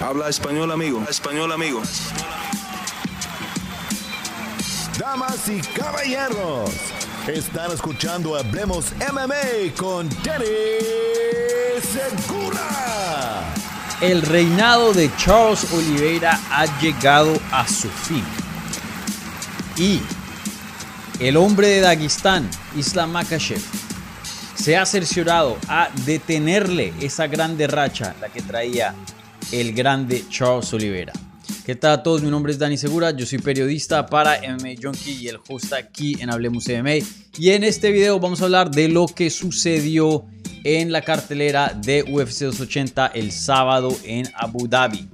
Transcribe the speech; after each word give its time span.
Habla 0.00 0.30
español, 0.30 0.72
amigo. 0.72 1.04
Español, 1.10 1.52
amigo. 1.52 1.82
Damas 4.98 5.46
y 5.46 5.60
caballeros, 5.60 6.70
están 7.26 7.70
escuchando 7.70 8.34
Hablemos 8.34 8.92
MMA 9.12 9.74
con 9.76 10.08
Danny 10.24 10.46
Segura. 11.82 13.44
El 14.00 14.22
reinado 14.22 14.94
de 14.94 15.10
Charles 15.18 15.70
Oliveira 15.70 16.40
ha 16.50 16.64
llegado 16.80 17.38
a 17.52 17.68
su 17.68 17.90
fin. 17.90 18.24
Y 19.76 20.00
el 21.18 21.36
hombre 21.36 21.68
de 21.68 21.80
Dagestán, 21.82 22.48
Islam 22.74 23.10
Makhachev, 23.10 23.60
se 24.54 24.78
ha 24.78 24.86
cerciorado 24.86 25.58
a 25.68 25.90
detenerle 26.06 26.94
esa 27.00 27.26
grande 27.26 27.66
racha, 27.66 28.14
la 28.18 28.30
que 28.30 28.40
traía 28.40 28.94
el 29.52 29.72
grande 29.74 30.24
Charles 30.28 30.72
Oliveira. 30.72 31.12
¿Qué 31.64 31.74
tal 31.74 31.92
a 31.92 32.02
todos? 32.02 32.22
Mi 32.22 32.30
nombre 32.30 32.52
es 32.52 32.58
Dani 32.58 32.76
Segura, 32.76 33.10
yo 33.10 33.26
soy 33.26 33.38
periodista 33.38 34.06
para 34.06 34.40
MMA 34.40 34.74
Junkie 34.82 35.18
y 35.20 35.28
el 35.28 35.38
host 35.48 35.72
aquí 35.72 36.16
en 36.20 36.30
Hablemos 36.30 36.66
MMA. 36.68 37.04
Y 37.38 37.50
en 37.50 37.64
este 37.64 37.90
video 37.90 38.18
vamos 38.18 38.40
a 38.40 38.44
hablar 38.44 38.70
de 38.70 38.88
lo 38.88 39.06
que 39.06 39.30
sucedió 39.30 40.26
en 40.64 40.92
la 40.92 41.02
cartelera 41.02 41.72
de 41.74 42.02
UFC 42.02 42.44
280 42.44 43.08
el 43.08 43.32
sábado 43.32 43.96
en 44.04 44.28
Abu 44.34 44.68
Dhabi. 44.68 45.08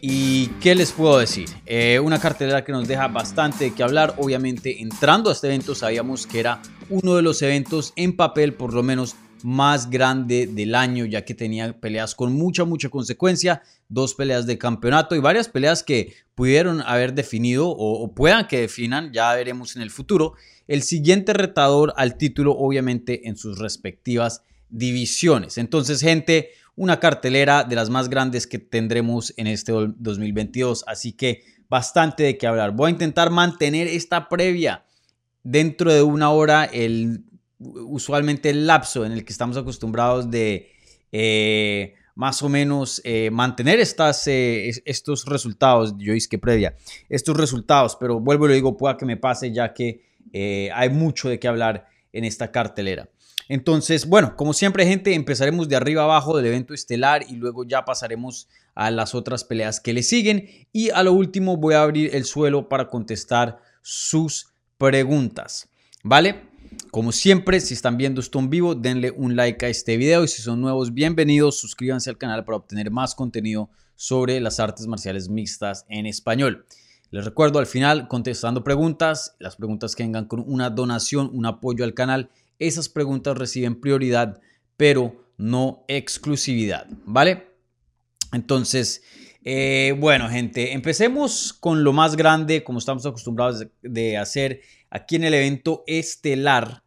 ¿Y 0.00 0.46
qué 0.60 0.74
les 0.74 0.90
puedo 0.90 1.18
decir? 1.18 1.48
Eh, 1.64 2.00
una 2.00 2.18
cartelera 2.18 2.64
que 2.64 2.72
nos 2.72 2.88
deja 2.88 3.06
bastante 3.06 3.72
que 3.72 3.84
hablar. 3.84 4.16
Obviamente, 4.18 4.82
entrando 4.82 5.30
a 5.30 5.32
este 5.32 5.46
evento, 5.46 5.76
sabíamos 5.76 6.26
que 6.26 6.40
era 6.40 6.60
uno 6.90 7.14
de 7.14 7.22
los 7.22 7.40
eventos 7.42 7.92
en 7.94 8.16
papel, 8.16 8.54
por 8.54 8.74
lo 8.74 8.82
menos 8.82 9.14
más 9.44 9.90
grande 9.90 10.46
del 10.46 10.74
año, 10.74 11.04
ya 11.04 11.24
que 11.24 11.34
tenía 11.34 11.78
peleas 11.80 12.14
con 12.14 12.32
mucha, 12.32 12.64
mucha 12.64 12.88
consecuencia, 12.88 13.62
dos 13.88 14.14
peleas 14.14 14.46
de 14.46 14.58
campeonato 14.58 15.14
y 15.14 15.20
varias 15.20 15.48
peleas 15.48 15.82
que 15.82 16.14
pudieron 16.34 16.82
haber 16.82 17.14
definido 17.14 17.68
o, 17.68 18.12
puedan 18.14 18.46
que 18.46 18.60
definan, 18.60 19.12
ya 19.12 19.34
veremos 19.34 19.76
en 19.76 19.82
el 19.82 19.90
futuro, 19.90 20.34
el 20.68 20.82
siguiente 20.82 21.32
retador 21.32 21.92
al 21.96 22.16
título, 22.16 22.52
obviamente 22.52 23.28
en 23.28 23.36
sus 23.36 23.58
respectivas 23.58 24.42
divisiones. 24.68 25.58
Entonces, 25.58 26.00
gente, 26.00 26.50
una 26.74 27.00
cartelera 27.00 27.64
de 27.64 27.76
las 27.76 27.90
más 27.90 28.08
grandes 28.08 28.46
que 28.46 28.58
tendremos 28.58 29.34
en 29.36 29.46
este 29.46 29.72
2022, 29.72 30.84
así 30.86 31.12
que 31.12 31.42
bastante 31.68 32.22
de 32.22 32.38
qué 32.38 32.46
hablar. 32.46 32.72
Voy 32.72 32.88
a 32.88 32.90
intentar 32.90 33.30
mantener 33.30 33.86
esta 33.86 34.28
previa 34.28 34.84
dentro 35.42 35.92
de 35.92 36.02
una 36.02 36.30
hora, 36.30 36.64
el 36.64 37.24
usualmente 37.62 38.50
el 38.50 38.66
lapso 38.66 39.04
en 39.04 39.12
el 39.12 39.24
que 39.24 39.32
estamos 39.32 39.56
acostumbrados 39.56 40.30
de 40.30 40.70
eh, 41.12 41.94
más 42.14 42.42
o 42.42 42.48
menos 42.48 43.00
eh, 43.04 43.30
mantener 43.30 43.80
estas, 43.80 44.26
eh, 44.26 44.70
estos 44.84 45.26
resultados, 45.26 45.94
yo 45.98 46.14
hice 46.14 46.28
que 46.28 46.38
previa, 46.38 46.76
estos 47.08 47.36
resultados, 47.36 47.96
pero 47.96 48.20
vuelvo 48.20 48.46
y 48.46 48.48
lo 48.48 48.54
digo, 48.54 48.76
pueda 48.76 48.96
que 48.96 49.06
me 49.06 49.16
pase 49.16 49.52
ya 49.52 49.72
que 49.72 50.02
hay 50.74 50.88
mucho 50.88 51.28
de 51.28 51.38
qué 51.38 51.48
hablar 51.48 51.86
en 52.12 52.24
esta 52.24 52.50
cartelera. 52.50 53.08
Entonces, 53.48 54.06
bueno, 54.06 54.34
como 54.36 54.54
siempre, 54.54 54.86
gente, 54.86 55.14
empezaremos 55.14 55.68
de 55.68 55.76
arriba 55.76 56.04
abajo 56.04 56.36
del 56.36 56.46
evento 56.46 56.72
estelar 56.72 57.24
y 57.28 57.34
luego 57.34 57.64
ya 57.64 57.84
pasaremos 57.84 58.48
a 58.74 58.90
las 58.90 59.14
otras 59.14 59.44
peleas 59.44 59.80
que 59.80 59.92
le 59.92 60.02
siguen. 60.02 60.48
Y 60.72 60.90
a 60.90 61.02
lo 61.02 61.12
último 61.12 61.56
voy 61.56 61.74
a 61.74 61.82
abrir 61.82 62.14
el 62.14 62.24
suelo 62.24 62.68
para 62.68 62.88
contestar 62.88 63.58
sus 63.82 64.54
preguntas. 64.78 65.68
¿Vale? 66.02 66.51
Como 66.92 67.10
siempre, 67.10 67.58
si 67.62 67.72
están 67.72 67.96
viendo 67.96 68.20
esto 68.20 68.38
en 68.38 68.50
vivo, 68.50 68.74
denle 68.74 69.12
un 69.12 69.34
like 69.34 69.64
a 69.64 69.70
este 69.70 69.96
video 69.96 70.24
y 70.24 70.28
si 70.28 70.42
son 70.42 70.60
nuevos, 70.60 70.92
bienvenidos, 70.92 71.56
suscríbanse 71.56 72.10
al 72.10 72.18
canal 72.18 72.44
para 72.44 72.58
obtener 72.58 72.90
más 72.90 73.14
contenido 73.14 73.70
sobre 73.96 74.38
las 74.40 74.60
artes 74.60 74.86
marciales 74.86 75.30
mixtas 75.30 75.86
en 75.88 76.04
español. 76.04 76.66
Les 77.10 77.24
recuerdo 77.24 77.60
al 77.60 77.66
final, 77.66 78.08
contestando 78.08 78.62
preguntas, 78.62 79.36
las 79.38 79.56
preguntas 79.56 79.96
que 79.96 80.02
vengan 80.02 80.26
con 80.26 80.44
una 80.46 80.68
donación, 80.68 81.30
un 81.32 81.46
apoyo 81.46 81.82
al 81.82 81.94
canal, 81.94 82.28
esas 82.58 82.90
preguntas 82.90 83.38
reciben 83.38 83.80
prioridad, 83.80 84.42
pero 84.76 85.32
no 85.38 85.86
exclusividad, 85.88 86.88
¿vale? 87.06 87.46
Entonces, 88.34 89.02
eh, 89.44 89.96
bueno, 89.98 90.28
gente, 90.28 90.74
empecemos 90.74 91.54
con 91.54 91.84
lo 91.84 91.94
más 91.94 92.16
grande, 92.16 92.62
como 92.62 92.78
estamos 92.78 93.06
acostumbrados 93.06 93.66
de 93.80 94.18
hacer 94.18 94.60
aquí 94.90 95.16
en 95.16 95.24
el 95.24 95.32
evento 95.34 95.84
estelar. 95.86 96.81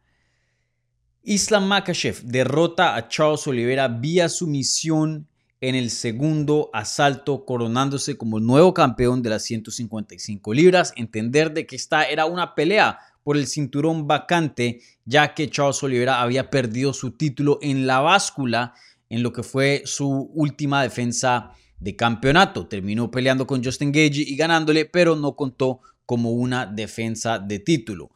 Islam 1.28 1.66
Makachev 1.66 2.22
derrota 2.22 2.94
a 2.94 3.08
Charles 3.08 3.48
Oliveira 3.48 3.88
vía 3.88 4.28
sumisión 4.28 5.26
en 5.60 5.74
el 5.74 5.90
segundo 5.90 6.70
asalto, 6.72 7.44
coronándose 7.44 8.16
como 8.16 8.38
nuevo 8.38 8.72
campeón 8.72 9.24
de 9.24 9.30
las 9.30 9.42
155 9.42 10.54
libras. 10.54 10.92
Entender 10.94 11.52
de 11.52 11.66
que 11.66 11.74
esta 11.74 12.04
era 12.04 12.26
una 12.26 12.54
pelea 12.54 13.00
por 13.24 13.36
el 13.36 13.48
cinturón 13.48 14.06
vacante, 14.06 14.82
ya 15.04 15.34
que 15.34 15.50
Charles 15.50 15.82
Oliveira 15.82 16.22
había 16.22 16.48
perdido 16.48 16.92
su 16.92 17.10
título 17.10 17.58
en 17.60 17.88
la 17.88 17.98
báscula 17.98 18.74
en 19.10 19.24
lo 19.24 19.32
que 19.32 19.42
fue 19.42 19.82
su 19.84 20.30
última 20.32 20.84
defensa 20.84 21.50
de 21.80 21.96
campeonato. 21.96 22.68
Terminó 22.68 23.10
peleando 23.10 23.48
con 23.48 23.64
Justin 23.64 23.90
Gage 23.90 24.22
y 24.24 24.36
ganándole, 24.36 24.84
pero 24.84 25.16
no 25.16 25.34
contó 25.34 25.80
como 26.04 26.30
una 26.30 26.66
defensa 26.66 27.40
de 27.40 27.58
título. 27.58 28.12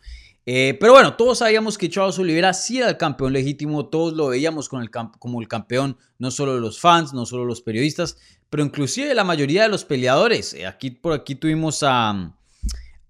Eh, 0.52 0.76
pero 0.80 0.94
bueno, 0.94 1.14
todos 1.14 1.38
sabíamos 1.38 1.78
que 1.78 1.88
Charles 1.88 2.18
Oliveira 2.18 2.52
sí 2.52 2.78
era 2.78 2.88
el 2.88 2.96
campeón 2.96 3.32
legítimo, 3.32 3.86
todos 3.86 4.14
lo 4.14 4.26
veíamos 4.26 4.68
con 4.68 4.82
el 4.82 4.90
como 4.90 5.40
el 5.40 5.46
campeón, 5.46 5.96
no 6.18 6.32
solo 6.32 6.58
los 6.58 6.80
fans, 6.80 7.12
no 7.12 7.24
solo 7.24 7.44
los 7.44 7.62
periodistas, 7.62 8.16
pero 8.50 8.64
inclusive 8.64 9.14
la 9.14 9.22
mayoría 9.22 9.62
de 9.62 9.68
los 9.68 9.84
peleadores. 9.84 10.52
Eh, 10.54 10.66
aquí 10.66 10.90
por 10.90 11.12
aquí 11.12 11.36
tuvimos 11.36 11.84
a, 11.84 12.34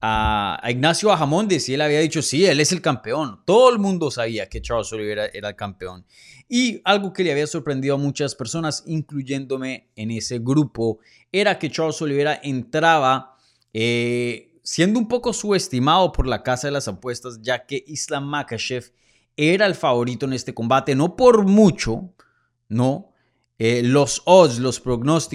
a, 0.02 0.60
Ignacio 0.68 1.08
Bajamondes 1.08 1.66
y 1.70 1.72
él 1.72 1.80
había 1.80 2.00
dicho, 2.00 2.20
sí, 2.20 2.44
él 2.44 2.60
es 2.60 2.72
el 2.72 2.82
campeón. 2.82 3.40
Todo 3.46 3.70
el 3.72 3.78
mundo 3.78 4.10
sabía 4.10 4.50
que 4.50 4.60
Charles 4.60 4.92
Oliveira 4.92 5.24
era 5.32 5.48
el 5.48 5.56
campeón. 5.56 6.04
Y 6.46 6.82
algo 6.84 7.14
que 7.14 7.24
le 7.24 7.32
había 7.32 7.46
sorprendido 7.46 7.94
a 7.94 7.98
muchas 7.98 8.34
personas, 8.34 8.82
incluyéndome 8.84 9.88
en 9.96 10.10
ese 10.10 10.40
grupo, 10.40 10.98
era 11.32 11.58
que 11.58 11.70
Charles 11.70 12.02
Oliveira 12.02 12.38
entraba... 12.42 13.38
Eh, 13.72 14.49
siendo 14.62 14.98
un 14.98 15.08
poco 15.08 15.32
subestimado 15.32 16.12
por 16.12 16.26
la 16.26 16.42
casa 16.42 16.68
de 16.68 16.72
las 16.72 16.88
apuestas, 16.88 17.40
ya 17.42 17.66
que 17.66 17.84
Islam 17.86 18.24
Makachev 18.24 18.92
era 19.36 19.66
el 19.66 19.74
favorito 19.74 20.26
en 20.26 20.32
este 20.32 20.54
combate, 20.54 20.94
no 20.94 21.16
por 21.16 21.46
mucho, 21.46 22.12
no. 22.68 23.12
Eh, 23.58 23.82
los 23.82 24.22
odds, 24.24 24.58
los, 24.58 24.82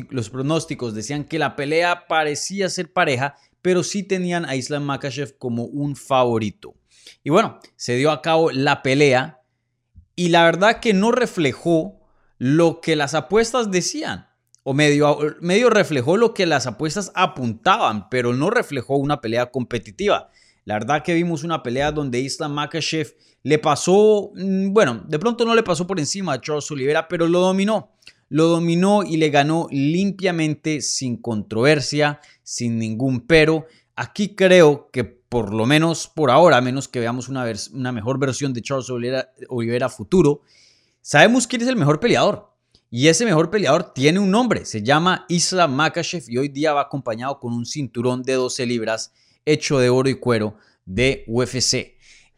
los 0.10 0.30
pronósticos 0.30 0.96
decían 0.96 1.26
que 1.26 1.38
la 1.38 1.56
pelea 1.56 2.08
parecía 2.08 2.70
ser 2.70 2.92
pareja, 2.92 3.36
pero 3.62 3.84
sí 3.84 4.04
tenían 4.04 4.46
a 4.46 4.56
Islam 4.56 4.84
Makachev 4.84 5.38
como 5.38 5.66
un 5.66 5.96
favorito. 5.96 6.76
Y 7.24 7.30
bueno, 7.30 7.60
se 7.76 7.96
dio 7.96 8.12
a 8.12 8.22
cabo 8.22 8.52
la 8.52 8.82
pelea 8.82 9.42
y 10.16 10.30
la 10.30 10.44
verdad 10.44 10.80
que 10.80 10.94
no 10.94 11.12
reflejó 11.12 12.00
lo 12.38 12.82
que 12.82 12.96
las 12.96 13.14
apuestas 13.14 13.72
decían 13.72 14.28
o 14.68 14.74
medio, 14.74 15.20
medio 15.42 15.70
reflejó 15.70 16.18
lo 16.18 16.34
que 16.34 16.48
las 16.48 16.66
apuestas 16.66 17.12
apuntaban, 17.14 18.10
pero 18.10 18.34
no 18.34 18.50
reflejó 18.50 18.98
una 18.98 19.22
pelea 19.22 19.52
competitiva. 19.52 20.32
La 20.64 20.74
verdad 20.74 21.04
que 21.04 21.14
vimos 21.14 21.44
una 21.44 21.62
pelea 21.62 21.92
donde 21.92 22.20
Islam 22.20 22.54
Makachev 22.54 23.14
le 23.44 23.60
pasó, 23.60 24.32
mm, 24.34 24.74
bueno, 24.74 25.04
de 25.08 25.20
pronto 25.20 25.46
no 25.46 25.54
le 25.54 25.62
pasó 25.62 25.86
por 25.86 26.00
encima 26.00 26.34
a 26.34 26.42
Charles 26.42 26.70
Oliveira, 26.72 27.08
pero 27.08 27.28
lo 27.28 27.42
dominó. 27.42 27.92
Lo 28.28 28.48
dominó 28.48 29.04
y 29.04 29.18
le 29.18 29.30
ganó 29.30 29.68
limpiamente, 29.70 30.82
sin 30.82 31.22
controversia, 31.22 32.20
sin 32.42 32.80
ningún 32.80 33.28
pero. 33.28 33.68
Aquí 33.96 34.30
creo 34.30 34.90
que 34.92 35.04
por 35.04 35.54
lo 35.54 35.68
menos 35.68 36.08
por 36.08 36.32
ahora, 36.32 36.58
a 36.58 36.62
menos 36.62 36.88
que 36.88 37.00
veamos 37.00 37.30
una, 37.30 37.46
una 37.72 37.92
mejor 37.92 38.18
versión 38.18 38.52
de 38.52 38.64
Charles 38.64 38.90
Oliveira, 38.90 39.32
Oliveira 39.48 39.90
futuro, 39.90 40.42
sabemos 41.02 41.46
quién 41.46 41.62
es 41.62 41.68
el 41.68 41.76
mejor 41.76 42.00
peleador. 42.00 42.55
Y 42.98 43.10
ese 43.10 43.26
mejor 43.26 43.50
peleador 43.50 43.94
tiene 43.94 44.20
un 44.20 44.32
nombre, 44.32 44.64
se 44.64 44.82
llama 44.82 45.26
Islam 45.28 45.76
Makachev 45.76 46.24
y 46.30 46.38
hoy 46.38 46.48
día 46.48 46.72
va 46.72 46.84
acompañado 46.84 47.42
con 47.42 47.52
un 47.52 47.66
cinturón 47.66 48.24
de 48.24 48.36
12 48.36 48.66
libras 48.66 49.12
hecho 49.44 49.80
de 49.80 49.90
oro 49.90 50.08
y 50.08 50.14
cuero 50.14 50.56
de 50.86 51.26
UFC. 51.28 51.74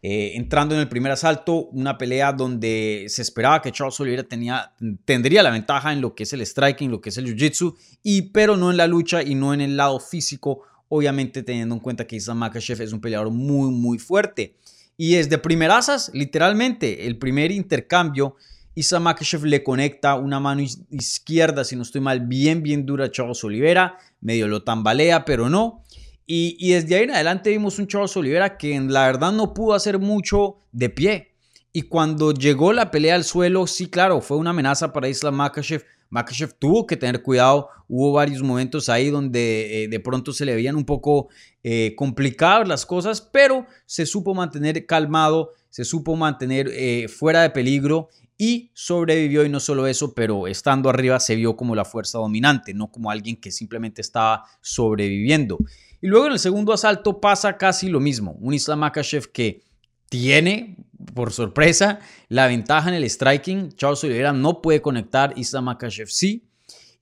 Eh, 0.02 0.32
entrando 0.34 0.74
en 0.74 0.82
el 0.82 0.90
primer 0.90 1.12
asalto, 1.12 1.68
una 1.68 1.96
pelea 2.00 2.34
donde 2.34 3.06
se 3.08 3.22
esperaba 3.22 3.62
que 3.62 3.72
Charles 3.72 4.00
Oliveira 4.00 4.24
tenía, 4.24 4.74
tendría 5.06 5.44
la 5.44 5.52
ventaja 5.52 5.94
en 5.94 6.02
lo 6.02 6.16
que 6.16 6.24
es 6.24 6.34
el 6.34 6.44
striking, 6.44 6.90
lo 6.90 7.02
que 7.02 7.10
es 7.10 7.18
el 7.20 7.28
jiu-jitsu, 7.28 7.76
y, 8.02 8.24
pero 8.32 8.58
no 8.58 8.72
en 8.72 8.78
la 8.78 8.88
lucha 8.88 9.22
y 9.22 9.36
no 9.36 9.54
en 9.54 9.62
el 9.62 9.78
lado 9.78 10.00
físico, 10.00 10.64
obviamente 10.90 11.44
teniendo 11.44 11.76
en 11.76 11.82
cuenta 11.82 12.08
que 12.08 12.16
Islam 12.16 12.40
Makachev 12.40 12.82
es 12.82 12.94
un 12.94 13.00
peleador 13.00 13.30
muy, 13.30 13.70
muy 13.70 14.00
fuerte. 14.00 14.56
Y 14.98 15.18
es 15.18 15.30
de 15.30 15.38
primerazas, 15.38 16.10
literalmente, 16.16 17.06
el 17.06 17.20
primer 17.20 17.52
intercambio 17.52 18.38
Isa 18.78 19.00
Makhachev 19.00 19.44
le 19.46 19.64
conecta 19.64 20.14
una 20.14 20.40
mano 20.40 20.62
izquierda, 20.62 21.64
si 21.64 21.76
no 21.76 21.82
estoy 21.82 22.00
mal, 22.00 22.20
bien, 22.20 22.62
bien 22.62 22.86
dura 22.86 23.06
a 23.06 23.12
Charles 23.12 23.44
Olivera. 23.44 23.98
Medio 24.22 24.48
lo 24.48 24.62
tambalea, 24.62 25.26
pero 25.26 25.50
no. 25.50 25.84
Y, 26.28 26.74
desde 26.74 26.96
ahí 26.96 27.06
en 27.06 27.12
adelante 27.12 27.50
vimos 27.50 27.80
un 27.80 27.88
Charles 27.88 28.16
Olivera 28.16 28.56
que 28.56 28.80
la 28.80 29.08
verdad 29.08 29.32
no 29.32 29.56
pudo 29.56 29.74
hacer 29.74 29.98
mucho 29.98 30.58
de 30.72 30.92
pie. 30.92 31.34
Y 31.74 31.84
cuando 31.84 32.34
llegó 32.34 32.72
la 32.72 32.92
pelea 32.92 33.16
al 33.16 33.24
suelo, 33.24 33.66
sí, 33.66 33.88
claro, 33.88 34.22
fue 34.22 34.38
una 34.38 34.52
amenaza 34.52 34.94
para 34.94 35.10
Islam 35.10 35.34
Makhachev 35.34 35.84
Makachev 36.10 36.54
tuvo 36.58 36.88
que 36.88 36.98
tener 36.98 37.22
cuidado. 37.22 37.70
Hubo 37.88 38.14
varios 38.14 38.42
momentos 38.42 38.90
ahí 38.90 39.10
donde 39.10 39.84
eh, 39.84 39.88
de 39.88 40.00
pronto 40.00 40.34
se 40.34 40.46
le 40.46 40.56
veían 40.56 40.76
un 40.76 40.86
poco 40.86 41.30
eh, 41.64 41.94
complicadas 41.96 42.68
las 42.68 42.86
cosas, 42.86 43.22
pero 43.22 43.66
se 43.86 44.06
supo 44.06 44.34
mantener 44.34 44.86
calmado, 44.86 45.54
se 45.70 45.84
supo 45.84 46.16
mantener 46.16 46.70
eh, 46.72 47.08
fuera 47.08 47.42
de 47.42 47.50
peligro 47.50 48.10
y 48.38 48.72
sobrevivió. 48.74 49.44
Y 49.46 49.50
no 49.50 49.60
solo 49.60 49.88
eso, 49.88 50.14
pero 50.14 50.48
estando 50.48 50.90
arriba 50.90 51.20
se 51.20 51.36
vio 51.36 51.56
como 51.56 51.76
la 51.76 51.86
fuerza 51.86 52.20
dominante, 52.20 52.74
no 52.74 52.92
como 52.92 53.10
alguien 53.12 53.36
que 53.38 53.52
simplemente 53.52 54.02
estaba 54.02 54.46
sobreviviendo. 54.62 55.58
Y 56.02 56.08
luego 56.08 56.28
en 56.28 56.34
el 56.34 56.40
segundo 56.40 56.74
asalto 56.74 57.20
pasa 57.20 57.58
casi 57.58 57.90
lo 57.90 58.00
mismo. 58.00 58.34
Un 58.40 58.54
Islam 58.54 58.80
Makachev 58.80 59.32
que 59.32 59.64
tiene, 60.10 60.78
por 61.14 61.32
sorpresa, 61.32 62.00
la 62.30 62.48
ventaja 62.48 62.90
en 62.90 62.96
el 62.96 63.10
striking. 63.10 63.72
Charles 63.74 64.04
Oliveira 64.04 64.34
no 64.34 64.62
puede 64.62 64.82
conectar, 64.82 65.34
Islam 65.36 65.66
Makachev 65.66 66.08
sí. 66.08 66.48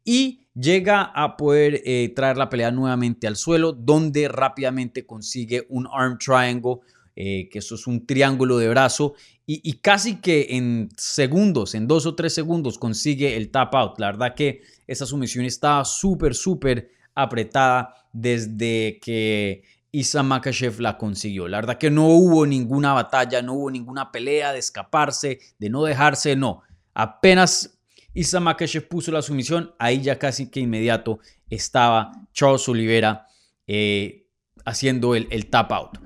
Y 0.03 0.47
llega 0.53 1.01
a 1.03 1.35
poder 1.35 1.81
eh, 1.83 2.13
traer 2.15 2.37
la 2.37 2.49
pelea 2.49 2.71
nuevamente 2.71 3.27
al 3.27 3.35
suelo, 3.35 3.73
donde 3.73 4.27
rápidamente 4.27 5.05
consigue 5.05 5.65
un 5.69 5.87
arm 5.91 6.17
triangle, 6.17 6.77
eh, 7.15 7.49
que 7.49 7.59
eso 7.59 7.75
es 7.75 7.87
un 7.87 8.05
triángulo 8.05 8.57
de 8.57 8.69
brazo, 8.69 9.13
y, 9.47 9.73
casi 9.73 10.15
que 10.21 10.47
en 10.51 10.89
segundos, 10.97 11.75
en 11.75 11.87
dos 11.87 12.07
o 12.07 12.15
tres 12.15 12.33
segundos, 12.33 12.79
consigue 12.79 13.37
el 13.37 13.51
tap 13.51 13.75
out. 13.75 13.99
La 13.99 14.07
verdad 14.07 14.33
que 14.33 14.63
esa 14.87 15.05
sumisión 15.05 15.45
estaba 15.45 15.85
súper, 15.85 16.33
súper 16.33 16.89
apretada 17.13 17.93
desde 18.11 18.99
que 18.99 19.61
Islam 19.91 20.27
Makachev 20.27 20.79
la 20.79 20.97
consiguió. 20.97 21.47
La 21.47 21.57
verdad 21.57 21.77
que 21.77 21.91
no 21.91 22.07
hubo 22.07 22.45
ninguna 22.47 22.93
batalla, 22.93 23.43
no 23.43 23.53
hubo 23.53 23.69
ninguna 23.69 24.11
pelea 24.11 24.51
de 24.51 24.59
escaparse, 24.59 25.39
de 25.59 25.69
no 25.69 25.83
dejarse, 25.83 26.35
no. 26.35 26.63
Apenas 26.95 27.79
Islam 28.15 28.43
Makachev 28.43 28.87
puso 28.87 29.11
la 29.11 29.21
sumisión, 29.21 29.73
ahí 29.77 30.01
ya 30.01 30.17
casi 30.17 30.49
que 30.49 30.59
inmediato 30.59 31.19
estaba 31.49 32.11
Charles 32.33 32.67
Oliveira 32.67 33.27
eh, 33.67 34.27
haciendo 34.65 35.15
el, 35.15 35.49
tap 35.49 35.71
out. 35.71 35.99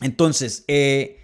Entonces, 0.00 0.64
eh, 0.68 1.18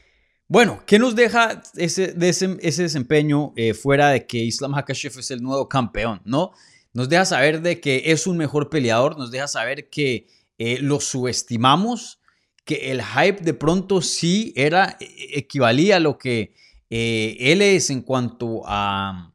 bueno, 0.48 0.82
¿qué 0.86 0.98
nos 0.98 1.14
deja 1.14 1.62
ese, 1.76 2.14
ese, 2.20 2.82
desempeño 2.82 3.52
eh, 3.56 3.74
fuera 3.74 4.10
de 4.10 4.26
que 4.26 4.38
Islam 4.38 4.72
Makachev 4.72 5.19
es 5.19 5.30
el 5.30 5.42
nuevo 5.42 5.69
campeón, 5.69 6.20
no? 6.24 6.52
Nos 6.92 7.08
deja 7.08 7.24
saber 7.24 7.62
de 7.62 7.80
que 7.80 8.02
es 8.06 8.26
un 8.26 8.36
mejor 8.36 8.69
peleador, 8.69 9.16
nos 9.16 9.30
deja 9.30 9.48
saber 9.48 9.88
que 9.88 10.26
eh, 10.58 10.78
lo 10.80 11.00
subestimamos, 11.00 12.20
que 12.64 12.92
el 12.92 13.02
hype 13.02 13.42
de 13.42 13.54
pronto 13.54 14.02
sí 14.02 14.52
era, 14.56 14.96
equivalía 15.00 15.96
a 15.96 16.00
lo 16.00 16.19
que 16.19 16.54
él 16.90 17.62
es 17.62 17.88
en 17.88 18.02
cuanto 18.02 18.60
a, 18.66 19.32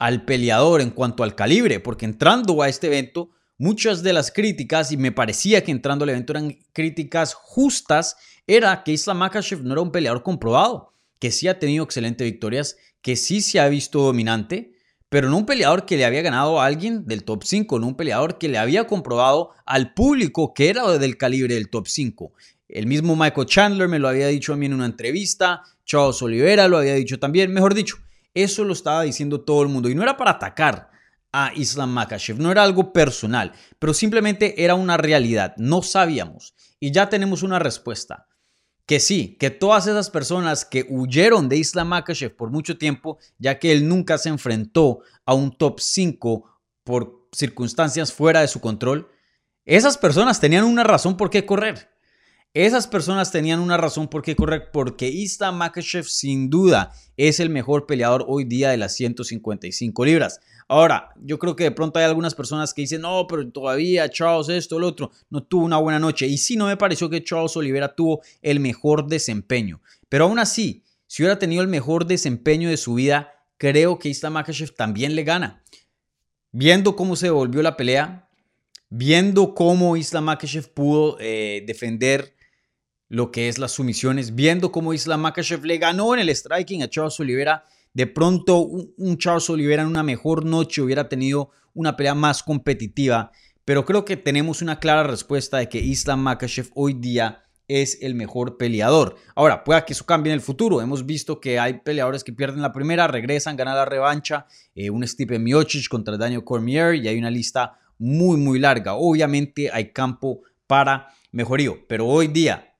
al 0.00 0.24
peleador, 0.24 0.80
en 0.80 0.90
cuanto 0.90 1.22
al 1.22 1.34
calibre, 1.34 1.78
porque 1.78 2.06
entrando 2.06 2.62
a 2.62 2.68
este 2.68 2.86
evento, 2.86 3.30
muchas 3.58 4.02
de 4.02 4.14
las 4.14 4.32
críticas, 4.32 4.90
y 4.90 4.96
me 4.96 5.12
parecía 5.12 5.62
que 5.62 5.70
entrando 5.70 6.04
al 6.04 6.08
evento 6.08 6.32
eran 6.32 6.58
críticas 6.72 7.34
justas, 7.34 8.16
era 8.46 8.82
que 8.82 8.92
Islam 8.92 9.18
Makachev 9.18 9.62
no 9.62 9.72
era 9.72 9.82
un 9.82 9.92
peleador 9.92 10.22
comprobado, 10.22 10.94
que 11.18 11.30
sí 11.30 11.48
ha 11.48 11.58
tenido 11.58 11.84
excelentes 11.84 12.24
victorias, 12.24 12.76
que 13.02 13.16
sí 13.16 13.40
se 13.40 13.60
ha 13.60 13.68
visto 13.68 14.00
dominante, 14.00 14.72
pero 15.08 15.28
no 15.28 15.38
un 15.38 15.46
peleador 15.46 15.86
que 15.86 15.96
le 15.96 16.04
había 16.04 16.22
ganado 16.22 16.60
a 16.60 16.66
alguien 16.66 17.04
del 17.06 17.24
top 17.24 17.42
5, 17.44 17.78
no 17.78 17.88
un 17.88 17.96
peleador 17.96 18.38
que 18.38 18.48
le 18.48 18.58
había 18.58 18.86
comprobado 18.86 19.50
al 19.66 19.92
público 19.92 20.54
que 20.54 20.68
era 20.68 20.98
del 20.98 21.16
calibre 21.16 21.54
del 21.54 21.68
top 21.68 21.88
5. 21.88 22.32
El 22.68 22.86
mismo 22.86 23.16
Michael 23.16 23.46
Chandler 23.46 23.88
me 23.88 23.98
lo 23.98 24.08
había 24.08 24.28
dicho 24.28 24.52
a 24.52 24.56
mí 24.56 24.66
en 24.66 24.74
una 24.74 24.86
entrevista, 24.86 25.62
Charles 25.84 26.22
Oliveira 26.22 26.68
lo 26.68 26.78
había 26.78 26.94
dicho 26.94 27.18
también, 27.18 27.52
mejor 27.52 27.74
dicho, 27.74 27.96
eso 28.32 28.62
lo 28.62 28.72
estaba 28.72 29.02
diciendo 29.02 29.40
todo 29.40 29.62
el 29.62 29.68
mundo. 29.68 29.88
Y 29.88 29.96
no 29.96 30.04
era 30.04 30.16
para 30.16 30.32
atacar 30.32 30.90
a 31.32 31.52
Islam 31.56 31.90
Makachev, 31.90 32.38
no 32.38 32.52
era 32.52 32.62
algo 32.62 32.92
personal, 32.92 33.52
pero 33.80 33.92
simplemente 33.92 34.62
era 34.62 34.76
una 34.76 34.96
realidad, 34.96 35.54
no 35.56 35.82
sabíamos. 35.82 36.54
Y 36.78 36.92
ya 36.92 37.08
tenemos 37.08 37.42
una 37.42 37.58
respuesta 37.58 38.28
que 38.90 38.98
sí, 38.98 39.36
que 39.38 39.50
todas 39.50 39.86
esas 39.86 40.10
personas 40.10 40.64
que 40.64 40.84
huyeron 40.88 41.48
de 41.48 41.56
Islam 41.56 41.86
Makachev 41.90 42.34
por 42.34 42.50
mucho 42.50 42.76
tiempo, 42.76 43.18
ya 43.38 43.56
que 43.60 43.70
él 43.70 43.86
nunca 43.86 44.18
se 44.18 44.30
enfrentó 44.30 44.98
a 45.24 45.32
un 45.32 45.56
top 45.56 45.78
5 45.78 46.44
por 46.82 47.28
circunstancias 47.30 48.12
fuera 48.12 48.40
de 48.40 48.48
su 48.48 48.60
control, 48.60 49.08
esas 49.64 49.96
personas 49.96 50.40
tenían 50.40 50.64
una 50.64 50.82
razón 50.82 51.16
por 51.16 51.30
qué 51.30 51.46
correr. 51.46 51.88
Esas 52.52 52.88
personas 52.88 53.30
tenían 53.30 53.60
una 53.60 53.76
razón 53.76 54.08
por 54.08 54.22
qué 54.22 54.34
correr, 54.34 54.72
porque 54.72 55.06
Islam 55.06 55.58
Makachev 55.58 56.06
sin 56.06 56.50
duda 56.50 56.92
es 57.16 57.38
el 57.38 57.48
mejor 57.48 57.86
peleador 57.86 58.24
hoy 58.26 58.42
día 58.42 58.70
de 58.70 58.76
las 58.76 58.96
155 58.96 60.04
libras. 60.04 60.40
Ahora, 60.70 61.12
yo 61.20 61.36
creo 61.40 61.56
que 61.56 61.64
de 61.64 61.72
pronto 61.72 61.98
hay 61.98 62.04
algunas 62.04 62.32
personas 62.32 62.72
que 62.72 62.82
dicen, 62.82 63.00
no, 63.00 63.26
pero 63.26 63.50
todavía 63.50 64.08
Charles 64.08 64.48
esto, 64.50 64.78
el 64.78 64.84
otro, 64.84 65.10
no 65.28 65.42
tuvo 65.42 65.64
una 65.64 65.78
buena 65.78 65.98
noche. 65.98 66.28
Y 66.28 66.38
sí, 66.38 66.54
no 66.54 66.66
me 66.66 66.76
pareció 66.76 67.10
que 67.10 67.24
Charles 67.24 67.56
Oliveira 67.56 67.92
tuvo 67.92 68.20
el 68.40 68.60
mejor 68.60 69.08
desempeño. 69.08 69.82
Pero 70.08 70.26
aún 70.26 70.38
así, 70.38 70.84
si 71.08 71.24
hubiera 71.24 71.40
tenido 71.40 71.60
el 71.62 71.66
mejor 71.66 72.06
desempeño 72.06 72.68
de 72.68 72.76
su 72.76 72.94
vida, 72.94 73.32
creo 73.56 73.98
que 73.98 74.10
Islam 74.10 74.34
Makhachev 74.34 74.72
también 74.72 75.16
le 75.16 75.24
gana. 75.24 75.64
Viendo 76.52 76.94
cómo 76.94 77.16
se 77.16 77.30
volvió 77.30 77.62
la 77.62 77.76
pelea, 77.76 78.28
viendo 78.90 79.56
cómo 79.56 79.96
Islam 79.96 80.22
Makhachev 80.22 80.72
pudo 80.72 81.16
eh, 81.18 81.64
defender 81.66 82.36
lo 83.08 83.32
que 83.32 83.48
es 83.48 83.58
las 83.58 83.72
sumisiones, 83.72 84.36
viendo 84.36 84.70
cómo 84.70 84.94
Islam 84.94 85.22
Makhachev 85.22 85.64
le 85.64 85.78
ganó 85.78 86.14
en 86.14 86.20
el 86.20 86.28
striking 86.28 86.84
a 86.84 86.88
Charles 86.88 87.18
Oliveira, 87.18 87.64
de 87.92 88.06
pronto 88.06 88.58
un, 88.60 89.18
Charles 89.18 89.50
Oliveira 89.50 89.82
en 89.82 89.88
una 89.88 90.02
mejor 90.02 90.44
noche 90.44 90.82
hubiera 90.82 91.08
tenido 91.08 91.50
una 91.74 91.96
pelea 91.96 92.14
más 92.14 92.42
competitiva, 92.42 93.32
pero 93.64 93.84
creo 93.84 94.04
que 94.04 94.16
tenemos 94.16 94.62
una 94.62 94.78
clara 94.78 95.02
respuesta 95.02 95.58
de 95.58 95.68
que 95.68 95.78
Islam 95.78 96.20
Makachev 96.20 96.70
hoy 96.74 96.94
día 96.94 97.44
es 97.68 97.98
el 98.02 98.16
mejor 98.16 98.56
peleador. 98.56 99.16
Ahora, 99.36 99.62
pueda 99.62 99.84
que 99.84 99.92
eso 99.92 100.04
cambie 100.04 100.32
en 100.32 100.34
el 100.34 100.40
futuro. 100.40 100.80
Hemos 100.80 101.06
visto 101.06 101.40
que 101.40 101.60
hay 101.60 101.74
peleadores 101.74 102.24
que 102.24 102.32
pierden 102.32 102.62
la 102.62 102.72
primera, 102.72 103.06
regresan, 103.06 103.56
ganan 103.56 103.76
la 103.76 103.84
revancha. 103.84 104.46
Eh, 104.74 104.90
un 104.90 105.06
Stipe 105.06 105.38
Miocic 105.38 105.88
contra 105.88 106.16
Daniel 106.16 106.42
Cormier 106.42 106.96
y 106.96 107.06
hay 107.06 107.16
una 107.16 107.30
lista 107.30 107.78
muy, 107.96 108.38
muy 108.38 108.58
larga. 108.58 108.94
Obviamente 108.94 109.70
hay 109.72 109.92
campo 109.92 110.40
para 110.66 111.14
mejorío, 111.30 111.78
pero 111.86 112.06
hoy 112.06 112.26
día, 112.26 112.74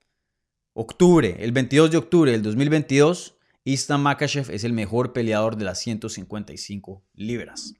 octubre, 0.72 1.36
el 1.38 1.52
22 1.52 1.92
de 1.92 1.96
octubre 1.96 2.32
del 2.32 2.42
2022, 2.42 3.36
Islam 3.64 4.02
Makachev 4.02 4.50
es 4.50 4.64
el 4.64 4.72
mejor 4.72 5.12
peleador 5.12 5.56
de 5.56 5.64
las 5.64 5.78
155 5.80 7.02
libras. 7.14 7.74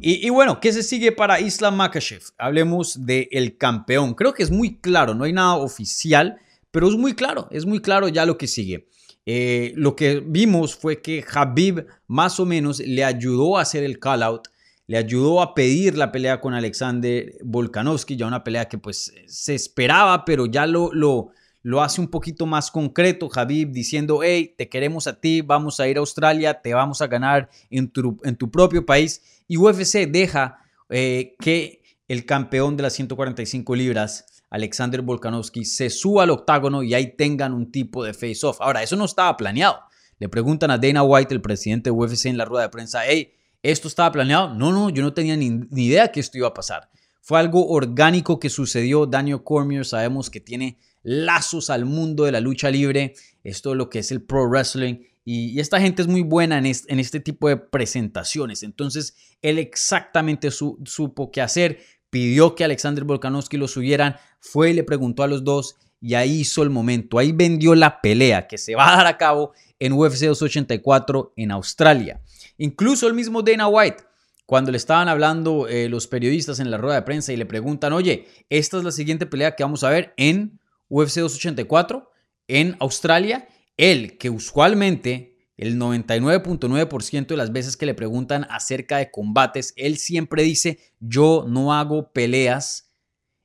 Y, 0.00 0.28
bueno, 0.30 0.60
¿qué 0.60 0.72
se 0.72 0.82
sigue 0.82 1.12
para 1.12 1.40
Islam 1.40 1.76
Makachev? 1.76 2.22
Hablemos 2.38 3.06
del 3.06 3.56
campeón. 3.56 4.14
Creo 4.14 4.34
que 4.34 4.42
es 4.42 4.50
muy 4.50 4.78
claro, 4.78 5.14
no 5.14 5.24
hay 5.24 5.32
nada 5.32 5.54
oficial, 5.54 6.38
pero 6.70 6.88
es 6.88 6.96
muy 6.96 7.14
claro, 7.14 7.48
es 7.50 7.66
muy 7.66 7.80
claro 7.80 8.08
ya 8.08 8.26
lo 8.26 8.36
que 8.36 8.48
sigue. 8.48 8.88
Eh, 9.26 9.72
lo 9.76 9.94
que 9.94 10.20
vimos 10.20 10.74
fue 10.74 11.00
que 11.00 11.24
Habib 11.32 11.86
más 12.06 12.40
o 12.40 12.44
menos 12.44 12.80
le 12.80 13.04
ayudó 13.04 13.56
a 13.56 13.62
hacer 13.62 13.84
el 13.84 13.98
call 13.98 14.22
out, 14.22 14.48
le 14.86 14.98
ayudó 14.98 15.40
a 15.40 15.54
pedir 15.54 15.96
la 15.96 16.12
pelea 16.12 16.40
con 16.40 16.52
Alexander 16.52 17.32
Volkanovski, 17.42 18.16
ya 18.16 18.26
una 18.26 18.44
pelea 18.44 18.68
que 18.68 18.76
pues 18.76 19.14
se 19.26 19.54
esperaba, 19.54 20.24
pero 20.24 20.46
ya 20.46 20.66
lo, 20.66 20.92
lo, 20.92 21.30
lo 21.64 21.82
hace 21.82 22.02
un 22.02 22.08
poquito 22.08 22.44
más 22.44 22.70
concreto, 22.70 23.30
Javib, 23.30 23.72
diciendo, 23.72 24.20
hey, 24.22 24.54
te 24.56 24.68
queremos 24.68 25.06
a 25.06 25.18
ti, 25.18 25.40
vamos 25.40 25.80
a 25.80 25.88
ir 25.88 25.96
a 25.96 26.00
Australia, 26.00 26.60
te 26.60 26.74
vamos 26.74 27.00
a 27.00 27.06
ganar 27.06 27.48
en 27.70 27.88
tu, 27.88 28.20
en 28.22 28.36
tu 28.36 28.50
propio 28.50 28.84
país. 28.84 29.22
Y 29.48 29.56
UFC 29.56 30.06
deja 30.06 30.58
eh, 30.90 31.34
que 31.40 31.82
el 32.06 32.26
campeón 32.26 32.76
de 32.76 32.82
las 32.82 32.92
145 32.92 33.74
libras, 33.76 34.42
Alexander 34.50 35.00
Volkanovski, 35.00 35.64
se 35.64 35.88
suba 35.88 36.24
al 36.24 36.30
octágono 36.30 36.82
y 36.82 36.92
ahí 36.92 37.16
tengan 37.16 37.54
un 37.54 37.72
tipo 37.72 38.04
de 38.04 38.12
face-off. 38.12 38.60
Ahora, 38.60 38.82
eso 38.82 38.94
no 38.96 39.06
estaba 39.06 39.34
planeado. 39.34 39.80
Le 40.18 40.28
preguntan 40.28 40.70
a 40.70 40.76
Dana 40.76 41.02
White, 41.02 41.32
el 41.32 41.40
presidente 41.40 41.88
de 41.88 41.92
UFC, 41.92 42.26
en 42.26 42.36
la 42.36 42.44
rueda 42.44 42.64
de 42.64 42.70
prensa, 42.70 43.06
hey, 43.06 43.32
¿esto 43.62 43.88
estaba 43.88 44.12
planeado? 44.12 44.52
No, 44.52 44.70
no, 44.70 44.90
yo 44.90 45.02
no 45.02 45.14
tenía 45.14 45.34
ni, 45.34 45.48
ni 45.48 45.86
idea 45.86 46.12
que 46.12 46.20
esto 46.20 46.36
iba 46.36 46.48
a 46.48 46.54
pasar. 46.54 46.90
Fue 47.22 47.40
algo 47.40 47.68
orgánico 47.68 48.38
que 48.38 48.50
sucedió. 48.50 49.06
Daniel 49.06 49.42
Cormier 49.42 49.86
sabemos 49.86 50.28
que 50.28 50.40
tiene 50.40 50.78
lazos 51.04 51.70
al 51.70 51.84
mundo 51.84 52.24
de 52.24 52.32
la 52.32 52.40
lucha 52.40 52.70
libre, 52.70 53.14
esto 53.44 53.70
es 53.70 53.76
lo 53.76 53.88
que 53.88 54.00
es 54.00 54.10
el 54.10 54.22
pro 54.22 54.48
wrestling. 54.48 55.04
Y, 55.24 55.60
esta 55.60 55.80
gente 55.80 56.02
es 56.02 56.08
muy 56.08 56.22
buena 56.22 56.58
en 56.58 56.66
este, 56.66 57.20
tipo 57.20 57.48
de 57.48 57.56
presentaciones. 57.56 58.62
Entonces, 58.62 59.14
él 59.40 59.58
exactamente 59.58 60.50
supo 60.50 61.30
qué 61.30 61.40
hacer, 61.40 61.78
pidió 62.10 62.54
que 62.54 62.64
Alexander 62.64 63.04
Volkanovski 63.04 63.56
lo 63.56 63.68
subieran, 63.68 64.16
fue 64.40 64.70
y 64.70 64.74
le 64.74 64.84
preguntó 64.84 65.22
a 65.22 65.28
los 65.28 65.44
dos 65.44 65.76
y 66.00 66.14
ahí 66.14 66.40
hizo 66.40 66.62
el 66.62 66.68
momento, 66.68 67.18
ahí 67.18 67.32
vendió 67.32 67.74
la 67.74 68.02
pelea 68.02 68.46
que 68.46 68.58
se 68.58 68.74
va 68.74 68.92
a 68.92 68.96
dar 68.98 69.06
a 69.06 69.16
cabo 69.16 69.52
en 69.78 69.94
UFC 69.94 70.26
284 70.26 71.32
en 71.36 71.50
Australia. 71.50 72.20
Incluso 72.58 73.08
el 73.08 73.14
mismo 73.14 73.42
Dana 73.42 73.68
White, 73.68 74.04
cuando 74.44 74.70
le 74.70 74.76
estaban 74.76 75.08
hablando 75.08 75.66
eh, 75.66 75.88
los 75.88 76.06
periodistas 76.06 76.60
en 76.60 76.70
la 76.70 76.76
rueda 76.76 76.96
de 76.96 77.02
prensa 77.02 77.32
y 77.32 77.36
le 77.36 77.46
preguntan, 77.46 77.94
oye, 77.94 78.28
esta 78.50 78.76
es 78.76 78.84
la 78.84 78.92
siguiente 78.92 79.24
pelea 79.24 79.56
que 79.56 79.64
vamos 79.64 79.82
a 79.82 79.88
ver 79.88 80.12
en 80.18 80.60
UFC 80.88 81.20
284 81.20 82.10
en 82.48 82.76
Australia, 82.80 83.48
él 83.76 84.18
que 84.18 84.30
usualmente 84.30 85.34
el 85.56 85.78
99.9% 85.78 87.26
de 87.26 87.36
las 87.36 87.52
veces 87.52 87.76
que 87.76 87.86
le 87.86 87.94
preguntan 87.94 88.46
acerca 88.50 88.98
de 88.98 89.10
combates, 89.10 89.72
él 89.76 89.98
siempre 89.98 90.42
dice, 90.42 90.78
yo 91.00 91.46
no 91.48 91.72
hago 91.72 92.12
peleas 92.12 92.90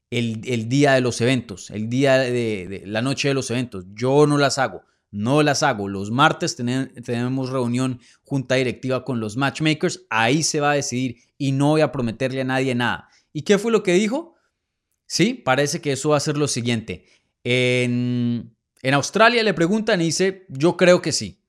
el, 0.10 0.70
día 0.70 0.94
de 0.94 1.02
los 1.02 1.22
eventos, 1.22 1.70
el 1.70 1.88
día 1.88 2.18
de, 2.18 2.84
la 2.86 3.02
noche 3.02 3.28
de 3.28 3.36
los 3.36 3.52
eventos, 3.52 3.86
yo 3.94 4.26
no 4.26 4.40
las 4.40 4.58
hago, 4.58 4.84
no 5.12 5.44
las 5.44 5.62
hago. 5.62 5.88
Los 5.88 6.10
martes 6.10 6.56
tenemos 6.56 7.50
reunión 7.50 8.00
junta 8.24 8.56
directiva 8.56 9.06
con 9.06 9.20
los 9.20 9.38
matchmakers, 9.38 10.06
ahí 10.10 10.42
se 10.42 10.60
va 10.60 10.72
a 10.72 10.76
decidir 10.76 11.18
y 11.38 11.52
no 11.52 11.70
voy 11.70 11.82
a 11.82 11.92
prometerle 11.92 12.42
a 12.42 12.46
nadie 12.46 12.74
nada. 12.74 13.10
¿Y 13.32 13.44
qué 13.44 13.60
fue 13.60 13.72
lo 13.72 13.84
que 13.84 13.94
dijo? 13.94 14.36
Sí, 15.06 15.34
parece 15.34 15.80
que 15.80 15.92
eso 15.92 16.10
va 16.10 16.18
a 16.18 16.22
ser 16.22 16.38
lo 16.38 16.48
siguiente. 16.48 17.06
En, 17.52 18.54
Australia 18.94 19.42
le 19.42 19.56
preguntan 19.56 20.00
y 20.02 20.06
dice, 20.06 20.46
yo 20.50 20.78
creo 20.78 21.02
que 21.02 21.12
sí. 21.12 21.42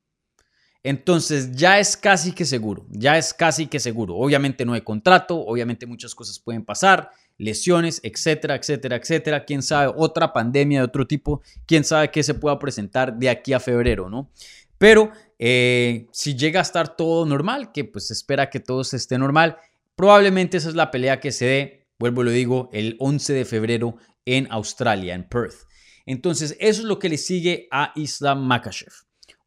Entonces 0.83 1.53
ya 1.53 1.79
es 1.79 1.95
casi 1.95 2.33
que 2.33 2.47
seguro, 2.47 2.87
ya 2.89 3.19
es 3.19 3.35
casi 3.35 3.67
que 3.67 3.79
seguro. 3.79 4.17
Obviamente 4.17 4.65
no 4.65 4.73
hay 4.73 4.81
contrato, 4.81 5.37
obviamente 5.37 5.85
muchas 5.85 6.15
cosas 6.15 6.39
pueden 6.39 6.65
pasar, 6.65 7.11
lesiones, 7.37 8.01
etcétera, 8.03 8.55
etcétera, 8.55 8.97
etcétera. 8.97 9.45
Quién 9.45 9.63
sabe, 9.63 9.93
otra 9.95 10.33
pandemia 10.33 10.79
de 10.79 10.87
otro 10.87 11.07
tipo, 11.07 11.43
quién 11.67 11.85
sabe 11.85 12.11
qué 12.11 12.23
se 12.23 12.33
pueda 12.33 12.59
presentar 12.59 13.19
de 13.19 13.29
aquí 13.29 13.53
a 13.53 13.61
febrero, 13.61 14.09
¿no? 14.09 14.31
Pero 14.79 15.13
eh, 15.39 16.07
si 16.13 16.35
llega 16.35 16.61
a 16.61 16.63
estar 16.63 16.97
todo 16.97 17.27
normal, 17.27 17.73
que 17.73 17.85
pues 17.85 18.11
espera 18.11 18.49
que 18.49 18.61
todo 18.61 18.81
esté 18.81 19.19
normal, 19.19 19.59
probablemente 19.97 20.57
esa 20.57 20.71
es 20.71 20.75
la 20.75 20.91
pelea 20.91 21.21
que 21.21 21.31
se 21.31 21.45
dé, 21.45 21.87
vuelvo 21.99 22.23
lo 22.23 22.31
digo, 22.31 22.71
el 22.73 22.97
11 23.01 23.35
de 23.35 23.45
febrero 23.45 23.97
en 24.25 24.51
Australia, 24.51 25.15
en 25.15 25.29
Perth. 25.29 25.69
Entonces, 26.11 26.57
eso 26.61 26.83
es 26.83 26.87
lo 26.87 26.99
que 26.99 27.09
le 27.09 27.19
sigue 27.19 27.69
a 27.71 27.93
Islam 27.95 28.45
Makachev 28.45 28.93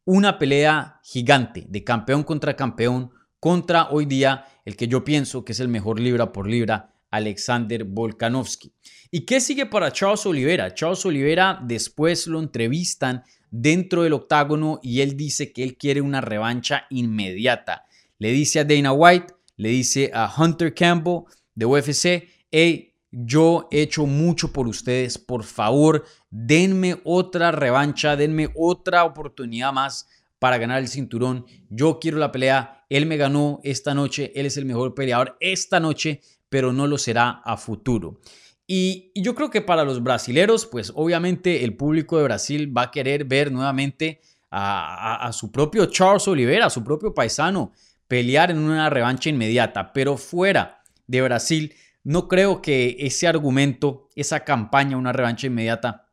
una 0.04 0.38
pelea 0.38 1.00
gigante 1.02 1.64
de 1.68 1.82
campeón 1.82 2.24
contra 2.24 2.56
campeón 2.56 3.10
contra 3.40 3.90
hoy 3.90 4.06
día 4.06 4.44
el 4.64 4.76
que 4.76 4.88
yo 4.88 5.04
pienso 5.04 5.44
que 5.44 5.52
es 5.52 5.60
el 5.60 5.68
mejor 5.68 6.00
libra 6.00 6.32
por 6.32 6.48
libra, 6.48 6.94
Alexander 7.10 7.84
Volkanovski. 7.84 8.72
¿Y 9.10 9.20
qué 9.20 9.40
sigue 9.40 9.66
para 9.66 9.92
Charles 9.92 10.26
Oliveira? 10.26 10.74
Charles 10.74 11.04
Oliveira 11.06 11.60
después 11.62 12.26
lo 12.26 12.40
entrevistan 12.40 13.22
dentro 13.50 14.02
del 14.02 14.14
octágono 14.14 14.80
y 14.82 15.00
él 15.00 15.16
dice 15.16 15.52
que 15.52 15.62
él 15.62 15.76
quiere 15.76 16.00
una 16.00 16.20
revancha 16.20 16.86
inmediata. 16.90 17.84
Le 18.18 18.32
dice 18.32 18.60
a 18.60 18.64
Dana 18.64 18.92
White, 18.92 19.34
le 19.56 19.68
dice 19.68 20.10
a 20.12 20.32
Hunter 20.36 20.74
Campbell 20.74 21.24
de 21.54 21.66
UFC, 21.66 22.28
hey, 22.50 22.93
yo 23.16 23.68
he 23.70 23.82
hecho 23.82 24.06
mucho 24.06 24.52
por 24.52 24.66
ustedes, 24.66 25.18
por 25.18 25.44
favor, 25.44 26.04
denme 26.30 27.00
otra 27.04 27.52
revancha, 27.52 28.16
denme 28.16 28.50
otra 28.56 29.04
oportunidad 29.04 29.72
más 29.72 30.08
para 30.40 30.58
ganar 30.58 30.80
el 30.80 30.88
cinturón. 30.88 31.46
Yo 31.70 32.00
quiero 32.00 32.18
la 32.18 32.32
pelea, 32.32 32.84
él 32.90 33.06
me 33.06 33.16
ganó 33.16 33.60
esta 33.62 33.94
noche, 33.94 34.32
él 34.34 34.46
es 34.46 34.56
el 34.56 34.64
mejor 34.64 34.94
peleador 34.94 35.36
esta 35.38 35.78
noche, 35.78 36.22
pero 36.48 36.72
no 36.72 36.88
lo 36.88 36.98
será 36.98 37.40
a 37.44 37.56
futuro. 37.56 38.20
Y, 38.66 39.12
yo 39.14 39.36
creo 39.36 39.50
que 39.50 39.62
para 39.62 39.84
los 39.84 40.02
brasileros, 40.02 40.66
pues 40.66 40.90
obviamente 40.94 41.62
el 41.62 41.76
público 41.76 42.18
de 42.18 42.24
Brasil 42.24 42.76
va 42.76 42.82
a 42.82 42.90
querer 42.90 43.26
ver 43.26 43.52
nuevamente 43.52 44.22
a, 44.50 45.24
a 45.24 45.32
su 45.32 45.52
propio 45.52 45.86
Charles 45.86 46.26
Oliveira, 46.26 46.66
a 46.66 46.70
su 46.70 46.82
propio 46.82 47.14
paisano, 47.14 47.72
pelear 48.08 48.50
en 48.50 48.58
una 48.58 48.90
revancha 48.90 49.30
inmediata, 49.30 49.92
pero 49.92 50.16
fuera 50.16 50.82
de 51.06 51.22
Brasil 51.22 51.74
no 52.04 52.28
creo 52.28 52.60
que 52.60 52.96
ese 53.00 53.26
argumento, 53.26 54.08
esa 54.14 54.44
campaña, 54.44 54.96
una 54.96 55.12
revancha 55.12 55.46
inmediata, 55.46 56.10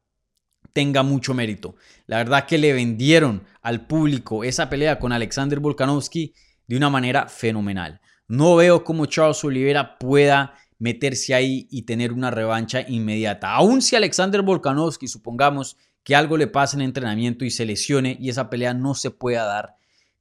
tenga 0.74 1.04
mucho 1.04 1.34
mérito. 1.34 1.76
La 2.08 2.18
verdad 2.18 2.46
que 2.46 2.58
le 2.58 2.74
vendieron 2.74 3.44
al 3.62 3.86
público 3.86 4.44
esa 4.46 4.70
pelea 4.70 5.00
con 5.00 5.12
Alexander 5.12 5.60
Volkanovski 5.60 6.34
de 6.66 6.78
una 6.78 6.90
manera 6.90 7.28
fenomenal. 7.28 8.00
No 8.28 8.56
veo 8.56 8.86
cómo 8.86 9.06
Charles 9.06 9.44
Oliveira 9.44 9.98
pueda 9.98 10.56
meterse 10.80 11.34
ahí 11.34 11.68
y 11.70 11.84
tener 11.84 12.14
una 12.14 12.32
revancha 12.32 12.82
inmediata. 12.88 13.54
Aun 13.54 13.82
si 13.82 13.98
Alexander 13.98 14.42
Volkanovski, 14.42 15.08
supongamos 15.08 15.78
que 16.04 16.16
algo 16.16 16.38
le 16.38 16.48
pase 16.48 16.78
en 16.78 16.82
entrenamiento 16.82 17.44
y 17.44 17.52
se 17.52 17.66
lesione 17.66 18.18
y 18.20 18.30
esa 18.30 18.50
pelea 18.50 18.74
no 18.74 18.96
se 18.96 19.12
pueda 19.12 19.44
dar, 19.44 19.76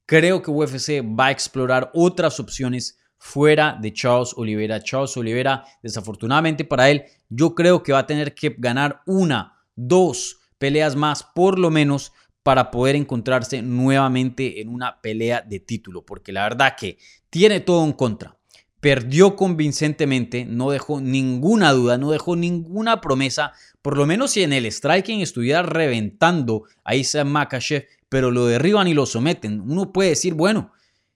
creo 0.05 0.41
que 0.41 0.51
UFC 0.51 1.01
va 1.01 1.27
a 1.27 1.31
explorar 1.31 1.89
otras 1.93 2.39
opciones 2.39 2.99
fuera 3.23 3.77
de 3.79 3.93
Charles 3.93 4.33
Oliveira. 4.35 4.81
Charles 4.81 5.15
Oliveira, 5.15 5.63
desafortunadamente 5.83 6.65
para 6.65 6.89
él, 6.89 7.03
yo 7.29 7.53
creo 7.53 7.83
que 7.83 7.93
va 7.93 7.99
a 7.99 8.07
tener 8.07 8.33
que 8.33 8.55
ganar 8.57 9.03
una, 9.05 9.59
dos 9.75 10.39
peleas 10.57 10.95
más 10.95 11.23
por 11.23 11.59
lo 11.59 11.69
menos 11.69 12.13
para 12.41 12.71
poder 12.71 12.95
encontrarse 12.95 13.61
nuevamente 13.61 14.59
en 14.59 14.69
una 14.69 14.99
pelea 15.01 15.41
de 15.41 15.59
título, 15.59 16.03
porque 16.03 16.31
la 16.31 16.41
verdad 16.41 16.75
que 16.75 16.97
tiene 17.29 17.59
todo 17.59 17.85
en 17.85 17.93
contra. 17.93 18.37
Perdió 18.79 19.35
convincentemente, 19.35 20.43
no 20.43 20.71
dejó 20.71 20.99
ninguna 20.99 21.73
duda, 21.73 21.99
no 21.99 22.09
dejó 22.09 22.35
ninguna 22.35 23.01
promesa, 23.01 23.51
por 23.83 23.97
lo 23.97 24.07
menos 24.07 24.31
si 24.31 24.41
en 24.41 24.51
el 24.51 24.65
striking 24.65 25.21
estuviera 25.21 25.61
reventando 25.61 26.63
a 26.83 26.95
Isaac 26.95 27.27
Makachev, 27.27 27.85
pero 28.09 28.31
lo 28.31 28.47
derriban 28.47 28.87
y 28.87 28.95
lo 28.95 29.05
someten. 29.05 29.61
Uno 29.61 29.93
puede 29.93 30.09
decir, 30.09 30.33
bueno, 30.33 30.71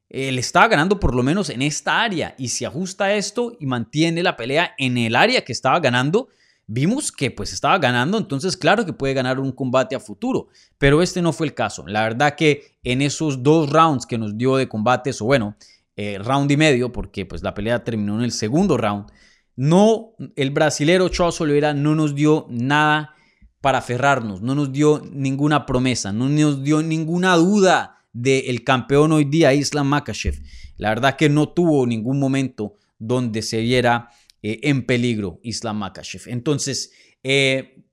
él 0.09 0.37
estaba 0.39 0.67
ganando 0.67 0.99
por 0.99 1.15
lo 1.15 1.23
menos 1.23 1.49
en 1.49 1.61
esta 1.61 2.01
área 2.01 2.35
y 2.37 2.49
si 2.49 2.65
ajusta 2.65 3.13
esto 3.13 3.57
y 3.59 3.65
mantiene 3.65 4.23
la 4.23 4.35
pelea 4.35 4.73
en 4.77 4.97
el 4.97 5.15
área 5.15 5.43
que 5.43 5.51
estaba 5.51 5.79
ganando, 5.79 6.29
vimos 6.67 7.11
que 7.11 7.31
pues 7.31 7.53
estaba 7.53 7.77
ganando, 7.77 8.17
entonces 8.17 8.57
claro 8.57 8.85
que 8.85 8.93
puede 8.93 9.13
ganar 9.13 9.39
un 9.39 9.51
combate 9.51 9.95
a 9.95 9.99
futuro, 9.99 10.47
pero 10.77 11.01
este 11.01 11.21
no 11.21 11.33
fue 11.33 11.47
el 11.47 11.53
caso. 11.53 11.85
La 11.87 12.03
verdad 12.03 12.35
que 12.35 12.77
en 12.83 13.01
esos 13.01 13.43
dos 13.43 13.69
rounds 13.69 14.05
que 14.05 14.17
nos 14.17 14.37
dio 14.37 14.57
de 14.57 14.67
combates, 14.67 15.21
o 15.21 15.25
bueno, 15.25 15.55
eh, 15.95 16.17
round 16.19 16.51
y 16.51 16.57
medio, 16.57 16.91
porque 16.91 17.25
pues 17.25 17.43
la 17.43 17.53
pelea 17.53 17.83
terminó 17.83 18.15
en 18.15 18.23
el 18.23 18.31
segundo 18.31 18.77
round, 18.77 19.07
no, 19.55 20.15
el 20.35 20.51
brasilero 20.51 21.07
Charles 21.09 21.39
Oliveira 21.39 21.73
no 21.73 21.95
nos 21.95 22.13
dio 22.13 22.45
nada 22.49 23.15
para 23.61 23.77
aferrarnos, 23.77 24.41
no 24.41 24.53
nos 24.53 24.71
dio 24.71 25.01
ninguna 25.11 25.65
promesa, 25.65 26.11
no 26.11 26.27
nos 26.27 26.61
dio 26.63 26.83
ninguna 26.83 27.35
duda 27.35 27.94
del 28.15 28.63
campeón 28.63 29.11
hoy 29.11 29.25
día, 29.25 29.53
Islam 29.53 29.87
Makachev. 29.87 30.41
La 30.77 30.89
verdad 30.89 31.17
que 31.17 31.27
no 31.27 31.49
tuvo 31.49 31.85
ningún 31.85 32.17
momento 32.17 32.77
donde 32.97 33.41
se 33.41 33.59
viera 33.59 34.09
eh, 34.41 34.61
en 34.63 34.85
peligro 34.85 35.41
Islam 35.43 35.79
Makachev. 35.79 36.21
Entonces, 36.27 36.93
eh, 37.23 37.83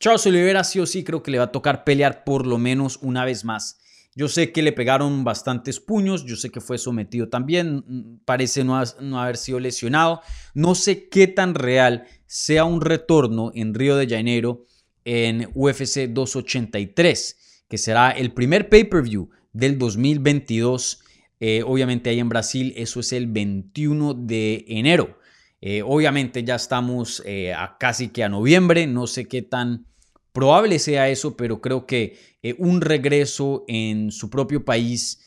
Charles 0.00 0.26
Oliveira 0.26 0.64
sí 0.64 0.80
o 0.80 0.86
sí 0.86 1.04
creo 1.04 1.22
que 1.22 1.30
le 1.30 1.38
va 1.38 1.44
a 1.44 1.52
tocar 1.52 1.84
pelear 1.84 2.24
por 2.24 2.46
lo 2.46 2.58
menos 2.58 2.98
una 3.00 3.24
vez 3.24 3.44
más. 3.44 3.78
Yo 4.16 4.26
sé 4.28 4.50
que 4.50 4.62
le 4.62 4.72
pegaron 4.72 5.22
bastantes 5.22 5.78
puños, 5.78 6.24
yo 6.24 6.34
sé 6.34 6.50
que 6.50 6.60
fue 6.60 6.76
sometido 6.76 7.28
también, 7.28 7.84
mm, 7.86 8.24
parece 8.24 8.64
no, 8.64 8.82
no, 9.00 9.20
haber 9.20 9.36
sido 9.36 9.60
lesionado. 9.60 10.20
No 10.52 10.74
sé 10.74 11.08
qué 11.08 11.28
tan 11.28 11.54
real 11.54 12.08
sea 12.26 12.64
un 12.64 12.80
retorno 12.80 13.52
en 13.54 13.72
Río 13.72 13.94
de 13.94 14.08
Janeiro 14.08 14.66
en 15.04 15.48
UFC 15.54 16.08
283, 16.08 17.64
que 17.68 17.78
será 17.78 18.10
el 18.10 18.32
primer 18.32 18.68
pay-per-view 18.68 19.30
del 19.52 19.78
2022. 19.78 21.02
Eh, 21.40 21.62
obviamente 21.64 22.10
ahí 22.10 22.20
en 22.20 22.28
Brasil 22.28 22.72
eso 22.76 23.00
es 23.00 23.12
el 23.12 23.26
21 23.26 24.14
de 24.14 24.64
enero. 24.68 25.18
Eh, 25.60 25.82
obviamente 25.82 26.42
ya 26.44 26.54
estamos 26.54 27.22
eh, 27.26 27.52
a 27.52 27.76
casi 27.78 28.08
que 28.08 28.24
a 28.24 28.28
noviembre, 28.28 28.86
no 28.86 29.06
sé 29.06 29.26
qué 29.26 29.42
tan 29.42 29.86
probable 30.32 30.78
sea 30.78 31.08
eso, 31.08 31.36
pero 31.36 31.60
creo 31.60 31.86
que 31.86 32.18
un 32.58 32.80
regreso 32.80 33.64
en 33.68 34.10
su 34.12 34.30
propio 34.30 34.64
país 34.64 35.26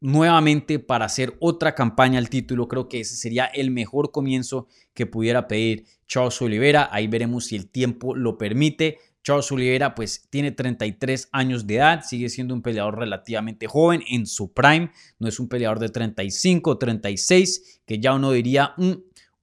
nuevamente 0.00 0.78
para 0.78 1.06
hacer 1.06 1.34
otra 1.40 1.74
campaña 1.74 2.18
al 2.18 2.30
título, 2.30 2.68
creo 2.68 2.88
que 2.88 3.00
ese 3.00 3.16
sería 3.16 3.46
el 3.46 3.72
mejor 3.72 4.12
comienzo 4.12 4.68
que 4.94 5.06
pudiera 5.06 5.48
pedir 5.48 5.86
Charles 6.06 6.40
Oliveira. 6.42 6.88
Ahí 6.92 7.06
veremos 7.06 7.46
si 7.46 7.56
el 7.56 7.68
tiempo 7.68 8.14
lo 8.14 8.36
permite. 8.38 8.98
Charles 9.22 9.50
Oliveira 9.52 9.94
pues 9.94 10.26
tiene 10.30 10.52
33 10.52 11.28
años 11.32 11.66
de 11.66 11.76
edad, 11.76 12.02
sigue 12.04 12.28
siendo 12.28 12.54
un 12.54 12.62
peleador 12.62 12.98
relativamente 12.98 13.66
joven 13.66 14.02
en 14.08 14.26
su 14.26 14.52
prime, 14.52 14.90
no 15.18 15.28
es 15.28 15.38
un 15.38 15.48
peleador 15.48 15.78
de 15.78 15.90
35 15.90 16.70
o 16.70 16.78
36, 16.78 17.82
que 17.86 17.98
ya 17.98 18.14
uno 18.14 18.32
diría 18.32 18.74
mm, 18.76 18.92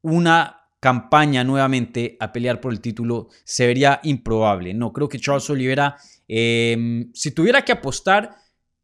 una 0.01 0.57
campaña 0.79 1.43
nuevamente 1.43 2.17
a 2.19 2.31
pelear 2.31 2.61
por 2.61 2.71
el 2.71 2.81
título 2.81 3.29
se 3.43 3.67
vería 3.67 3.99
improbable. 4.03 4.73
No, 4.73 4.93
creo 4.93 5.09
que 5.09 5.19
Charles 5.19 5.49
Oliveira, 5.49 5.97
em, 6.27 7.11
si 7.13 7.31
tuviera 7.31 7.63
que 7.63 7.71
apostar, 7.71 8.35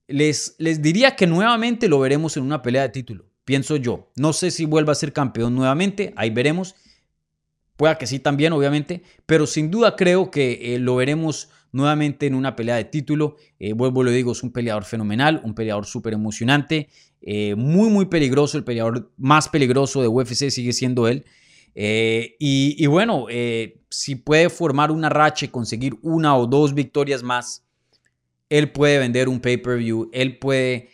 les, 0.08 0.56
les 0.58 0.82
diría 0.82 1.16
que 1.16 1.28
nuevamente 1.28 1.88
lo 1.88 2.00
veremos 2.00 2.36
en 2.38 2.44
una 2.44 2.62
pelea 2.62 2.84
de 2.84 2.90
título, 2.90 3.26
pienso 3.46 3.78
yo. 3.78 4.12
No 4.16 4.34
sé 4.34 4.52
si 4.52 4.66
vuelva 4.66 4.92
a 4.92 4.96
ser 4.96 5.14
campeón 5.14 5.56
nuevamente, 5.56 6.14
ahí 6.16 6.30
veremos. 6.30 6.76
Que 7.98 8.08
sí 8.08 8.20
también, 8.20 8.54
obviamente, 8.54 9.04
pero 9.26 9.46
sin 9.46 9.70
duda 9.70 9.96
creo 9.96 10.32
que 10.32 10.76
eh, 10.76 10.80
lo 10.80 10.96
veremos 10.96 11.50
nuevamente 11.72 12.28
en 12.28 12.36
una 12.36 12.56
pelea 12.56 12.76
de 12.76 12.86
título. 12.86 13.36
Eh, 13.60 13.74
vuelvo, 13.74 14.04
lo 14.04 14.12
digo, 14.12 14.32
es 14.32 14.44
un 14.44 14.52
peleador 14.52 14.86
fenomenal, 14.86 15.42
un 15.44 15.54
peleador 15.54 15.86
súper 15.86 16.14
emocionante, 16.14 16.90
eh, 17.22 17.56
muy, 17.56 17.90
muy 17.90 18.06
peligroso. 18.06 18.58
El 18.58 18.64
peleador 18.64 19.12
más 19.18 19.50
peligroso 19.50 20.02
de 20.02 20.08
UFC 20.08 20.50
sigue 20.50 20.74
siendo 20.74 21.08
él. 21.08 21.26
Y, 21.76 22.76
y, 22.78 22.86
bueno, 22.86 23.26
si 23.90 24.16
puede 24.16 24.50
formar 24.50 24.92
una 24.92 25.10
racha 25.10 25.46
y 25.46 25.50
conseguir 25.50 25.96
una 26.04 26.38
o 26.38 26.46
dos 26.46 26.76
victorias 26.76 27.24
más, 27.24 27.66
él 28.50 28.72
puede 28.72 29.00
vender 29.00 29.28
un 29.28 29.40
pay-per-view, 29.40 30.12
él 30.14 30.38
puede 30.38 30.90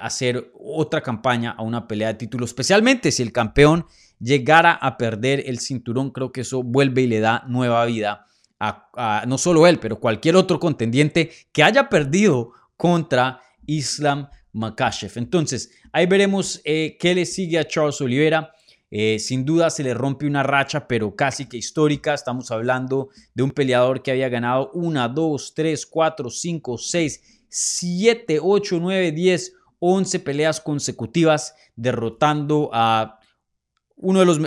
hacer 0.00 0.50
otra 0.58 1.00
campaña 1.00 1.52
a 1.52 1.62
una 1.62 1.86
pelea 1.86 2.08
de 2.08 2.14
título, 2.14 2.44
especialmente 2.44 3.12
si 3.12 3.22
el 3.22 3.30
campeón 3.30 3.86
llegara 4.20 4.72
a 4.72 4.96
perder 4.96 5.42
el 5.46 5.58
cinturón, 5.58 6.10
creo 6.10 6.30
que 6.30 6.42
eso 6.42 6.62
vuelve 6.62 7.02
y 7.02 7.06
le 7.06 7.20
da 7.20 7.44
nueva 7.48 7.84
vida 7.86 8.26
a, 8.60 9.24
no 9.26 9.38
solo 9.38 9.66
él, 9.66 9.78
pero 9.80 9.98
cualquier 9.98 10.36
otro 10.36 10.60
contendiente 10.60 11.30
que 11.52 11.62
haya 11.62 11.88
perdido 11.88 12.52
contra 12.76 13.40
Islam 13.66 14.28
Makashev. 14.52 15.12
Entonces, 15.16 15.70
ahí 15.92 16.06
veremos 16.06 16.60
eh, 16.64 16.96
qué 17.00 17.14
le 17.14 17.24
sigue 17.24 17.58
a 17.58 17.66
Charles 17.66 18.00
Oliveira. 18.00 18.52
Eh, 18.90 19.18
sin 19.18 19.44
duda 19.44 19.70
se 19.70 19.84
le 19.84 19.94
rompe 19.94 20.26
una 20.26 20.42
racha, 20.42 20.86
pero 20.86 21.14
casi 21.14 21.46
que 21.46 21.56
histórica. 21.56 22.12
Estamos 22.12 22.50
hablando 22.50 23.08
de 23.34 23.42
un 23.42 23.50
peleador 23.50 24.02
que 24.02 24.10
había 24.10 24.28
ganado 24.28 24.70
1, 24.74 25.08
2, 25.08 25.54
3, 25.54 25.86
4, 25.86 26.30
5, 26.30 26.78
6, 26.78 27.22
7, 27.48 28.38
8, 28.42 28.78
9, 28.80 29.12
10, 29.12 29.52
11 29.78 30.20
peleas 30.20 30.60
consecutivas, 30.60 31.54
derrotando 31.76 32.68
a 32.72 33.19
uno 34.00 34.20
de 34.20 34.26
los 34.26 34.40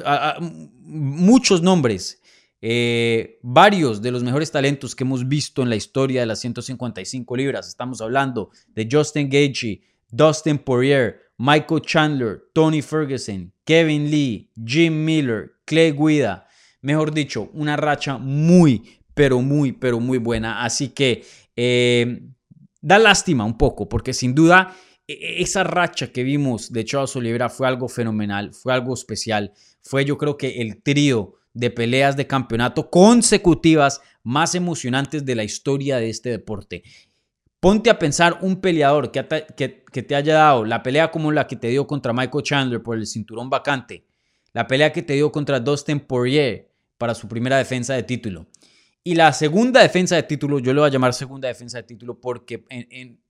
muchos 0.82 1.62
nombres, 1.62 2.22
eh, 2.62 3.40
varios 3.42 4.02
de 4.02 4.12
los 4.12 4.24
mejores 4.24 4.52
talentos 4.52 4.96
que 4.96 5.04
hemos 5.04 5.28
visto 5.28 5.62
en 5.62 5.70
la 5.70 5.76
historia 5.76 6.22
de 6.22 6.28
las 6.28 6.40
155 6.40 7.36
libras. 7.36 7.68
Estamos 7.68 8.02
hablando 8.02 8.52
de 8.68 8.88
Justin 8.90 9.30
Gaethje, 9.30 9.82
Dustin 10.10 10.58
Poirier, 10.58 11.20
Michael 11.38 11.82
Chandler, 11.82 12.44
Tony 12.54 12.82
Ferguson, 12.82 13.52
Kevin 13.66 14.10
Lee, 14.10 14.50
Jim 14.66 15.04
Miller, 15.04 15.54
Clay 15.66 15.92
Guida. 15.92 16.48
Mejor 16.82 17.14
dicho, 17.14 17.50
una 17.54 17.76
racha 17.76 18.18
muy, 18.18 19.00
pero 19.14 19.42
muy, 19.42 19.72
pero 19.72 20.00
muy 20.00 20.18
buena. 20.18 20.64
Así 20.64 20.90
que 20.90 21.26
eh, 21.56 22.22
da 22.82 23.00
lástima 23.00 23.46
un 23.46 23.58
poco, 23.58 23.90
porque 23.90 24.14
sin 24.14 24.36
duda 24.36 24.76
esa 25.08 25.64
racha 25.64 26.12
que 26.12 26.24
vimos 26.24 26.72
de 26.72 26.86
Charles 26.86 27.16
Oliveira 27.16 27.50
fue 27.50 27.68
algo 27.68 27.90
fenomenal, 27.90 28.54
fue 28.54 28.74
algo 28.74 28.94
especial. 28.94 29.54
Fue 29.82 30.06
yo 30.06 30.18
creo 30.18 30.38
que 30.38 30.62
el 30.62 30.82
trío 30.82 31.36
de 31.54 31.70
peleas 31.70 32.16
de 32.16 32.28
campeonato 32.28 32.90
consecutivas 32.90 34.02
más 34.24 34.56
emocionantes 34.56 35.26
de 35.26 35.36
la 35.36 35.44
historia 35.44 35.98
de 35.98 36.10
este 36.10 36.30
deporte. 36.30 36.84
Ponte 37.60 37.90
a 37.90 38.00
pensar 38.00 38.40
un 38.42 38.60
peleador 38.60 39.12
que, 39.12 39.26
que, 39.56 40.04
te 40.04 40.16
haya 40.16 40.34
dado 40.34 40.66
la 40.66 40.84
pelea 40.84 41.12
como 41.12 41.32
la 41.32 41.48
que 41.48 41.56
te 41.56 41.70
dio 41.70 41.88
contra 41.88 42.12
Michael 42.12 42.44
Chandler 42.44 42.84
por 42.84 42.98
el 42.98 43.08
cinturón 43.08 43.50
vacante, 43.50 44.06
la 44.52 44.68
pelea 44.68 44.92
que 44.92 45.02
te 45.02 45.14
dio 45.14 45.32
contra 45.32 45.60
Dustin 45.60 46.00
Poirier 46.00 46.70
para 46.98 47.16
su 47.16 47.28
primera 47.28 47.58
defensa 47.58 47.94
de 47.94 48.04
título, 48.04 48.48
y 49.04 49.16
la 49.16 49.34
segunda 49.34 49.82
defensa 49.82 50.16
de 50.16 50.24
título, 50.24 50.60
yo 50.60 50.74
le 50.74 50.80
voy 50.80 50.88
a 50.88 50.92
llamar 50.92 51.14
segunda 51.14 51.50
defensa 51.50 51.78
de 51.78 51.84
título 51.84 52.22
porque 52.22 52.64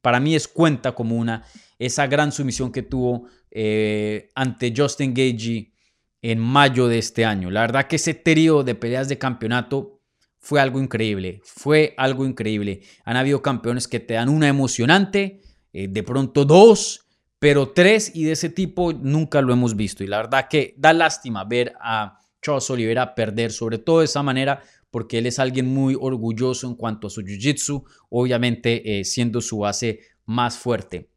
para 0.02 0.20
mí 0.20 0.36
es 0.36 0.48
cuenta 0.48 0.92
como 0.94 1.16
una, 1.16 1.44
esa 1.80 2.06
gran 2.06 2.32
sumisión 2.32 2.72
que 2.72 2.84
tuvo 2.84 3.28
eh, 3.50 4.30
ante 4.36 4.74
Justin 4.76 5.14
Gagey 5.14 5.74
en 6.22 6.40
mayo 6.40 6.88
de 6.88 7.00
este 7.00 7.26
año. 7.26 7.50
La 7.50 7.62
verdad 7.62 7.88
que 7.88 7.96
ese 7.96 8.14
trío 8.14 8.64
de 8.64 8.76
peleas 8.76 9.10
de 9.10 9.18
campeonato 9.18 10.00
fue 10.38 10.62
algo 10.62 10.80
increíble, 10.80 11.42
fue 11.44 11.96
algo 11.98 12.26
increíble. 12.26 12.82
Han 13.04 13.18
habido 13.18 13.42
campeones 13.42 13.88
que 13.88 14.00
te 14.00 14.14
dan 14.14 14.30
una 14.30 14.48
emocionante, 14.48 15.42
eh, 15.72 15.88
de 15.88 16.04
pronto 16.04 16.46
dos, 16.46 17.08
pero 17.40 17.70
tres 17.70 18.12
y 18.14 18.26
de 18.26 18.34
ese 18.34 18.50
tipo 18.50 18.94
nunca 18.94 19.42
lo 19.42 19.52
hemos 19.52 19.76
visto. 19.76 20.04
Y 20.04 20.08
la 20.08 20.18
verdad 20.18 20.48
que 20.50 20.76
da 20.78 20.94
lástima 20.94 21.44
ver 21.46 21.74
a 21.82 22.20
Charles 22.42 22.70
Oliveira 22.70 23.16
perder, 23.16 23.52
sobre 23.52 23.80
todo 23.80 24.00
de 24.00 24.06
esa 24.06 24.22
manera, 24.22 24.62
porque 24.94 25.18
él 25.18 25.26
es 25.26 25.40
alguien 25.40 25.66
muy 25.66 25.98
orgulloso 26.00 26.68
en 26.68 26.76
cuanto 26.76 27.08
a 27.08 27.10
su 27.10 27.24
jiu-jitsu, 27.24 27.84
obviamente 28.10 29.00
eh, 29.00 29.04
siendo 29.04 29.42
su 29.42 29.58
base 29.58 30.02
más 30.28 30.60
fuerte. 30.60 31.10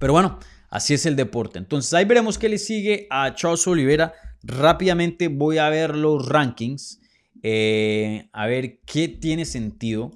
Pero 0.00 0.14
bueno, 0.14 0.40
así 0.68 0.94
es 0.94 1.06
el 1.06 1.14
deporte. 1.14 1.60
Entonces 1.60 1.94
ahí 1.94 2.04
veremos 2.06 2.38
qué 2.38 2.48
le 2.48 2.58
sigue 2.58 3.06
a 3.08 3.36
Charles 3.36 3.64
Oliveira. 3.68 4.14
Rápidamente 4.42 5.28
voy 5.28 5.58
a 5.58 5.68
ver 5.68 5.94
los 5.94 6.28
rankings, 6.28 7.00
eh, 7.44 8.28
a 8.32 8.48
ver 8.48 8.80
qué 8.80 9.06
tiene 9.06 9.44
sentido 9.44 10.10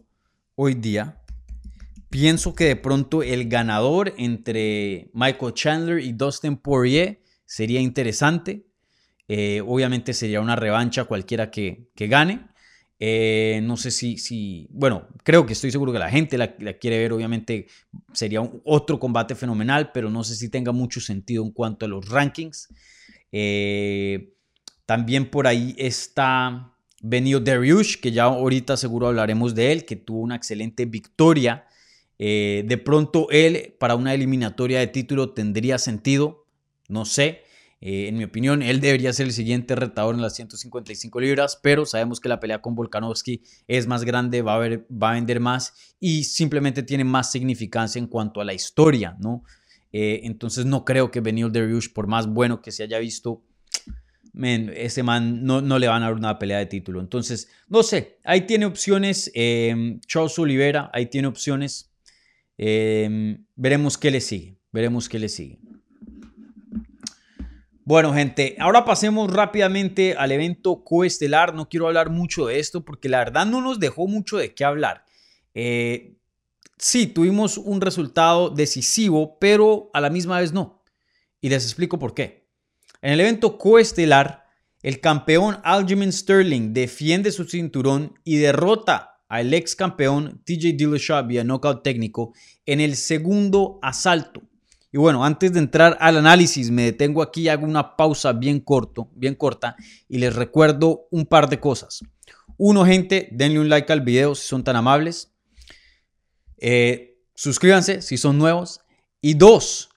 hoy 0.57 0.75
día. 0.75 1.23
Pienso 2.11 2.53
que 2.53 2.65
de 2.65 2.75
pronto 2.75 3.23
el 3.23 3.49
ganador 3.49 4.13
entre 4.19 5.09
Michael 5.15 5.55
Chandler 5.55 6.01
y 6.01 6.15
Dustin 6.15 6.57
Poirier 6.57 7.23
sería 7.45 7.81
interesante. 7.81 8.67
Eh, 9.29 9.63
obviamente 9.65 10.15
sería 10.15 10.41
una 10.41 10.57
revancha 10.57 11.05
cualquiera 11.05 11.53
que, 11.53 11.89
que 11.95 12.09
gane. 12.09 12.51
Eh, 13.05 13.59
no 13.65 13.77
sé 13.77 13.91
si, 13.91 14.17
si, 14.17 14.69
bueno, 14.71 15.09
creo 15.25 15.45
que 15.45 15.55
estoy 15.55 15.73
seguro 15.73 15.93
que 15.93 15.99
la 15.99 16.09
gente 16.09 16.39
la, 16.39 16.55
quiere 16.55 17.01
ver, 17.01 17.13
obviamente 17.13 17.67
sería 18.13 18.49
otro 18.65 19.01
combate 19.01 19.35
fenomenal, 19.35 19.91
pero 19.91 20.09
no 20.09 20.23
sé 20.23 20.37
si 20.37 20.49
tenga 20.49 20.71
mucho 20.71 21.01
sentido 21.01 21.43
en 21.43 21.51
cuanto 21.51 21.85
a 21.85 21.89
los 21.89 22.09
rankings. 22.09 22.69
Eh, 23.33 24.35
también 24.87 25.29
por 25.29 25.49
ahí 25.49 25.75
está 25.79 26.77
Benio 27.03 27.41
Dariush, 27.41 27.97
que 27.97 28.13
ya 28.13 28.23
ahorita 28.23 28.77
seguro 28.77 29.09
hablaremos 29.09 29.57
de 29.57 29.73
él, 29.73 29.85
que 29.85 29.97
tuvo 29.97 30.21
una 30.21 30.37
excelente 30.37 30.85
victoria. 30.85 31.67
Eh, 32.21 32.63
de 32.69 32.79
pronto 32.79 33.27
él 33.31 33.75
para 33.81 33.97
una 33.97 34.15
eliminatoria 34.15 34.79
de 34.79 34.87
título 34.87 35.31
tendría 35.31 35.79
sentido, 35.79 36.47
no 36.87 37.05
sé. 37.05 37.42
Eh, 37.85 38.07
en 38.07 38.17
mi 38.17 38.23
opinión, 38.23 38.63
él 38.63 38.81
debería 38.81 39.13
ser 39.13 39.27
el 39.27 39.33
siguiente 39.33 39.75
retador 39.75 40.15
en 40.15 40.23
las 40.23 40.37
155 40.37 41.21
libras, 41.21 41.59
pero 41.61 41.85
sabemos 41.85 42.21
que 42.21 42.29
la 42.29 42.39
pelea 42.39 42.63
con 42.63 42.77
Volkanovski 42.77 43.43
es 43.67 43.89
más 43.89 44.05
grande, 44.05 44.41
va 44.41 44.55
a, 44.55 45.13
vender 45.13 45.41
más 45.41 45.75
y 45.99 46.23
simplemente 46.23 46.85
tiene 46.85 47.03
más 47.03 47.33
significancia 47.33 47.99
en 47.99 48.07
cuanto 48.07 48.41
a 48.41 48.45
la 48.45 48.55
historia, 48.55 49.17
¿no? 49.19 49.43
Eh, 49.93 50.21
entonces 50.23 50.65
no 50.65 50.85
creo 50.85 51.11
que 51.11 51.21
Benil 51.21 51.51
Dariush, 51.51 51.93
por 51.93 52.07
más 52.07 52.29
bueno 52.29 52.63
que 52.63 52.71
se 52.71 52.85
haya 52.85 53.01
visto, 53.01 53.43
ese 54.33 55.03
man 55.03 55.45
no, 55.45 55.61
le 55.61 55.89
van 55.89 56.05
a 56.05 56.07
dar 56.07 56.15
una 56.15 56.39
pelea 56.39 56.59
de 56.59 56.67
título. 56.67 57.01
Entonces, 57.01 57.49
no 57.69 57.83
sé, 57.83 58.19
ahí 58.23 58.43
tiene 58.43 58.65
opciones. 58.65 59.31
Eh, 59.35 59.99
Charles 60.07 60.39
Oliveira, 60.39 60.89
ahí 60.95 61.07
tiene 61.07 61.27
opciones. 61.27 61.93
veremos 62.57 63.99
qué 63.99 64.13
le 64.13 64.21
sigue. 64.21 64.57
Veremos 64.71 65.09
qué 65.09 65.19
le 65.19 65.29
sigue. 65.29 65.59
Bueno, 67.93 68.15
gente, 68.15 68.57
ahora 68.59 68.87
pasemos 68.87 69.31
rápidamente 69.31 70.15
al 70.17 70.33
evento 70.33 70.83
coestelar. 70.83 71.53
No 71.53 71.69
quiero 71.69 71.89
hablar 71.89 72.09
mucho 72.09 72.47
de 72.47 72.59
esto 72.59 72.87
porque 72.87 73.11
la 73.11 73.19
verdad 73.19 73.45
no 73.45 73.61
nos 73.61 73.81
dejó 73.81 74.09
mucho 74.09 74.39
de 74.39 74.55
qué 74.55 74.65
hablar. 74.65 75.05
Eh, 75.53 76.17
sí, 76.79 77.07
tuvimos 77.07 77.59
un 77.59 77.83
resultado 77.83 78.49
decisivo, 78.49 79.37
pero 79.39 79.91
a 79.93 80.01
la 80.01 80.09
misma 80.09 80.41
vez 80.41 80.55
no. 80.55 80.83
Y 81.43 81.51
les 81.51 81.65
explico 81.65 81.99
por 81.99 82.15
qué. 82.15 82.49
En 83.03 83.13
el 83.13 83.21
evento 83.21 83.59
coestelar, 83.59 84.47
el 84.83 84.99
campeón 85.01 85.59
Aljamain 85.63 86.15
Sterling 86.15 86.73
defiende 86.73 87.31
su 87.31 87.45
cinturón 87.45 88.19
y 88.25 88.39
derrota 88.39 89.23
al 89.29 89.53
ex 89.53 89.77
campeón 89.77 90.41
TJ 90.47 90.79
Dillashaw 90.79 91.27
vía 91.27 91.45
knockout 91.45 91.83
técnico 91.83 92.33
en 92.65 92.81
el 92.81 92.97
segundo 92.97 93.79
asalto. 93.83 94.41
Y 94.93 94.99
bueno, 94.99 95.25
antes 95.25 95.55
de 95.55 95.59
entrar 95.59 95.97
al 96.01 96.19
análisis, 96.19 96.71
me 96.71 96.83
detengo 96.83 97.23
aquí 97.23 97.43
y 97.43 97.49
hago 97.49 97.65
una 97.65 97.97
pausa 97.97 98.35
bien 98.35 98.61
corto, 98.61 99.09
bien 99.15 99.35
corta 99.35 99.75
y 100.07 100.19
les 100.19 100.37
recuerdo 100.37 101.09
un 101.11 101.25
par 101.25 101.49
de 101.49 101.59
cosas. 101.59 102.03
Uno, 102.59 102.85
gente, 102.85 103.29
denle 103.33 103.59
un 103.59 103.71
like 103.71 103.91
al 103.91 104.03
video 104.03 104.35
si 104.35 104.47
son 104.47 104.63
tan 104.63 104.77
amables. 104.77 105.33
Eh, 106.59 107.23
suscríbanse 107.35 108.03
si 108.03 108.19
son 108.19 108.37
nuevos. 108.37 108.81
Y 109.23 109.33
dos, 109.33 109.89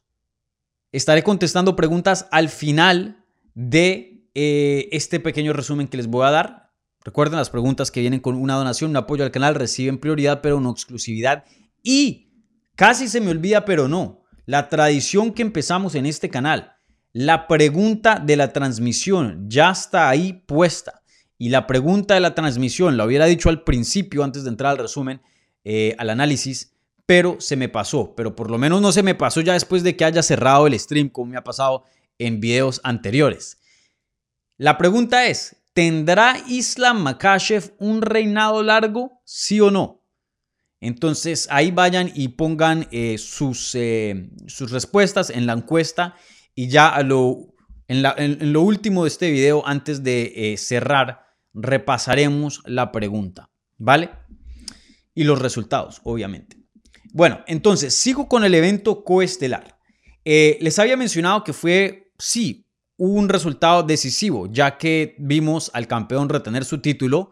estaré 0.93 1.23
contestando 1.23 1.75
preguntas 1.75 2.27
al 2.31 2.47
final 2.47 3.25
de 3.53 4.29
eh, 4.33 4.87
este 4.93 5.19
pequeño 5.19 5.51
resumen 5.51 5.89
que 5.89 5.97
les 5.97 6.07
voy 6.07 6.25
a 6.25 6.31
dar. 6.31 6.71
Recuerden 7.03 7.37
las 7.37 7.49
preguntas 7.49 7.91
que 7.91 7.99
vienen 7.99 8.21
con 8.21 8.35
una 8.35 8.55
donación, 8.55 8.91
un 8.91 8.97
apoyo 8.97 9.25
al 9.25 9.31
canal, 9.31 9.55
reciben 9.55 9.99
prioridad 9.99 10.39
pero 10.41 10.61
no 10.61 10.71
exclusividad. 10.71 11.43
Y 11.83 12.29
casi 12.75 13.09
se 13.09 13.19
me 13.19 13.31
olvida, 13.31 13.65
pero 13.65 13.89
no 13.89 14.24
la 14.45 14.69
tradición 14.69 15.33
que 15.33 15.41
empezamos 15.41 15.95
en 15.95 16.05
este 16.05 16.29
canal. 16.29 16.75
La 17.13 17.47
pregunta 17.47 18.21
de 18.23 18.35
la 18.35 18.53
transmisión 18.53 19.45
ya 19.49 19.71
está 19.71 20.09
ahí 20.09 20.43
puesta. 20.45 21.01
Y 21.37 21.49
la 21.49 21.67
pregunta 21.67 22.13
de 22.13 22.19
la 22.19 22.35
transmisión 22.35 22.97
la 22.97 23.05
hubiera 23.05 23.25
dicho 23.25 23.49
al 23.49 23.63
principio, 23.63 24.23
antes 24.23 24.43
de 24.43 24.49
entrar 24.49 24.71
al 24.71 24.77
resumen, 24.77 25.21
eh, 25.63 25.95
al 25.97 26.09
análisis, 26.09 26.73
pero 27.05 27.37
se 27.39 27.55
me 27.55 27.69
pasó. 27.69 28.15
Pero 28.15 28.35
por 28.35 28.49
lo 28.49 28.57
menos 28.57 28.81
no 28.81 28.91
se 28.91 29.03
me 29.03 29.15
pasó 29.15 29.41
ya 29.41 29.53
después 29.53 29.83
de 29.83 29.95
que 29.95 30.05
haya 30.05 30.23
cerrado 30.23 30.67
el 30.67 30.79
stream, 30.79 31.09
como 31.09 31.31
me 31.31 31.37
ha 31.37 31.43
pasado 31.43 31.83
en 32.19 32.39
videos 32.39 32.79
anteriores. 32.83 33.59
La 34.57 34.77
pregunta 34.77 35.25
es, 35.25 35.57
¿tendrá 35.73 36.37
Islam 36.47 37.01
Makashev 37.01 37.73
un 37.79 38.01
reinado 38.01 38.63
largo? 38.63 39.21
¿Sí 39.25 39.59
o 39.59 39.71
no? 39.71 40.04
Entonces 40.85 41.47
ahí 41.49 41.71
vayan 41.71 42.11
y 42.13 42.27
pongan 42.27 42.87
eh, 42.91 43.17
sus, 43.17 43.73
eh, 43.73 44.29
sus, 44.45 44.69
respuestas 44.69 45.31
en 45.31 45.47
la 45.47 45.53
encuesta 45.53 46.13
y 46.53 46.67
ya 46.67 46.95
en, 47.87 48.53
lo 48.53 48.61
último 48.61 49.03
de 49.03 49.07
este 49.07 49.31
video, 49.31 49.65
antes 49.65 50.03
de 50.03 50.31
eh, 50.35 50.57
cerrar, 50.57 51.25
repasaremos 51.55 52.61
la 52.65 52.91
pregunta, 52.91 53.49
¿vale? 53.79 54.11
Y 55.15 55.23
los 55.23 55.41
resultados, 55.41 56.01
obviamente. 56.03 56.57
Bueno, 57.13 57.39
entonces 57.47 57.95
sigo 57.95 58.27
con 58.27 58.43
el 58.43 58.53
evento 58.53 59.03
coestelar. 59.03 59.79
Les 60.23 60.77
había 60.77 60.97
mencionado 60.97 61.43
que 61.43 61.53
fue, 61.53 62.11
sí, 62.19 62.67
un 62.97 63.27
resultado 63.27 63.81
decisivo, 63.81 64.47
ya 64.51 64.77
que 64.77 65.15
vimos 65.17 65.71
al 65.73 65.87
campeón 65.87 66.29
retener 66.29 66.63
su 66.63 66.79
título 66.79 67.31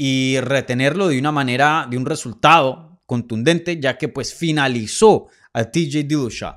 y 0.00 0.38
retenerlo 0.40 1.08
de 1.08 1.18
una 1.18 1.32
manera, 1.32 1.88
de 1.90 1.96
un 1.98 2.06
resultado 2.06 3.00
contundente, 3.04 3.80
ya 3.80 3.98
que 3.98 4.08
pues 4.08 4.32
finalizó 4.32 5.26
a 5.52 5.64
TJ 5.64 6.04
Dillashaw. 6.04 6.54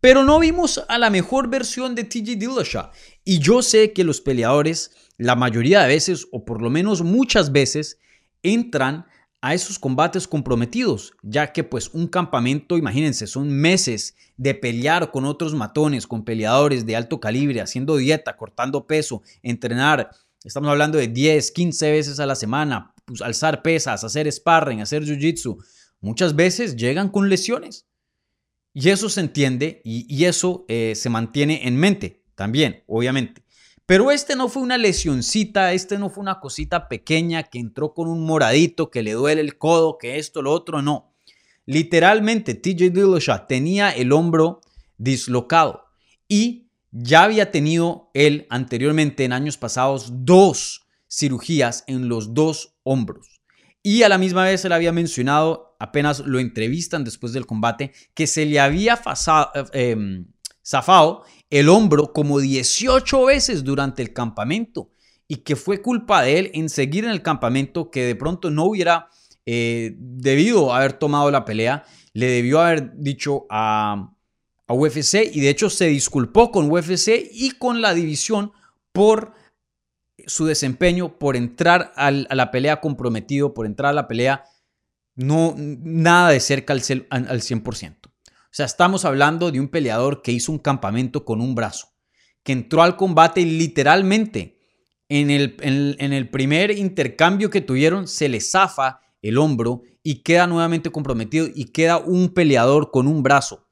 Pero 0.00 0.24
no 0.24 0.38
vimos 0.38 0.82
a 0.88 0.96
la 0.96 1.10
mejor 1.10 1.50
versión 1.50 1.94
de 1.94 2.04
TJ 2.04 2.36
Dillashaw. 2.36 2.90
Y 3.24 3.40
yo 3.40 3.60
sé 3.60 3.92
que 3.92 4.04
los 4.04 4.22
peleadores, 4.22 4.92
la 5.18 5.36
mayoría 5.36 5.82
de 5.82 5.88
veces, 5.88 6.28
o 6.32 6.46
por 6.46 6.62
lo 6.62 6.70
menos 6.70 7.02
muchas 7.02 7.52
veces, 7.52 7.98
entran 8.42 9.04
a 9.42 9.52
esos 9.52 9.78
combates 9.78 10.26
comprometidos, 10.26 11.12
ya 11.22 11.52
que 11.52 11.64
pues 11.64 11.90
un 11.92 12.08
campamento, 12.08 12.78
imagínense, 12.78 13.26
son 13.26 13.50
meses 13.50 14.16
de 14.38 14.54
pelear 14.54 15.10
con 15.10 15.26
otros 15.26 15.54
matones, 15.54 16.06
con 16.06 16.24
peleadores 16.24 16.86
de 16.86 16.96
alto 16.96 17.20
calibre, 17.20 17.60
haciendo 17.60 17.96
dieta, 17.98 18.36
cortando 18.36 18.86
peso, 18.86 19.22
entrenar, 19.42 20.10
estamos 20.48 20.70
hablando 20.70 20.98
de 20.98 21.08
10, 21.08 21.52
15 21.52 21.92
veces 21.92 22.20
a 22.20 22.26
la 22.26 22.34
semana, 22.34 22.94
pues, 23.04 23.22
alzar 23.22 23.62
pesas, 23.62 24.02
hacer 24.02 24.30
sparring, 24.32 24.80
hacer 24.80 25.04
jiu-jitsu, 25.04 25.62
muchas 26.00 26.34
veces 26.34 26.76
llegan 26.76 27.10
con 27.10 27.28
lesiones. 27.28 27.86
Y 28.74 28.90
eso 28.90 29.08
se 29.08 29.20
entiende 29.20 29.80
y, 29.84 30.24
eso 30.24 30.64
eh, 30.68 30.92
se 30.94 31.10
mantiene 31.10 31.66
en 31.66 31.76
mente 31.76 32.22
también, 32.34 32.84
obviamente. 32.86 33.42
Pero 33.86 34.10
este 34.10 34.36
no 34.36 34.48
fue 34.48 34.62
una 34.62 34.78
lesioncita, 34.78 35.72
este 35.72 35.98
no 35.98 36.10
fue 36.10 36.20
una 36.22 36.40
cosita 36.40 36.88
pequeña 36.88 37.44
que 37.44 37.58
entró 37.58 37.94
con 37.94 38.08
un 38.08 38.24
moradito, 38.24 38.90
que 38.90 39.02
le 39.02 39.12
duele 39.12 39.40
el 39.40 39.56
codo, 39.56 39.98
que 39.98 40.18
esto, 40.18 40.42
lo 40.42 40.52
otro, 40.52 40.82
no. 40.82 41.12
Literalmente, 41.64 42.54
TJ 42.54 42.90
Dillashaw 42.90 43.46
tenía 43.48 43.90
el 43.90 44.12
hombro 44.12 44.60
dislocado 44.98 45.84
y 46.28 46.67
ya 46.90 47.24
había 47.24 47.50
tenido 47.50 48.10
él 48.14 48.46
anteriormente 48.50 49.24
en 49.24 49.32
años 49.32 49.56
pasados 49.56 50.24
dos 50.24 50.86
cirugías 51.10 51.84
en 51.86 52.08
los 52.08 52.34
dos 52.34 52.76
hombros. 52.82 53.40
Y 53.82 54.02
a 54.02 54.08
la 54.08 54.18
misma 54.18 54.44
vez 54.44 54.60
se 54.60 54.68
le 54.68 54.74
había 54.74 54.92
mencionado, 54.92 55.76
apenas 55.78 56.20
lo 56.20 56.38
entrevistan 56.38 57.04
después 57.04 57.32
del 57.32 57.46
combate, 57.46 57.92
que 58.14 58.26
se 58.26 58.44
le 58.44 58.60
había 58.60 58.94
eh, 58.94 59.64
em, 59.72 60.26
zafado 60.64 61.24
el 61.50 61.68
hombro 61.68 62.12
como 62.12 62.40
18 62.40 63.24
veces 63.24 63.64
durante 63.64 64.02
el 64.02 64.12
campamento 64.12 64.90
y 65.26 65.36
que 65.36 65.56
fue 65.56 65.80
culpa 65.80 66.22
de 66.22 66.38
él 66.38 66.50
en 66.54 66.68
seguir 66.68 67.04
en 67.04 67.10
el 67.10 67.22
campamento 67.22 67.90
que 67.90 68.04
de 68.04 68.14
pronto 68.14 68.50
no 68.50 68.64
hubiera 68.64 69.08
eh, 69.46 69.94
debido 69.98 70.74
haber 70.74 70.94
tomado 70.94 71.30
la 71.30 71.44
pelea, 71.44 71.84
le 72.12 72.26
debió 72.26 72.60
haber 72.60 72.92
dicho 72.96 73.46
a, 73.48 74.12
a 74.68 74.74
UFC 74.74 75.30
y 75.32 75.40
de 75.40 75.48
hecho 75.48 75.70
se 75.70 75.86
disculpó 75.86 76.52
con 76.52 76.70
UFC 76.70 77.28
y 77.32 77.52
con 77.58 77.82
la 77.82 77.94
división 77.94 78.52
por 78.92 79.32
su 80.26 80.46
desempeño, 80.46 81.18
por 81.18 81.36
entrar 81.36 81.92
a 81.96 82.10
la 82.10 82.50
pelea 82.50 82.80
comprometido, 82.80 83.54
por 83.54 83.66
entrar 83.66 83.90
a 83.90 83.94
la 83.94 84.08
pelea 84.08 84.44
no 85.16 85.54
nada 85.56 86.30
de 86.30 86.40
cerca 86.40 86.72
al, 86.72 86.80
al 87.10 87.40
100%. 87.40 87.96
O 88.06 88.10
sea, 88.50 88.66
estamos 88.66 89.04
hablando 89.04 89.50
de 89.50 89.60
un 89.60 89.68
peleador 89.68 90.22
que 90.22 90.32
hizo 90.32 90.52
un 90.52 90.58
campamento 90.58 91.24
con 91.24 91.40
un 91.40 91.54
brazo, 91.54 91.88
que 92.42 92.52
entró 92.52 92.82
al 92.82 92.96
combate 92.96 93.44
literalmente 93.44 94.58
en 95.08 95.30
el, 95.30 95.56
en, 95.60 96.12
el 96.12 96.28
primer 96.30 96.70
intercambio 96.70 97.50
que 97.50 97.60
tuvieron, 97.60 98.06
se 98.06 98.28
le 98.28 98.40
zafa 98.40 99.00
el 99.22 99.38
hombro 99.38 99.82
y 100.02 100.22
queda 100.22 100.46
nuevamente 100.46 100.90
comprometido 100.90 101.46
y 101.52 101.66
queda 101.66 101.98
un 101.98 102.32
peleador 102.34 102.90
con 102.90 103.06
un 103.06 103.22
brazo. 103.22 103.67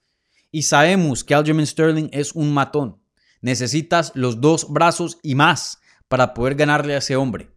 Y 0.57 0.63
sabemos 0.63 1.23
que 1.23 1.35
Aljamain 1.35 1.67
Sterling 1.67 2.09
es 2.13 2.33
un 2.33 2.55
matón. 2.55 2.97
Necesitas 3.43 4.11
los 4.15 4.41
dos 4.41 4.73
brazos 4.73 5.19
y 5.23 5.35
más 5.35 5.83
para 6.09 6.33
poder 6.33 6.55
ganarle 6.55 6.95
a 6.95 6.99
ese 6.99 7.15
hombre. 7.15 7.51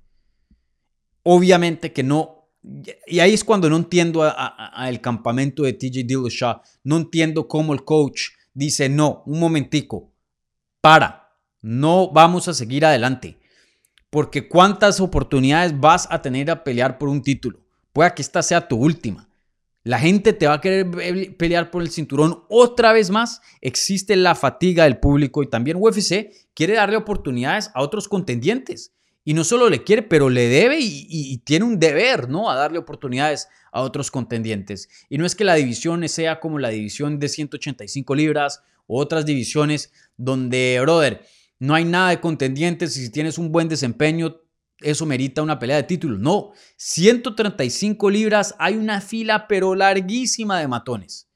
Obviamente 1.24 1.94
que 1.94 2.04
no 2.04 2.50
y 3.08 3.22
ahí 3.22 3.34
es 3.34 3.46
cuando 3.46 3.70
no 3.70 3.78
entiendo 3.78 4.22
al 4.22 5.00
campamento 5.00 5.64
de 5.64 5.72
TJ 5.72 6.04
Dillashaw. 6.04 6.62
No 6.84 6.98
entiendo 6.98 7.48
cómo 7.48 7.72
el 7.72 7.86
coach 7.86 8.32
dice, 8.54 8.90
no, 8.90 9.24
un 9.26 9.40
momentico, 9.40 10.12
para, 10.82 11.38
no 11.62 12.12
vamos 12.12 12.50
a 12.50 12.54
seguir 12.54 12.84
adelante. 12.84 13.40
Porque 14.10 14.50
cuántas 14.50 15.00
oportunidades 15.00 15.80
vas 15.80 16.06
a 16.12 16.22
tener 16.22 16.52
a 16.52 16.66
pelear 16.66 16.98
por 16.98 17.08
un 17.08 17.22
título. 17.22 17.62
Puede 17.94 18.14
que 18.14 18.24
esta 18.24 18.44
sea 18.44 18.68
tu 18.68 18.76
última. 18.76 19.29
La 19.84 20.00
gente 20.00 20.34
te 20.34 20.48
va 20.48 20.56
a 20.56 20.62
querer 20.62 21.38
pelear 21.38 21.72
por 21.72 21.82
el 21.82 21.90
cinturón 21.90 22.44
otra 22.50 22.92
vez 22.92 23.10
más. 23.10 23.42
Existe 23.62 24.16
la 24.16 24.36
fatiga 24.36 24.84
del 24.84 25.00
público 25.00 25.42
y 25.42 25.50
también 25.50 25.78
UFC 25.80 26.32
quiere 26.54 26.74
darle 26.74 26.98
oportunidades 26.98 27.72
a 27.74 27.82
otros 27.82 28.08
contendientes. 28.08 28.94
Y 29.24 29.34
no 29.34 29.44
solo 29.44 29.70
le 29.70 29.84
quiere, 29.84 30.02
pero 30.02 30.30
le 30.30 30.48
debe 30.48 30.78
y, 30.80 31.38
tiene 31.46 31.66
un 31.66 31.80
deber, 31.80 32.30
¿no? 32.30 32.50
A 32.50 32.56
darle 32.56 32.80
oportunidades 32.80 33.48
a 33.72 33.82
otros 33.82 34.12
contendientes. 34.12 34.90
Y 35.10 35.18
no 35.18 35.26
es 35.26 35.36
que 35.36 35.44
la 35.44 35.56
división 35.56 36.08
sea 36.10 36.40
como 36.40 36.60
la 36.60 36.70
división 36.70 37.20
de 37.20 37.30
185 37.30 38.16
libras 38.16 38.64
o 38.88 39.00
otras 39.00 39.26
divisiones 39.26 39.92
donde, 40.18 40.80
brother, 40.82 41.22
no 41.60 41.76
hay 41.76 41.86
nada 41.86 42.10
de 42.10 42.20
contendientes 42.20 42.98
y 42.98 43.06
si 43.06 43.12
tienes 43.12 43.38
un 43.38 43.52
buen 43.52 43.70
desempeño, 43.70 44.42
eso 44.82 45.06
merita 45.06 45.42
una 45.42 45.60
pelea 45.60 45.78
de 45.78 45.84
título. 45.84 46.18
No, 46.18 46.52
135 46.78 48.10
libras, 48.10 48.56
hay 48.60 48.76
una 48.76 49.02
fila 49.02 49.48
pero 49.48 49.76
larguísima 49.76 50.60
de 50.60 50.68
matones. 50.68 51.30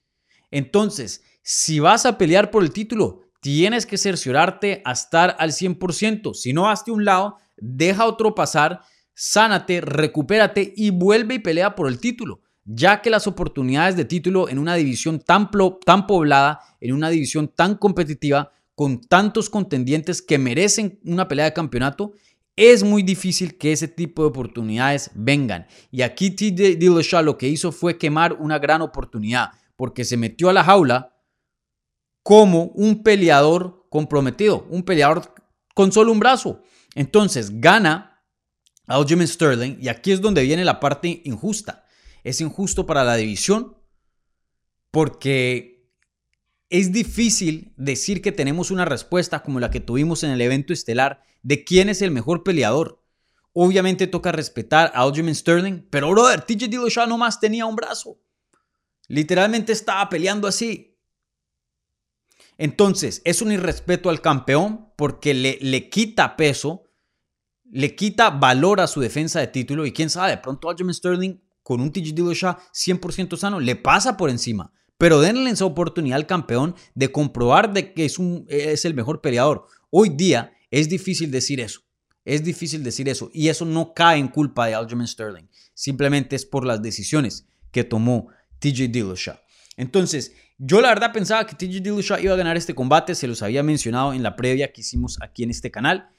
Entonces, 0.52 1.24
si 1.42 1.80
vas 1.80 2.06
a 2.06 2.18
pelear 2.18 2.52
por 2.52 2.64
el 2.64 2.72
título, 2.72 3.22
tienes 3.42 3.86
que 3.86 3.98
cerciorarte 3.98 4.82
a 4.86 4.94
estar 4.94 5.36
al 5.40 5.52
100%. 5.52 6.34
Si 6.34 6.54
no, 6.54 6.70
hazte 6.70 6.92
un 6.92 7.06
lado 7.06 7.38
deja 7.58 8.06
otro 8.06 8.36
pasar, 8.36 8.82
sánate, 9.14 9.82
recupérate 9.82 10.74
y 10.76 10.90
vuelve 10.90 11.36
y 11.36 11.40
pelea 11.40 11.76
por 11.76 11.88
el 11.88 12.00
título, 12.00 12.42
ya 12.66 13.02
que 13.02 13.10
las 13.10 13.28
oportunidades 13.28 13.96
de 13.96 14.06
título 14.06 14.50
en 14.50 14.60
una 14.60 14.76
división 14.76 15.20
tan, 15.20 15.50
tan 15.86 16.08
poblada, 16.08 16.60
en 16.80 16.94
una 16.94 17.10
división 17.10 17.48
tan 17.48 17.76
competitiva, 17.76 18.52
con 18.76 19.02
tantos 19.02 19.50
contendientes 19.50 20.22
que 20.22 20.40
merecen 20.40 21.00
una 21.06 21.28
pelea 21.28 21.46
de 21.46 21.54
campeonato, 21.54 22.14
es 22.56 22.84
muy 22.84 23.04
difícil 23.04 23.58
que 23.58 23.72
ese 23.72 23.88
tipo 23.88 24.22
de 24.22 24.30
oportunidades 24.30 25.12
vengan. 25.16 25.68
Y 25.92 26.02
aquí 26.04 26.32
TJ 26.32 26.78
Dillashaw 26.78 27.24
lo 27.24 27.38
que 27.38 27.48
hizo 27.48 27.72
fue 27.72 27.98
quemar 27.98 28.34
una 28.34 28.60
gran 28.60 28.82
oportunidad, 28.82 29.52
porque 29.76 30.06
se 30.06 30.18
metió 30.18 30.50
a 30.50 30.54
la 30.54 30.64
jaula 30.64 31.18
como 32.22 32.66
un 32.76 33.04
peleador 33.04 33.88
comprometido, 33.90 34.66
un 34.70 34.84
peleador 34.84 35.34
con 35.74 35.92
solo 35.92 36.12
un 36.12 36.20
brazo. 36.20 36.62
Entonces 36.96 37.60
gana 37.60 38.24
Aljamain 38.88 39.28
Sterling 39.28 39.78
y 39.82 39.88
aquí 39.88 40.12
es 40.12 40.22
donde 40.22 40.44
viene 40.44 40.64
la 40.64 40.80
parte 40.80 41.22
injusta. 41.26 41.86
Es 42.24 42.40
injusto 42.40 42.86
para 42.86 43.04
la 43.04 43.16
división 43.16 43.76
porque 44.92 45.92
es 46.70 46.92
difícil 46.92 47.74
decir 47.78 48.22
que 48.22 48.32
tenemos 48.32 48.72
una 48.72 48.86
respuesta 48.86 49.42
como 49.42 49.60
la 49.60 49.72
que 49.72 49.80
tuvimos 49.80 50.24
en 50.24 50.32
el 50.32 50.42
evento 50.42 50.72
estelar 50.72 51.24
de 51.44 51.64
quién 51.64 51.90
es 51.90 52.02
el 52.02 52.12
mejor 52.12 52.44
peleador. 52.44 53.04
Obviamente 53.54 54.08
toca 54.08 54.32
respetar 54.32 54.92
a 54.96 55.02
Aljamain 55.02 55.36
Sterling, 55.36 55.88
pero 55.90 56.10
brother, 56.10 56.42
TJ 56.42 56.70
Dillashaw 56.70 57.08
nomás 57.08 57.40
tenía 57.40 57.68
un 57.68 57.76
brazo. 57.76 58.20
Literalmente 59.08 59.72
estaba 59.72 60.10
peleando 60.10 60.48
así. 60.48 60.98
Entonces, 62.58 63.22
es 63.26 63.42
un 63.42 63.52
irrespeto 63.52 64.10
al 64.10 64.22
campeón 64.22 64.90
porque 64.96 65.34
le, 65.34 65.60
le 65.62 65.90
quita 65.90 66.36
peso, 66.36 66.90
le 67.70 67.96
quita 67.96 68.30
valor 68.30 68.80
a 68.80 68.88
su 68.88 69.02
defensa 69.02 69.40
de 69.40 69.48
título 69.48 69.86
y 69.86 69.92
quién 69.92 70.10
sabe, 70.10 70.32
de 70.32 70.38
pronto 70.38 70.70
Aljamain 70.70 70.94
Sterling 70.94 71.44
con 71.62 71.82
un 71.82 71.92
TJ 71.92 72.14
Dillashaw 72.14 72.58
100% 72.74 73.38
sano 73.38 73.60
le 73.60 73.76
pasa 73.76 74.18
por 74.18 74.30
encima. 74.30 74.72
Pero 74.98 75.20
denle 75.20 75.50
esa 75.50 75.66
oportunidad 75.66 76.18
al 76.18 76.28
campeón 76.28 76.76
de 76.94 77.12
comprobar 77.12 77.74
de 77.74 77.94
que 77.94 78.06
es, 78.06 78.20
un, 78.20 78.46
es 78.48 78.86
el 78.86 78.94
mejor 78.94 79.22
peleador. 79.22 79.68
Hoy 79.90 80.10
día 80.10 80.54
es 80.74 80.90
difícil 80.90 81.30
decir 81.30 81.60
eso. 81.60 81.82
Es 82.26 82.44
difícil 82.44 82.84
decir 82.84 83.08
eso. 83.08 83.30
Y 83.32 83.50
eso 83.50 83.64
no 83.64 83.94
cae 83.94 84.18
en 84.18 84.28
culpa 84.28 84.66
de 84.66 84.74
Aljamain 84.74 85.08
Sterling. 85.08 85.48
Simplemente 85.76 86.36
es 86.36 86.48
por 86.48 86.66
las 86.66 86.82
decisiones 86.82 87.46
que 87.72 87.84
tomó 87.84 88.30
TJ 88.58 88.88
Dillashaw. 88.88 89.38
Entonces, 89.78 90.34
yo 90.58 90.82
la 90.82 90.90
verdad 90.90 91.14
pensaba 91.14 91.46
que 91.46 91.54
TJ 91.54 91.80
Dillashaw 91.80 92.20
iba 92.22 92.34
a 92.34 92.38
ganar 92.38 92.58
este 92.58 92.74
combate, 92.74 93.14
se 93.14 93.28
los 93.28 93.44
había 93.44 93.62
mencionado 93.62 94.14
en 94.14 94.24
la 94.24 94.36
previa 94.36 94.74
que 94.74 94.82
hicimos 94.82 95.20
aquí 95.22 95.44
en 95.44 95.52
este 95.52 95.70
canal. 95.70 96.10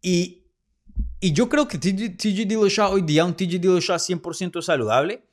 Y, 0.00 0.46
y 1.20 1.32
yo 1.32 1.48
creo 1.48 1.68
que 1.68 1.78
TJ 1.78 2.44
Dillashaw 2.44 2.94
hoy 2.94 3.02
día, 3.02 3.24
un 3.24 3.36
TJ 3.36 3.60
Dillashaw 3.60 3.98
100% 3.98 4.62
saludable, 4.62 5.24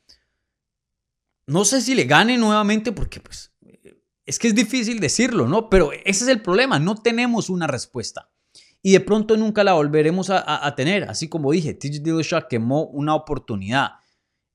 no 1.47 1.65
sé 1.65 1.81
si 1.81 1.95
le 1.95 2.03
gane 2.03 2.37
nuevamente 2.37 2.91
porque 2.91 3.19
pues 3.19 3.51
es 4.27 4.37
que 4.37 4.49
es 4.49 4.53
difícil 4.53 4.99
decirlo, 4.99 5.47
¿no? 5.47 5.71
Pero 5.71 5.91
ese 5.91 6.25
es 6.25 6.27
el 6.27 6.43
problema, 6.43 6.77
no 6.77 7.01
tenemos 7.01 7.49
una 7.49 7.65
respuesta. 7.65 8.29
Y 8.81 8.93
de 8.93 8.99
pronto 9.01 9.35
nunca 9.35 9.63
la 9.63 9.73
volveremos 9.73 10.29
a, 10.29 10.73
tener. 10.75 11.03
Así 11.03 11.27
como 11.27 11.51
dije, 11.51 11.73
TJ 11.73 11.99
Dillashaw 12.01 12.47
quemó 12.47 12.85
una 12.85 13.13
oportunidad. 13.13 13.91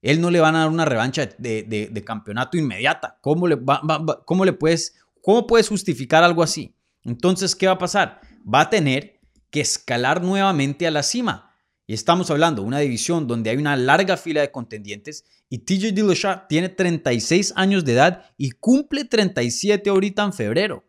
Él 0.01 0.21
no 0.21 0.31
le 0.31 0.41
van 0.41 0.57
a 0.57 0.61
dar 0.61 0.69
una 0.71 0.85
revancha 0.85 1.27
de, 1.39 2.03
campeonato 2.07 2.57
inmediata. 2.57 3.19
¿Cómo 3.21 3.47
le, 3.47 3.57
le 3.57 4.53
puedes, 4.53 4.97
cómo 5.23 5.47
puedes 5.47 5.69
justificar 5.69 6.25
algo 6.25 6.43
así? 6.43 6.75
Entonces, 7.03 7.55
¿qué 7.55 7.67
va 7.67 7.75
a 7.75 7.79
pasar? 7.79 8.21
Va 8.47 8.63
a 8.63 8.71
tener 8.71 9.21
que 9.51 9.61
escalar 9.61 10.23
nuevamente 10.23 10.87
a 10.87 10.91
la 10.91 11.03
cima. 11.03 11.51
Y 11.87 11.93
estamos 11.93 12.31
hablando 12.31 12.63
de 12.63 12.69
una 12.69 12.79
división 12.79 13.27
donde 13.27 13.51
hay 13.51 13.59
una 13.59 13.77
larga 13.77 14.17
fila 14.17 14.41
de 14.41 14.51
contendientes 14.51 15.25
y 15.51 15.59
TJ 15.59 15.93
Dillashaw 15.93 16.49
tiene 16.49 16.71
36 16.71 17.53
años 17.57 17.85
de 17.85 17.93
edad 17.93 18.25
y 18.39 18.53
cumple 18.53 19.05
37 19.05 19.91
ahorita 19.91 20.25
en 20.25 20.33
febrero. 20.33 20.85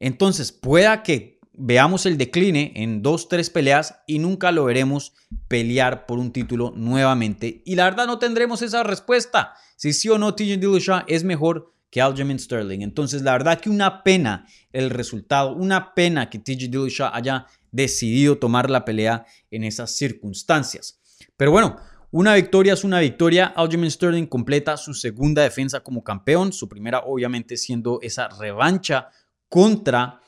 Entonces, 0.00 0.50
pueda 0.50 1.02
que 1.02 1.33
veamos 1.56 2.06
el 2.06 2.18
decline 2.18 2.72
en 2.76 3.02
dos, 3.02 3.28
tres 3.28 3.50
peleas 3.50 4.02
y 4.06 4.18
nunca 4.18 4.52
lo 4.52 4.64
veremos 4.64 5.14
pelear 5.48 6.06
por 6.06 6.18
un 6.18 6.32
título 6.32 6.72
nuevamente. 6.76 7.62
Y 7.64 7.74
la 7.76 7.84
verdad 7.84 8.06
no 8.06 8.18
tendremos 8.18 8.62
esa 8.62 8.82
respuesta. 8.82 9.54
Si 9.76 9.92
sí 9.92 10.08
o 10.08 10.18
no 10.18 10.34
TJ 10.34 10.58
Dillashaw 10.58 11.04
es 11.06 11.24
mejor 11.24 11.72
que 11.90 12.00
Aljamain 12.00 12.38
Sterling. 12.38 12.80
Entonces 12.82 13.22
la 13.22 13.32
verdad 13.32 13.60
que 13.60 13.70
una 13.70 14.02
pena 14.02 14.46
el 14.72 14.90
resultado, 14.90 15.54
una 15.54 15.94
pena 15.94 16.28
que 16.28 16.38
TJ 16.38 16.68
Dillashaw 16.68 17.10
haya 17.12 17.46
decidido 17.70 18.38
tomar 18.38 18.70
la 18.70 18.84
pelea 18.84 19.26
en 19.50 19.64
esas 19.64 19.96
circunstancias. 19.96 21.00
Pero 21.36 21.50
bueno, 21.50 21.76
una 22.10 22.34
victoria 22.34 22.74
es 22.74 22.84
una 22.84 23.00
victoria. 23.00 23.46
Aljamain 23.56 23.90
Sterling 23.90 24.26
completa 24.26 24.76
su 24.76 24.94
segunda 24.94 25.42
defensa 25.42 25.80
como 25.80 26.04
campeón, 26.04 26.52
su 26.52 26.68
primera 26.68 27.00
obviamente 27.00 27.56
siendo 27.56 27.98
esa 28.02 28.28
revancha 28.28 29.08
contra 29.48 30.20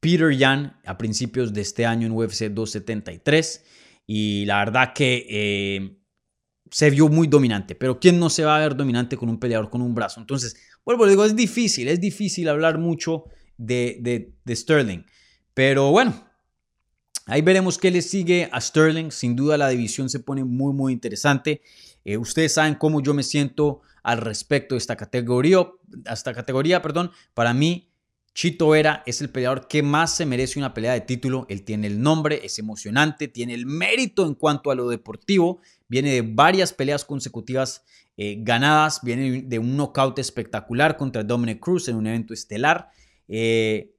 Peter 0.00 0.30
Yan 0.36 0.80
a 0.84 0.96
principios 0.96 1.52
de 1.52 1.60
este 1.60 1.86
año 1.86 2.06
en 2.06 2.12
UFC 2.12 2.44
273 2.44 3.64
y 4.06 4.44
la 4.46 4.58
verdad 4.58 4.92
que 4.94 5.26
eh, 5.28 5.98
se 6.70 6.90
vio 6.90 7.08
muy 7.08 7.26
dominante, 7.26 7.74
pero 7.74 7.98
¿quién 7.98 8.18
no 8.18 8.30
se 8.30 8.44
va 8.44 8.56
a 8.56 8.60
ver 8.60 8.76
dominante 8.76 9.16
con 9.16 9.28
un 9.28 9.38
peleador 9.38 9.70
con 9.70 9.82
un 9.82 9.94
brazo? 9.94 10.20
Entonces, 10.20 10.56
vuelvo, 10.84 11.06
digo, 11.06 11.24
es 11.24 11.34
difícil, 11.34 11.88
es 11.88 12.00
difícil 12.00 12.48
hablar 12.48 12.78
mucho 12.78 13.24
de, 13.56 14.34
Sterling, 14.48 15.04
pero 15.54 15.90
bueno, 15.90 16.28
Ahí 17.30 17.42
veremos 17.42 17.76
qué 17.76 17.90
le 17.90 18.00
sigue 18.00 18.48
a 18.52 18.58
Sterling. 18.58 19.10
Sin 19.10 19.36
duda 19.36 19.58
la 19.58 19.68
división 19.68 20.08
se 20.08 20.18
pone 20.18 20.44
muy, 20.44 20.72
muy 20.72 20.94
interesante. 20.94 21.60
Eh, 22.02 22.16
ustedes 22.16 22.54
saben 22.54 22.74
cómo 22.74 23.02
yo 23.02 23.12
me 23.12 23.22
siento 23.22 23.82
al 24.02 24.16
respecto 24.22 24.74
de 24.74 24.78
esta 24.78 24.96
categoría. 24.96 25.58
Esta 26.10 26.32
categoría, 26.32 26.80
perdón. 26.80 27.10
Para 27.34 27.52
mí, 27.52 27.87
Chito 28.38 28.68
Vera 28.68 29.02
es 29.04 29.20
el 29.20 29.30
peleador 29.30 29.66
que 29.66 29.82
más 29.82 30.14
se 30.14 30.24
merece 30.24 30.60
una 30.60 30.72
pelea 30.72 30.92
de 30.92 31.00
título. 31.00 31.44
Él 31.48 31.64
tiene 31.64 31.88
el 31.88 32.00
nombre, 32.00 32.40
es 32.44 32.60
emocionante, 32.60 33.26
tiene 33.26 33.52
el 33.52 33.66
mérito 33.66 34.24
en 34.24 34.34
cuanto 34.34 34.70
a 34.70 34.76
lo 34.76 34.88
deportivo. 34.88 35.58
Viene 35.88 36.12
de 36.12 36.22
varias 36.22 36.72
peleas 36.72 37.04
consecutivas 37.04 37.82
eh, 38.16 38.36
ganadas. 38.38 39.00
Viene 39.02 39.42
de 39.42 39.58
un 39.58 39.76
knockout 39.76 40.20
espectacular 40.20 40.96
contra 40.96 41.24
Dominic 41.24 41.58
Cruz 41.58 41.88
en 41.88 41.96
un 41.96 42.06
evento 42.06 42.32
estelar. 42.32 42.90
Eh, 43.26 43.96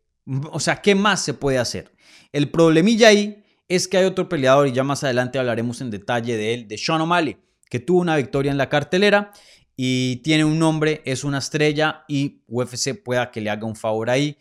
o 0.53 0.61
sea, 0.61 0.81
¿qué 0.81 0.95
más 0.95 1.21
se 1.21 1.33
puede 1.33 1.57
hacer? 1.57 1.91
El 2.31 2.49
problemilla 2.49 3.09
ahí 3.09 3.43
es 3.67 3.89
que 3.89 3.97
hay 3.97 4.05
otro 4.05 4.29
peleador, 4.29 4.69
y 4.69 4.71
ya 4.71 4.85
más 4.85 5.03
adelante 5.03 5.37
hablaremos 5.37 5.81
en 5.81 5.91
detalle 5.91 6.37
de 6.37 6.53
él, 6.53 6.67
de 6.69 6.77
Sean 6.77 7.01
O'Malley, 7.01 7.35
que 7.69 7.81
tuvo 7.81 7.99
una 7.99 8.15
victoria 8.15 8.53
en 8.53 8.57
la 8.57 8.69
cartelera 8.69 9.33
y 9.81 10.17
tiene 10.17 10.43
un 10.43 10.59
nombre, 10.59 11.01
es 11.05 11.23
una 11.23 11.37
estrella 11.37 12.03
y 12.09 12.43
UFC 12.49 13.01
pueda 13.01 13.31
que 13.31 13.39
le 13.39 13.49
haga 13.49 13.65
un 13.65 13.77
favor 13.77 14.09
ahí 14.09 14.37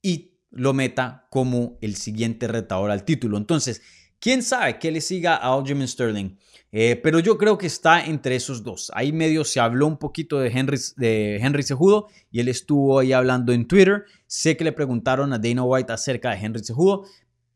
y 0.00 0.38
lo 0.50 0.72
meta 0.72 1.26
como 1.28 1.76
el 1.82 1.94
siguiente 1.94 2.48
retador 2.48 2.90
al 2.90 3.04
título. 3.04 3.36
Entonces, 3.36 3.82
quién 4.18 4.42
sabe 4.42 4.78
que 4.78 4.90
le 4.90 5.02
siga 5.02 5.36
a 5.36 5.52
Aljamain 5.52 5.86
Sterling. 5.86 6.38
Eh, 6.72 6.98
pero 7.02 7.18
yo 7.18 7.36
creo 7.36 7.58
que 7.58 7.66
está 7.66 8.02
entre 8.02 8.34
esos 8.34 8.64
dos. 8.64 8.90
Ahí 8.94 9.12
medio 9.12 9.44
se 9.44 9.60
habló 9.60 9.86
un 9.86 9.98
poquito 9.98 10.38
de 10.38 10.48
Henry, 10.48 10.78
de 10.96 11.36
Henry 11.36 11.64
Cejudo 11.64 12.06
y 12.30 12.40
él 12.40 12.48
estuvo 12.48 12.98
ahí 12.98 13.12
hablando 13.12 13.52
en 13.52 13.68
Twitter. 13.68 14.06
Sé 14.26 14.56
que 14.56 14.64
le 14.64 14.72
preguntaron 14.72 15.34
a 15.34 15.38
Dana 15.38 15.64
White 15.64 15.92
acerca 15.92 16.30
de 16.30 16.38
Henry 16.38 16.64
Cejudo. 16.64 17.04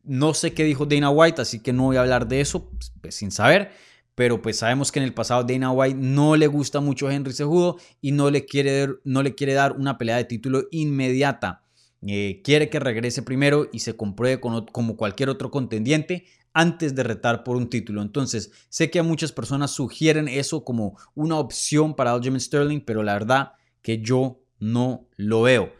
No 0.03 0.35
sé 0.35 0.53
qué 0.53 0.65
dijo 0.65 0.85
Dana 0.85 1.09
White, 1.09 1.41
así 1.41 1.61
que 1.61 1.73
no 1.73 1.85
voy 1.85 1.97
a 1.97 2.01
hablar 2.01 2.27
de 2.27 2.41
eso 2.41 2.69
pues, 2.69 2.93
pues 3.01 3.15
sin 3.15 3.31
saber 3.31 3.71
pero 4.15 4.41
pues 4.41 4.57
sabemos 4.57 4.91
que 4.91 4.99
en 4.99 5.05
el 5.05 5.13
pasado 5.13 5.43
Dana 5.43 5.71
White 5.71 5.97
no 5.99 6.35
le 6.35 6.47
gusta 6.47 6.79
mucho 6.79 7.07
a 7.07 7.13
Henry 7.13 7.33
Cejudo 7.33 7.77
y 8.01 8.11
no 8.11 8.29
le 8.29 8.45
quiere, 8.45 8.87
no 9.03 9.23
le 9.23 9.35
quiere 9.35 9.53
dar 9.53 9.73
una 9.73 9.97
pelea 9.97 10.17
de 10.17 10.25
título 10.25 10.67
inmediata. 10.71 11.63
Eh, 12.05 12.41
quiere 12.43 12.69
que 12.69 12.79
regrese 12.79 13.23
primero 13.23 13.69
y 13.71 13.79
se 13.79 13.95
compruebe 13.95 14.39
como 14.39 14.97
cualquier 14.97 15.29
otro 15.29 15.51
contendiente 15.51 16.25
antes 16.53 16.95
de 16.95 17.03
retar 17.03 17.43
por 17.43 17.57
un 17.57 17.69
título. 17.69 18.01
Entonces, 18.01 18.51
sé 18.69 18.91
que 18.91 18.99
a 18.99 19.03
muchas 19.03 19.31
personas 19.31 19.71
sugieren 19.71 20.27
eso 20.27 20.63
como 20.63 20.97
una 21.15 21.37
opción 21.37 21.95
para 21.95 22.11
Aljamain 22.11 22.39
Sterling, 22.39 22.81
pero 22.81 23.03
la 23.03 23.13
verdad 23.13 23.53
que 23.81 24.01
yo 24.01 24.41
no 24.59 25.07
lo 25.17 25.41
veo. 25.41 25.73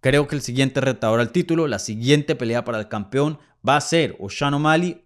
Creo 0.00 0.26
que 0.26 0.36
el 0.36 0.42
siguiente 0.42 0.80
retador 0.80 1.20
al 1.20 1.32
título, 1.32 1.66
la 1.66 1.78
siguiente 1.78 2.34
pelea 2.34 2.64
para 2.64 2.78
el 2.78 2.88
campeón 2.88 3.38
va 3.66 3.76
a 3.76 3.80
ser 3.80 4.16
o 4.18 4.28
Sean 4.28 4.54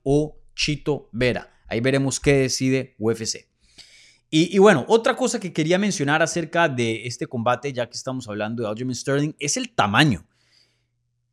o 0.03 0.39
Chito 0.55 1.09
Vera. 1.13 1.58
Ahí 1.69 1.81
veremos 1.81 2.19
qué 2.19 2.35
decide 2.35 2.95
UFC. 2.99 3.47
Y, 4.31 4.59
bueno, 4.59 4.85
otra 4.89 5.17
cosa 5.17 5.41
que 5.41 5.55
quería 5.55 5.79
mencionar 5.79 6.23
acerca 6.23 6.69
de 6.69 7.07
este 7.07 7.27
combate, 7.27 7.73
ya 7.73 7.89
que 7.89 7.97
estamos 7.97 8.29
hablando 8.29 8.63
de 8.63 8.69
Aljamain 8.69 8.95
Sterling, 8.95 9.33
es 9.39 9.57
el 9.57 9.71
tamaño. 9.71 10.27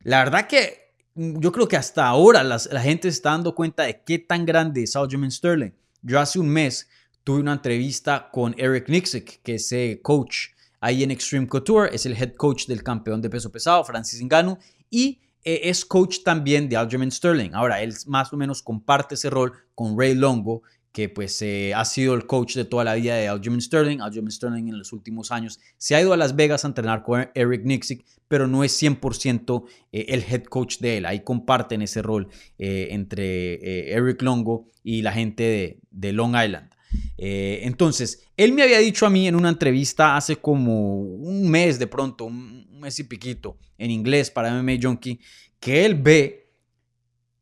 La 0.00 0.24
verdad 0.24 0.46
que 0.46 0.94
mm, 1.14 1.40
yo 1.40 1.52
creo 1.52 1.68
que 1.68 1.76
hasta 1.76 2.06
ahora 2.06 2.42
la 2.42 2.80
gente 2.80 3.08
está 3.08 3.32
dando 3.32 3.54
cuenta 3.54 3.82
de 3.82 4.02
qué 4.02 4.18
tan 4.18 4.46
grande 4.46 4.84
es 4.84 4.96
Aljamain 4.96 5.30
Sterling. 5.30 5.72
Yo 6.00 6.18
hace 6.18 6.38
un 6.38 6.48
mes 6.48 6.88
tuve 7.22 7.40
una 7.40 7.54
entrevista 7.54 8.30
con 8.32 8.54
Eric 8.56 8.88
Nixick, 8.88 9.42
que 9.42 9.56
es 9.56 9.72
el 9.72 10.00
coach 10.00 10.50
ahí 10.80 11.02
en 11.02 11.10
Extreme 11.10 11.48
Couture, 11.48 11.92
es 11.92 12.06
el 12.06 12.14
head 12.14 12.34
coach 12.34 12.66
del 12.66 12.82
campeón 12.82 13.20
de 13.20 13.28
peso 13.28 13.50
pesado, 13.50 13.84
Francis 13.84 14.22
Ngannou, 14.22 14.58
y 14.88 15.20
es 15.46 15.84
coach 15.84 16.18
también 16.24 16.68
de 16.68 16.76
Aljamain 16.76 17.10
Sterling. 17.10 17.50
Ahora, 17.54 17.80
él 17.80 17.94
más 18.06 18.32
o 18.32 18.36
menos 18.36 18.62
comparte 18.62 19.14
ese 19.14 19.30
rol 19.30 19.52
con 19.74 19.98
Ray 19.98 20.14
Longo, 20.14 20.62
que 20.96 21.10
pues 21.10 21.40
eh, 21.42 21.74
ha 21.74 21.84
sido 21.84 22.14
el 22.14 22.26
coach 22.26 22.56
de 22.56 22.64
toda 22.64 22.82
la 22.82 22.94
vida 22.94 23.14
de 23.16 23.28
Aljamain 23.28 23.60
Sterling. 23.60 24.00
Aljamain 24.00 24.30
Sterling 24.30 24.68
en 24.68 24.78
los 24.78 24.94
últimos 24.94 25.30
años 25.30 25.60
se 25.76 25.94
ha 25.94 26.00
ido 26.00 26.14
a 26.14 26.16
Las 26.16 26.34
Vegas 26.34 26.64
a 26.64 26.68
entrenar 26.68 27.02
con 27.02 27.28
Eric 27.34 27.64
Nixick, 27.64 28.04
pero 28.28 28.46
no 28.46 28.64
es 28.64 28.82
100% 28.82 29.64
eh, 29.92 30.06
el 30.08 30.24
head 30.28 30.44
coach 30.44 30.78
de 30.78 30.96
él. 30.96 31.04
Ahí 31.04 31.20
comparten 31.20 31.82
ese 31.82 32.00
rol 32.00 32.28
eh, 32.58 32.88
entre 32.92 33.92
Eric 33.92 34.22
Longo 34.22 34.68
y 34.82 35.02
la 35.02 35.12
gente 35.12 35.78
de, 35.90 36.12
Long 36.12 36.34
Island. 36.34 36.70
entonces, 37.18 38.24
él 38.38 38.52
me 38.52 38.62
había 38.62 38.78
dicho 38.78 39.04
a 39.04 39.10
mí 39.10 39.28
en 39.28 39.36
una 39.36 39.50
entrevista 39.50 40.16
hace 40.16 40.36
como 40.36 41.02
un 41.02 41.50
mes 41.50 41.78
de 41.78 41.86
pronto, 41.86 42.24
un, 42.24 42.65
mes 42.78 42.98
y 42.98 43.04
piquito 43.04 43.58
en 43.78 43.90
inglés 43.90 44.30
para 44.30 44.52
MMA 44.52 44.74
Junkie, 44.80 45.20
que 45.60 45.84
él 45.84 45.94
ve 45.94 46.52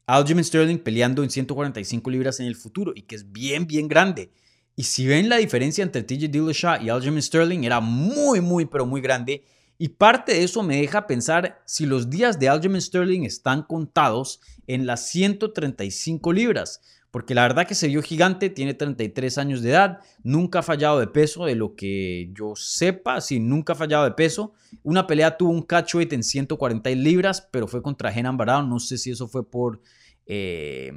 a 0.06 0.16
Aljamain 0.16 0.44
Sterling 0.44 0.78
peleando 0.78 1.22
en 1.22 1.30
145 1.30 2.10
libras 2.10 2.40
en 2.40 2.46
el 2.46 2.56
futuro 2.56 2.92
y 2.94 3.02
que 3.02 3.16
es 3.16 3.32
bien, 3.32 3.66
bien 3.66 3.88
grande. 3.88 4.30
Y 4.76 4.84
si 4.84 5.06
ven 5.06 5.28
la 5.28 5.36
diferencia 5.36 5.82
entre 5.82 6.02
TJ 6.02 6.28
Dillashaw 6.28 6.82
y 6.82 6.88
Aljamain 6.88 7.22
Sterling, 7.22 7.64
era 7.64 7.80
muy, 7.80 8.40
muy, 8.40 8.66
pero 8.66 8.86
muy 8.86 9.00
grande. 9.00 9.44
Y 9.78 9.88
parte 9.88 10.32
de 10.32 10.44
eso 10.44 10.62
me 10.62 10.80
deja 10.80 11.06
pensar 11.06 11.62
si 11.64 11.86
los 11.86 12.10
días 12.10 12.38
de 12.38 12.48
Aljamain 12.48 12.82
Sterling 12.82 13.22
están 13.24 13.62
contados 13.62 14.40
en 14.66 14.86
las 14.86 15.08
135 15.08 16.32
libras 16.32 16.80
porque 17.14 17.32
la 17.32 17.42
verdad 17.42 17.64
que 17.64 17.76
se 17.76 17.86
vio 17.86 18.02
gigante, 18.02 18.50
tiene 18.50 18.74
33 18.74 19.38
años 19.38 19.62
de 19.62 19.70
edad, 19.70 20.00
nunca 20.24 20.58
ha 20.58 20.62
fallado 20.62 20.98
de 20.98 21.06
peso, 21.06 21.44
de 21.44 21.54
lo 21.54 21.76
que 21.76 22.32
yo 22.36 22.54
sepa, 22.56 23.20
sí, 23.20 23.38
nunca 23.38 23.74
ha 23.74 23.76
fallado 23.76 24.02
de 24.02 24.10
peso. 24.10 24.54
Una 24.82 25.06
pelea 25.06 25.36
tuvo 25.36 25.52
un 25.52 25.62
catch 25.62 25.94
weight 25.94 26.12
en 26.12 26.24
140 26.24 26.90
libras, 26.90 27.48
pero 27.52 27.68
fue 27.68 27.82
contra 27.82 28.10
Genan 28.10 28.36
Barao, 28.36 28.64
no 28.64 28.80
sé 28.80 28.98
si 28.98 29.12
eso 29.12 29.28
fue 29.28 29.48
por, 29.48 29.80
eh, 30.26 30.90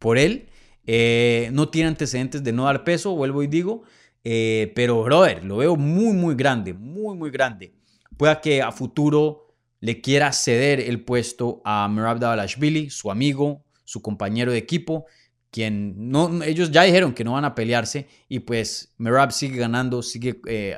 por 0.00 0.18
él. 0.18 0.48
Eh, 0.84 1.48
no 1.52 1.68
tiene 1.68 1.90
antecedentes 1.90 2.42
de 2.42 2.52
no 2.52 2.64
dar 2.64 2.82
peso, 2.82 3.14
vuelvo 3.14 3.44
y 3.44 3.46
digo, 3.46 3.84
eh, 4.24 4.72
pero 4.74 5.00
brother, 5.04 5.44
lo 5.44 5.58
veo 5.58 5.76
muy, 5.76 6.12
muy 6.12 6.34
grande, 6.34 6.74
muy, 6.74 7.16
muy 7.16 7.30
grande. 7.30 7.72
Pueda 8.16 8.40
que 8.40 8.62
a 8.62 8.72
futuro 8.72 9.54
le 9.78 10.00
quiera 10.00 10.32
ceder 10.32 10.80
el 10.80 11.04
puesto 11.04 11.62
a 11.64 11.86
Merab 11.86 12.18
Davalashvili, 12.18 12.90
su 12.90 13.12
amigo, 13.12 13.62
su 13.84 14.02
compañero 14.02 14.50
de 14.50 14.58
equipo 14.58 15.06
quien 15.50 16.10
no, 16.10 16.42
ellos 16.42 16.70
ya 16.70 16.82
dijeron 16.82 17.14
que 17.14 17.24
no 17.24 17.32
van 17.32 17.44
a 17.44 17.54
pelearse 17.54 18.08
y 18.28 18.40
pues 18.40 18.94
Merab 18.98 19.32
sigue 19.32 19.58
ganando, 19.58 20.02
sigue 20.02 20.40
eh, 20.46 20.76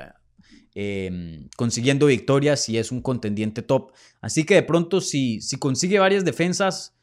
em, 0.73 1.49
consiguiendo 1.57 2.05
victorias 2.05 2.69
y 2.69 2.77
es 2.77 2.91
un 2.91 3.01
contendiente 3.01 3.61
top. 3.61 3.91
Así 4.21 4.45
que 4.45 4.55
de 4.55 4.63
pronto 4.63 5.01
si, 5.01 5.41
si 5.41 5.57
consigue 5.57 5.99
varias 5.99 6.23
defensas, 6.23 6.95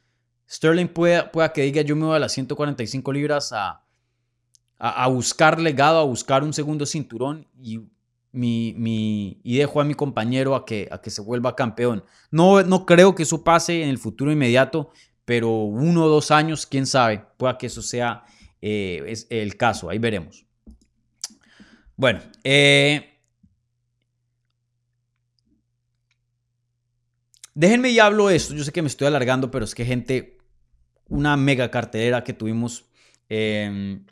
Sterling 0.48 0.88
pueda, 0.88 1.30
pueda 1.32 1.52
que 1.52 1.62
diga 1.62 1.82
yo 1.82 1.96
me 1.96 2.06
voy 2.06 2.16
a 2.16 2.20
las 2.20 2.32
145 2.32 3.12
libras 3.12 3.52
a, 3.52 3.82
a, 4.78 5.08
buscar 5.08 5.60
legado, 5.60 5.98
a 5.98 6.04
buscar 6.04 6.44
un 6.44 6.52
segundo 6.52 6.86
cinturón 6.86 7.46
y, 7.60 7.80
mi, 8.32 8.74
mi, 8.76 9.40
y 9.42 9.56
dejo 9.56 9.80
a 9.80 9.84
mi 9.84 9.94
compañero 9.94 10.54
a 10.54 10.66
que, 10.66 10.88
a 10.90 11.00
que 11.00 11.10
se 11.10 11.22
vuelva 11.22 11.56
campeón. 11.56 12.04
No, 12.30 12.62
no 12.62 12.84
creo 12.84 13.14
que 13.14 13.22
eso 13.22 13.42
pase 13.42 13.82
en 13.82 13.88
el 13.88 13.98
futuro 13.98 14.30
inmediato, 14.30 14.90
pero 15.26 15.50
uno 15.50 16.04
o 16.04 16.08
dos 16.08 16.30
años, 16.30 16.64
quién 16.64 16.86
sabe, 16.86 17.22
pueda 17.36 17.58
que 17.58 17.66
eso 17.66 17.82
sea 17.82 18.24
eh, 18.62 19.02
es 19.06 19.26
el 19.28 19.56
caso, 19.56 19.90
ahí 19.90 19.98
veremos. 19.98 20.46
Bueno, 21.96 22.20
eh, 22.44 23.18
déjenme 27.54 27.90
y 27.90 27.98
hablo 27.98 28.30
esto. 28.30 28.54
Yo 28.54 28.64
sé 28.64 28.72
que 28.72 28.82
me 28.82 28.88
estoy 28.88 29.08
alargando, 29.08 29.50
pero 29.50 29.64
es 29.64 29.74
que 29.74 29.84
gente, 29.84 30.38
una 31.08 31.36
mega 31.36 31.70
cartelera 31.70 32.22
que 32.22 32.32
tuvimos, 32.32 32.86
em, 33.28 34.06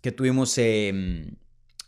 que 0.00 0.10
tuvimos 0.10 0.56
em, 0.56 1.36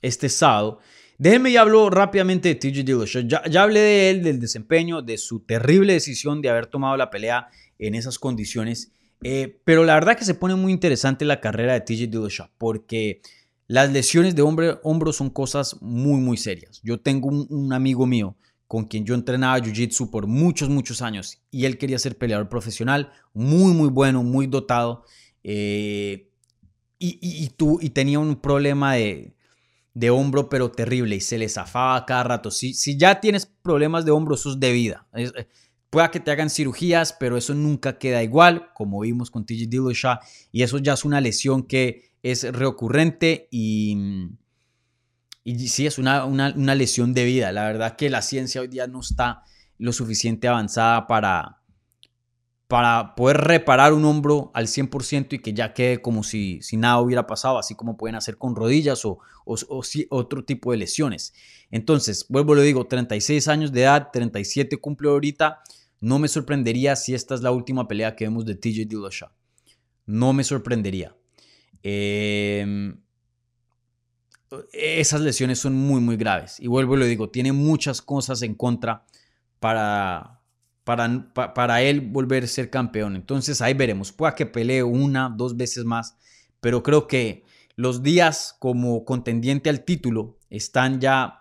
este 0.03 0.29
sábado. 0.29 0.81
Déjenme 1.19 1.51
y 1.51 1.57
hablo 1.57 1.89
rápidamente 1.89 2.51
de 2.51 2.57
TJ 2.57 2.83
Dillashaw. 2.85 3.23
Ya, 3.23 3.43
ya 3.49 3.63
hablé 3.63 3.81
de 3.81 4.11
él, 4.11 4.23
del 4.23 4.41
desempeño, 4.41 5.01
de 5.01 5.17
su 5.17 5.41
terrible 5.41 5.95
decisión 5.95 6.43
de 6.43 6.51
haber 6.51 6.67
tomado 6.67 6.97
la 6.97 7.09
pelea 7.09 7.49
en 7.79 7.95
esas 7.95 8.19
condiciones. 8.19 8.93
Eh, 9.23 9.61
pero 9.65 9.85
la 9.85 9.95
verdad 9.95 10.17
que 10.17 10.25
se 10.25 10.35
pone 10.35 10.55
muy 10.55 10.73
interesante 10.73 11.25
la 11.25 11.41
carrera 11.41 11.73
de 11.73 11.81
TJ 11.81 12.09
Dillashaw 12.09 12.49
porque 12.59 13.23
las 13.67 13.91
lesiones 13.91 14.37
de 14.37 14.43
hombre, 14.43 14.79
hombro 14.83 15.13
son 15.13 15.31
cosas 15.31 15.81
muy, 15.81 16.21
muy 16.21 16.37
serias. 16.37 16.81
Yo 16.83 17.01
tengo 17.01 17.29
un, 17.29 17.73
amigo 17.73 18.07
mío 18.07 18.37
con 18.67 18.85
quien 18.85 19.05
yo 19.05 19.15
entrenaba 19.15 19.59
Jiu-Jitsu 19.59 20.11
por 20.11 20.27
muchos, 20.27 20.69
muchos 20.69 21.01
años 21.03 21.41
y 21.51 21.65
él 21.65 21.79
quería 21.79 21.99
ser 21.99 22.19
peleador 22.19 22.49
profesional, 22.49 23.13
muy, 23.33 23.73
muy 23.73 23.89
bueno, 23.89 24.23
muy 24.23 24.47
dotado 24.47 25.05
eh, 25.45 26.29
y, 26.99 27.19
y, 27.21 27.51
y 27.81 27.91
tenía 27.91 28.19
un 28.19 28.37
problema 28.37 28.95
de, 28.95 29.37
de 29.97 30.11
hombro, 30.11 30.51
pero 30.51 30.71
terrible 30.71 31.17
y 31.17 31.21
se 31.21 31.39
le 31.39 31.49
zafaba 31.49 32.05
cada 32.05 32.23
rato. 32.23 32.51
Si, 32.51 32.75
si 32.75 32.99
ya 32.99 33.19
tienes 33.19 33.47
problemas 33.47 34.05
de 34.05 34.11
hombro, 34.11 34.35
eso 34.35 34.51
es 34.51 34.61
de 34.61 34.71
vida. 34.71 35.07
Eh, 35.15 35.33
pueda 35.91 36.11
que 36.11 36.21
te 36.21 36.31
hagan 36.31 36.51
cirugías, 36.51 37.17
pero 37.19 37.37
eso 37.37 37.55
nunca 37.55 37.99
queda 37.99 38.23
igual, 38.23 38.71
como 38.75 39.01
vimos 39.01 39.31
con 39.31 39.47
TJ 39.47 39.67
Dillashaw, 39.69 40.19
y 40.53 40.63
eso 40.63 40.79
ya 40.79 40.95
es 40.95 41.05
una 41.05 41.21
lesión 41.21 41.63
que 41.63 42.11
es 42.23 42.45
recurrente 42.53 43.49
y, 43.51 43.97
y 45.45 45.69
sí, 45.69 45.87
es 45.87 45.99
una, 45.99 46.25
una, 46.25 46.75
lesión 46.75 47.15
de 47.15 47.25
vida. 47.25 47.53
La 47.53 47.65
verdad 47.65 47.97
que 47.97 48.11
la 48.11 48.21
ciencia 48.21 48.61
hoy 48.61 48.69
día 48.69 48.87
no 48.89 49.01
está 49.01 49.45
lo 49.79 49.93
suficiente 49.93 50.49
avanzada 50.49 51.07
para, 51.07 51.56
para 52.69 53.15
poder 53.15 53.39
reparar 53.39 53.93
un 53.93 54.05
hombro 54.05 54.51
al 54.53 54.67
100% 54.67 55.35
y 55.35 55.39
que 55.39 55.53
ya 55.53 55.73
quede 55.73 56.03
como 56.03 56.25
si, 56.25 56.61
si 56.63 56.77
nada 56.77 57.01
hubiera 57.01 57.27
pasado, 57.27 57.59
así 57.59 57.77
como 57.77 57.97
pueden 57.97 58.17
hacer 58.17 58.39
con 58.39 58.57
rodillas 58.57 59.05
o, 59.05 59.19
o, 59.45 59.83
otro 60.11 60.45
tipo 60.45 60.73
de 60.73 60.79
lesiones. 60.79 61.33
Entonces, 61.71 62.27
vuelvo 62.29 62.55
lo 62.55 62.63
digo, 62.63 62.87
36 62.87 63.47
años 63.49 63.73
de 63.73 63.83
edad, 63.83 64.09
37 64.13 64.79
cumple 64.79 65.09
ahorita. 65.09 65.61
No 66.01 66.19
me 66.19 66.29
sorprendería 66.29 66.97
si 66.97 67.15
esta 67.15 67.35
es 67.35 67.43
la 67.43 67.53
última 67.53 67.87
pelea 67.87 68.17
que 68.17 68.25
vemos 68.25 68.45
de 68.45 68.57
TJ 68.57 68.87
Dillashaw. 68.87 69.31
No 70.07 70.33
me 70.33 70.43
sorprendería. 70.43 71.17
Em, 71.83 73.01
esas 74.73 75.21
lesiones 75.21 75.61
son 75.61 75.75
muy, 75.75 76.01
muy 76.01 76.17
graves. 76.17 76.59
Y 76.59 76.67
vuelvo 76.67 76.97
y 76.97 76.99
lo 76.99 77.07
digo, 77.07 77.31
tiene 77.31 77.53
muchas 77.53 78.03
cosas 78.03 78.43
en 78.43 78.55
contra 78.55 79.05
para, 79.61 80.36
para, 80.87 81.35
para 81.53 81.83
él 81.83 82.01
volver 82.01 82.45
a 82.45 82.47
ser 82.47 82.71
campeón. 82.71 83.17
Entonces 83.17 83.61
ahí 83.61 83.75
veremos. 83.75 84.13
Pueda 84.13 84.37
que 84.37 84.47
pelee 84.47 84.85
una, 84.85 85.29
dos 85.29 85.57
veces 85.57 85.85
más. 85.85 86.17
Pero 86.61 86.85
creo 86.85 87.09
que 87.09 87.45
los 87.75 88.05
días 88.05 88.55
como 88.61 89.05
contendiente 89.05 89.69
al 89.69 89.85
título 89.85 90.39
están 90.49 91.01
ya, 91.01 91.41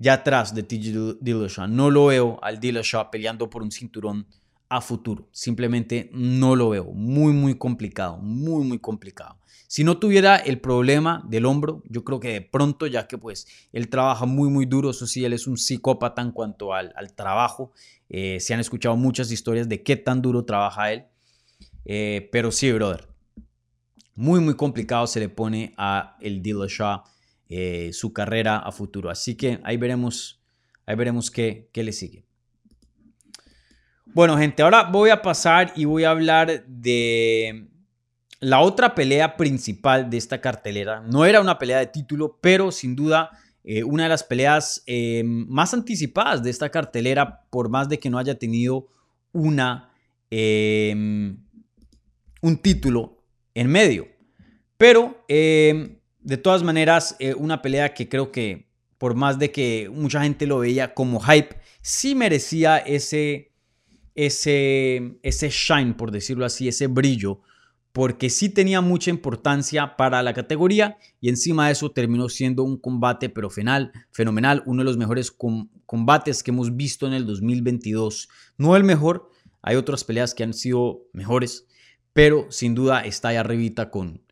ya 0.00 0.14
atrás 0.14 0.52
de 0.52 0.64
TJ 0.64 1.18
Dillashaw. 1.20 1.68
No 1.68 1.92
lo 1.92 2.06
veo 2.06 2.40
al 2.42 2.58
Dillashaw 2.58 3.08
peleando 3.08 3.48
por 3.48 3.62
un 3.62 3.70
cinturón 3.70 4.26
a 4.68 4.80
futuro. 4.80 5.28
Simplemente 5.30 6.10
no 6.12 6.56
lo 6.56 6.70
veo. 6.70 6.86
Muy, 6.86 7.32
muy 7.32 7.56
complicado. 7.56 8.16
Muy, 8.16 8.64
muy 8.64 8.80
complicado. 8.80 9.38
Si 9.74 9.82
no 9.82 9.98
tuviera 9.98 10.36
el 10.36 10.60
problema 10.60 11.24
del 11.26 11.46
hombro, 11.46 11.82
yo 11.88 12.04
creo 12.04 12.20
que 12.20 12.32
de 12.34 12.40
pronto, 12.42 12.86
ya 12.86 13.08
que 13.08 13.18
pues 13.18 13.46
él 13.72 13.88
trabaja 13.88 14.24
muy, 14.24 14.48
muy 14.48 14.66
duro, 14.66 14.90
eso 14.90 15.04
sí, 15.04 15.24
él 15.24 15.32
es 15.32 15.48
un 15.48 15.56
psicópata 15.56 16.22
en 16.22 16.30
cuanto 16.30 16.74
al, 16.74 16.92
trabajo. 17.16 17.72
Eh, 18.16 18.38
se 18.38 18.54
han 18.54 18.60
escuchado 18.60 18.96
muchas 18.96 19.32
historias 19.32 19.68
de 19.68 19.82
qué 19.82 19.96
tan 19.96 20.22
duro 20.22 20.44
trabaja 20.44 20.92
él. 20.92 21.06
Eh, 21.84 22.28
pero 22.30 22.52
sí, 22.52 22.70
brother. 22.70 23.08
Muy, 24.14 24.38
muy 24.38 24.54
complicado 24.54 25.08
se 25.08 25.18
le 25.18 25.28
pone 25.28 25.74
a 25.76 26.16
el 26.20 26.40
Dillashaw 26.40 27.02
eh, 27.48 27.90
su 27.92 28.12
carrera 28.12 28.58
a 28.58 28.70
futuro. 28.70 29.10
Así 29.10 29.34
que 29.34 29.58
ahí 29.64 29.76
veremos, 29.78 30.40
ahí 30.86 30.94
veremos 30.94 31.28
qué, 31.28 31.68
qué 31.72 31.82
le 31.82 31.90
sigue. 31.90 32.24
Bueno, 34.06 34.38
gente, 34.38 34.62
ahora 34.62 34.84
voy 34.84 35.10
a 35.10 35.20
pasar 35.20 35.72
y 35.74 35.84
voy 35.84 36.04
a 36.04 36.10
hablar 36.10 36.64
de 36.68 37.66
la 38.38 38.60
otra 38.60 38.94
pelea 38.94 39.36
principal 39.36 40.08
de 40.08 40.18
esta 40.18 40.40
cartelera. 40.40 41.00
No 41.00 41.24
era 41.24 41.40
una 41.40 41.58
pelea 41.58 41.80
de 41.80 41.88
título, 41.88 42.38
pero 42.40 42.70
sin 42.70 42.94
duda 42.94 43.32
eh, 43.64 43.82
una 43.82 44.04
de 44.04 44.08
las 44.10 44.22
peleas 44.22 44.82
eh, 44.86 45.22
más 45.24 45.72
anticipadas 45.74 46.42
de 46.42 46.50
esta 46.50 46.68
cartelera, 46.70 47.42
por 47.50 47.68
más 47.68 47.88
de 47.88 47.98
que 47.98 48.10
no 48.10 48.18
haya 48.18 48.38
tenido 48.38 48.88
una, 49.32 49.90
em, 50.30 51.38
un 52.42 52.56
título 52.58 53.24
en 53.54 53.68
medio. 53.68 54.06
Pero 54.76 55.24
de 55.28 56.36
todas 56.42 56.62
maneras, 56.62 57.16
eh, 57.18 57.34
una 57.34 57.62
pelea 57.62 57.94
que 57.94 58.08
creo 58.08 58.30
que 58.30 58.68
por 58.98 59.14
más 59.14 59.38
de 59.38 59.50
que 59.50 59.90
mucha 59.92 60.22
gente 60.22 60.46
lo 60.46 60.58
veía 60.58 60.94
como 60.94 61.20
hype, 61.20 61.56
sí 61.80 62.14
merecía 62.14 62.78
ese 62.78 63.54
ese, 64.14 65.18
ese 65.22 65.48
shine, 65.50 65.94
por 65.94 66.10
decirlo 66.10 66.44
así, 66.44 66.68
ese 66.68 66.86
brillo, 66.86 67.40
porque 67.94 68.28
sí 68.28 68.48
tenía 68.48 68.80
mucha 68.80 69.08
importancia 69.10 69.96
para 69.96 70.20
la 70.20 70.34
categoría 70.34 70.98
y 71.20 71.28
encima 71.28 71.66
de 71.66 71.74
eso 71.74 71.92
terminó 71.92 72.28
siendo 72.28 72.64
un 72.64 72.76
combate 72.76 73.28
pero 73.28 73.50
fenomenal, 73.50 74.64
uno 74.66 74.80
de 74.80 74.84
los 74.84 74.96
mejores 74.96 75.30
combates 75.86 76.42
que 76.42 76.50
hemos 76.50 76.74
visto 76.74 77.06
en 77.06 77.12
el 77.12 77.24
2022. 77.24 78.28
No 78.58 78.74
el 78.74 78.82
mejor, 78.82 79.30
hay 79.62 79.76
otras 79.76 80.02
peleas 80.02 80.34
que 80.34 80.42
han 80.42 80.54
sido 80.54 81.06
mejores, 81.12 81.68
pero 82.12 82.48
sin 82.50 82.74
duda 82.74 83.04
está 83.04 83.28
ahí 83.28 83.36
arribita 83.36 83.92
con, 83.92 84.22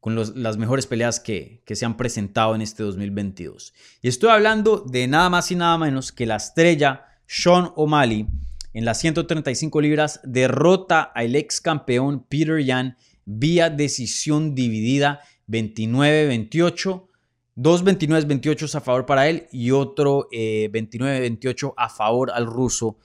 con 0.00 0.14
las 0.14 0.58
mejores 0.58 0.86
peleas 0.86 1.18
que, 1.18 1.62
que 1.64 1.76
se 1.76 1.86
han 1.86 1.96
presentado 1.96 2.54
en 2.54 2.60
este 2.60 2.82
2022. 2.82 3.72
Y 4.02 4.08
estoy 4.08 4.28
hablando 4.28 4.84
de 4.86 5.08
nada 5.08 5.30
más 5.30 5.50
y 5.50 5.56
nada 5.56 5.78
menos 5.78 6.12
que 6.12 6.26
la 6.26 6.36
estrella 6.36 7.06
Sean 7.26 7.70
O'Malley, 7.74 8.26
en 8.72 8.84
las 8.84 8.98
135 9.00 9.80
libras 9.80 10.20
derrota 10.24 11.02
al 11.02 11.34
ex 11.36 11.60
campeón 11.60 12.24
Peter 12.28 12.62
Yan 12.62 12.96
vía 13.24 13.70
decisión 13.70 14.54
dividida 14.54 15.20
29-28. 15.48 17.06
Dos 17.54 17.84
29-28 17.84 18.74
a 18.74 18.80
favor 18.80 19.06
para 19.06 19.28
él 19.28 19.48
y 19.50 19.72
otro 19.72 20.28
29-28 20.30 21.68
eh, 21.68 21.72
a 21.76 21.88
favor 21.88 22.30
al 22.30 22.46
ruso 22.46 22.98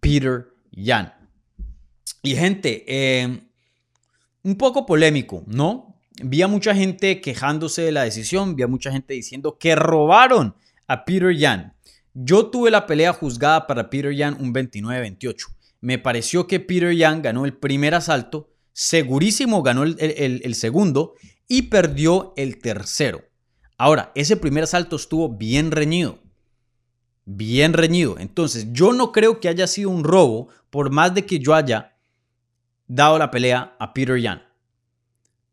Peter 0.00 0.48
Yan. 0.72 1.14
Y 2.22 2.34
gente, 2.34 2.84
eh, 2.88 3.40
un 4.42 4.56
poco 4.56 4.84
polémico, 4.84 5.44
¿no? 5.46 5.96
Vi 6.22 6.42
a 6.42 6.48
mucha 6.48 6.74
gente 6.74 7.20
quejándose 7.20 7.82
de 7.82 7.92
la 7.92 8.02
decisión, 8.02 8.56
vi 8.56 8.64
a 8.64 8.66
mucha 8.66 8.90
gente 8.90 9.14
diciendo 9.14 9.56
que 9.58 9.74
robaron 9.74 10.54
a 10.86 11.04
Peter 11.04 11.34
Yan. 11.34 11.74
Yo 12.14 12.46
tuve 12.46 12.70
la 12.70 12.86
pelea 12.86 13.12
juzgada 13.12 13.66
para 13.66 13.88
Peter 13.88 14.12
Yan 14.12 14.36
un 14.40 14.52
29-28. 14.52 15.46
Me 15.80 15.98
pareció 15.98 16.46
que 16.46 16.60
Peter 16.60 16.92
Yan 16.94 17.22
ganó 17.22 17.44
el 17.44 17.54
primer 17.54 17.94
asalto, 17.94 18.50
segurísimo 18.72 19.62
ganó 19.62 19.84
el, 19.84 20.54
segundo 20.54 21.14
y 21.48 21.62
perdió 21.62 22.34
el 22.36 22.58
tercero. 22.58 23.22
Ahora, 23.78 24.12
ese 24.14 24.36
primer 24.36 24.64
asalto 24.64 24.96
estuvo 24.96 25.28
bien 25.28 25.70
reñido. 25.70 26.18
Bien 27.24 27.72
reñido. 27.72 28.18
Entonces, 28.18 28.68
yo 28.72 28.92
no 28.92 29.12
creo 29.12 29.40
que 29.40 29.48
haya 29.48 29.66
sido 29.66 29.90
un 29.90 30.04
robo, 30.04 30.48
por 30.68 30.90
más 30.90 31.14
de 31.14 31.24
que 31.24 31.38
yo 31.38 31.54
haya 31.54 31.96
dado 32.86 33.18
la 33.18 33.30
pelea 33.30 33.76
a 33.78 33.94
Peter 33.94 34.18
Yan. 34.20 34.42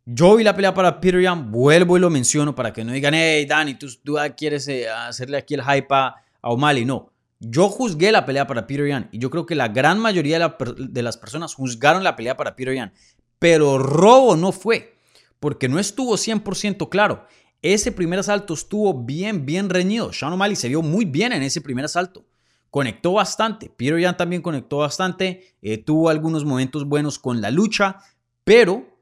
Yo 0.06 0.36
vi 0.36 0.44
la 0.44 0.56
pelea 0.56 0.74
para 0.74 1.00
Peter 1.00 1.22
Yan, 1.22 1.52
vuelvo 1.52 1.98
y 1.98 2.00
lo 2.00 2.10
menciono 2.10 2.56
para 2.56 2.74
que 2.74 2.84
no 2.84 2.92
digan, 2.92 3.14
hey, 3.14 3.46
Danny, 3.46 3.76
tú, 3.76 3.88
tú 4.04 4.18
quieres 4.36 4.68
eh, 4.68 4.90
hacerle 4.90 5.38
aquí 5.38 5.54
el 5.54 5.64
hype 5.64 5.94
a, 5.94 6.16
a 6.42 6.50
O'Malley, 6.50 6.86
no. 6.86 7.12
Yo 7.40 7.70
juzgué 7.70 8.12
la 8.12 8.26
pelea 8.26 8.48
para 8.48 8.66
Peter 8.66 8.88
Yan 8.88 9.10
y 9.12 9.20
yo 9.20 9.30
creo 9.30 9.46
que 9.46 9.56
la 9.56 9.68
gran 9.68 10.00
mayoría 10.00 10.40
de, 10.40 11.04
las 11.04 11.18
personas 11.18 11.54
juzgaron 11.54 12.04
la 12.04 12.16
pelea 12.16 12.36
para 12.36 12.56
Peter 12.56 12.74
Yan, 12.74 12.94
pero 13.38 13.78
robo 13.78 14.36
no 14.36 14.52
fue, 14.52 14.96
porque 15.40 15.70
no 15.70 15.78
estuvo 15.78 16.16
100% 16.16 16.90
claro. 16.90 17.26
Ese 17.62 17.92
primer 17.92 18.20
asalto 18.20 18.54
estuvo 18.54 18.94
bien, 18.94 19.46
bien 19.46 19.70
reñido. 19.70 20.14
Sean 20.14 20.34
O'Malley 20.34 20.56
se 20.56 20.68
vio 20.68 20.82
muy 20.82 21.06
bien 21.06 21.32
en 21.34 21.44
ese 21.44 21.62
primer 21.62 21.86
asalto. 21.86 22.26
Conectó 22.70 23.14
bastante. 23.14 23.70
Peter 23.70 24.00
Yan 24.00 24.18
también 24.18 24.42
conectó 24.42 24.78
bastante. 24.78 25.56
Eh, 25.62 25.78
tuvo 25.78 26.10
algunos 26.10 26.46
momentos 26.46 26.86
buenos 26.86 27.18
con 27.18 27.42
la 27.42 27.50
lucha, 27.50 27.98
pero 28.44 28.97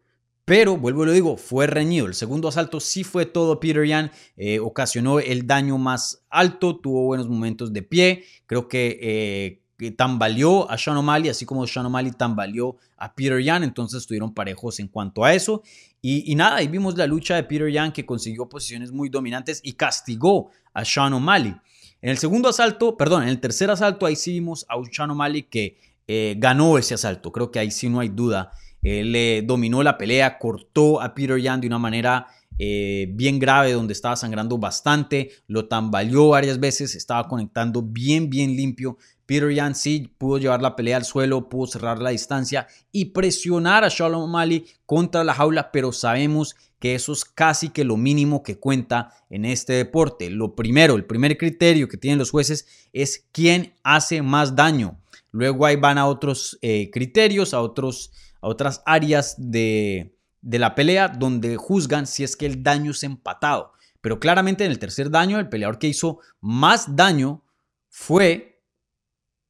pero, 0.45 0.77
vuelvo 0.77 1.03
y 1.03 1.07
lo 1.07 1.11
digo, 1.11 1.37
fue 1.37 1.67
reñido. 1.67 2.05
El 2.05 2.13
segundo 2.13 2.47
asalto 2.47 2.79
sí 2.79 3.03
fue 3.03 3.25
todo 3.25 3.59
Peter 3.59 3.85
Yan. 3.85 4.11
Eh, 4.37 4.59
ocasionó 4.59 5.19
el 5.19 5.47
daño 5.47 5.77
más 5.77 6.23
alto, 6.29 6.77
tuvo 6.77 7.05
buenos 7.05 7.27
momentos 7.27 7.73
de 7.73 7.81
pie. 7.81 8.23
Creo 8.45 8.67
que 8.67 8.99
eh, 9.01 9.65
que 9.77 9.91
tambaleó 9.91 10.69
a 10.69 10.77
Sean 10.77 10.97
O'Malley, 10.97 11.29
así 11.29 11.45
como 11.45 11.67
Sean 11.67 11.85
O'Malley 11.85 12.11
tambaleó 12.11 12.77
a 12.97 13.13
Peter 13.13 13.41
Yan, 13.41 13.63
entonces 13.63 14.01
estuvieron 14.01 14.33
parejos 14.33 14.79
en 14.79 14.87
cuanto 14.87 15.25
a 15.25 15.33
eso. 15.33 15.63
Y, 16.01 16.35
nada, 16.35 16.57
ahí 16.57 16.67
vimos 16.67 16.95
la 16.97 17.07
lucha 17.07 17.35
de 17.35 17.43
Peter 17.43 17.69
Yan 17.69 17.91
que 17.91 18.05
consiguió 18.05 18.47
posiciones 18.47 18.91
muy 18.91 19.09
dominantes 19.09 19.59
y 19.63 19.73
castigó 19.73 20.51
a 20.73 20.85
Sean 20.85 21.13
O'Malley. 21.13 21.55
En 22.01 22.11
el 22.11 22.19
segundo 22.19 22.49
asalto, 22.49 22.95
perdón, 22.95 23.23
en 23.23 23.29
el 23.29 23.39
tercer 23.39 23.71
asalto, 23.71 24.05
ahí 24.05 24.15
sí 24.15 24.31
vimos 24.33 24.67
a 24.69 24.75
Sean 24.91 25.09
O'Malley 25.09 25.43
que 25.43 25.79
eh, 26.07 26.35
ganó 26.37 26.77
ese 26.77 26.93
asalto. 26.93 27.31
Creo 27.31 27.49
que 27.49 27.57
ahí 27.57 27.71
sí 27.71 27.89
no 27.89 27.99
hay 27.99 28.09
duda. 28.09 28.51
Él 28.85 29.15
eh, 29.15 29.41
dominó 29.43 29.81
la 29.81 29.97
pelea, 29.97 30.37
cortó 30.37 31.01
a 31.01 31.15
Peter 31.15 31.39
Yan 31.39 31.59
de 31.59 31.65
una 31.65 31.79
manera 31.79 32.27
eh, 32.59 33.07
bien 33.09 33.39
grave, 33.39 33.73
donde 33.73 33.93
estaba 33.93 34.15
sangrando 34.15 34.59
bastante, 34.59 35.31
lo 35.47 35.67
tambaleó 35.67 36.29
varias 36.29 36.59
veces, 36.59 36.93
estaba 36.93 37.27
conectando 37.27 37.81
bien, 37.81 38.29
bien 38.29 38.55
limpio. 38.55 38.97
Peter 39.25 39.51
Yan 39.51 39.73
sí 39.73 40.13
pudo 40.19 40.37
llevar 40.37 40.61
la 40.61 40.75
pelea 40.75 40.97
al 40.97 41.03
suelo, 41.03 41.49
pudo 41.49 41.65
cerrar 41.65 41.99
la 41.99 42.11
distancia 42.11 42.67
y 42.91 43.05
presionar 43.05 43.83
a 43.83 43.89
Sean 43.89 44.13
O'Malley 44.13 44.65
contra 44.85 45.23
la 45.23 45.33
jaula, 45.33 45.71
pero 45.71 45.91
sabemos 45.91 46.55
que 46.77 46.93
eso 46.93 47.11
es 47.11 47.25
casi 47.25 47.69
que 47.69 47.83
lo 47.83 47.97
mínimo 47.97 48.43
que 48.43 48.59
cuenta 48.59 49.09
en 49.31 49.45
este 49.45 49.73
deporte. 49.73 50.29
Lo 50.29 50.55
primero, 50.55 50.93
el 50.93 51.05
primer 51.05 51.39
criterio 51.39 51.87
que 51.87 51.97
tienen 51.97 52.19
los 52.19 52.29
jueces 52.29 52.67
es 52.93 53.25
quién 53.31 53.73
hace 53.81 54.21
más 54.21 54.55
daño. 54.55 54.99
Luego 55.31 55.65
ahí 55.65 55.75
van 55.75 55.97
a 55.97 56.05
otros 56.05 56.57
eh, 56.61 56.89
criterios, 56.93 57.53
a, 57.53 57.61
otros, 57.61 58.11
a 58.45 58.47
otras 58.47 58.83
áreas 58.85 59.35
de, 59.39 60.15
de 60.41 60.59
la 60.59 60.75
pelea 60.75 61.07
donde 61.07 61.57
juzgan 61.57 62.05
si 62.05 62.23
es 62.23 62.35
que 62.35 62.45
el 62.45 62.61
daño 62.61 62.91
es 62.91 63.03
empatado. 63.03 63.73
Pero 64.01 64.19
claramente 64.19 64.63
en 64.63 64.71
el 64.71 64.77
tercer 64.77 65.09
daño, 65.09 65.39
el 65.39 65.49
peleador 65.49 65.79
que 65.79 65.87
hizo 65.87 66.19
más 66.41 66.95
daño 66.95 67.43
fue 67.89 68.63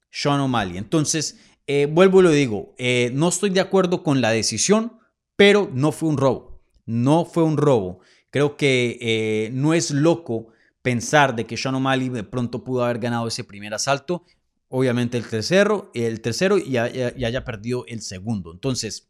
Sean 0.10 0.40
O'Malley. 0.40 0.78
Entonces, 0.78 1.38
eh, 1.68 1.88
vuelvo 1.92 2.22
y 2.22 2.24
lo 2.24 2.32
digo, 2.32 2.74
eh, 2.78 3.12
no 3.14 3.28
estoy 3.28 3.50
de 3.50 3.60
acuerdo 3.60 4.02
con 4.02 4.22
la 4.22 4.32
decisión, 4.32 4.98
pero 5.36 5.70
no 5.74 5.92
fue 5.92 6.08
un 6.08 6.18
robo. 6.18 6.62
No 6.86 7.26
fue 7.26 7.44
un 7.44 7.58
robo. 7.58 8.00
Creo 8.30 8.56
que 8.56 9.50
no 9.52 9.74
es 9.74 9.92
loco 9.92 10.48
pensar 10.82 11.36
de 11.36 11.46
que 11.46 11.58
Sean 11.58 11.76
O'Malley 11.76 12.08
de 12.10 12.24
pronto 12.24 12.64
pudo 12.64 12.86
haber 12.86 13.00
ganado 13.00 13.28
ese 13.28 13.44
primer 13.44 13.74
asalto 13.74 14.24
obviamente 14.70 15.18
el 15.18 15.28
tercero, 15.28 15.92
el 15.94 16.22
tercero 16.22 16.58
y, 16.58 16.78
haya 16.78 17.44
perdido 17.44 17.86
el 17.88 18.02
segundo. 18.02 18.52
Entonces, 18.52 19.10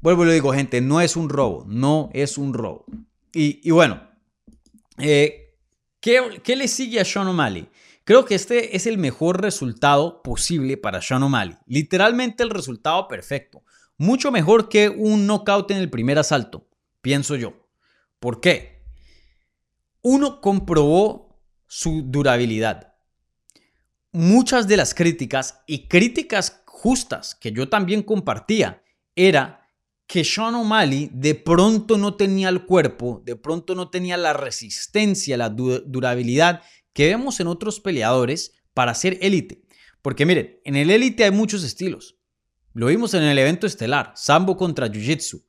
vuelvo 0.00 0.24
y 0.24 0.28
le 0.28 0.34
digo, 0.34 0.52
gente, 0.52 0.80
no 0.80 1.00
es 1.00 1.16
un 1.16 1.28
robo, 1.28 1.64
no 1.68 2.10
es 2.12 2.38
un 2.38 2.54
robo. 2.54 2.84
Y, 3.32 3.68
bueno, 3.70 4.00
eh, 4.98 5.56
¿qué, 6.00 6.40
¿qué, 6.44 6.56
le 6.56 6.68
sigue 6.68 7.00
a 7.00 7.04
Sean 7.04 7.26
O'Malley? 7.26 7.68
Creo 8.04 8.24
que 8.24 8.34
este 8.34 8.76
es 8.76 8.86
el 8.86 8.98
mejor 8.98 9.40
resultado 9.40 10.22
posible 10.22 10.76
para 10.76 11.02
Sean 11.02 11.22
O'Malley. 11.22 11.56
Literalmente 11.66 12.42
el 12.42 12.50
resultado 12.50 13.08
perfecto. 13.08 13.64
Mucho 13.96 14.30
mejor 14.30 14.68
que 14.68 14.88
un 14.88 15.26
knockout 15.26 15.70
en 15.70 15.78
el 15.78 15.90
primer 15.90 16.18
asalto, 16.18 16.68
pienso 17.00 17.34
yo. 17.34 17.68
¿Por 18.20 18.40
qué? 18.40 18.84
Uno 20.02 20.40
comprobó 20.40 21.40
su 21.66 22.02
durabilidad 22.02 22.93
muchas 24.14 24.68
de 24.68 24.76
las 24.76 24.94
críticas 24.94 25.60
y 25.66 25.88
críticas 25.88 26.62
justas 26.64 27.34
que 27.34 27.52
yo 27.52 27.68
también 27.68 28.02
compartía 28.02 28.82
era 29.16 29.68
que 30.06 30.24
Sean 30.24 30.54
O'Malley 30.54 31.10
de 31.12 31.34
pronto 31.34 31.98
no 31.98 32.14
tenía 32.14 32.48
el 32.48 32.64
cuerpo, 32.64 33.22
de 33.24 33.34
pronto 33.34 33.74
no 33.74 33.90
tenía 33.90 34.16
la 34.16 34.32
resistencia, 34.32 35.36
la 35.36 35.48
durabilidad 35.48 36.62
que 36.92 37.08
vemos 37.08 37.40
en 37.40 37.48
otros 37.48 37.80
peleadores 37.80 38.52
para 38.72 38.94
ser 38.94 39.18
élite. 39.20 39.64
Porque 40.00 40.26
miren, 40.26 40.60
en 40.64 40.76
el 40.76 40.90
élite 40.90 41.24
hay 41.24 41.32
muchos 41.32 41.64
estilos. 41.64 42.16
Lo 42.72 42.86
vimos 42.86 43.14
en 43.14 43.24
el 43.24 43.38
evento 43.38 43.66
estelar, 43.66 44.12
Sambo 44.14 44.56
contra 44.56 44.88
Jiu-Jitsu. 44.88 45.42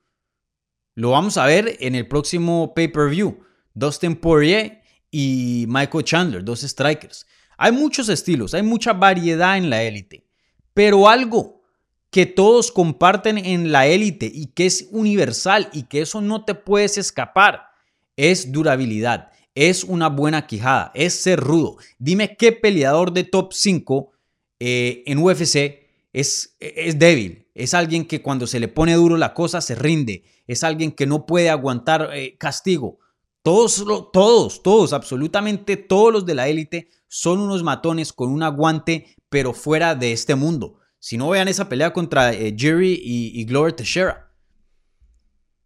Lo 0.96 1.12
vamos 1.12 1.38
a 1.38 1.46
ver 1.46 1.78
en 1.82 1.94
el 1.94 2.08
próximo 2.08 2.74
pay-per-view, 2.74 3.44
Dustin 3.74 4.16
Poirier 4.16 4.82
y 5.12 5.66
Michael 5.68 6.04
Chandler, 6.04 6.44
dos 6.44 6.62
strikers. 6.62 7.28
Hay 7.58 7.72
muchos 7.72 8.10
estilos, 8.10 8.54
hay 8.54 8.64
mucha 8.64 8.94
variedad 8.94 9.58
en 9.58 9.70
la 9.70 9.84
élite, 9.84 10.26
pero 10.74 11.08
algo 11.08 11.62
que 12.10 12.26
todos 12.26 12.72
comparten 12.72 13.38
en 13.38 13.72
la 13.72 13.88
élite 13.88 14.32
y 14.34 14.48
que 14.48 14.66
es 14.66 14.88
universal 14.92 15.70
y 15.74 15.84
que 15.84 16.02
eso 16.02 16.22
no 16.22 16.46
te 16.46 16.56
puedes 16.56 16.98
escapar 16.98 17.68
es 18.16 18.52
durabilidad, 18.52 19.32
es 19.54 19.84
una 19.84 20.10
buena 20.10 20.48
quijada, 20.48 20.92
es 20.96 21.14
ser 21.14 21.40
rudo. 21.40 21.78
Dime 22.00 22.38
qué 22.38 22.52
peleador 22.52 23.12
de 23.12 23.24
top 23.24 23.54
5 23.54 24.12
eh, 24.60 25.04
en 25.06 25.18
UFC 25.18 25.86
es, 26.14 26.56
débil, 26.96 27.48
es 27.54 27.74
alguien 27.74 28.06
que 28.06 28.22
cuando 28.22 28.48
se 28.48 28.62
le 28.62 28.70
pone 28.70 28.94
duro 28.94 29.18
la 29.18 29.34
cosa 29.34 29.60
se 29.60 29.76
rinde, 29.76 30.24
es 30.48 30.64
alguien 30.64 30.94
que 30.94 31.06
no 31.06 31.26
puede 31.26 31.50
aguantar 31.50 32.12
eh, 32.14 32.38
castigo. 32.38 33.00
Todos, 33.44 33.84
todos, 34.14 34.64
todos, 34.64 34.94
absolutamente 34.94 35.76
todos 35.78 36.14
los 36.14 36.26
de 36.26 36.36
la 36.36 36.48
élite 36.48 36.90
son 37.16 37.40
unos 37.40 37.64
matones 37.64 38.12
con 38.12 38.30
un 38.30 38.44
aguante, 38.44 39.16
pero 39.30 39.54
fuera 39.54 39.96
de 39.96 40.12
este 40.12 40.36
mundo. 40.36 40.80
Si 41.00 41.18
no 41.18 41.30
vean 41.30 41.48
esa 41.48 41.70
pelea 41.70 41.94
contra 41.94 42.34
eh, 42.34 42.54
Jerry 42.58 43.00
y, 43.02 43.40
y 43.40 43.46
Glover 43.46 43.72
Teixeira. 43.72 44.34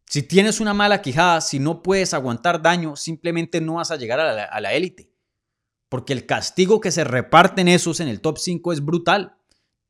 Si 0.05 0.21
tienes 0.21 0.59
una 0.59 0.75
mala 0.75 1.01
quijada, 1.01 1.41
si 1.41 1.57
no 1.57 1.81
puedes 1.81 2.13
aguantar 2.13 2.61
daño, 2.61 2.95
simplemente 2.95 3.61
no 3.61 3.75
vas 3.75 3.89
a 3.89 3.95
llegar 3.95 4.19
a 4.19 4.61
la 4.61 4.73
élite. 4.73 5.11
Porque 5.89 6.13
el 6.13 6.27
castigo 6.27 6.79
que 6.79 6.91
se 6.91 7.03
reparten 7.03 7.67
esos 7.67 7.99
en 7.99 8.09
el 8.09 8.21
top 8.21 8.37
5 8.37 8.73
es 8.73 8.85
brutal. 8.85 9.37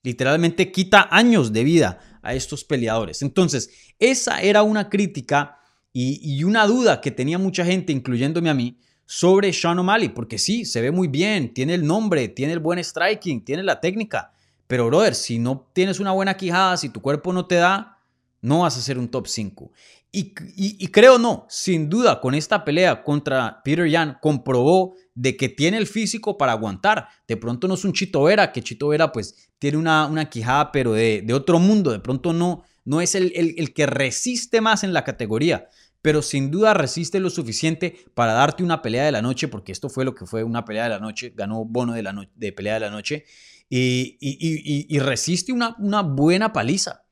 Literalmente 0.01 0.71
quita 0.71 1.09
años 1.11 1.51
de 1.51 1.65
vida 1.65 2.19
a 2.21 2.35
estos 2.35 2.63
peleadores. 2.63 3.21
Entonces, 3.21 3.69
esa 3.99 4.41
era 4.41 4.63
una 4.63 4.89
crítica 4.89 5.59
y, 5.91 6.43
una 6.45 6.65
duda 6.67 7.01
que 7.01 7.11
tenía 7.11 7.37
mucha 7.37 7.65
gente, 7.65 7.91
incluyéndome 7.91 8.49
a 8.49 8.53
mí, 8.53 8.79
sobre 9.11 9.51
Sean 9.53 9.79
O'Malley, 9.79 10.09
porque 10.09 10.37
sí, 10.37 10.65
se 10.65 10.81
ve 10.81 10.91
muy 10.91 11.07
bien, 11.07 11.51
tiene 11.51 11.73
el 11.73 11.83
nombre, 11.83 12.27
tiene 12.27 12.53
el 12.53 12.59
buen 12.59 12.77
striking, 12.77 13.43
tiene 13.43 13.63
la 13.63 13.79
técnica, 13.79 14.33
pero 14.67 14.85
brother, 14.85 15.15
si 15.15 15.39
no 15.39 15.67
tienes 15.73 15.99
una 15.99 16.11
buena 16.11 16.37
quijada, 16.37 16.77
si 16.77 16.89
tu 16.89 17.01
cuerpo 17.01 17.33
no 17.33 17.47
te 17.47 17.55
da, 17.55 17.97
no 18.39 18.59
vas 18.59 18.77
a 18.77 18.81
ser 18.81 18.99
un 18.99 19.09
top 19.09 19.25
5. 19.25 19.71
Y, 20.11 20.35
y, 20.55 20.87
creo 20.89 21.17
no, 21.17 21.47
sin 21.49 21.89
duda, 21.89 22.21
con 22.21 22.35
esta 22.35 22.63
pelea 22.63 23.03
contra 23.03 23.63
Peter 23.63 23.87
Yan 23.87 24.19
comprobó 24.21 24.93
de 25.15 25.35
que 25.35 25.49
tiene 25.49 25.77
el 25.77 25.87
físico 25.87 26.37
para 26.37 26.51
aguantar. 26.51 27.07
De 27.27 27.35
pronto 27.35 27.67
no 27.67 27.73
es 27.73 27.85
un 27.85 27.93
Chito 27.93 28.21
Vera, 28.23 28.51
que 28.51 28.61
Chito 28.61 28.89
Vera 28.89 29.11
pues 29.11 29.49
tiene 29.57 29.77
una, 29.77 30.05
una 30.05 30.29
quijada, 30.29 30.71
pero 30.71 30.93
de, 30.93 31.23
de 31.23 31.33
otro 31.33 31.57
mundo. 31.57 31.91
De 31.91 31.99
pronto 31.99 32.31
no, 32.31 32.63
no 32.85 33.01
es 33.01 33.13
el, 33.13 33.31
el, 33.35 33.73
que 33.73 33.85
resiste 33.85 34.61
más 34.61 34.83
en 34.83 34.93
la 34.93 35.03
categoría, 35.03 35.69
pero 36.01 36.21
sin 36.21 36.51
duda 36.51 36.73
resiste 36.73 37.19
lo 37.19 37.29
suficiente 37.29 38.05
para 38.13 38.33
darte 38.33 38.63
una 38.63 38.81
pelea 38.81 39.05
de 39.05 39.11
la 39.11 39.21
noche, 39.21 39.47
porque 39.47 39.71
esto 39.71 39.89
fue 39.89 40.05
lo 40.05 40.15
que 40.15 40.25
fue 40.25 40.43
una 40.43 40.65
pelea 40.65 40.83
de 40.83 40.89
la 40.89 40.99
noche, 40.99 41.33
ganó 41.35 41.65
bono 41.65 41.93
de, 41.93 42.03
la 42.03 42.29
de 42.35 42.51
pelea 42.51 42.75
de 42.75 42.79
la 42.81 42.89
noche, 42.89 43.25
y, 43.69 44.17
y, 44.19 44.99
resiste 44.99 45.51
una, 45.51 45.75
una, 45.77 46.01
buena 46.01 46.51
paliza, 46.51 47.03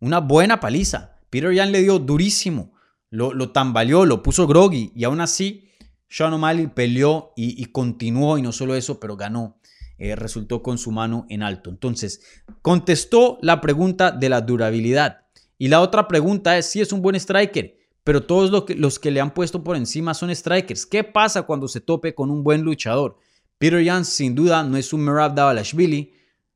una 0.00 0.20
buena 0.20 0.60
paliza. 0.60 1.16
Peter 1.30 1.50
Yan 1.50 1.72
le 1.72 1.80
dio 1.80 1.98
durísimo, 1.98 2.74
lo, 3.08 3.32
lo 3.32 3.52
tambaleó, 3.52 4.04
lo 4.04 4.22
puso 4.22 4.46
groggy, 4.46 4.92
y 4.94 5.04
aún 5.04 5.22
así 5.22 5.68
Sean 6.08 6.32
O'Malley 6.32 6.68
peleó 6.68 7.32
y, 7.36 7.64
continuó, 7.66 8.38
y 8.38 8.42
no 8.42 8.52
solo 8.52 8.74
eso, 8.74 8.98
pero 8.98 9.16
ganó. 9.16 9.56
Eh, 9.98 10.14
resultó 10.14 10.62
con 10.62 10.78
su 10.78 10.92
mano 10.92 11.26
en 11.28 11.42
alto. 11.42 11.70
Entonces, 11.70 12.22
contestó 12.62 13.38
la 13.42 13.60
pregunta 13.60 14.12
de 14.12 14.28
la 14.28 14.40
durabilidad. 14.40 15.26
Y 15.58 15.68
la 15.68 15.80
otra 15.80 16.06
pregunta 16.06 16.56
es 16.56 16.66
si 16.66 16.80
es 16.80 16.92
un 16.92 17.02
buen 17.02 17.16
striker, 17.16 17.77
pero 18.04 18.22
todos 18.22 18.50
los 18.50 18.98
que, 18.98 19.10
le 19.10 19.20
han 19.20 19.34
puesto 19.34 19.62
por 19.62 19.76
encima 19.76 20.14
son 20.14 20.34
strikers. 20.34 20.86
¿Qué 20.86 21.04
pasa 21.04 21.42
cuando 21.42 21.68
se 21.68 21.80
tope 21.80 22.14
con 22.14 22.30
un 22.30 22.42
buen 22.42 22.62
luchador? 22.62 23.18
Peter 23.58 23.82
Yan 23.82 24.04
sin 24.04 24.34
duda 24.34 24.62
no 24.62 24.76
es 24.76 24.92
un 24.92 25.02
Merab 25.02 25.34
Davalashvili, 25.34 26.12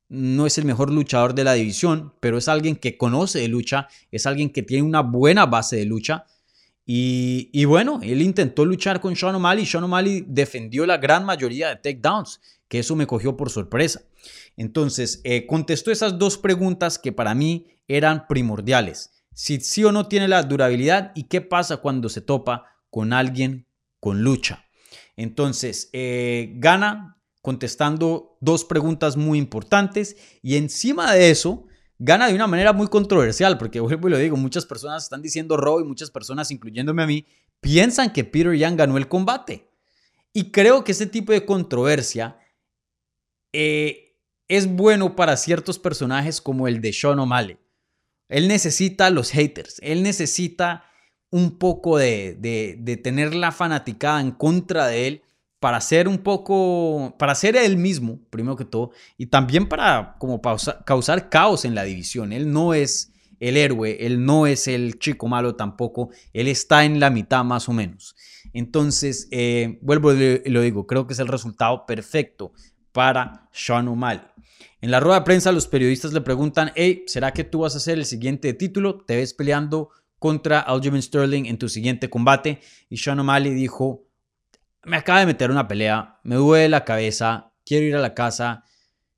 no 0.09 0.47
es 0.47 0.59
el 0.59 0.65
mejor 0.65 0.91
luchador 0.91 1.35
de 1.35 1.45
la 1.45 1.55
división, 1.55 2.13
pero 2.21 2.39
es 2.39 2.49
alguien 2.49 2.77
que 2.77 2.97
conoce 2.97 3.41
de 3.41 3.49
lucha, 3.49 3.89
es 4.11 4.27
alguien 4.27 4.51
que 4.51 4.63
tiene 4.63 4.83
una 4.83 5.01
buena 5.01 5.47
base 5.47 5.77
de 5.77 5.85
lucha. 5.85 6.27
Y, 6.85 7.51
y 7.53 7.65
bueno, 7.65 8.01
él 8.03 8.23
intentó 8.23 8.65
luchar 8.65 9.01
con 9.01 9.15
Sean 9.17 9.35
O'Malley. 9.35 9.65
Sean 9.65 9.85
O'Malley 9.85 10.25
defendió 10.27 10.85
la 10.85 10.99
gran 10.99 11.25
mayoría 11.25 11.69
de 11.69 11.77
takedowns 11.77 12.41
que 12.73 12.79
eso 12.79 12.97
me 12.97 13.07
cogió 13.07 13.37
por 13.37 13.51
sorpresa. 13.51 14.01
Entonces, 14.57 15.21
eh, 15.25 15.47
contestó 15.47 15.91
esas 15.91 16.19
dos 16.19 16.39
preguntas 16.39 16.99
que 16.99 17.13
para 17.13 17.35
mí 17.35 17.67
eran 17.87 18.27
primordiales. 18.27 19.11
Si 19.35 19.61
sí 19.61 19.85
o 19.85 19.93
no 19.93 20.09
tiene 20.09 20.29
la 20.29 20.43
durabilidad 20.43 21.13
y 21.15 21.25
qué 21.25 21.41
pasa 21.41 21.79
cuando 21.79 22.09
se 22.09 22.21
topa 22.21 22.67
con 22.91 23.13
alguien 23.13 23.67
con 24.01 24.23
lucha. 24.23 24.67
Entonces, 25.17 25.89
eh, 25.93 26.53
gana 26.57 27.19
contestando 27.41 28.37
dos 28.41 28.65
preguntas 28.65 29.17
muy 29.17 29.39
importantes 29.39 30.17
y 30.43 30.57
encima 30.57 31.13
de 31.13 31.31
eso, 31.31 31.67
gana 31.99 32.29
de 32.29 32.35
una 32.35 32.47
manera 32.47 32.73
muy 32.73 32.89
controversial, 32.89 33.59
porque 33.59 33.81
vuelvo 33.81 34.09
y 34.09 34.11
lo 34.11 34.19
digo, 34.19 34.37
muchas 34.37 34.67
personas 34.67 35.05
están 35.05 35.23
diciendo 35.23 35.57
robo 35.57 35.81
y 35.81 35.85
muchas 35.85 36.11
personas, 36.11 36.51
incluyéndome 36.51 37.03
a 37.03 37.07
mí, 37.07 37.27
piensan 37.61 38.13
que 38.13 38.25
Peter 38.25 38.55
Young 38.55 38.77
ganó 38.77 38.97
el 38.97 39.09
combate. 39.09 39.71
Y 40.33 40.51
creo 40.51 40.83
que 40.83 40.93
ese 40.93 41.07
tipo 41.07 41.33
de 41.33 41.45
controversia 41.45 42.39
eh, 43.53 44.17
es 44.49 44.67
bueno 44.67 45.15
para 45.15 45.37
ciertos 45.37 45.79
personajes 45.79 46.41
como 46.41 46.69
el 46.69 46.81
de 46.81 46.93
Sean 46.93 47.19
O'Malley. 47.19 47.59
Él 48.29 48.49
necesita 48.49 49.11
los 49.11 49.31
haters, 49.31 49.79
él 49.83 50.03
necesita 50.03 50.85
un 51.31 51.59
poco 51.59 51.97
de, 51.97 52.37
de, 52.39 52.97
tener 52.99 53.35
la 53.35 53.53
fanaticada 53.53 54.21
en 54.21 54.33
contra 54.33 54.87
de 54.87 55.07
él 55.07 55.23
para 55.61 55.81
ser 55.81 56.07
un 56.07 56.19
poco, 56.19 57.15
para 57.19 57.35
ser 57.35 57.57
él 57.57 57.79
mismo, 57.79 58.21
primero 58.29 58.55
que 58.55 58.67
todo, 58.67 58.91
y 59.17 59.27
también 59.27 59.67
para 59.67 60.17
como 60.19 60.43
causar 60.85 61.31
caos 61.31 61.65
en 61.65 61.75
la 61.75 61.85
división. 61.85 62.33
Él 62.33 62.53
no 62.53 62.75
es 62.75 63.13
el 63.41 63.57
héroe, 63.57 63.97
él 64.05 64.25
no 64.25 64.47
es 64.47 64.69
el 64.69 64.99
chico 64.99 65.27
malo 65.27 65.57
tampoco, 65.57 66.11
él 66.33 66.49
está 66.49 66.85
en 66.85 67.01
la 67.01 67.11
mitad 67.11 67.45
más 67.45 67.69
o 67.69 67.73
menos. 67.73 68.15
Entonces, 68.53 69.29
eh, 69.31 69.79
vuelvo 69.83 70.13
y 70.13 70.51
lo 70.51 70.61
digo, 70.61 70.87
creo 70.87 71.07
que 71.07 71.15
es 71.15 71.19
el 71.19 71.29
resultado 71.29 71.87
perfecto 71.87 72.53
para 72.93 73.49
Sean 73.53 73.89
O'Malley. 73.89 74.23
En 74.83 74.91
la 74.91 74.99
rueda 74.99 75.21
de 75.21 75.25
prensa 75.25 75.53
los 75.53 75.69
periodistas 75.69 76.13
le 76.13 76.23
preguntan, 76.23 76.73
hey, 76.75 77.05
¿será 77.07 77.33
que 77.33 77.45
tú 77.45 77.61
vas 77.61 77.77
a 77.77 77.81
ser 77.81 77.99
el 77.99 78.05
siguiente 78.05 78.53
título? 78.53 78.99
¿Te 78.99 79.15
ves 79.15 79.33
peleando 79.33 79.91
contra 80.19 80.59
Aljamain 80.59 81.01
Sterling 81.01 81.45
en 81.47 81.57
tu 81.57 81.69
siguiente 81.69 82.11
combate? 82.11 82.61
Y 82.91 82.97
Sean 82.97 83.21
O'Malley 83.21 83.55
dijo, 83.55 84.09
me 84.83 84.97
acaba 84.97 85.21
de 85.21 85.27
meter 85.27 85.53
una 85.53 85.69
pelea, 85.69 86.19
me 86.25 86.35
duele 86.35 86.69
la 86.69 86.85
cabeza, 86.85 87.53
quiero 87.65 87.87
ir 87.87 87.95
a 87.95 88.01
la 88.01 88.15
casa, 88.15 88.65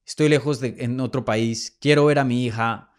estoy 0.05 0.29
lejos 0.29 0.61
de, 0.61 0.77
en 0.81 1.01
otro 1.01 1.25
país, 1.25 1.75
quiero 1.81 2.05
ver 2.05 2.19
a 2.19 2.25
mi 2.25 2.45
hija. 2.45 2.91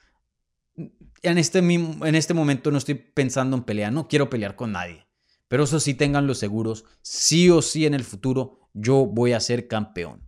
En 1.22 1.38
este, 1.38 1.60
en 1.60 2.16
este 2.16 2.34
momento 2.34 2.72
no 2.72 2.80
estoy 2.80 2.96
pensando 2.96 3.56
en 3.56 3.64
pelear, 3.64 3.94
no 3.94 4.08
quiero 4.08 4.28
pelear 4.28 4.56
con 4.56 4.72
nadie. 4.72 5.06
Pero 5.48 5.66
eso 5.66 5.80
sí, 5.80 5.94
tengan 5.94 6.26
los 6.26 6.40
seguros, 6.40 6.86
sí 7.04 7.48
o 7.52 7.62
sí 7.62 7.86
en 7.86 7.94
el 7.94 8.04
futuro 8.04 8.58
yo 8.74 9.06
voy 9.06 9.34
a 9.34 9.40
ser 9.40 9.68
campeón. 9.68 10.26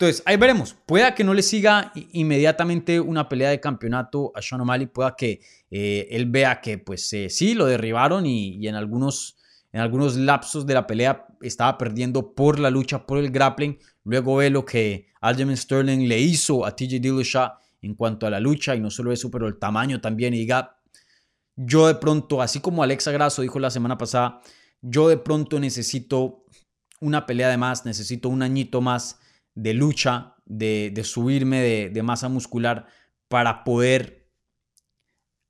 Entonces, 0.00 0.22
ahí 0.24 0.38
veremos. 0.38 0.74
Pueda 0.86 1.14
que 1.14 1.24
no 1.24 1.34
le 1.34 1.42
siga 1.42 1.92
inmediatamente 2.12 2.98
una 3.00 3.28
pelea 3.28 3.50
de 3.50 3.60
campeonato 3.60 4.32
a 4.34 4.40
Sean 4.40 4.62
O'Malley, 4.62 4.86
pueda 4.86 5.14
que 5.14 5.42
eh, 5.70 6.08
él 6.10 6.24
vea 6.24 6.62
que 6.62 6.78
pues 6.78 7.12
eh, 7.12 7.28
sí, 7.28 7.52
lo 7.52 7.66
derribaron 7.66 8.24
y, 8.24 8.66
en, 8.66 8.76
algunos, 8.76 9.36
en 9.74 9.82
algunos 9.82 10.16
lapsos 10.16 10.64
de 10.64 10.72
la 10.72 10.86
pelea 10.86 11.26
estaba 11.42 11.76
perdiendo 11.76 12.34
por 12.34 12.58
la 12.58 12.70
lucha, 12.70 13.04
por 13.04 13.18
el 13.18 13.30
grappling. 13.30 13.78
Luego 14.04 14.36
ve 14.36 14.48
lo 14.48 14.64
que 14.64 15.08
Aljamain 15.20 15.58
Sterling 15.58 16.08
le 16.08 16.18
hizo 16.18 16.64
a 16.64 16.74
TJ 16.74 16.98
Dillashaw 16.98 17.50
en 17.82 17.94
cuanto 17.94 18.26
a 18.26 18.30
la 18.30 18.40
lucha 18.40 18.74
y 18.74 18.80
no 18.80 18.88
solo 18.88 19.12
eso, 19.12 19.30
pero 19.30 19.48
el 19.48 19.58
tamaño 19.58 20.00
también 20.00 20.32
y 20.32 20.38
diga, 20.38 20.78
yo 21.56 21.88
de 21.88 21.96
pronto, 21.96 22.40
así 22.40 22.60
como 22.60 22.82
Alexa 22.82 23.12
Grasso 23.12 23.42
dijo 23.42 23.58
la 23.58 23.68
semana 23.68 23.98
pasada, 23.98 24.40
yo 24.80 25.10
de 25.10 25.18
pronto 25.18 25.60
necesito 25.60 26.46
una 27.02 27.26
pelea 27.26 27.50
de 27.50 27.58
más, 27.58 27.84
necesito 27.84 28.30
un 28.30 28.42
añito 28.42 28.80
más 28.80 29.19
de 29.54 29.74
lucha, 29.74 30.36
de, 30.44 31.00
subirme 31.04 31.60
de, 31.90 32.02
masa 32.02 32.28
muscular 32.28 32.86
para 33.28 33.64
poder 33.64 34.28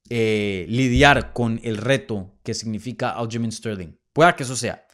eh, 0.08 0.66
lidiar 0.68 1.32
con 1.32 1.60
el 1.62 1.76
reto 1.76 2.38
que 2.42 2.54
significa 2.54 3.10
Aljamain 3.10 3.52
Sterling. 3.52 3.98
Pueda 4.12 4.34
que 4.36 4.42
eso 4.42 4.56
sea. 4.56 4.86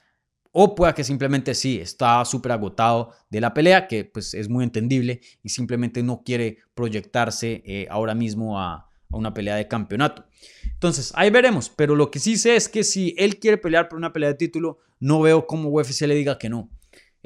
O 0.53 0.75
pueda 0.75 0.95
que 0.95 1.05
simplemente 1.05 1.55
sí, 1.55 1.79
está 1.81 2.25
súper 2.25 2.53
agotado 2.53 3.13
de 3.29 3.41
la 3.41 3.53
pelea, 3.53 3.89
que 3.89 4.05
pues 4.07 4.33
es 4.33 4.49
muy 4.49 4.65
entendible 4.65 5.21
y 5.43 5.51
simplemente 5.51 6.03
no 6.03 6.23
quiere 6.23 6.59
proyectarse 6.75 7.63
eh, 7.67 7.87
ahora 7.91 8.15
mismo 8.15 8.59
a, 8.59 8.89
a 9.11 9.17
una 9.17 9.35
pelea 9.35 9.57
de 9.57 9.69
campeonato. 9.69 10.25
Entonces, 10.65 11.13
ahí 11.15 11.31
veremos, 11.31 11.69
pero 11.69 11.95
lo 11.95 12.11
que 12.11 12.19
sí 12.19 12.37
sé 12.37 12.57
es 12.57 12.69
que 12.69 12.85
si 12.85 13.15
él 13.19 13.39
quiere 13.39 13.59
pelear 13.59 13.89
por 13.89 13.99
una 13.99 14.13
pelea 14.13 14.31
de 14.31 14.37
título, 14.37 14.79
no 14.99 15.21
veo 15.21 15.47
cómo 15.47 15.69
UFC 15.69 16.03
le 16.03 16.15
diga 16.15 16.39
que 16.39 16.49
no. 16.49 16.71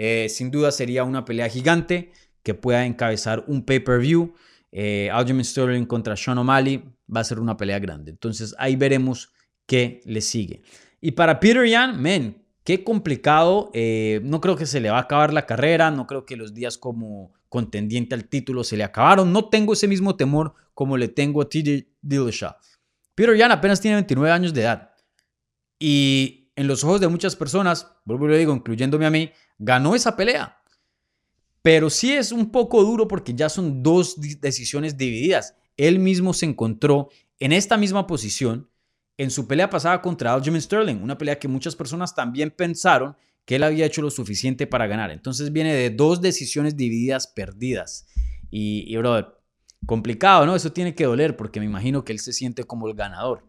Eh, 0.02 0.30
sin 0.30 0.50
duda 0.50 0.72
sería 0.72 1.04
una 1.04 1.26
pelea 1.26 1.46
gigante 1.50 2.10
que 2.42 2.54
pueda 2.54 2.86
encabezar 2.86 3.44
un 3.48 3.66
pay-per-view. 3.66 4.32
Eh, 4.72 5.10
Aljamain 5.12 5.44
Sterling 5.44 5.84
contra 5.84 6.16
Sean 6.16 6.38
O'Malley 6.38 6.82
va 7.14 7.20
a 7.20 7.24
ser 7.24 7.38
una 7.38 7.58
pelea 7.58 7.78
grande. 7.78 8.10
Entonces 8.10 8.54
ahí 8.58 8.76
veremos 8.76 9.30
qué 9.66 10.00
le 10.06 10.22
sigue. 10.22 10.62
Y 11.02 11.10
para 11.10 11.38
Peter 11.38 11.66
Yan, 11.66 12.00
men, 12.00 12.42
qué 12.64 12.82
complicado. 12.82 13.70
Eh, 13.74 14.22
no 14.24 14.40
creo 14.40 14.56
que 14.56 14.64
se 14.64 14.80
le 14.80 14.88
va 14.88 14.96
a 14.96 15.02
acabar 15.02 15.34
la 15.34 15.44
carrera. 15.44 15.90
No 15.90 16.06
creo 16.06 16.24
que 16.24 16.34
los 16.34 16.54
días 16.54 16.78
como 16.78 17.34
contendiente 17.50 18.14
al 18.14 18.24
título 18.24 18.64
se 18.64 18.78
le 18.78 18.84
acabaron. 18.84 19.30
No 19.34 19.50
tengo 19.50 19.74
ese 19.74 19.86
mismo 19.86 20.16
temor 20.16 20.54
como 20.72 20.96
le 20.96 21.08
tengo 21.08 21.42
a 21.42 21.48
TJ 21.50 21.88
Dillashaw. 22.00 22.54
Peter 23.14 23.36
Yan 23.36 23.52
apenas 23.52 23.82
tiene 23.82 23.96
29 23.96 24.32
años 24.32 24.54
de 24.54 24.62
edad. 24.62 24.92
Y 25.78 26.50
en 26.56 26.68
los 26.68 26.84
ojos 26.84 27.02
de 27.02 27.08
muchas 27.08 27.36
personas, 27.36 27.86
vuelvo 28.06 28.24
y 28.24 28.28
lo 28.30 28.36
digo, 28.38 28.54
incluyéndome 28.54 29.04
a 29.04 29.10
mí, 29.10 29.30
ganó 29.60 29.94
esa 29.94 30.16
pelea. 30.16 30.56
Pero 31.62 31.90
sí 31.90 32.12
es 32.12 32.32
un 32.32 32.50
poco 32.50 32.82
duro 32.82 33.06
porque 33.06 33.34
ya 33.34 33.48
son 33.48 33.82
dos 33.82 34.16
decisiones 34.40 34.96
divididas. 34.96 35.54
Él 35.76 35.98
mismo 35.98 36.32
se 36.32 36.46
encontró 36.46 37.10
en 37.38 37.52
esta 37.52 37.76
misma 37.76 38.06
posición 38.06 38.68
en 39.18 39.30
su 39.30 39.46
pelea 39.46 39.68
pasada 39.68 40.00
contra 40.00 40.32
Aljamain 40.32 40.62
Sterling, 40.62 40.96
una 40.96 41.18
pelea 41.18 41.38
que 41.38 41.46
muchas 41.46 41.76
personas 41.76 42.14
también 42.14 42.50
pensaron 42.50 43.14
que 43.44 43.56
él 43.56 43.62
había 43.62 43.84
hecho 43.84 44.00
lo 44.00 44.10
suficiente 44.10 44.66
para 44.66 44.86
ganar. 44.86 45.10
Entonces 45.10 45.52
viene 45.52 45.74
de 45.74 45.90
dos 45.90 46.22
decisiones 46.22 46.76
divididas 46.76 47.26
perdidas. 47.26 48.06
Y, 48.50 48.84
y 48.88 48.96
brother, 48.96 49.26
complicado, 49.84 50.46
¿no? 50.46 50.56
Eso 50.56 50.72
tiene 50.72 50.94
que 50.94 51.04
doler 51.04 51.36
porque 51.36 51.60
me 51.60 51.66
imagino 51.66 52.02
que 52.02 52.12
él 52.14 52.18
se 52.18 52.32
siente 52.32 52.64
como 52.64 52.88
el 52.88 52.94
ganador. 52.94 53.46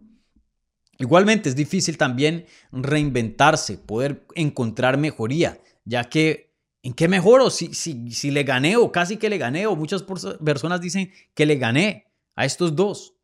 Igualmente 0.99 1.47
es 1.47 1.55
difícil 1.55 1.97
también 1.97 2.45
reinventarse, 2.72 3.78
poder 3.78 4.26
encontrar 4.36 4.97
mejoría 4.97 5.62
ya 5.86 6.05
que 6.05 6.51
¿en 6.84 6.93
qué 6.93 7.07
mejoro? 7.07 7.49
Si, 7.49 7.73
si, 7.73 8.11
si 8.11 8.32
le 8.32 8.43
gané 8.43 8.77
o 8.77 8.91
casi 8.91 9.17
que 9.17 9.29
le 9.29 9.38
gané 9.38 9.67
o 9.67 9.75
muchas 9.75 10.03
personas 10.03 10.82
dicen 10.82 11.11
que 11.34 11.45
le 11.45 11.55
gané 11.55 12.05
a 12.36 12.45
estos 12.45 12.75
dos, 12.75 13.15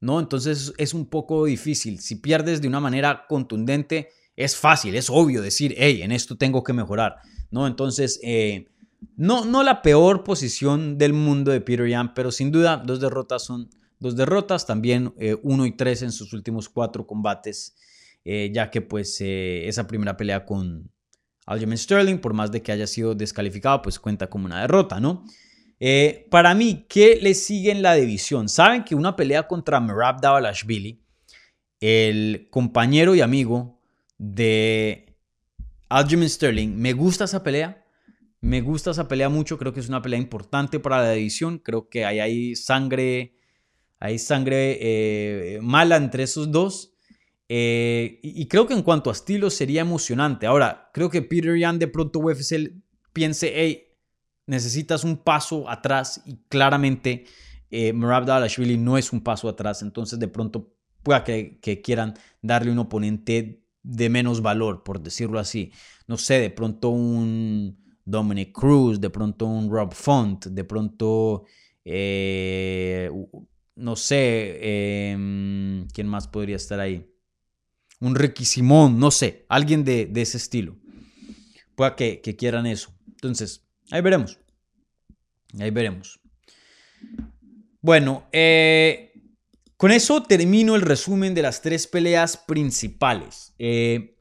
¿no? 0.00 0.20
Entonces 0.20 0.72
es 0.78 0.94
un 0.94 1.06
poco 1.06 1.44
difícil. 1.44 2.00
Si 2.00 2.16
pierdes 2.16 2.60
de 2.60 2.68
una 2.68 2.80
manera 2.80 3.26
contundente, 3.28 4.08
es 4.36 4.56
fácil, 4.56 4.94
es 4.94 5.10
obvio 5.10 5.42
decir, 5.42 5.74
hey, 5.76 6.02
en 6.02 6.12
esto 6.12 6.36
tengo 6.36 6.64
que 6.64 6.72
mejorar, 6.72 7.16
¿no? 7.50 7.66
Entonces, 7.66 8.18
eh, 8.22 8.68
no, 9.16 9.44
no 9.44 9.62
la 9.62 9.82
peor 9.82 10.24
posición 10.24 10.96
del 10.96 11.12
mundo 11.12 11.50
de 11.50 11.60
Peter 11.60 11.86
Yan, 11.86 12.14
pero 12.14 12.30
sin 12.30 12.50
duda 12.50 12.78
dos 12.78 13.00
derrotas 13.00 13.44
son 13.44 13.68
dos 13.98 14.16
derrotas, 14.16 14.66
también 14.66 15.12
eh, 15.18 15.36
uno 15.42 15.66
y 15.66 15.76
tres 15.76 16.02
en 16.02 16.12
sus 16.12 16.32
últimos 16.32 16.68
cuatro 16.68 17.06
combates, 17.06 17.76
eh, 18.24 18.50
ya 18.52 18.70
que 18.70 18.80
pues 18.80 19.20
esa 19.20 19.86
primera 19.86 20.16
pelea 20.16 20.44
con, 20.44 20.90
Aljamain 21.46 21.78
Sterling, 21.78 22.18
por 22.18 22.34
más 22.34 22.52
de 22.52 22.62
que 22.62 22.72
haya 22.72 22.86
sido 22.86 23.14
descalificado, 23.14 23.82
pues 23.82 23.98
cuenta 23.98 24.28
como 24.28 24.46
una 24.46 24.62
derrota, 24.62 25.00
¿no? 25.00 25.24
Eh, 25.80 26.26
para 26.30 26.54
mí, 26.54 26.86
¿qué 26.88 27.18
le 27.20 27.34
sigue 27.34 27.72
en 27.72 27.82
la 27.82 27.94
división? 27.94 28.48
Saben 28.48 28.84
que 28.84 28.94
una 28.94 29.16
pelea 29.16 29.48
contra 29.48 29.80
Merab 29.80 30.20
Davalashvili, 30.20 31.02
el 31.80 32.48
compañero 32.50 33.14
y 33.14 33.20
amigo 33.20 33.80
de 34.18 35.16
Aljamain 35.88 36.30
Sterling, 36.30 36.76
me 36.76 36.92
gusta 36.92 37.24
esa 37.24 37.42
pelea. 37.42 37.78
Me 38.40 38.60
gusta 38.60 38.90
esa 38.90 39.06
pelea 39.06 39.28
mucho, 39.28 39.56
creo 39.56 39.72
que 39.72 39.78
es 39.78 39.88
una 39.88 40.02
pelea 40.02 40.18
importante 40.18 40.80
para 40.80 41.00
la 41.00 41.12
división, 41.12 41.58
creo 41.58 41.88
que 41.88 42.04
hay, 42.04 42.18
hay 42.18 42.56
sangre, 42.56 43.36
hay 44.00 44.18
sangre 44.18 44.78
eh, 44.80 45.60
mala 45.62 45.94
entre 45.94 46.24
esos 46.24 46.50
dos 46.50 46.91
eh, 47.54 48.18
y, 48.22 48.46
creo 48.46 48.66
que 48.66 48.72
en 48.72 48.80
cuanto 48.80 49.10
a 49.10 49.12
estilo 49.12 49.50
sería 49.50 49.82
emocionante. 49.82 50.46
Ahora, 50.46 50.88
creo 50.94 51.10
que 51.10 51.20
Peter 51.20 51.54
Yan 51.54 51.78
de 51.78 51.86
pronto 51.86 52.18
UFC 52.20 52.72
piense, 53.12 53.52
hey, 53.54 53.88
necesitas 54.46 55.04
un 55.04 55.18
paso 55.18 55.68
atrás 55.68 56.22
y 56.24 56.38
claramente 56.48 57.26
eh, 57.70 57.92
Merab 57.92 58.24
Dalashvili 58.24 58.78
no 58.78 58.96
es 58.96 59.12
un 59.12 59.20
paso 59.20 59.50
atrás. 59.50 59.82
Entonces 59.82 60.18
de 60.18 60.28
pronto 60.28 60.72
pueda 61.02 61.24
que, 61.24 61.60
quieran 61.84 62.14
darle 62.40 62.72
un 62.72 62.78
oponente 62.78 63.62
de 63.82 64.08
menos 64.08 64.40
valor, 64.40 64.82
por 64.82 65.02
decirlo 65.02 65.38
así. 65.38 65.72
No 66.06 66.16
sé, 66.16 66.40
de 66.40 66.48
pronto 66.48 66.88
un 66.88 67.76
Dominic 68.06 68.52
Cruz, 68.52 68.98
de 68.98 69.10
pronto 69.10 69.44
un 69.44 69.70
Rob 69.70 69.92
Font, 69.92 70.46
de 70.46 70.64
pronto, 70.64 71.44
eh, 71.84 73.10
no 73.76 73.94
sé, 73.94 75.10
em, 75.10 75.86
¿quién 75.92 76.08
más 76.08 76.28
podría 76.28 76.56
estar 76.56 76.80
ahí? 76.80 77.12
Un 78.02 78.16
Ricky 78.16 78.44
no 78.62 79.12
sé, 79.12 79.46
alguien 79.48 79.84
de, 79.84 80.10
ese 80.16 80.36
estilo. 80.36 80.76
Pueda 81.76 81.94
que, 81.94 82.20
quieran 82.36 82.66
eso. 82.66 82.92
Entonces, 83.06 83.64
ahí 83.92 84.00
veremos. 84.00 84.40
Ahí 85.60 85.70
veremos. 85.70 86.18
Bueno, 87.80 88.26
eh, 88.32 89.12
con 89.76 89.92
eso 89.92 90.24
termino 90.24 90.74
el 90.74 90.82
resumen 90.82 91.32
de 91.32 91.42
las 91.42 91.62
tres 91.62 91.86
peleas 91.86 92.36
principales. 92.36 93.54
Eh, 93.60 94.16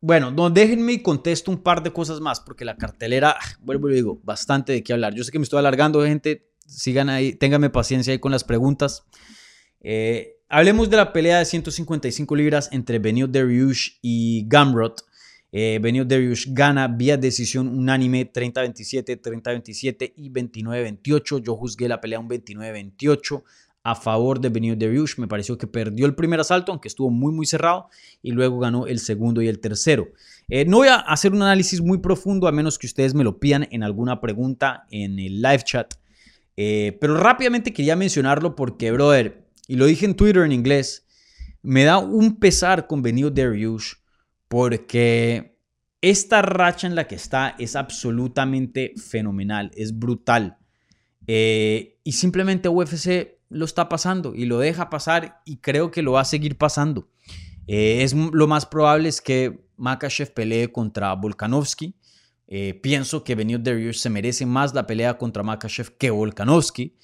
bueno, 0.00 0.32
no, 0.32 0.50
déjenme 0.50 0.94
y 0.94 1.02
contesto 1.02 1.52
un 1.52 1.62
par 1.62 1.80
de 1.84 1.92
cosas 1.92 2.20
más, 2.20 2.40
porque 2.40 2.64
la 2.64 2.76
cartelera, 2.76 3.36
vuelvo 3.60 3.88
y 3.88 3.94
digo, 3.94 4.20
bastante 4.24 4.72
de 4.72 4.82
qué 4.82 4.92
hablar. 4.92 5.14
Yo 5.14 5.22
sé 5.22 5.30
que 5.30 5.38
me 5.38 5.44
estoy 5.44 5.60
alargando, 5.60 6.04
gente. 6.04 6.50
Sigan 6.66 7.08
ahí, 7.08 7.34
ténganme 7.34 7.70
paciencia 7.70 8.12
ahí 8.12 8.18
con 8.18 8.32
las 8.32 8.42
preguntas. 8.42 9.04
Eh, 9.80 10.35
Hablemos 10.48 10.88
de 10.88 10.96
la 10.96 11.12
pelea 11.12 11.40
de 11.40 11.44
155 11.44 12.36
libras 12.36 12.68
entre 12.70 13.00
Benio 13.00 13.26
Dariush 13.26 13.98
y 14.00 14.46
Gamrot. 14.46 15.04
Eh, 15.50 15.80
Benio 15.82 16.04
Dariush 16.04 16.52
gana 16.52 16.86
vía 16.86 17.16
decisión 17.16 17.66
unánime 17.66 18.32
30-27, 18.32 19.20
30-27 19.20 20.12
y 20.14 20.30
29-28. 20.30 21.42
Yo 21.42 21.56
juzgué 21.56 21.88
la 21.88 22.00
pelea 22.00 22.20
un 22.20 22.28
29-28 22.28 23.42
a 23.82 23.96
favor 23.96 24.38
de 24.38 24.48
Benio 24.48 24.76
Dariush. 24.76 25.18
Me 25.18 25.26
pareció 25.26 25.58
que 25.58 25.66
perdió 25.66 26.06
el 26.06 26.14
primer 26.14 26.38
asalto, 26.38 26.70
aunque 26.70 26.86
estuvo 26.86 27.10
muy, 27.10 27.32
muy 27.32 27.46
cerrado, 27.46 27.88
y 28.22 28.30
luego 28.30 28.60
ganó 28.60 28.86
el 28.86 29.00
segundo 29.00 29.42
y 29.42 29.48
el 29.48 29.58
tercero. 29.58 30.06
Eh, 30.48 30.64
no 30.64 30.76
voy 30.76 30.88
a 30.88 30.94
hacer 30.94 31.32
un 31.32 31.42
análisis 31.42 31.80
muy 31.80 31.98
profundo, 31.98 32.46
a 32.46 32.52
menos 32.52 32.78
que 32.78 32.86
ustedes 32.86 33.14
me 33.14 33.24
lo 33.24 33.40
pidan 33.40 33.66
en 33.72 33.82
alguna 33.82 34.20
pregunta 34.20 34.86
en 34.92 35.18
el 35.18 35.42
live 35.42 35.64
chat. 35.64 35.94
Eh, 36.56 36.96
pero 37.00 37.16
rápidamente 37.16 37.72
quería 37.72 37.96
mencionarlo 37.96 38.54
porque, 38.54 38.92
brother, 38.92 39.45
y 39.66 39.76
lo 39.76 39.86
dije 39.86 40.06
en 40.06 40.14
Twitter 40.14 40.42
en 40.42 40.52
inglés, 40.52 41.06
me 41.62 41.84
da 41.84 41.98
un 41.98 42.38
pesar 42.38 42.86
con 42.86 43.02
Benio 43.02 43.30
Dariush 43.30 43.94
porque 44.48 45.58
esta 46.00 46.42
racha 46.42 46.86
en 46.86 46.94
la 46.94 47.08
que 47.08 47.16
está 47.16 47.56
es 47.58 47.74
absolutamente 47.74 48.94
fenomenal, 48.96 49.70
es 49.74 49.98
brutal. 49.98 50.58
Eh, 51.26 51.98
y 52.04 52.12
simplemente 52.12 52.68
UFC 52.68 53.38
lo 53.48 53.64
está 53.64 53.88
pasando 53.88 54.34
y 54.34 54.44
lo 54.44 54.58
deja 54.58 54.90
pasar 54.90 55.42
y 55.44 55.56
creo 55.58 55.90
que 55.90 56.02
lo 56.02 56.12
va 56.12 56.20
a 56.20 56.24
seguir 56.24 56.56
pasando. 56.56 57.08
es 57.66 58.14
lo 58.14 58.46
más 58.46 58.66
probable 58.66 59.08
es 59.08 59.20
que 59.20 59.66
Makachev 59.76 60.32
pelee 60.32 60.70
contra 60.72 61.12
Volkanovski. 61.14 61.96
Eh, 62.48 62.74
pienso 62.74 63.24
que 63.24 63.34
Benio 63.34 63.58
Dariush 63.58 63.98
se 63.98 64.10
merece 64.10 64.46
más 64.46 64.72
la 64.72 64.86
pelea 64.86 65.18
contra 65.18 65.42
Makachev 65.42 65.96
que 65.96 66.10
Volkanovski. 66.10 66.96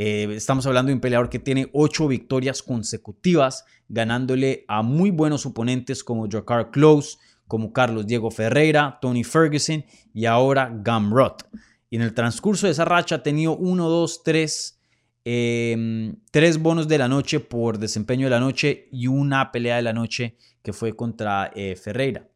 Eh, 0.00 0.28
estamos 0.36 0.64
hablando 0.64 0.90
de 0.90 0.94
un 0.94 1.00
peleador 1.00 1.28
que 1.28 1.40
tiene 1.40 1.68
ocho 1.72 2.06
victorias 2.06 2.62
consecutivas, 2.62 3.64
ganándole 3.88 4.64
a 4.68 4.82
muy 4.82 5.10
buenos 5.10 5.44
oponentes 5.44 6.04
como 6.04 6.28
Jakar 6.30 6.70
Close, 6.70 7.18
como 7.48 7.72
Carlos 7.72 8.06
Diego 8.06 8.30
Ferreira, 8.30 9.00
Tony 9.02 9.24
Ferguson 9.24 9.84
y 10.14 10.26
ahora 10.26 10.70
Gamrot. 10.72 11.48
Y 11.90 11.96
en 11.96 12.02
el 12.02 12.14
transcurso 12.14 12.66
de 12.66 12.74
esa 12.74 12.84
racha 12.84 13.16
ha 13.16 13.22
tenido 13.24 13.56
uno, 13.56 13.88
dos, 13.88 14.22
tres, 14.22 14.80
em, 15.24 16.14
tres 16.30 16.58
bonos 16.58 16.86
de 16.86 16.98
la 16.98 17.08
noche 17.08 17.40
por 17.40 17.76
desempeño 17.76 18.26
de 18.26 18.30
la 18.30 18.38
noche 18.38 18.88
y 18.92 19.08
una 19.08 19.50
pelea 19.50 19.76
de 19.76 19.82
la 19.82 19.92
noche 19.92 20.36
que 20.62 20.72
fue 20.72 20.94
contra 20.94 21.50
eh, 21.56 21.74
Ferreira. 21.74 22.28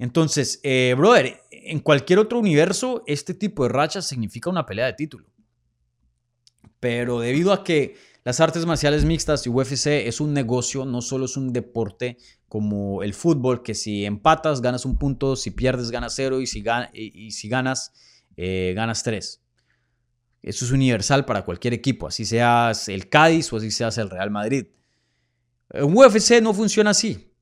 Entonces, 0.00 0.58
eh, 0.64 0.96
brother, 0.98 1.42
en 1.48 1.78
cualquier 1.78 2.18
otro 2.18 2.40
universo, 2.40 3.04
este 3.06 3.34
tipo 3.34 3.62
de 3.62 3.68
rachas 3.68 4.04
significa 4.04 4.50
una 4.50 4.66
pelea 4.66 4.86
de 4.86 4.94
título. 4.94 5.31
Pero 6.82 7.20
debido 7.20 7.52
a 7.52 7.62
que 7.62 7.94
las 8.24 8.40
artes 8.40 8.66
marciales 8.66 9.04
mixtas 9.04 9.46
y 9.46 9.50
UFC 9.50 9.86
es 9.86 10.20
un 10.20 10.34
negocio, 10.34 10.84
no 10.84 11.00
solo 11.00 11.26
es 11.26 11.36
un 11.36 11.52
deporte 11.52 12.18
como 12.48 13.04
el 13.04 13.14
fútbol, 13.14 13.62
que 13.62 13.72
si 13.72 14.04
empatas 14.04 14.60
ganas 14.60 14.84
un 14.84 14.98
punto, 14.98 15.36
si 15.36 15.52
pierdes 15.52 15.92
ganas 15.92 16.14
cero 16.16 16.40
y 16.40 16.48
si, 16.48 16.60
ganas, 16.60 17.92
eh, 18.36 18.72
ganas 18.74 19.04
tres. 19.04 19.44
Eso 20.42 20.64
es 20.64 20.72
universal 20.72 21.24
para 21.24 21.44
cualquier 21.44 21.72
equipo, 21.72 22.08
así 22.08 22.24
seas 22.24 22.88
el 22.88 23.08
Cádiz 23.08 23.52
o 23.52 23.58
así 23.58 23.70
seas 23.70 23.96
el 23.98 24.10
Real 24.10 24.32
Madrid. 24.32 24.66
En 25.70 25.96
UFC 25.96 26.42
no 26.42 26.52
funciona 26.52 26.90
así. 26.90 27.32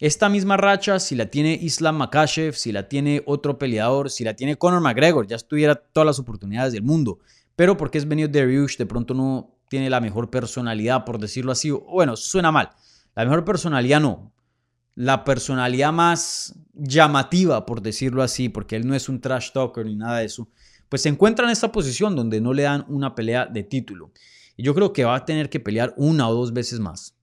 Esta 0.00 0.30
misma 0.30 0.56
racha, 0.56 0.98
si 1.00 1.16
la 1.16 1.26
tiene 1.26 1.52
Islam 1.52 1.98
Makashev, 1.98 2.54
si 2.54 2.72
la 2.72 2.88
tiene 2.88 3.22
otro 3.26 3.58
peleador, 3.58 4.10
si 4.10 4.24
la 4.24 4.34
tiene 4.34 4.56
Conor 4.56 4.80
McGregor, 4.80 5.26
ya 5.26 5.36
estuviera 5.36 5.74
todas 5.74 6.06
las 6.06 6.18
oportunidades 6.18 6.72
del 6.72 6.82
mundo. 6.82 7.18
Pero 7.56 7.76
porque 7.76 7.98
es 7.98 8.08
venido 8.08 8.28
Dariush, 8.28 8.76
de 8.76 8.86
pronto 8.86 9.14
no 9.14 9.56
tiene 9.68 9.90
la 9.90 10.00
mejor 10.00 10.30
personalidad, 10.30 11.04
por 11.04 11.18
decirlo 11.18 11.52
así. 11.52 11.70
Bueno, 11.70 12.16
suena 12.16 12.50
mal. 12.50 12.70
La 13.14 13.24
mejor 13.24 13.44
personalidad 13.44 14.00
no. 14.00 14.32
La 14.94 15.24
personalidad 15.24 15.92
más 15.92 16.54
llamativa, 16.74 17.66
por 17.66 17.82
decirlo 17.82 18.22
así, 18.22 18.48
porque 18.48 18.76
él 18.76 18.86
no 18.86 18.94
es 18.94 19.08
un 19.08 19.20
trash 19.20 19.50
talker 19.52 19.86
ni 19.86 19.96
nada 19.96 20.18
de 20.18 20.26
eso, 20.26 20.48
pues 20.88 21.02
se 21.02 21.08
encuentra 21.08 21.44
en 21.46 21.52
esta 21.52 21.72
posición 21.72 22.14
donde 22.14 22.40
no 22.40 22.52
le 22.52 22.62
dan 22.62 22.84
una 22.88 23.14
pelea 23.14 23.46
de 23.46 23.64
título. 23.64 24.12
Y 24.56 24.62
yo 24.62 24.74
creo 24.74 24.92
que 24.92 25.04
va 25.04 25.16
a 25.16 25.24
tener 25.24 25.50
que 25.50 25.58
pelear 25.58 25.94
una 25.96 26.28
o 26.28 26.34
dos 26.34 26.52
veces 26.52 26.78
más. 26.78 27.16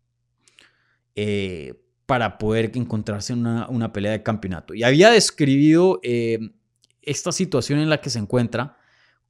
Eh, 1.16 1.82
para 2.12 2.38
poder 2.38 2.72
encontrarse 2.76 3.32
en 3.32 3.48
una, 3.48 3.94
pelea 3.94 4.12
de 4.12 4.22
campeonato. 4.22 4.74
Y 4.74 4.84
había 4.84 5.10
describido 5.12 6.02
eh, 6.04 6.40
esta 7.02 7.32
situación 7.32 7.80
en 7.80 7.90
la 7.90 8.02
que 8.02 8.10
se 8.10 8.20
encuentra 8.20 8.76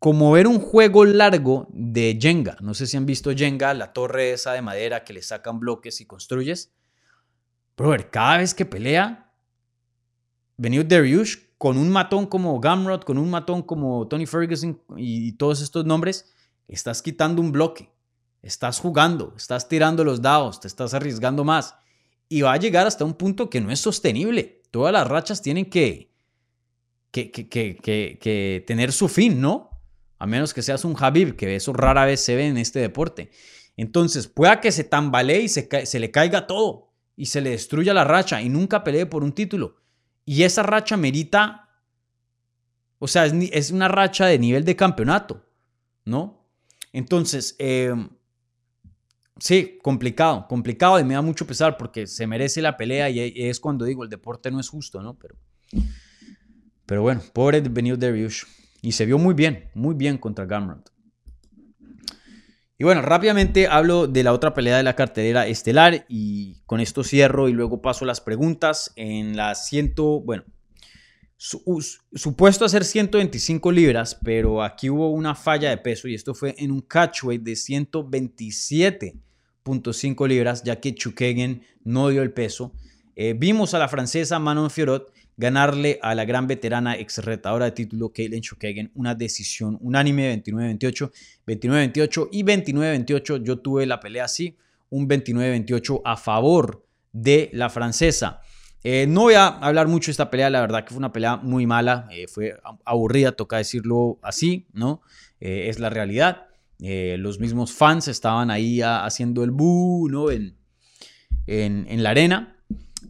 como 0.01 0.31
ver 0.31 0.47
un 0.47 0.59
juego 0.59 1.05
largo 1.05 1.67
de 1.69 2.17
Jenga. 2.19 2.57
No 2.59 2.73
sé 2.73 2.87
si 2.87 2.97
han 2.97 3.05
visto 3.05 3.35
Jenga, 3.35 3.75
la 3.75 3.93
torre 3.93 4.31
esa 4.31 4.53
de 4.53 4.63
madera 4.63 5.03
que 5.03 5.13
le 5.13 5.21
sacan 5.21 5.59
bloques 5.59 6.01
y 6.01 6.07
construyes. 6.07 6.73
Brother, 7.77 8.09
cada 8.09 8.37
vez 8.37 8.55
que 8.55 8.65
pelea, 8.65 9.31
venido 10.57 10.83
Dariush 10.83 11.37
con 11.59 11.77
un 11.77 11.91
matón 11.91 12.25
como 12.25 12.59
Gamrot, 12.59 13.05
con 13.05 13.19
un 13.19 13.29
matón 13.29 13.61
como 13.61 14.07
Tony 14.07 14.25
Ferguson 14.25 14.81
y 14.97 15.33
todos 15.33 15.61
estos 15.61 15.85
nombres, 15.85 16.33
estás 16.67 17.03
quitando 17.03 17.39
un 17.39 17.51
bloque, 17.51 17.91
estás 18.41 18.79
jugando, 18.79 19.35
estás 19.37 19.69
tirando 19.69 20.03
los 20.03 20.19
dados, 20.19 20.59
te 20.61 20.67
estás 20.67 20.95
arriesgando 20.95 21.43
más 21.43 21.75
y 22.27 22.41
va 22.41 22.53
a 22.53 22.57
llegar 22.57 22.87
hasta 22.87 23.05
un 23.05 23.13
punto 23.13 23.51
que 23.51 23.61
no 23.61 23.69
es 23.69 23.79
sostenible. 23.79 24.63
Todas 24.71 24.93
las 24.93 25.07
rachas 25.07 25.43
tienen 25.43 25.69
que, 25.69 26.11
que, 27.11 27.29
que, 27.31 27.47
que 28.19 28.63
tener 28.65 28.91
su 28.91 29.07
fin, 29.07 29.39
¿no? 29.39 29.70
A 30.21 30.27
menos 30.27 30.53
que 30.53 30.61
seas 30.61 30.85
un 30.85 30.95
Habib, 30.99 31.35
que 31.35 31.55
eso 31.55 31.73
rara 31.73 32.05
vez 32.05 32.21
se 32.21 32.35
ve 32.35 32.45
en 32.45 32.57
este 32.57 32.77
deporte. 32.77 33.31
Entonces, 33.75 34.27
pueda 34.27 34.61
que 34.61 34.71
se 34.71 34.83
tambalee 34.83 35.41
y 35.41 35.49
se, 35.49 35.99
le 35.99 36.11
caiga 36.11 36.45
todo 36.45 36.91
y 37.15 37.25
se 37.25 37.41
le 37.41 37.49
destruya 37.49 37.91
la 37.91 38.03
racha 38.03 38.39
y 38.39 38.47
nunca 38.47 38.83
pelee 38.83 39.07
por 39.07 39.23
un 39.23 39.31
título. 39.31 39.77
Y 40.23 40.43
esa 40.43 40.61
racha 40.61 40.95
merita, 40.95 41.69
o 42.99 43.07
sea, 43.07 43.25
es, 43.25 43.71
una 43.71 43.87
racha 43.87 44.27
de 44.27 44.37
nivel 44.37 44.63
de 44.63 44.75
campeonato, 44.75 45.43
¿no? 46.05 46.45
Entonces, 46.93 47.55
eh, 47.57 47.91
Sí, 49.39 49.79
complicado, 49.81 50.45
complicado 50.47 50.99
y 50.99 51.03
me 51.03 51.15
da 51.15 51.23
mucho 51.23 51.47
pesar 51.47 51.75
porque 51.75 52.05
se 52.05 52.27
merece 52.27 52.61
la 52.61 52.77
pelea 52.77 53.09
y 53.09 53.33
es 53.35 53.59
cuando 53.59 53.85
digo, 53.85 54.03
el 54.03 54.09
deporte 54.11 54.51
no 54.51 54.59
es 54.59 54.69
justo, 54.69 55.01
¿no? 55.01 55.17
Pero, 55.17 55.35
pero 56.85 57.01
bueno, 57.01 57.23
pobre 57.33 57.59
Benio 57.61 57.97
Dariush. 57.97 58.43
Y 58.81 58.93
se 58.93 59.05
vio 59.05 59.17
muy 59.17 59.33
bien, 59.33 59.69
muy 59.73 59.95
bien 59.95 60.17
contra 60.17 60.45
Gamrot. 60.45 60.91
Y 62.77 62.83
bueno, 62.83 63.03
rápidamente 63.03 63.67
hablo 63.67 64.07
de 64.07 64.23
la 64.23 64.33
otra 64.33 64.55
pelea 64.55 64.77
de 64.77 64.83
la 64.83 64.95
cartelera 64.95 65.45
estelar 65.45 66.05
y 66.09 66.61
con 66.65 66.79
esto 66.79 67.03
cierro 67.03 67.47
y 67.47 67.53
luego 67.53 67.81
paso 67.81 68.05
las 68.05 68.21
preguntas. 68.21 68.91
En 68.95 69.37
la 69.37 69.53
100, 69.53 69.93
bueno, 70.23 70.45
supuesto 71.37 72.65
a 72.65 72.69
ser 72.69 72.83
125 72.83 73.71
libras, 73.71 74.17
pero 74.23 74.63
aquí 74.63 74.89
hubo 74.89 75.11
una 75.11 75.35
falla 75.35 75.69
de 75.69 75.77
peso 75.77 76.07
y 76.07 76.15
esto 76.15 76.33
fue 76.33 76.55
en 76.57 76.71
un 76.71 76.81
catchweight 76.81 77.43
de 77.43 77.55
127 77.55 79.15
.5 79.63 80.27
libras, 80.27 80.63
ya 80.63 80.79
que 80.79 80.95
Chukegen 80.95 81.63
no 81.83 82.09
dio 82.09 82.21
el 82.21 82.33
peso. 82.33 82.73
Eh, 83.15 83.35
vimos 83.37 83.73
a 83.73 83.79
la 83.79 83.87
francesa 83.87 84.39
Manon 84.39 84.71
Fiorot 84.71 85.11
ganarle 85.37 85.99
a 86.01 86.13
la 86.15 86.25
gran 86.25 86.47
veterana 86.47 86.97
ex 86.97 87.19
retadora 87.19 87.65
de 87.65 87.71
título 87.71 88.11
Caitlin 88.13 88.41
Chukegen 88.41 88.91
una 88.95 89.15
decisión 89.15 89.77
unánime 89.81 90.43
29-28, 90.43 91.11
29-28 91.47 92.29
y 92.31 92.43
29-28. 92.43 93.43
Yo 93.43 93.59
tuve 93.59 93.85
la 93.85 93.99
pelea 93.99 94.25
así, 94.25 94.57
un 94.89 95.07
29-28 95.07 96.01
a 96.05 96.17
favor 96.17 96.85
de 97.11 97.49
la 97.53 97.69
francesa. 97.69 98.41
Eh, 98.83 99.05
no 99.07 99.21
voy 99.21 99.35
a 99.35 99.47
hablar 99.47 99.87
mucho 99.87 100.07
de 100.07 100.11
esta 100.11 100.29
pelea, 100.29 100.49
la 100.49 100.61
verdad 100.61 100.83
que 100.83 100.89
fue 100.89 100.97
una 100.97 101.13
pelea 101.13 101.37
muy 101.37 101.67
mala, 101.67 102.07
eh, 102.11 102.27
fue 102.27 102.59
aburrida, 102.83 103.31
toca 103.31 103.57
decirlo 103.57 104.19
así, 104.21 104.67
¿no? 104.73 105.01
es 105.39 105.79
la 105.79 105.89
realidad. 105.89 106.49
Eh, 106.81 107.15
los 107.19 107.39
mismos 107.39 107.73
fans 107.73 108.07
estaban 108.07 108.49
ahí 108.49 108.81
haciendo 108.81 109.43
el 109.43 109.51
boo, 109.51 110.09
¿no? 110.09 110.31
En, 110.31 110.55
en, 111.47 112.03
la 112.03 112.09
arena. 112.09 112.57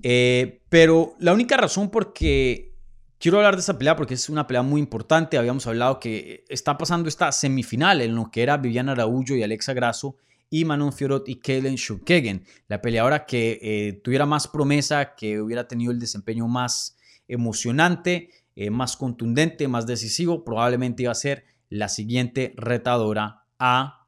Eh, 0.04 0.62
pero 0.70 1.16
la 1.20 1.34
única 1.34 1.58
razón 1.58 1.90
por 1.90 2.14
que 2.14 2.76
quiero 3.20 3.38
hablar 3.38 3.56
de 3.56 3.62
esta 3.62 3.78
pelea, 3.78 3.96
porque 3.96 4.16
es 4.16 4.30
una 4.30 4.48
pelea 4.48 4.64
muy 4.64 4.82
importante, 4.82 5.38
habíamos 5.38 5.68
hablado 5.68 6.00
que 6.00 6.44
está 6.50 6.78
pasando 6.78 7.08
esta 7.08 7.32
semifinal 7.32 8.02
en 8.02 8.16
lo 8.16 8.32
que 8.32 8.44
era 8.44 8.58
Viviana 8.58 8.94
Araújo 8.94 9.36
y 9.36 9.44
Alexa 9.44 9.74
Grasso 9.74 10.18
y 10.50 10.66
Manon 10.66 10.92
Fiorot 10.92 11.30
y 11.30 11.36
Kellen 11.36 11.76
Shukegen, 11.76 12.46
la 12.68 12.82
peleadora 12.82 13.26
que 13.26 13.60
eh, 13.62 13.94
tuviera 14.04 14.26
más 14.26 14.48
promesa, 14.48 15.16
que 15.16 15.42
hubiera 15.42 15.68
tenido 15.68 15.92
el 15.92 16.00
desempeño 16.00 16.48
más 16.48 16.98
emocionante, 17.28 18.30
más 18.70 18.98
contundente, 18.98 19.68
más 19.70 19.88
decisivo, 19.88 20.44
probablemente 20.44 21.04
iba 21.04 21.12
a 21.12 21.16
ser 21.16 21.46
la 21.70 21.88
siguiente 21.88 22.54
retadora 22.58 23.46
a 23.58 24.08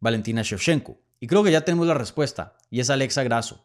Valentina 0.00 0.42
Shevchenko. 0.42 0.98
Y 1.20 1.26
creo 1.26 1.44
que 1.44 1.52
ya 1.52 1.60
tenemos 1.60 1.86
la 1.86 1.94
respuesta, 1.94 2.56
y 2.70 2.80
es 2.80 2.90
Alexa 2.90 3.22
Grasso. 3.22 3.64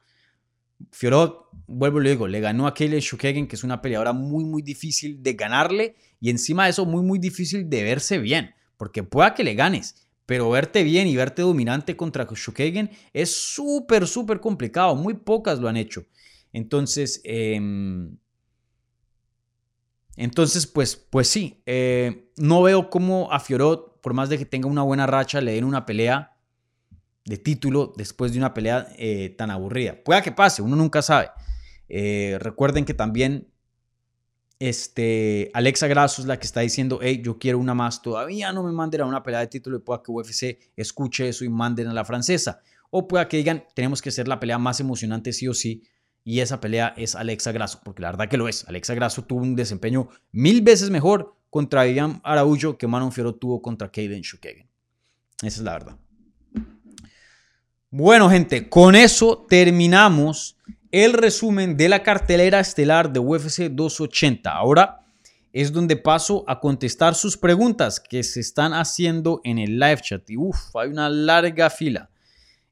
Fiorot, 0.91 1.49
vuelvo 1.67 1.99
y 1.99 2.05
le 2.05 2.09
digo, 2.11 2.27
le 2.27 2.39
ganó 2.39 2.67
a 2.67 2.73
Kaylee 2.73 2.99
Shukegen, 2.99 3.47
que 3.47 3.55
es 3.55 3.63
una 3.63 3.81
peleadora 3.81 4.13
muy, 4.13 4.43
muy 4.43 4.61
difícil 4.61 5.21
de 5.21 5.33
ganarle, 5.33 5.95
y 6.19 6.29
encima 6.29 6.65
de 6.65 6.71
eso, 6.71 6.85
muy, 6.85 7.03
muy 7.03 7.19
difícil 7.19 7.69
de 7.69 7.83
verse 7.83 8.17
bien, 8.17 8.55
porque 8.77 9.03
pueda 9.03 9.33
que 9.33 9.43
le 9.43 9.55
ganes, 9.55 10.07
pero 10.25 10.49
verte 10.49 10.83
bien 10.83 11.07
y 11.07 11.15
verte 11.15 11.41
dominante 11.41 11.97
contra 11.97 12.27
Shukegen 12.29 12.91
es 13.13 13.35
súper, 13.35 14.07
súper 14.07 14.39
complicado, 14.39 14.95
muy 14.95 15.15
pocas 15.15 15.59
lo 15.59 15.67
han 15.67 15.77
hecho. 15.77 16.05
Entonces, 16.53 17.21
em, 17.23 18.17
entonces 20.15 20.67
pues, 20.67 20.95
pues 20.95 21.27
sí, 21.27 21.61
eh, 21.65 22.31
no 22.37 22.61
veo 22.61 22.89
cómo 22.89 23.31
a 23.31 23.39
Fiorot, 23.39 24.01
por 24.01 24.13
más 24.13 24.29
de 24.29 24.37
que 24.37 24.45
tenga 24.45 24.67
una 24.67 24.83
buena 24.83 25.07
racha, 25.07 25.41
le 25.41 25.53
den 25.53 25.63
una 25.63 25.85
pelea 25.85 26.38
de 27.25 27.37
título 27.37 27.93
después 27.95 28.31
de 28.31 28.39
una 28.39 28.53
pelea 28.53 28.87
eh, 28.97 29.35
tan 29.37 29.51
aburrida. 29.51 30.03
Pueda 30.03 30.21
que 30.21 30.31
pase, 30.31 30.61
uno 30.61 30.75
nunca 30.75 31.01
sabe. 31.01 31.29
Eh, 31.87 32.37
recuerden 32.39 32.85
que 32.85 32.93
también 32.93 33.47
este, 34.59 35.51
Alexa 35.53 35.87
Grasso 35.87 36.21
es 36.21 36.27
la 36.27 36.37
que 36.37 36.45
está 36.45 36.61
diciendo, 36.61 36.99
hey, 37.01 37.21
yo 37.23 37.39
quiero 37.39 37.59
una 37.59 37.73
más, 37.73 38.01
todavía 38.01 38.51
no 38.51 38.63
me 38.63 38.71
manden 38.71 39.01
a 39.01 39.05
una 39.05 39.23
pelea 39.23 39.39
de 39.39 39.47
título 39.47 39.77
y 39.77 39.79
pueda 39.79 40.03
que 40.03 40.11
UFC 40.11 40.59
escuche 40.75 41.29
eso 41.29 41.45
y 41.45 41.49
manden 41.49 41.87
a 41.87 41.93
la 41.93 42.03
francesa. 42.03 42.61
O 42.91 43.07
pueda 43.07 43.27
que 43.27 43.37
digan, 43.37 43.63
tenemos 43.73 44.01
que 44.01 44.09
hacer 44.09 44.27
la 44.27 44.39
pelea 44.39 44.57
más 44.57 44.79
emocionante 44.79 45.31
sí 45.31 45.47
o 45.47 45.53
sí, 45.53 45.83
y 46.23 46.41
esa 46.41 46.59
pelea 46.59 46.93
es 46.97 47.15
Alexa 47.15 47.51
Grasso, 47.51 47.79
porque 47.83 48.01
la 48.01 48.11
verdad 48.11 48.27
que 48.27 48.37
lo 48.37 48.47
es. 48.47 48.67
Alexa 48.67 48.93
Grasso 48.93 49.23
tuvo 49.23 49.41
un 49.41 49.55
desempeño 49.55 50.09
mil 50.31 50.61
veces 50.61 50.89
mejor 50.89 51.35
contra 51.49 51.83
Vivian 51.83 52.19
Araújo 52.23 52.77
que 52.77 52.87
Manon 52.87 53.11
Fioro 53.11 53.35
tuvo 53.35 53.61
contra 53.61 53.89
Kaden 53.89 54.21
Shukagan. 54.21 54.69
Esa 55.41 55.47
es 55.47 55.61
la 55.61 55.71
verdad. 55.73 55.97
Bueno, 57.91 58.29
gente, 58.29 58.69
con 58.69 58.93
eso 58.93 59.47
terminamos 59.49 60.57
el 60.91 61.11
resumen 61.13 61.75
de 61.75 61.89
la 61.89 62.03
cartelera 62.03 62.59
estelar 62.59 63.11
de 63.11 63.19
UFC 63.19 63.63
280. 63.63 64.51
Ahora 64.51 65.07
es 65.51 65.73
donde 65.73 65.95
paso 65.95 66.43
a 66.47 66.59
contestar 66.59 67.15
sus 67.15 67.35
preguntas 67.35 67.99
que 67.99 68.21
se 68.21 68.41
están 68.41 68.73
haciendo 68.73 69.41
en 69.43 69.57
el 69.57 69.79
live 69.79 70.01
chat. 70.03 70.29
Y 70.29 70.37
uff, 70.37 70.75
hay 70.75 70.89
una 70.89 71.09
larga 71.09 71.71
fila. 71.71 72.11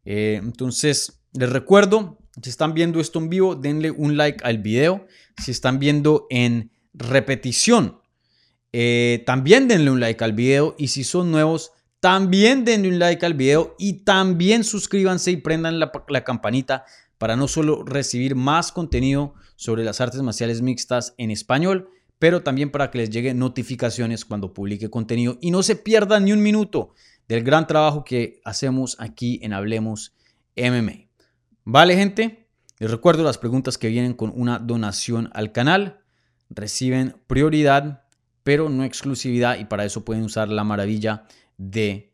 Eh, 0.05 0.39
entonces, 0.39 1.20
les 1.34 1.49
recuerdo, 1.49 2.20
si 2.39 2.51
están 2.51 2.76
viendo 2.76 2.99
esto 2.99 3.18
en 3.18 3.30
vivo, 3.32 3.55
denle 3.55 3.89
un 3.89 4.18
like 4.18 4.43
al 4.43 4.59
video. 4.59 5.07
Si 5.43 5.49
están 5.49 5.80
viendo 5.80 6.28
en 6.30 6.70
repetición, 6.93 8.01
eh, 8.72 9.24
también 9.26 9.68
denle 9.68 9.89
un 9.89 9.99
like 9.99 10.24
al 10.24 10.34
video. 10.34 10.76
Y 10.78 10.89
si 10.89 11.03
son 11.03 11.32
nuevos, 11.32 11.72
también 12.00 12.64
denle 12.66 12.89
un 12.89 13.00
like 13.00 13.26
al 13.26 13.34
video 13.34 13.76
y 13.80 14.04
también 14.04 14.64
suscríbanse 14.64 15.32
y 15.32 15.38
prendan 15.38 15.80
la, 15.80 15.91
la 16.08 16.24
campanita 16.24 16.86
para 17.18 17.36
no 17.36 17.48
solo 17.48 17.84
recibir 17.84 18.36
más 18.36 18.72
contenido 18.72 19.34
sobre 19.56 19.84
las 19.84 20.02
artes 20.02 20.22
marciales 20.22 20.62
mixtas 20.62 21.16
en 21.18 21.32
español, 21.32 21.89
pero 22.20 22.43
también 22.43 22.72
para 22.72 22.91
que 22.91 23.00
les 23.00 23.10
lleguen 23.10 23.39
notificaciones 23.39 24.26
cuando 24.26 24.54
publique 24.54 24.89
contenido 24.89 25.38
y 25.41 25.52
no 25.52 25.64
se 25.64 25.76
pierdan 25.76 26.26
ni 26.26 26.32
un 26.32 26.41
minuto 26.41 26.93
del 27.28 27.43
gran 27.43 27.68
trabajo 27.68 28.04
que 28.04 28.39
hacemos 28.45 28.95
aquí 29.00 29.39
en 29.43 29.54
Hablemos 29.54 30.16
MMA. 30.56 31.08
Vale, 31.64 31.95
gente, 31.95 32.48
les 32.80 32.91
recuerdo 32.91 33.24
las 33.24 33.38
preguntas 33.38 33.78
que 33.78 33.89
vienen 33.89 34.14
con 34.14 34.32
una 34.36 34.60
donación 34.60 35.30
al 35.34 35.52
canal. 35.52 36.00
Reciben 36.50 37.18
prioridad, 37.28 38.04
pero 38.43 38.70
no 38.70 38.84
exclusividad 38.84 39.60
y 39.60 39.66
para 39.66 39.84
eso 39.84 40.06
pueden 40.06 40.24
usar 40.24 40.50
la 40.50 40.64
maravilla 40.64 41.26
de 41.58 42.14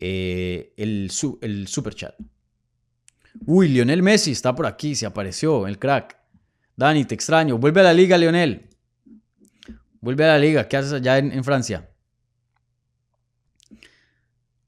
eh, 0.00 0.72
el, 0.76 1.10
el 1.42 1.68
super 1.68 1.94
chat. 1.94 2.14
Uy, 3.46 3.68
Lionel 3.68 4.02
Messi 4.02 4.30
está 4.30 4.54
por 4.54 4.66
aquí, 4.66 4.94
se 4.94 5.06
apareció, 5.06 5.66
el 5.66 5.78
crack. 5.78 6.16
Dani, 6.76 7.04
te 7.04 7.14
extraño. 7.14 7.58
Vuelve 7.58 7.80
a 7.80 7.84
la 7.84 7.92
liga, 7.92 8.16
Lionel. 8.16 8.68
Vuelve 10.00 10.24
a 10.24 10.28
la 10.28 10.38
liga. 10.38 10.68
¿Qué 10.68 10.76
haces 10.76 10.92
allá 10.92 11.18
en, 11.18 11.32
en 11.32 11.44
Francia? 11.44 11.88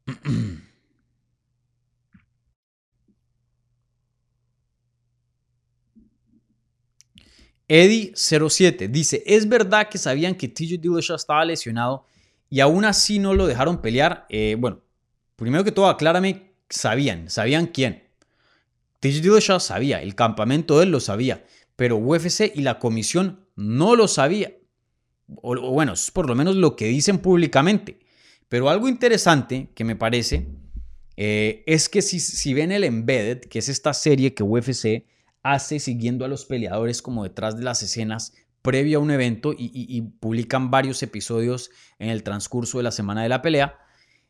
Eddie07 7.69 8.89
dice, 8.89 9.23
¿es 9.27 9.49
verdad 9.49 9.89
que 9.89 9.99
sabían 9.99 10.37
que 10.37 10.49
TJ 10.49 10.79
Dillashaw 10.79 11.17
estaba 11.17 11.45
lesionado 11.45 12.07
y 12.49 12.61
aún 12.61 12.85
así 12.85 13.19
no 13.19 13.35
lo 13.35 13.47
dejaron 13.47 13.81
pelear? 13.81 14.27
Eh, 14.29 14.57
bueno, 14.59 14.83
primero 15.37 15.65
que 15.65 15.73
todo, 15.73 15.89
aclárame, 15.89 16.53
sabían, 16.69 17.31
sabían 17.31 17.67
quién. 17.67 18.05
TJ 19.01 19.21
Dillashaw 19.21 19.61
sabía, 19.61 20.03
el 20.03 20.15
campamento 20.15 20.79
de 20.79 20.85
él 20.85 20.91
lo 20.91 21.01
sabía, 21.01 21.45
pero 21.77 21.97
UFC 21.97 22.53
y 22.55 22.63
la 22.63 22.79
comisión 22.79 23.47
no 23.57 23.97
lo 23.97 24.09
sabía. 24.09 24.55
O, 25.43 25.57
bueno, 25.73 25.95
es 25.95 26.11
por 26.11 26.29
lo 26.29 26.35
menos 26.35 26.57
lo 26.57 26.77
que 26.77 26.87
dicen 26.87 27.19
públicamente. 27.19 27.99
Pero 28.49 28.71
algo 28.71 28.89
interesante 28.89 29.71
que 29.75 29.85
me 29.85 29.97
parece 29.97 30.47
eh, 31.17 31.65
es 31.67 31.89
que 31.89 32.01
si, 32.01 32.21
si 32.21 32.55
ven 32.55 32.71
el 32.71 32.85
Embedded, 32.85 33.41
que 33.41 33.59
es 33.59 33.69
esta 33.69 33.93
serie 33.93 34.35
que 34.35 34.45
UFC 34.45 35.05
hace 35.43 35.79
siguiendo 35.81 36.25
a 36.25 36.29
los 36.29 36.45
peleadores 36.45 37.03
como 37.03 37.25
detrás 37.25 37.57
de 37.57 37.65
las 37.65 37.83
escenas 37.83 38.33
previo 38.67 38.99
a 38.99 39.01
un 39.01 39.13
evento 39.13 39.55
y, 39.57 40.03
publican 40.19 40.73
varios 40.73 41.01
episodios 41.05 41.71
en 42.01 42.11
el 42.11 42.25
transcurso 42.25 42.79
de 42.79 42.85
la 42.85 42.91
semana 42.91 43.23
de 43.23 43.29
la 43.29 43.41
pelea, 43.41 43.79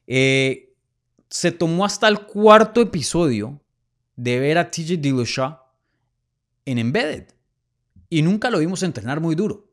eh, 0.07 0.75
se 1.31 1.53
tomó 1.53 1.87
hasta 1.87 2.07
el 2.07 2.21
cuarto 2.27 2.83
episodio 2.83 3.63
de 4.15 4.39
ver 4.39 4.59
a 4.59 4.71
TJ 4.71 4.99
Dillashaw 4.99 5.59
en 6.67 6.79
Embedded. 6.79 7.29
Y 8.11 8.21
nunca 8.21 8.51
lo 8.51 8.59
vimos 8.59 8.83
entrenar 8.83 9.21
muy 9.21 9.35
duro. 9.35 9.73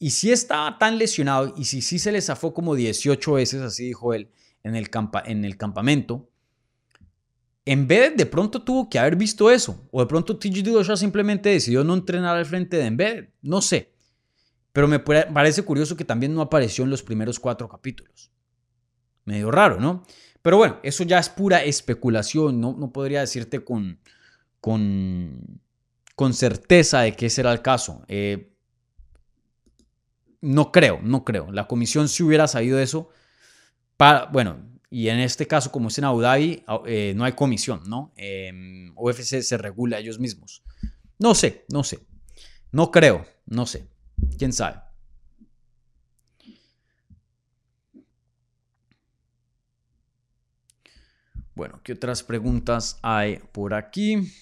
Y 0.00 0.10
si 0.10 0.32
estaba 0.32 0.76
tan 0.76 0.98
lesionado 0.98 1.54
y 1.56 1.66
si 1.66 1.80
sí 1.80 2.00
se 2.00 2.10
le 2.10 2.20
zafó 2.20 2.52
como 2.52 2.74
18 2.74 3.32
veces, 3.34 3.62
así 3.62 3.84
dijo 3.84 4.14
él, 4.14 4.32
en 4.64 4.74
el, 4.74 4.90
en 5.26 5.44
el 5.44 5.56
campamento, 5.56 6.28
Embedded 7.72 8.16
de 8.16 8.26
pronto 8.26 8.62
tuvo 8.62 8.88
que 8.88 8.98
haber 8.98 9.16
visto 9.16 9.50
eso. 9.50 9.86
O 9.90 10.00
de 10.00 10.06
pronto 10.06 10.38
TJ 10.38 10.62
Dillashaw 10.62 10.96
simplemente 10.96 11.50
decidió 11.50 11.84
no 11.84 11.94
entrenar 11.94 12.36
al 12.36 12.46
frente 12.46 12.76
de 12.76 12.86
Embedded. 12.86 13.28
No 13.42 13.60
sé. 13.60 13.92
Pero 14.72 14.88
me 14.88 14.98
parece 14.98 15.62
curioso 15.62 15.96
que 15.96 16.04
también 16.04 16.34
no 16.34 16.40
apareció 16.40 16.84
en 16.84 16.90
los 16.90 17.02
primeros 17.02 17.38
cuatro 17.38 17.68
capítulos. 17.68 18.30
Medio 19.24 19.50
raro, 19.50 19.80
¿no? 19.80 20.04
Pero 20.40 20.56
bueno, 20.56 20.78
eso 20.82 21.04
ya 21.04 21.18
es 21.18 21.28
pura 21.28 21.64
especulación, 21.64 22.60
no, 22.60 22.74
no 22.78 22.92
podría 22.92 23.20
decirte 23.20 23.64
con, 23.64 23.98
con, 24.60 25.60
con, 26.14 26.32
certeza 26.32 27.00
de 27.00 27.14
que 27.14 27.26
ese 27.26 27.40
era 27.40 27.52
el 27.52 27.60
caso. 27.60 28.04
Eh, 28.08 28.52
no 30.40 30.70
creo, 30.70 31.00
no 31.02 31.24
creo. 31.24 31.50
La 31.50 31.66
comisión 31.66 32.08
si 32.08 32.22
hubiera 32.22 32.46
sabido 32.46 32.78
eso, 32.78 33.08
para, 33.96 34.26
bueno, 34.26 34.67
y 34.90 35.08
en 35.08 35.18
este 35.18 35.46
caso, 35.46 35.70
como 35.70 35.88
es 35.88 35.98
en 35.98 36.04
Abu 36.04 36.20
Dhabi, 36.20 36.64
eh, 36.86 37.12
no 37.14 37.24
hay 37.24 37.32
comisión, 37.32 37.82
¿no? 37.86 38.12
Eh, 38.16 38.90
UFC 38.96 39.42
se 39.42 39.58
regula 39.58 39.98
ellos 39.98 40.18
mismos. 40.18 40.62
No 41.18 41.34
sé, 41.34 41.66
no 41.68 41.84
sé. 41.84 42.00
No 42.72 42.90
creo, 42.90 43.26
no 43.46 43.66
sé. 43.66 43.86
¿Quién 44.38 44.52
sabe? 44.52 44.80
Bueno, 51.54 51.80
¿qué 51.82 51.92
otras 51.92 52.22
preguntas 52.22 52.98
hay 53.02 53.40
por 53.52 53.74
aquí? 53.74 54.32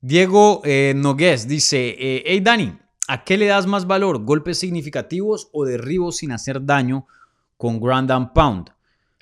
Diego 0.00 0.62
eh, 0.64 0.94
Nogués 0.96 1.46
dice, 1.46 1.96
eh, 1.98 2.22
hey 2.26 2.40
Dani, 2.40 2.78
¿A 3.10 3.24
qué 3.24 3.36
le 3.36 3.46
das 3.46 3.66
más 3.66 3.88
valor? 3.88 4.24
¿Golpes 4.24 4.60
significativos 4.60 5.48
o 5.50 5.64
derribos 5.64 6.18
sin 6.18 6.30
hacer 6.30 6.64
daño 6.64 7.08
con 7.56 7.80
Grand 7.80 8.08
and 8.12 8.32
Pound? 8.32 8.70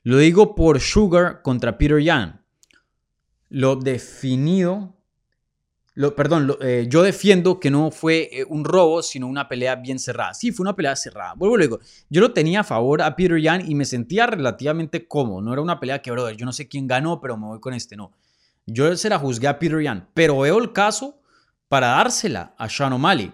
Lo 0.03 0.19
digo 0.19 0.55
por 0.55 0.79
Sugar 0.79 1.41
contra 1.41 1.79
Peter 1.79 1.99
Yan. 1.99 2.45
Lo 3.49 3.77
definido, 3.77 4.95
lo, 5.95 6.15
perdón, 6.15 6.55
eh, 6.61 6.87
yo 6.87 7.03
defiendo 7.03 7.59
que 7.59 7.71
no 7.71 7.91
fue 7.91 8.29
eh, 8.31 8.45
un 8.47 8.67
robo, 8.67 9.03
sino 9.03 9.27
una 9.27 9.49
pelea 9.49 9.77
bien 9.77 9.99
cerrada. 9.99 10.35
Sí, 10.35 10.53
fue 10.53 10.65
una 10.65 10.77
pelea 10.77 10.95
cerrada. 10.95 11.33
Vuelvo 11.33 11.57
luego. 11.57 11.79
Yo 12.11 12.21
lo 12.21 12.35
tenía 12.35 12.61
a 12.61 12.65
favor 12.65 13.01
a 13.01 13.17
Peter 13.17 13.41
Yan 13.41 13.71
y 13.71 13.75
me 13.75 13.87
sentía 13.87 14.27
relativamente 14.27 15.09
cómodo. 15.09 15.41
No 15.41 15.55
era 15.55 15.63
una 15.63 15.81
pelea 15.81 16.03
que, 16.03 16.11
brother, 16.11 16.37
yo 16.37 16.45
no 16.45 16.53
sé 16.53 16.69
quién 16.69 16.87
ganó, 16.87 17.23
pero 17.23 17.39
me 17.39 17.47
voy 17.47 17.61
con 17.61 17.73
este. 17.73 17.97
No. 17.97 18.13
Yo 18.71 18.95
se 18.99 19.09
la 19.09 19.19
juzgué 19.19 19.49
a 19.49 19.59
Peter 19.59 19.81
Yan, 19.81 20.11
pero 20.13 20.41
veo 20.41 20.59
el 20.59 20.75
caso 20.75 21.23
para 21.69 21.89
dársela 21.89 22.55
a 22.59 22.69
Sean 22.69 22.93
O'Malley. 22.93 23.33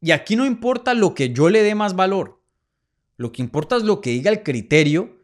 Y 0.00 0.12
aquí 0.12 0.36
no 0.36 0.46
importa 0.46 0.94
lo 0.94 1.12
que 1.12 1.32
yo 1.32 1.50
le 1.50 1.64
dé 1.64 1.74
más 1.74 1.96
valor. 1.96 2.40
Lo 3.16 3.32
que 3.32 3.42
importa 3.42 3.76
es 3.76 3.82
lo 3.82 4.00
que 4.00 4.10
diga 4.10 4.30
el 4.30 4.44
criterio 4.44 5.16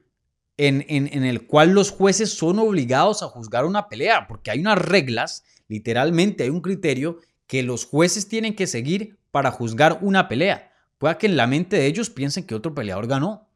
en, 0.56 0.84
en, 0.88 1.24
el 1.24 1.46
cual 1.46 1.70
los 1.70 1.92
jueces 1.92 2.34
son 2.34 2.58
obligados 2.58 3.22
a 3.22 3.28
juzgar 3.28 3.64
una 3.64 3.88
pelea, 3.88 4.26
porque 4.26 4.50
hay 4.50 4.58
unas 4.58 4.78
reglas, 4.78 5.44
literalmente 5.68 6.42
hay 6.42 6.50
un 6.50 6.60
criterio 6.60 7.20
que 7.46 7.62
los 7.62 7.84
jueces 7.84 8.28
tienen 8.28 8.56
que 8.56 8.66
seguir 8.66 9.18
para 9.30 9.52
juzgar 9.52 9.98
una 10.02 10.26
pelea. 10.26 10.72
Pueda 10.98 11.18
que 11.18 11.26
en 11.26 11.36
la 11.36 11.46
mente 11.46 11.76
de 11.76 11.86
ellos 11.86 12.10
piensen 12.10 12.46
que 12.46 12.56
otro 12.56 12.74
peleador 12.74 13.06
ganó. 13.06 13.48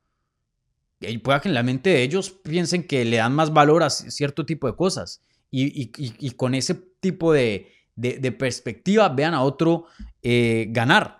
Y 1.00 1.18
que 1.18 1.40
en 1.44 1.54
la 1.54 1.64
mente 1.64 1.90
de 1.90 2.02
ellos 2.02 2.30
piensen 2.30 2.86
que 2.86 3.04
le 3.04 3.16
dan 3.16 3.34
más 3.34 3.52
valor 3.52 3.82
a 3.82 3.90
cierto 3.90 4.46
tipo 4.46 4.68
de 4.68 4.76
cosas. 4.76 5.20
Y, 5.50 6.30
con 6.32 6.54
ese 6.54 6.74
tipo 6.74 7.32
de, 7.32 7.72
perspectiva 8.38 9.08
vean 9.08 9.34
a 9.34 9.42
otro 9.42 9.86
eh, 10.22 10.66
ganar. 10.70 11.18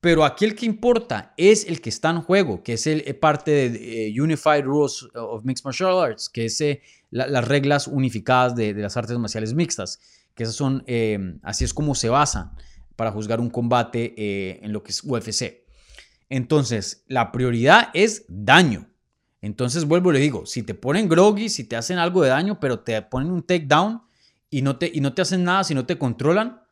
Pero 0.00 0.24
aquí 0.24 0.44
el 0.44 0.54
que 0.54 0.66
importa 0.66 1.34
es 1.36 1.66
el 1.66 1.80
que 1.80 1.88
está 1.88 2.10
en 2.10 2.22
juego, 2.22 2.62
que 2.62 2.74
es 2.74 2.86
el, 2.86 3.02
eh, 3.06 3.14
parte 3.14 3.50
de 3.50 4.08
eh, 4.08 4.20
Unified 4.20 4.62
Rules 4.62 5.08
of 5.14 5.44
Mixed 5.44 5.64
Martial 5.64 5.98
Arts, 5.98 6.28
que 6.28 6.46
es 6.46 6.62
las 7.10 7.46
reglas 7.46 7.86
unificadas 7.86 8.54
de, 8.54 8.74
las 8.74 8.96
artes 8.96 9.18
marciales 9.18 9.54
mixtas, 9.54 10.00
que 10.34 10.42
esas 10.42 10.54
son, 10.54 10.84
así 11.42 11.64
es 11.64 11.72
como 11.72 11.94
se 11.94 12.08
basan 12.08 12.52
para 12.94 13.10
juzgar 13.10 13.40
un 13.40 13.50
combate 13.50 14.64
en 14.64 14.72
lo 14.72 14.82
que 14.82 14.90
es 14.90 15.02
UFC. 15.02 15.64
Entonces, 16.28 17.04
la 17.06 17.32
prioridad 17.32 17.88
es 17.94 18.24
daño. 18.28 18.88
Entonces, 19.46 19.84
vuelvo 19.84 20.10
y 20.10 20.14
le 20.14 20.18
digo, 20.18 20.44
si 20.44 20.64
te 20.64 20.74
ponen 20.74 21.08
groggy, 21.08 21.48
si 21.48 21.62
te 21.62 21.76
hacen 21.76 21.98
algo 21.98 22.22
de 22.22 22.30
daño, 22.30 22.58
pero 22.58 22.80
te 22.80 23.00
ponen 23.02 23.30
un 23.30 23.44
takedown 23.44 24.02
y 24.50 24.62
no 24.62 24.76
te, 24.76 24.90
y 24.92 25.00
no 25.00 25.14
te 25.14 25.22
hacen 25.22 25.44
nada, 25.44 25.62
si 25.62 25.72
no 25.72 25.86
te 25.86 25.98
controlan, 25.98 26.62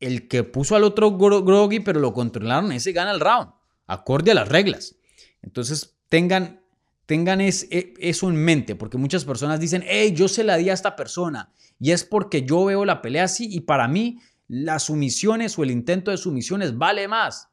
el 0.00 0.28
que 0.28 0.44
puso 0.44 0.76
al 0.76 0.84
otro 0.84 1.16
groggy, 1.16 1.80
pero 1.80 1.98
lo 1.98 2.12
controlaron, 2.12 2.72
ese 2.72 2.92
gana 2.92 3.12
el 3.12 3.20
round, 3.20 3.50
acorde 3.86 4.32
a 4.32 4.34
las 4.34 4.48
reglas. 4.48 4.96
Entonces, 5.40 5.96
tengan, 6.10 6.60
tengan 7.06 7.40
e, 7.40 7.54
eso 7.98 8.28
en 8.28 8.36
mente, 8.36 8.74
porque 8.74 8.98
muchas 8.98 9.24
personas 9.24 9.58
dicen, 9.58 9.82
hey, 9.86 10.12
yo 10.14 10.28
se 10.28 10.44
la 10.44 10.58
di 10.58 10.68
a 10.68 10.74
esta 10.74 10.96
persona, 10.96 11.54
y 11.78 11.92
es 11.92 12.04
porque 12.04 12.42
yo 12.42 12.66
veo 12.66 12.84
la 12.84 13.00
pelea 13.00 13.24
así, 13.24 13.48
y 13.50 13.60
para 13.60 13.88
mí 13.88 14.18
las 14.46 14.84
sumisiones 14.84 15.58
o 15.58 15.62
el 15.62 15.70
intento 15.70 16.10
de 16.10 16.18
sumisiones 16.18 16.76
vale 16.76 17.08
más. 17.08 17.48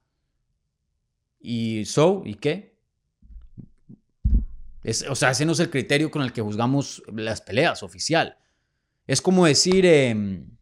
¿Y 1.40 1.86
so? 1.86 2.24
¿Y 2.26 2.36
qué? 2.36 2.77
O 5.10 5.16
sea, 5.16 5.32
ese 5.32 5.46
no 5.46 5.52
es 5.52 5.60
el 5.60 5.70
criterio 5.70 6.10
con 6.10 6.22
el 6.22 6.32
que 6.32 6.42
juzgamos 6.42 7.04
las 7.14 7.42
peleas 7.42 7.84
oficial. 7.84 8.38
Es 9.06 9.22
como 9.22 9.46
decir, 9.46 9.86
em, 9.86 10.58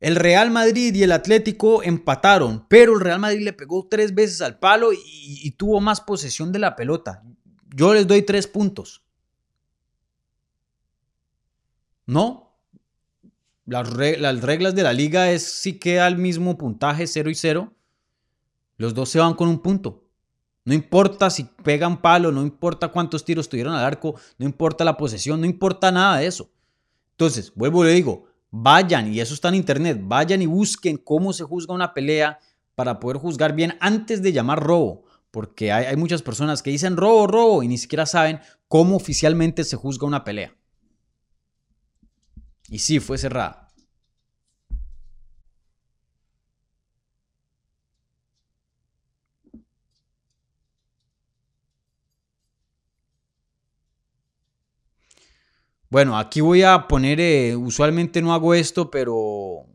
el 0.00 0.16
Real 0.16 0.50
Madrid 0.50 0.94
y 0.94 1.02
el 1.02 1.12
Atlético 1.12 1.82
empataron, 1.82 2.66
pero 2.68 2.94
el 2.94 3.00
Real 3.00 3.18
Madrid 3.18 3.42
le 3.42 3.52
pegó 3.52 3.88
tres 3.88 4.14
veces 4.14 4.40
al 4.42 4.58
palo 4.58 4.90
y, 4.92 5.50
tuvo 5.52 5.80
más 5.80 6.00
posesión 6.00 6.52
de 6.52 6.60
la 6.60 6.76
pelota. 6.76 7.24
Yo 7.74 7.92
les 7.94 8.06
doy 8.06 8.22
tres 8.22 8.46
puntos. 8.46 9.04
¿No? 12.06 12.56
Las, 13.66 13.90
las 13.90 14.40
reglas 14.40 14.74
de 14.74 14.82
la 14.82 14.92
liga 14.92 15.30
es 15.30 15.42
si 15.42 15.78
queda 15.78 16.06
el 16.06 16.16
mismo 16.16 16.56
puntaje 16.56 17.06
0 17.06 17.30
y 17.30 17.34
0 17.34 17.74
los 18.78 18.94
dos 18.94 19.10
se 19.10 19.18
van 19.18 19.34
con 19.34 19.48
un 19.48 19.60
punto. 19.60 20.07
No 20.68 20.74
importa 20.74 21.30
si 21.30 21.44
pegan 21.44 22.02
palo, 22.02 22.30
no 22.30 22.42
importa 22.42 22.88
cuántos 22.88 23.24
tiros 23.24 23.48
tuvieron 23.48 23.72
al 23.72 23.86
arco, 23.86 24.16
no 24.36 24.44
importa 24.44 24.84
la 24.84 24.98
posesión, 24.98 25.40
no 25.40 25.46
importa 25.46 25.90
nada 25.90 26.18
de 26.18 26.26
eso. 26.26 26.50
Entonces, 27.12 27.54
vuelvo 27.54 27.84
y 27.84 27.86
le 27.86 27.94
digo, 27.94 28.26
vayan, 28.50 29.10
y 29.10 29.18
eso 29.18 29.32
está 29.32 29.48
en 29.48 29.54
internet, 29.54 29.98
vayan 30.02 30.42
y 30.42 30.46
busquen 30.46 30.98
cómo 30.98 31.32
se 31.32 31.42
juzga 31.42 31.72
una 31.72 31.94
pelea 31.94 32.38
para 32.74 33.00
poder 33.00 33.16
juzgar 33.16 33.54
bien 33.54 33.78
antes 33.80 34.20
de 34.20 34.34
llamar 34.34 34.62
robo. 34.62 35.06
Porque 35.30 35.72
hay, 35.72 35.86
hay 35.86 35.96
muchas 35.96 36.20
personas 36.20 36.62
que 36.62 36.68
dicen 36.68 36.98
robo, 36.98 37.26
robo, 37.26 37.62
y 37.62 37.68
ni 37.68 37.78
siquiera 37.78 38.04
saben 38.04 38.40
cómo 38.68 38.96
oficialmente 38.96 39.64
se 39.64 39.76
juzga 39.76 40.06
una 40.06 40.22
pelea. 40.22 40.54
Y 42.68 42.80
sí, 42.80 43.00
fue 43.00 43.16
cerrada. 43.16 43.67
Bueno, 55.90 56.18
aquí 56.18 56.40
voy 56.40 56.62
a 56.62 56.86
poner, 56.86 57.20
eh, 57.20 57.56
usualmente 57.56 58.20
no 58.20 58.32
hago 58.34 58.54
esto, 58.54 58.90
pero... 58.90 59.66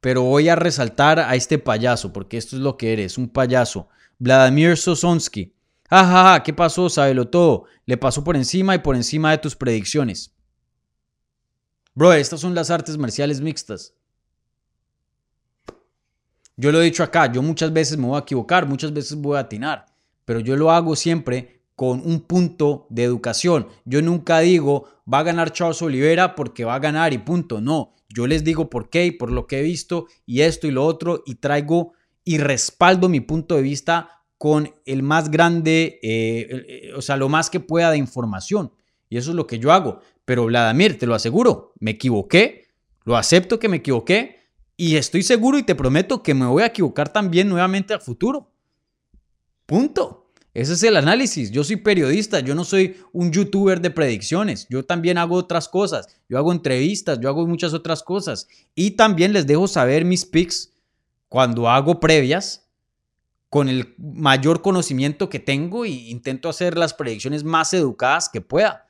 Pero 0.00 0.22
voy 0.22 0.48
a 0.48 0.56
resaltar 0.56 1.20
a 1.20 1.34
este 1.36 1.58
payaso, 1.58 2.12
porque 2.12 2.36
esto 2.36 2.56
es 2.56 2.62
lo 2.62 2.76
que 2.76 2.92
eres, 2.92 3.18
un 3.18 3.28
payaso. 3.28 3.88
Vladimir 4.18 4.76
Sosonsky. 4.76 5.54
Jajaja, 5.88 6.42
¿qué 6.42 6.52
pasó? 6.52 6.88
Sábelo 6.88 7.28
todo. 7.28 7.64
Le 7.86 7.96
pasó 7.96 8.24
por 8.24 8.36
encima 8.36 8.74
y 8.74 8.78
por 8.78 8.96
encima 8.96 9.30
de 9.30 9.38
tus 9.38 9.54
predicciones. 9.54 10.34
Bro, 11.94 12.14
estas 12.14 12.40
son 12.40 12.54
las 12.54 12.70
artes 12.70 12.98
marciales 12.98 13.40
mixtas. 13.40 13.94
Yo 16.56 16.72
lo 16.72 16.80
he 16.80 16.84
dicho 16.84 17.02
acá, 17.02 17.30
yo 17.32 17.42
muchas 17.42 17.72
veces 17.72 17.96
me 17.96 18.06
voy 18.06 18.16
a 18.16 18.22
equivocar, 18.22 18.66
muchas 18.66 18.92
veces 18.92 19.16
voy 19.16 19.36
a 19.36 19.40
atinar, 19.40 19.86
pero 20.24 20.40
yo 20.40 20.56
lo 20.56 20.70
hago 20.70 20.94
siempre 20.96 21.61
con 21.74 22.00
un 22.04 22.20
punto 22.20 22.86
de 22.90 23.04
educación. 23.04 23.68
Yo 23.84 24.02
nunca 24.02 24.40
digo, 24.40 24.88
va 25.12 25.20
a 25.20 25.24
ganar 25.24 25.52
Charles 25.52 25.82
Oliveira 25.82 26.34
porque 26.34 26.64
va 26.64 26.74
a 26.74 26.80
ganar 26.80 27.12
y 27.12 27.18
punto. 27.18 27.60
No, 27.60 27.94
yo 28.08 28.26
les 28.26 28.44
digo 28.44 28.68
por 28.70 28.90
qué 28.90 29.06
y 29.06 29.10
por 29.12 29.30
lo 29.30 29.46
que 29.46 29.60
he 29.60 29.62
visto 29.62 30.06
y 30.26 30.42
esto 30.42 30.66
y 30.66 30.70
lo 30.70 30.84
otro 30.84 31.22
y 31.26 31.36
traigo 31.36 31.92
y 32.24 32.38
respaldo 32.38 33.08
mi 33.08 33.20
punto 33.20 33.56
de 33.56 33.62
vista 33.62 34.22
con 34.38 34.74
el 34.86 35.02
más 35.02 35.30
grande, 35.30 36.00
eh, 36.02 36.64
eh, 36.68 36.92
o 36.96 37.02
sea, 37.02 37.16
lo 37.16 37.28
más 37.28 37.48
que 37.48 37.60
pueda 37.60 37.90
de 37.90 37.98
información. 37.98 38.72
Y 39.08 39.16
eso 39.16 39.30
es 39.30 39.36
lo 39.36 39.46
que 39.46 39.58
yo 39.58 39.72
hago. 39.72 40.00
Pero 40.24 40.46
Vladimir, 40.46 40.98
te 40.98 41.06
lo 41.06 41.14
aseguro, 41.14 41.72
me 41.78 41.92
equivoqué, 41.92 42.66
lo 43.04 43.16
acepto 43.16 43.58
que 43.58 43.68
me 43.68 43.78
equivoqué 43.78 44.40
y 44.76 44.96
estoy 44.96 45.22
seguro 45.22 45.58
y 45.58 45.62
te 45.62 45.74
prometo 45.74 46.22
que 46.22 46.34
me 46.34 46.46
voy 46.46 46.62
a 46.62 46.66
equivocar 46.66 47.12
también 47.12 47.48
nuevamente 47.48 47.94
al 47.94 48.00
futuro. 48.00 48.50
Punto. 49.66 50.21
Ese 50.54 50.74
es 50.74 50.82
el 50.82 50.96
análisis. 50.96 51.50
Yo 51.50 51.64
soy 51.64 51.76
periodista, 51.76 52.40
yo 52.40 52.54
no 52.54 52.64
soy 52.64 52.96
un 53.12 53.32
youtuber 53.32 53.80
de 53.80 53.90
predicciones. 53.90 54.66
Yo 54.68 54.84
también 54.84 55.16
hago 55.16 55.36
otras 55.36 55.68
cosas. 55.68 56.08
Yo 56.28 56.36
hago 56.36 56.52
entrevistas, 56.52 57.18
yo 57.20 57.28
hago 57.30 57.46
muchas 57.46 57.72
otras 57.72 58.02
cosas. 58.02 58.48
Y 58.74 58.92
también 58.92 59.32
les 59.32 59.46
dejo 59.46 59.66
saber 59.66 60.04
mis 60.04 60.26
picks 60.26 60.72
cuando 61.28 61.70
hago 61.70 62.00
previas 62.00 62.68
con 63.48 63.68
el 63.68 63.94
mayor 63.98 64.60
conocimiento 64.60 65.28
que 65.28 65.38
tengo 65.38 65.86
y 65.86 66.10
intento 66.10 66.48
hacer 66.48 66.76
las 66.76 66.92
predicciones 66.92 67.44
más 67.44 67.72
educadas 67.72 68.28
que 68.28 68.42
pueda. 68.42 68.86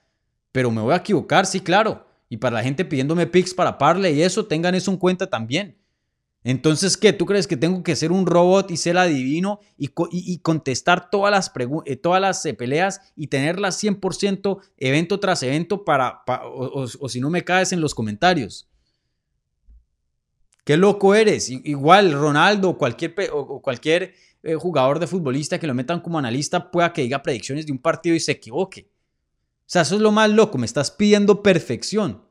Pero 0.50 0.70
me 0.70 0.80
voy 0.80 0.94
a 0.94 0.98
equivocar, 0.98 1.46
sí, 1.46 1.60
claro. 1.60 2.06
Y 2.28 2.38
para 2.38 2.56
la 2.56 2.62
gente 2.62 2.84
pidiéndome 2.84 3.26
picks 3.26 3.54
para 3.54 3.78
parle 3.78 4.12
y 4.12 4.22
eso, 4.22 4.46
tengan 4.46 4.74
eso 4.74 4.90
en 4.90 4.96
cuenta 4.96 5.28
también. 5.28 5.76
Entonces, 6.44 6.96
¿qué? 6.96 7.12
¿Tú 7.12 7.24
crees 7.24 7.46
que 7.46 7.56
tengo 7.56 7.82
que 7.84 7.94
ser 7.94 8.10
un 8.10 8.26
robot 8.26 8.70
y 8.72 8.76
ser 8.76 8.98
adivino 8.98 9.60
y, 9.78 9.90
y, 10.10 10.38
contestar 10.38 11.08
todas 11.08 11.30
las, 11.30 11.52
eh, 11.84 11.96
todas 11.96 12.20
las 12.20 12.44
eh, 12.46 12.54
peleas 12.54 13.00
y 13.14 13.28
tenerlas 13.28 13.82
100% 13.82 14.58
evento 14.78 15.20
tras 15.20 15.42
evento 15.44 15.84
para, 15.84 16.22
o, 16.26 17.08
si 17.08 17.20
no 17.20 17.30
me 17.30 17.44
caes 17.44 17.72
en 17.72 17.80
los 17.80 17.94
comentarios? 17.94 18.68
Qué 20.64 20.76
loco 20.76 21.14
eres. 21.14 21.48
Igual 21.48 22.12
Ronaldo 22.12 22.70
o 22.70 22.78
cualquier, 22.78 23.14
o 23.32 23.62
cualquier 23.62 24.14
eh, 24.42 24.54
jugador 24.54 24.98
de 24.98 25.06
futbolista 25.06 25.60
que 25.60 25.68
lo 25.68 25.74
metan 25.74 26.00
como 26.00 26.18
analista 26.18 26.72
pueda 26.72 26.92
que 26.92 27.02
diga 27.02 27.22
predicciones 27.22 27.66
de 27.66 27.72
un 27.72 27.78
partido 27.78 28.16
y 28.16 28.20
se 28.20 28.32
equivoque. 28.32 28.88
O 29.60 29.70
sea, 29.72 29.82
eso 29.82 29.94
es 29.94 30.00
lo 30.00 30.10
más 30.10 30.28
loco. 30.28 30.58
Me 30.58 30.66
estás 30.66 30.90
pidiendo 30.90 31.42
perfección. 31.42 32.22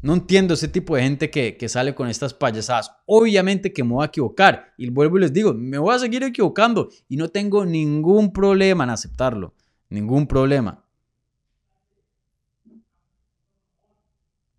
No 0.00 0.14
entiendo 0.14 0.54
ese 0.54 0.68
tipo 0.68 0.94
de 0.94 1.02
gente 1.02 1.30
que, 1.30 1.68
sale 1.68 1.94
con 1.94 2.08
estas 2.08 2.32
payasadas. 2.32 2.92
Obviamente 3.06 3.72
que 3.72 3.82
me 3.82 3.94
voy 3.94 4.04
a 4.04 4.06
equivocar. 4.06 4.72
Y 4.76 4.90
vuelvo 4.90 5.18
y 5.18 5.22
les 5.22 5.32
digo, 5.32 5.52
me 5.52 5.78
voy 5.78 5.94
a 5.94 5.98
seguir 5.98 6.22
equivocando. 6.22 6.88
Y 7.08 7.16
no 7.16 7.28
tengo 7.28 7.64
ningún 7.64 8.32
problema 8.32 8.84
en 8.84 8.90
aceptarlo. 8.90 9.54
Ningún 9.88 10.26
problema. 10.26 10.84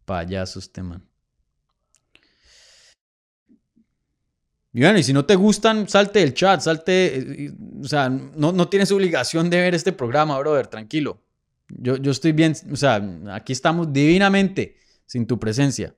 Payaso 0.03 0.59
este 0.59 0.83
man. 0.83 1.05
Y 4.73 4.81
bueno, 4.81 4.99
y 4.99 5.03
si 5.03 5.13
no 5.13 5.25
te 5.25 5.35
gustan, 5.35 5.87
salte 5.87 6.19
del 6.19 6.33
chat, 6.33 6.61
salte. 6.61 7.45
Eh, 7.45 7.51
o 7.81 7.87
sea, 7.87 8.09
no, 8.09 8.51
no 8.51 8.67
tienes 8.67 8.91
obligación 8.91 9.49
de 9.49 9.57
ver 9.57 9.73
este 9.73 9.93
programa, 9.93 10.37
brother, 10.37 10.67
tranquilo. 10.67 11.23
Yo, 11.69 11.97
yo 11.97 12.11
estoy 12.11 12.33
bien, 12.33 12.55
o 12.71 12.75
sea, 12.75 13.01
aquí 13.31 13.53
estamos 13.53 13.93
divinamente 13.93 14.79
sin 15.09 15.25
tu 15.25 15.39
presencia. 15.39 15.95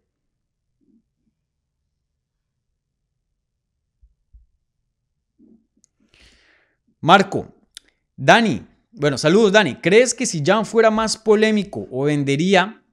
Marco, 7.02 7.54
Dani, 8.16 8.66
bueno, 8.94 9.18
saludos 9.18 9.52
Dani. 9.52 9.76
¿Crees 9.82 10.14
que 10.14 10.26
si 10.26 10.42
Jan 10.46 10.66
fuera 10.66 10.92
más 10.92 11.18
polémico 11.18 11.90
o 11.92 12.06
vendería, 12.06 12.86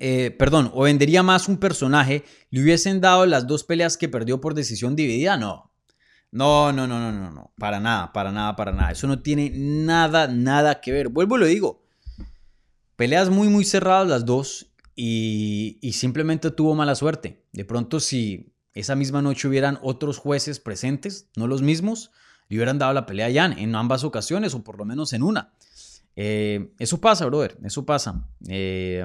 eh, 0.00 0.32
perdón, 0.38 0.70
o 0.74 0.82
vendería 0.82 1.22
más 1.22 1.48
un 1.48 1.56
personaje, 1.56 2.24
le 2.50 2.62
hubiesen 2.62 3.00
dado 3.00 3.24
las 3.24 3.46
dos 3.46 3.64
peleas 3.64 3.96
que 3.96 4.10
perdió 4.10 4.38
por 4.38 4.52
decisión 4.52 4.94
dividida? 4.96 5.38
No. 5.38 5.72
No, 6.30 6.72
no, 6.72 6.86
no, 6.86 6.98
no, 6.98 7.10
no, 7.10 7.30
no. 7.30 7.54
Para 7.56 7.80
nada, 7.80 8.12
para 8.12 8.32
nada, 8.32 8.54
para 8.54 8.72
nada. 8.72 8.90
Eso 8.90 9.06
no 9.06 9.22
tiene 9.22 9.50
nada, 9.54 10.28
nada 10.28 10.82
que 10.82 10.92
ver. 10.92 11.08
Vuelvo 11.08 11.36
y 11.36 11.40
lo 11.40 11.46
digo. 11.46 11.86
Peleas 12.96 13.30
muy, 13.30 13.48
muy 13.48 13.64
cerradas 13.64 14.08
las 14.08 14.26
dos 14.26 14.71
y, 14.94 15.78
simplemente 15.92 16.50
tuvo 16.50 16.74
mala 16.74 16.94
suerte. 16.94 17.44
De 17.52 17.64
pronto, 17.64 18.00
si 18.00 18.52
esa 18.74 18.94
misma 18.94 19.22
noche 19.22 19.48
hubieran 19.48 19.78
otros 19.82 20.18
jueces 20.18 20.60
presentes, 20.60 21.28
no 21.36 21.46
los 21.46 21.62
mismos, 21.62 22.10
le 22.48 22.56
hubieran 22.56 22.78
dado 22.78 22.92
la 22.92 23.06
pelea 23.06 23.26
a 23.26 23.32
Jan 23.32 23.58
en 23.58 23.74
ambas 23.74 24.04
ocasiones 24.04 24.54
o 24.54 24.62
por 24.62 24.78
lo 24.78 24.84
menos 24.84 25.12
en 25.12 25.22
una. 25.22 25.52
Eh, 26.14 26.72
eso 26.78 27.00
pasa, 27.00 27.26
brother, 27.26 27.56
eso 27.64 27.86
pasa. 27.86 28.26
Eh, 28.48 29.04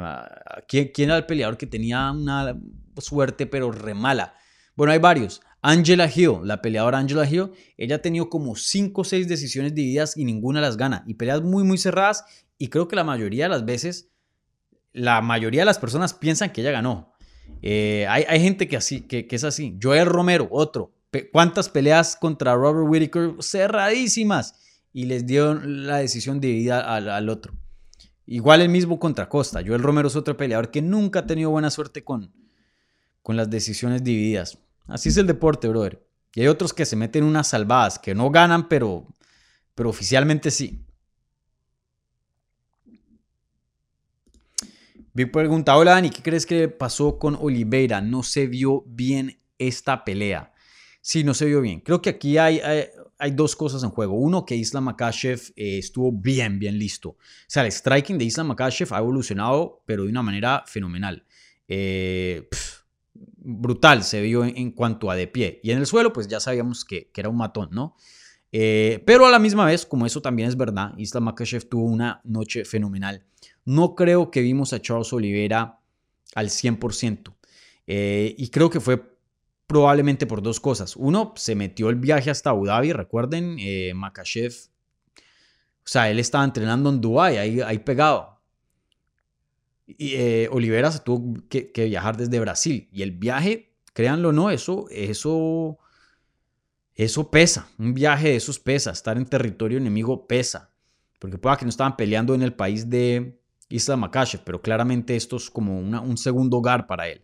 ¿quién, 0.68 0.92
¿quién, 0.94 1.10
era 1.10 1.18
el 1.18 1.26
peleador 1.26 1.58
que 1.58 1.68
tenía 1.68 2.12
una 2.12 2.60
suerte 2.98 3.46
pero 3.46 3.72
re 3.72 3.94
mala? 3.94 4.34
Bueno, 4.76 4.94
hay 4.94 5.00
varios. 5.00 5.42
Angela 5.62 6.10
Hill, 6.14 6.40
la 6.44 6.62
peleadora 6.62 7.00
Angela 7.00 7.30
Hill, 7.30 7.52
ella 7.78 7.96
ha 7.96 8.02
tenido 8.02 8.30
como 8.30 8.56
5 8.56 9.02
o 9.02 9.04
6 9.04 9.28
decisiones 9.28 9.74
divididas 9.74 10.16
y 10.16 10.24
ninguna 10.24 10.62
las 10.62 10.78
gana. 10.78 11.04
Y 11.08 11.16
peleas 11.16 11.42
muy, 11.42 11.64
muy 11.64 11.78
cerradas. 11.78 12.26
Y 12.58 12.70
creo 12.70 12.88
que 12.88 12.96
la 12.96 13.04
mayoría 13.04 13.46
de 13.46 13.50
las 13.50 13.66
veces, 13.66 14.10
la 14.94 15.22
mayoría 15.22 15.62
de 15.62 15.66
las 15.66 15.80
personas 15.80 16.14
piensan 16.14 16.52
que 16.52 16.62
ella 16.62 16.72
ganó. 16.72 17.14
Eh, 17.62 18.06
hay, 18.10 18.24
hay, 18.28 18.42
gente 18.42 18.68
que, 18.68 18.78
así, 18.78 19.02
que, 19.02 19.28
es 19.30 19.44
así. 19.44 19.78
Joel 19.82 20.06
Romero, 20.06 20.48
otro. 20.52 20.94
¿Cuántas 21.32 21.70
peleas 21.70 22.16
contra 22.16 22.56
Robert 22.56 22.88
Whittaker? 22.90 23.36
Cerradísimas. 23.42 24.56
Y 24.94 25.06
les 25.06 25.26
dio 25.26 25.54
la 25.54 25.98
decisión 25.98 26.40
dividida 26.40 26.80
al, 26.96 27.10
al 27.10 27.30
otro. 27.30 27.54
Igual 28.26 28.62
el 28.62 28.70
mismo 28.70 29.00
contra 29.00 29.30
Costa. 29.30 29.62
Joel 29.66 29.84
Romero 29.84 30.08
es 30.10 30.16
otro 30.16 30.36
peleador 30.36 30.70
que 30.70 30.82
nunca 30.82 31.20
ha 31.20 31.28
tenido 31.28 31.50
buena 31.50 31.70
suerte 31.70 32.04
con, 32.04 32.34
con 33.22 33.38
las 33.38 33.50
decisiones 33.50 34.04
divididas. 34.04 34.58
Así 34.86 35.10
es 35.10 35.18
el 35.18 35.28
deporte, 35.28 35.68
brother. 35.68 36.06
Y 36.34 36.42
hay 36.42 36.48
otros 36.48 36.74
que 36.74 36.86
se 36.86 36.96
meten 36.96 37.24
unas 37.24 37.48
salvadas, 37.48 38.00
que 38.00 38.14
no 38.14 38.30
ganan, 38.30 38.68
pero, 38.68 39.08
pero 39.76 39.90
oficialmente 39.90 40.52
sí. 40.52 40.86
Big 45.18 45.32
pregunta, 45.32 45.76
hola 45.76 45.94
Dani, 45.94 46.12
¿qué 46.12 46.22
crees 46.22 46.46
que 46.46 46.68
pasó 46.68 47.18
con 47.18 47.36
Oliveira? 47.42 48.02
No 48.02 48.22
se 48.22 48.46
vio 48.46 48.84
bien 48.86 49.40
esta 49.58 50.06
pelea. 50.06 50.54
Sí, 51.02 51.24
no 51.24 51.34
se 51.34 51.48
vio 51.48 51.60
bien. 51.60 51.80
Creo 51.80 52.04
que 52.04 52.12
aquí 52.12 52.38
hay, 52.38 52.62
hay, 53.18 53.32
dos 53.32 53.56
cosas 53.56 53.82
en 53.82 53.90
juego. 53.90 54.14
Uno, 54.14 54.46
que 54.46 54.56
Islam 54.56 54.84
Makashev 54.84 55.42
eh, 55.56 55.80
estuvo 55.80 56.12
bien, 56.12 56.60
bien 56.60 56.78
listo. 56.78 57.10
O 57.10 57.18
sea, 57.48 57.66
el 57.66 57.72
striking 57.72 58.20
de 58.20 58.26
Islam 58.26 58.50
Makashev 58.50 58.94
ha 58.94 59.00
evolucionado, 59.00 59.82
pero 59.88 60.04
de 60.04 60.10
una 60.10 60.22
manera 60.22 60.64
fenomenal. 60.68 61.26
Eh, 61.68 62.48
brutal 63.16 64.04
se 64.04 64.22
vio 64.22 64.46
en, 64.46 64.70
cuanto 64.70 65.10
a 65.10 65.16
de 65.16 65.26
pie. 65.26 65.60
Y 65.64 65.72
en 65.72 65.80
el 65.80 65.88
suelo, 65.88 66.14
pues 66.14 66.28
ya 66.28 66.40
sabíamos 66.40 66.86
que, 66.86 67.10
era 67.16 67.30
un 67.30 67.38
matón, 67.38 67.70
¿no? 67.72 67.96
Eh, 68.52 69.02
pero 69.04 69.26
a 69.26 69.32
la 69.32 69.40
misma 69.40 69.66
vez, 69.66 69.84
como 69.84 70.06
eso 70.06 70.22
también 70.22 70.48
es 70.48 70.56
verdad, 70.56 70.94
Islam 70.96 71.24
Makashev 71.24 71.68
tuvo 71.68 71.86
una 71.86 72.22
noche 72.24 72.66
fenomenal. 72.66 73.26
No 73.68 73.96
creo 73.96 74.32
que 74.32 74.40
vimos 74.40 74.72
a 74.72 74.82
Charles 74.82 75.12
Oliveira 75.12 75.82
al 76.36 76.50
100%. 76.50 77.36
Eh, 77.86 78.34
y 78.38 78.48
creo 78.48 78.70
que 78.70 78.80
fue 78.80 79.18
probablemente 79.68 80.26
por 80.26 80.42
dos 80.42 80.62
cosas. 80.62 80.96
Uno, 80.96 81.34
se 81.36 81.54
metió 81.54 81.90
el 81.90 81.98
viaje 81.98 82.30
hasta 82.30 82.52
Abu 82.52 82.66
Dhabi, 82.66 82.94
recuerden, 82.94 83.58
eh, 83.60 83.92
Makashev, 83.94 84.54
o 85.88 85.90
sea, 85.90 86.10
él 86.10 86.20
estaba 86.20 86.46
entrenando 86.46 86.90
en 86.90 87.02
Dubái, 87.02 87.36
ahí, 87.36 87.60
ahí 87.60 87.80
pegado. 87.80 88.40
Y 89.86 90.16
eh, 90.16 90.48
Olivera 90.50 90.90
se 90.90 91.00
tuvo 91.00 91.34
que, 91.50 91.72
viajar 91.76 92.16
desde 92.16 92.40
Brasil. 92.40 92.88
Y 92.94 93.02
el 93.02 93.12
viaje, 93.12 93.74
créanlo 93.92 94.30
o 94.30 94.32
no, 94.32 94.50
eso, 94.50 94.86
eso, 94.92 95.78
eso 96.96 97.30
pesa. 97.30 97.70
Un 97.78 97.94
viaje 97.94 98.30
de 98.30 98.36
esos 98.38 98.60
pesa. 98.60 98.92
Estar 98.92 99.18
en 99.18 99.26
territorio 99.26 99.78
enemigo 99.78 100.26
pesa. 100.26 100.72
Porque 101.20 101.38
pueda 101.38 101.58
que 101.58 101.66
no 101.66 101.70
estaban 101.70 101.98
peleando 101.98 102.34
en 102.34 102.44
el 102.44 102.54
país 102.54 102.90
de 102.90 103.38
Isla 103.70 103.98
Makashev, 103.98 104.42
pero 104.44 104.62
claramente 104.62 105.16
esto 105.16 105.36
es 105.38 105.50
como 105.50 105.78
un 105.80 106.18
segundo 106.18 106.58
hogar 106.58 106.88
para 106.88 107.08
él. 107.08 107.24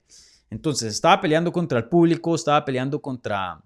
Entonces, 0.50 0.94
estaba 0.94 1.20
peleando 1.20 1.52
contra 1.52 1.80
el 1.80 1.86
público, 1.86 2.36
estaba 2.36 2.64
peleando 2.64 3.02
contra 3.02 3.64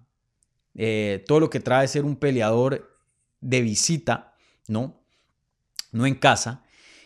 eh, 0.73 1.23
todo 1.27 1.41
lo 1.41 1.49
que 1.49 1.59
trae 1.59 1.87
ser 1.87 2.05
un 2.05 2.15
peleador 2.15 2.97
de 3.41 3.61
visita, 3.61 4.35
¿no? 4.67 5.01
No 5.91 6.05
en 6.05 6.15
casa. 6.15 6.63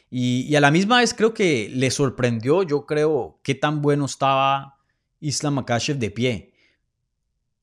Y, 0.09 0.53
a 0.55 0.59
la 0.59 0.72
misma 0.72 0.99
vez 0.99 1.13
creo 1.13 1.34
que 1.34 1.69
le 1.74 1.89
sorprendió, 1.89 2.63
yo 2.63 2.86
creo, 2.86 3.39
qué 3.43 3.55
tan 3.55 3.82
bueno 3.82 4.05
estaba 4.05 4.78
Islam 5.22 5.55
Makashev 5.55 5.97
de 5.97 6.11
pie. 6.11 6.53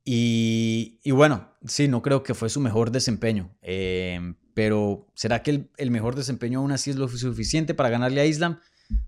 Y, 0.03 1.11
bueno, 1.11 1.53
sí, 1.67 1.87
no 1.87 2.01
creo 2.01 2.23
que 2.23 2.33
fue 2.33 2.49
su 2.49 2.61
mejor 2.61 2.91
desempeño. 2.91 3.55
Em, 3.61 4.35
pero 4.59 5.07
¿será 5.15 5.45
que 5.45 5.69
el, 5.77 5.91
mejor 5.93 6.17
desempeño 6.17 6.59
aún 6.59 6.73
así 6.73 6.91
es 6.91 6.97
lo 6.97 7.07
suficiente 7.07 7.75
para 7.75 7.91
ganarle 7.91 8.21
a 8.21 8.27
Islam? 8.27 8.59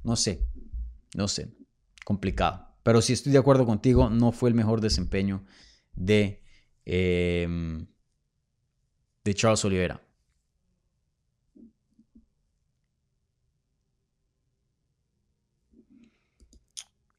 No 0.04 0.14
sé, 0.14 0.46
no 1.16 1.26
sé, 1.26 1.52
complicado. 2.04 2.68
Pero 2.84 3.02
sí 3.02 3.14
estoy 3.14 3.32
de 3.32 3.38
acuerdo 3.38 3.66
contigo, 3.66 4.10
no 4.10 4.30
fue 4.30 4.48
el 4.50 4.54
mejor 4.54 4.80
desempeño 4.80 5.44
de, 5.96 6.40
em, 6.84 7.84
de 9.24 9.34
Charles 9.34 9.64
Oliveira. 9.64 10.00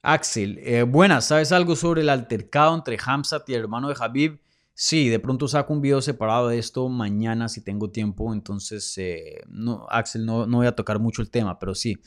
Axel, 0.01 0.57
eh, 0.59 0.83
buenas, 0.83 1.25
¿sabes 1.25 1.51
algo 1.51 1.75
sobre 1.75 1.99
el 1.99 2.07
altercado 2.07 2.75
entre 2.75 2.97
Hamzat 3.05 3.49
y 3.49 3.55
el 3.55 3.59
hermano 3.59 3.89
de 3.89 3.95
Habib? 3.99 4.40
Sí, 4.73 5.09
de 5.09 5.19
pronto 5.19 5.47
saco 5.47 5.73
un 5.73 5.81
video 5.81 6.01
separado 6.01 6.47
de 6.47 6.57
esto 6.57 6.89
mañana 6.89 7.49
si 7.49 7.61
tengo 7.61 7.91
tiempo, 7.91 8.33
entonces, 8.33 8.97
eh, 8.97 9.41
no, 9.47 9.85
Axel, 9.89 10.25
no, 10.25 10.47
no, 10.47 10.57
voy 10.57 10.67
a 10.67 10.75
tocar 10.75 10.99
mucho 10.99 11.21
el 11.21 11.29
tema, 11.29 11.59
pero 11.59 11.75
sí, 11.75 12.01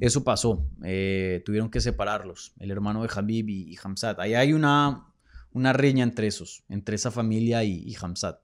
eso 0.00 0.24
pasó, 0.24 0.66
eh, 0.84 1.42
tuvieron 1.44 1.70
que 1.70 1.80
separarlos, 1.80 2.54
el 2.58 2.70
hermano 2.70 3.02
de 3.02 3.10
Habib 3.14 3.48
y, 3.48 3.76
Hamzat. 3.82 4.18
Ahí 4.20 4.34
hay 4.34 4.52
una, 4.52 5.06
una 5.52 5.72
riña 5.72 6.04
entre 6.04 6.26
esos, 6.28 6.64
entre 6.68 6.96
esa 6.96 7.10
familia 7.10 7.64
y, 7.64 7.82
y 7.84 7.94
Hamzat. 8.00 8.40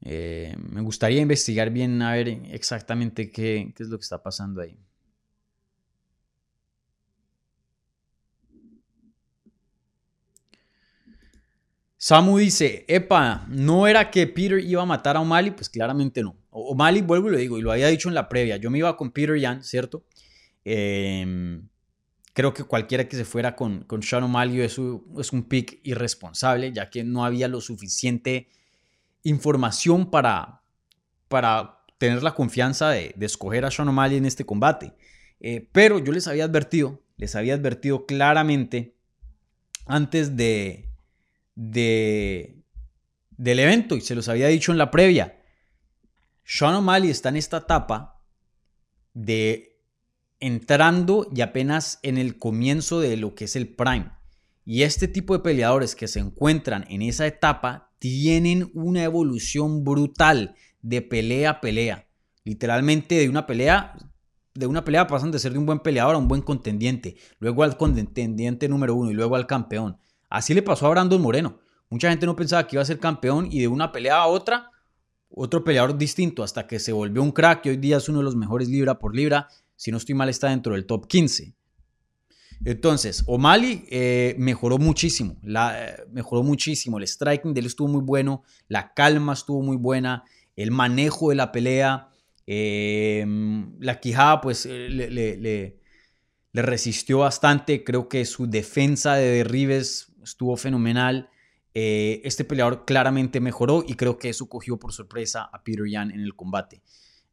me 0.00 0.80
gustaría 0.80 1.20
investigar 1.20 1.70
bien 1.70 2.02
a 2.02 2.12
ver 2.12 2.28
exactamente 2.50 3.30
qué, 3.30 3.72
qué 3.76 3.82
es 3.82 3.88
lo 3.88 3.98
que 3.98 4.02
está 4.02 4.22
pasando 4.22 4.62
ahí. 4.62 4.78
Samu 12.00 12.38
dice, 12.38 12.84
epa, 12.86 13.44
¿no 13.48 13.88
era 13.88 14.08
que 14.08 14.28
Peter 14.28 14.60
iba 14.60 14.82
a 14.82 14.86
matar 14.86 15.16
a 15.16 15.20
O'Malley? 15.20 15.50
Pues 15.50 15.68
claramente 15.68 16.22
no. 16.22 16.36
O'Malley, 16.50 17.02
vuelvo 17.02 17.28
y 17.28 17.32
lo 17.32 17.38
digo, 17.38 17.58
y 17.58 17.60
lo 17.60 17.72
había 17.72 17.88
dicho 17.88 18.08
en 18.08 18.14
la 18.14 18.28
previa, 18.28 18.56
yo 18.56 18.70
me 18.70 18.78
iba 18.78 18.96
con 18.96 19.10
Peter 19.10 19.36
Yan, 19.36 19.64
¿cierto? 19.64 20.04
Em, 20.64 21.68
creo 22.34 22.54
que 22.54 22.62
cualquiera 22.62 23.08
que 23.08 23.16
se 23.16 23.24
fuera 23.24 23.56
con, 23.56 23.82
con 23.82 24.00
Sean 24.04 24.22
O'Malley 24.22 24.60
es 24.60 24.78
un, 24.78 25.46
pick 25.48 25.80
irresponsable, 25.82 26.72
ya 26.72 26.88
que 26.88 27.02
no 27.02 27.24
había 27.24 27.48
lo 27.48 27.60
suficiente 27.60 28.48
información 29.24 30.08
para, 30.08 30.62
para 31.26 31.80
tener 31.98 32.22
la 32.22 32.32
confianza 32.32 32.90
de, 32.90 33.12
escoger 33.20 33.64
a 33.64 33.72
Sean 33.72 33.88
O'Malley 33.88 34.18
en 34.18 34.26
este 34.26 34.46
combate. 34.46 34.94
Eh, 35.40 35.68
pero 35.72 35.98
yo 35.98 36.12
les 36.12 36.28
había 36.28 36.44
advertido, 36.44 37.02
les 37.16 37.34
había 37.34 37.54
advertido 37.54 38.06
claramente 38.06 38.94
antes 39.86 40.36
de, 40.36 40.87
de, 41.58 42.62
del 43.36 43.58
evento 43.58 43.96
y 43.96 44.00
se 44.00 44.14
los 44.14 44.28
había 44.28 44.46
dicho 44.46 44.70
en 44.70 44.78
la 44.78 44.92
previa. 44.92 45.42
Sean 46.44 46.76
O'Malley 46.76 47.10
está 47.10 47.30
en 47.30 47.36
esta 47.36 47.58
etapa 47.58 48.22
de 49.12 49.80
entrando 50.38 51.28
y 51.34 51.40
apenas 51.40 51.98
en 52.04 52.16
el 52.16 52.38
comienzo 52.38 53.00
de 53.00 53.16
lo 53.16 53.34
que 53.34 53.46
es 53.46 53.56
el 53.56 53.74
prime. 53.74 54.12
Y 54.64 54.82
este 54.84 55.08
tipo 55.08 55.34
de 55.34 55.42
peleadores 55.42 55.96
que 55.96 56.06
se 56.06 56.20
encuentran 56.20 56.86
en 56.88 57.02
esa 57.02 57.26
etapa 57.26 57.90
tienen 57.98 58.70
una 58.74 59.02
evolución 59.02 59.82
brutal 59.82 60.54
de 60.80 61.02
pelea 61.02 61.50
a 61.50 61.60
pelea. 61.60 62.08
Literalmente 62.44 63.16
de 63.16 63.28
una 63.28 63.46
pelea 63.46 63.96
de 64.54 64.66
una 64.66 64.84
pelea 64.84 65.06
pasan 65.06 65.30
de 65.30 65.38
ser 65.38 65.52
de 65.52 65.58
un 65.58 65.66
buen 65.66 65.80
peleador 65.80 66.14
a 66.14 66.18
un 66.18 66.26
buen 66.26 66.42
contendiente, 66.42 67.16
luego 67.38 67.62
al 67.62 67.76
contendiente 67.76 68.68
número 68.68 68.94
uno 68.94 69.10
y 69.10 69.14
luego 69.14 69.36
al 69.36 69.46
campeón. 69.46 69.98
Así 70.28 70.54
le 70.54 70.62
pasó 70.62 70.86
a 70.86 70.90
Brandon 70.90 71.20
Moreno. 71.20 71.58
Mucha 71.90 72.10
gente 72.10 72.26
no 72.26 72.36
pensaba 72.36 72.66
que 72.66 72.76
iba 72.76 72.82
a 72.82 72.86
ser 72.86 72.98
campeón 72.98 73.48
y 73.50 73.60
de 73.60 73.68
una 73.68 73.92
pelea 73.92 74.16
a 74.16 74.26
otra, 74.26 74.70
otro 75.30 75.64
peleador 75.64 75.96
distinto 75.96 76.42
hasta 76.42 76.66
que 76.66 76.78
se 76.78 76.92
volvió 76.92 77.22
un 77.22 77.32
crack 77.32 77.66
y 77.66 77.70
hoy 77.70 77.76
día 77.76 77.96
es 77.96 78.08
uno 78.08 78.18
de 78.18 78.24
los 78.24 78.36
mejores 78.36 78.68
libra 78.68 78.98
por 78.98 79.14
libra. 79.14 79.48
Si 79.76 79.90
no 79.90 79.96
estoy 79.96 80.14
mal, 80.14 80.28
está 80.28 80.48
dentro 80.48 80.74
del 80.74 80.86
top 80.86 81.06
15. 81.06 81.54
Entonces, 82.64 83.22
O'Malley 83.26 83.86
eh, 83.88 84.34
mejoró 84.38 84.78
muchísimo, 84.78 85.38
la, 85.42 85.90
eh, 85.90 85.96
mejoró 86.10 86.42
muchísimo. 86.42 86.98
El 86.98 87.06
striking 87.06 87.54
de 87.54 87.60
él 87.60 87.66
estuvo 87.66 87.88
muy 87.88 88.02
bueno, 88.02 88.42
la 88.66 88.92
calma 88.94 89.32
estuvo 89.32 89.62
muy 89.62 89.76
buena, 89.76 90.24
el 90.56 90.72
manejo 90.72 91.30
de 91.30 91.36
la 91.36 91.52
pelea, 91.52 92.08
em, 92.46 93.78
la 93.78 94.00
quijada, 94.00 94.40
pues 94.40 94.66
eh, 94.66 94.88
le, 94.88 95.36
le, 95.36 95.78
resistió 96.52 97.18
bastante. 97.18 97.84
Creo 97.84 98.08
que 98.08 98.24
su 98.24 98.48
defensa 98.48 99.14
de 99.14 99.28
derribes 99.28 100.07
estuvo 100.28 100.56
fenomenal. 100.56 101.30
Eh, 101.74 102.20
este 102.24 102.44
peleador 102.44 102.84
claramente 102.84 103.40
mejoró 103.40 103.84
y 103.86 103.94
creo 103.94 104.18
que 104.18 104.30
eso 104.30 104.48
cogió 104.48 104.78
por 104.78 104.92
sorpresa 104.92 105.48
a 105.52 105.62
Peter 105.62 105.86
Yan 105.88 106.10
en 106.10 106.20
el 106.20 106.34
combate. 106.34 106.82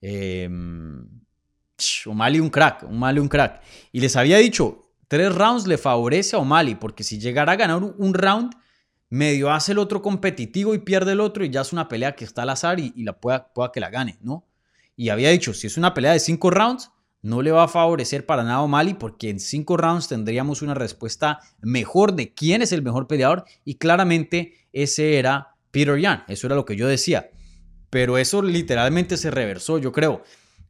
Eh, 0.02 0.48
un 0.50 2.50
crack, 2.50 2.84
un 2.84 2.96
O'Malley 2.96 3.20
un 3.20 3.28
crack. 3.28 3.62
Y 3.92 4.00
les 4.00 4.16
había 4.16 4.38
dicho, 4.38 4.92
tres 5.08 5.34
rounds 5.34 5.68
le 5.68 5.78
favorece 5.78 6.36
a 6.36 6.40
O'Malley, 6.40 6.76
porque 6.76 7.04
si 7.04 7.20
llegara 7.20 7.54
a 7.54 7.56
ganar 7.56 7.84
un 7.84 8.14
round, 8.14 8.54
medio 9.10 9.52
hace 9.52 9.72
el 9.72 9.80
otro 9.80 10.02
competitivo 10.02 10.74
y 10.74 10.80
pierde 10.80 11.14
el 11.14 11.20
otro 11.20 11.46
y 11.46 11.50
ya 11.50 11.62
es 11.62 11.74
una 11.74 11.88
pelea 11.88 12.16
que 12.16 12.26
está 12.26 12.44
al 12.44 12.50
azar 12.50 12.80
y, 12.80 12.92
la 13.04 13.20
pueda, 13.20 13.54
pueda, 13.54 13.72
que 13.72 13.80
la 13.80 13.90
gane, 13.90 14.18
¿no? 14.22 14.46
Y 14.96 15.10
había 15.10 15.30
dicho, 15.30 15.54
si 15.54 15.68
es 15.68 15.78
una 15.78 15.94
pelea 15.94 16.14
de 16.14 16.20
cinco 16.20 16.52
rounds, 16.52 16.92
no 17.26 17.42
le 17.42 17.52
va 17.52 17.64
a 17.64 17.68
favorecer 17.68 18.28
para 18.28 18.44
nada 18.44 18.58
a 18.58 18.62
O'Malley 18.62 18.94
porque 18.94 19.32
en 19.32 19.40
cinco 19.40 19.78
rounds 19.78 20.08
tendríamos 20.08 20.62
una 20.62 20.76
respuesta 20.76 21.40
mejor 21.60 22.14
de 22.14 22.36
quién 22.36 22.62
es 22.62 22.72
el 22.72 22.84
mejor 22.84 23.08
peleador 23.08 23.46
y 23.64 23.76
claramente 23.76 24.54
ese 24.74 25.18
era 25.18 25.56
Peter 25.72 25.98
Yan, 25.98 26.24
eso 26.28 26.46
era 26.46 26.56
lo 26.56 26.66
que 26.66 26.76
yo 26.76 26.88
decía. 26.88 27.32
Pero 27.90 28.20
eso 28.20 28.44
literalmente 28.44 29.18
se 29.18 29.32
reversó, 29.32 29.80
yo 29.80 29.92
creo. 29.92 30.22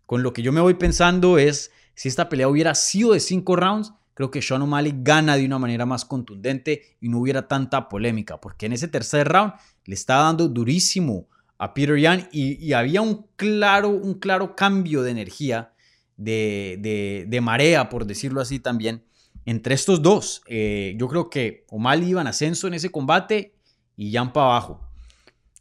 Con 0.06 0.24
lo 0.24 0.32
que 0.32 0.44
yo 0.44 0.54
me 0.54 0.62
voy 0.62 0.76
pensando 0.76 1.38
es, 1.38 1.74
si 1.94 2.08
esta 2.08 2.30
pelea 2.30 2.48
hubiera 2.48 2.74
sido 2.74 3.12
de 3.12 3.20
cinco 3.20 3.58
rounds, 3.58 3.92
creo 4.14 4.32
que 4.32 4.42
Sean 4.42 4.62
O'Malley 4.62 4.94
gana 5.00 5.36
de 5.36 5.46
una 5.46 5.60
manera 5.60 5.86
más 5.86 6.06
contundente 6.06 6.96
y 7.02 7.10
no 7.10 7.20
hubiera 7.20 7.50
tanta 7.50 7.90
polémica, 7.90 8.40
porque 8.40 8.68
en 8.68 8.72
ese 8.72 8.88
tercer 8.88 9.28
round 9.28 9.56
le 9.84 9.94
estaba 9.94 10.24
dando 10.24 10.48
durísimo 10.48 11.28
a 11.58 11.74
Peter 11.74 11.98
Yan 11.98 12.30
y, 12.32 12.72
había 12.72 13.02
un 13.02 13.28
claro, 13.36 13.90
un 13.90 14.14
claro 14.14 14.56
cambio 14.56 15.04
de 15.04 15.12
energía, 15.12 15.74
de, 16.18 17.26
de, 17.28 17.42
marea, 17.42 17.90
por 17.90 18.06
decirlo 18.06 18.42
así 18.42 18.60
también, 18.60 19.04
entre 19.46 19.76
estos 19.76 20.02
dos. 20.02 20.42
Eh, 20.48 20.96
yo 20.98 21.08
creo 21.08 21.30
que 21.30 21.66
O'Malley 21.70 22.10
iba 22.10 22.22
en 22.22 22.28
ascenso 22.28 22.68
en 22.68 22.74
ese 22.74 22.90
combate 22.90 23.56
y 23.96 24.12
Yan 24.12 24.34
para 24.34 24.48
abajo. 24.48 24.90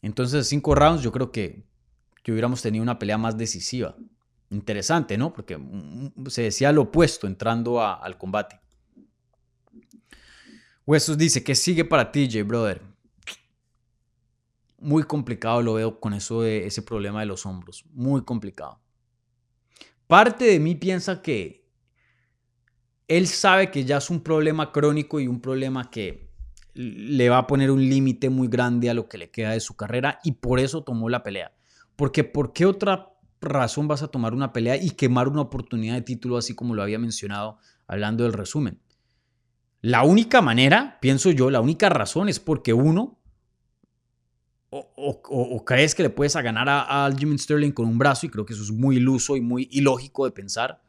Entonces, 0.02 0.48
cinco 0.48 0.74
rounds, 0.74 1.02
yo 1.02 1.12
creo 1.12 1.32
que, 1.32 1.64
que 2.22 2.32
hubiéramos 2.32 2.62
tenido 2.62 2.82
una 2.82 2.98
pelea 2.98 3.18
más 3.18 3.36
decisiva. 3.36 3.96
Interesante, 4.50 5.16
¿no? 5.16 5.32
Porque 5.32 5.56
mm, 5.56 6.26
se 6.28 6.42
decía 6.42 6.72
lo 6.72 6.82
opuesto 6.82 7.26
entrando 7.26 7.82
al 7.82 8.18
combate. 8.18 8.60
Huesos 10.86 11.16
dice, 11.16 11.42
¿qué 11.42 11.54
sigue 11.54 11.84
para 11.84 12.12
TJ, 12.12 12.42
brother? 12.42 12.82
Muy 14.78 15.02
complicado 15.04 15.62
lo 15.62 15.74
veo 15.74 15.98
con 15.98 16.12
eso 16.12 16.42
de 16.42 16.66
ese 16.66 16.82
problema 16.82 17.20
de 17.20 17.26
los 17.26 17.46
hombros. 17.46 17.86
Muy 17.92 18.22
complicado. 18.22 18.83
Parte 20.06 20.44
de 20.44 20.60
mí 20.60 20.74
piensa 20.74 21.22
que 21.22 21.64
él 23.08 23.26
sabe 23.26 23.70
que 23.70 23.84
ya 23.84 23.98
es 23.98 24.10
un 24.10 24.20
problema 24.20 24.72
crónico 24.72 25.20
y 25.20 25.28
un 25.28 25.40
problema 25.40 25.90
que 25.90 26.30
le 26.74 27.28
va 27.28 27.38
a 27.38 27.46
poner 27.46 27.70
un 27.70 27.80
límite 27.80 28.30
muy 28.30 28.48
grande 28.48 28.90
a 28.90 28.94
lo 28.94 29.08
que 29.08 29.18
le 29.18 29.30
queda 29.30 29.52
de 29.52 29.60
su 29.60 29.76
carrera 29.76 30.18
y 30.24 30.32
por 30.32 30.58
eso 30.58 30.82
tomó 30.82 31.08
la 31.08 31.22
pelea. 31.22 31.52
Porque 31.96 32.24
¿por 32.24 32.52
qué 32.52 32.66
otra 32.66 33.12
razón 33.40 33.86
vas 33.88 34.02
a 34.02 34.08
tomar 34.08 34.34
una 34.34 34.52
pelea 34.52 34.76
y 34.76 34.90
quemar 34.90 35.28
una 35.28 35.42
oportunidad 35.42 35.94
de 35.94 36.02
título 36.02 36.36
así 36.36 36.54
como 36.54 36.74
lo 36.74 36.82
había 36.82 36.98
mencionado 36.98 37.58
hablando 37.86 38.24
del 38.24 38.32
resumen? 38.32 38.80
La 39.80 40.02
única 40.02 40.40
manera, 40.40 40.98
pienso 41.00 41.30
yo, 41.30 41.50
la 41.50 41.60
única 41.60 41.90
razón 41.90 42.28
es 42.28 42.40
porque 42.40 42.72
uno, 42.72 43.18
o, 44.96 45.64
crees 45.64 45.94
que 45.94 46.02
le 46.02 46.10
puedes 46.10 46.34
ganar 46.36 46.66
a, 46.68 47.10
Jimmy 47.16 47.38
Sterling 47.38 47.72
con 47.72 47.86
un 47.86 47.98
brazo, 47.98 48.26
y 48.26 48.28
creo 48.28 48.44
que 48.44 48.54
eso 48.54 48.62
es 48.62 48.70
muy 48.70 48.96
iluso 48.96 49.36
y 49.36 49.40
muy 49.40 49.68
ilógico 49.70 50.24
de 50.24 50.30
pensar. 50.32 50.80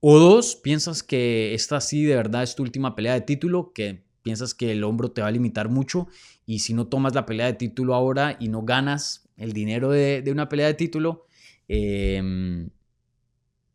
O 0.00 0.18
dos, 0.18 0.56
piensas 0.56 1.02
que 1.02 1.54
esta 1.54 1.80
sí 1.80 2.04
de 2.04 2.14
verdad 2.14 2.42
es 2.42 2.54
tu 2.54 2.62
última 2.62 2.94
pelea 2.94 3.14
de 3.14 3.20
título, 3.22 3.72
que 3.74 4.02
piensas 4.22 4.54
que 4.54 4.72
el 4.72 4.84
hombro 4.84 5.10
te 5.10 5.22
va 5.22 5.28
a 5.28 5.30
limitar 5.30 5.68
mucho 5.68 6.06
y 6.46 6.60
si 6.60 6.74
no 6.74 6.86
tomas 6.86 7.14
la 7.14 7.26
pelea 7.26 7.46
de 7.46 7.54
título 7.54 7.94
ahora 7.94 8.36
y 8.38 8.48
no 8.48 8.62
ganas 8.62 9.28
el 9.36 9.52
dinero 9.52 9.90
de 9.90 10.28
una 10.30 10.48
pelea 10.48 10.66
de 10.66 10.74
título, 10.74 11.26
Em, 11.68 12.70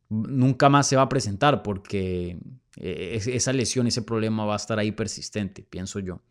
nunca 0.10 0.68
más 0.70 0.88
se 0.88 0.96
va 0.96 1.04
a 1.04 1.10
presentar 1.10 1.62
porque 1.62 2.38
eh, 2.78 3.20
esa 3.28 3.54
lesión, 3.54 3.88
ese 3.88 4.02
problema 4.02 4.46
va 4.46 4.54
a 4.54 4.58
estar 4.58 4.80
ahí 4.80 4.92
persistente, 4.92 5.64
pienso 5.64 6.00
yo. 6.00 6.22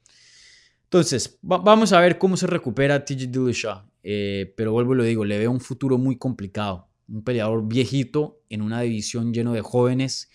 Entonces, 0.93 1.39
vamos 1.41 1.95
a 1.95 2.01
ver 2.01 2.19
cómo 2.19 2.37
se 2.37 2.47
recupera 2.47 3.03
TJ 3.03 3.29
Dillashaw. 3.29 3.83
Eh, 4.03 4.53
pero 4.59 4.73
vuelvo 4.73 4.93
y 4.93 4.99
lo 4.99 5.05
digo, 5.05 5.25
le 5.25 5.39
veo 5.39 5.51
un 5.51 5.59
futuro 5.59 5.97
muy 5.97 6.19
complicado. 6.19 6.91
Un 7.09 7.25
peleador 7.25 7.67
viejito 7.67 8.43
en 8.51 8.61
una 8.61 8.83
división 8.83 9.33
lleno 9.33 9.55
de 9.55 9.63
jóvenes 9.63 10.29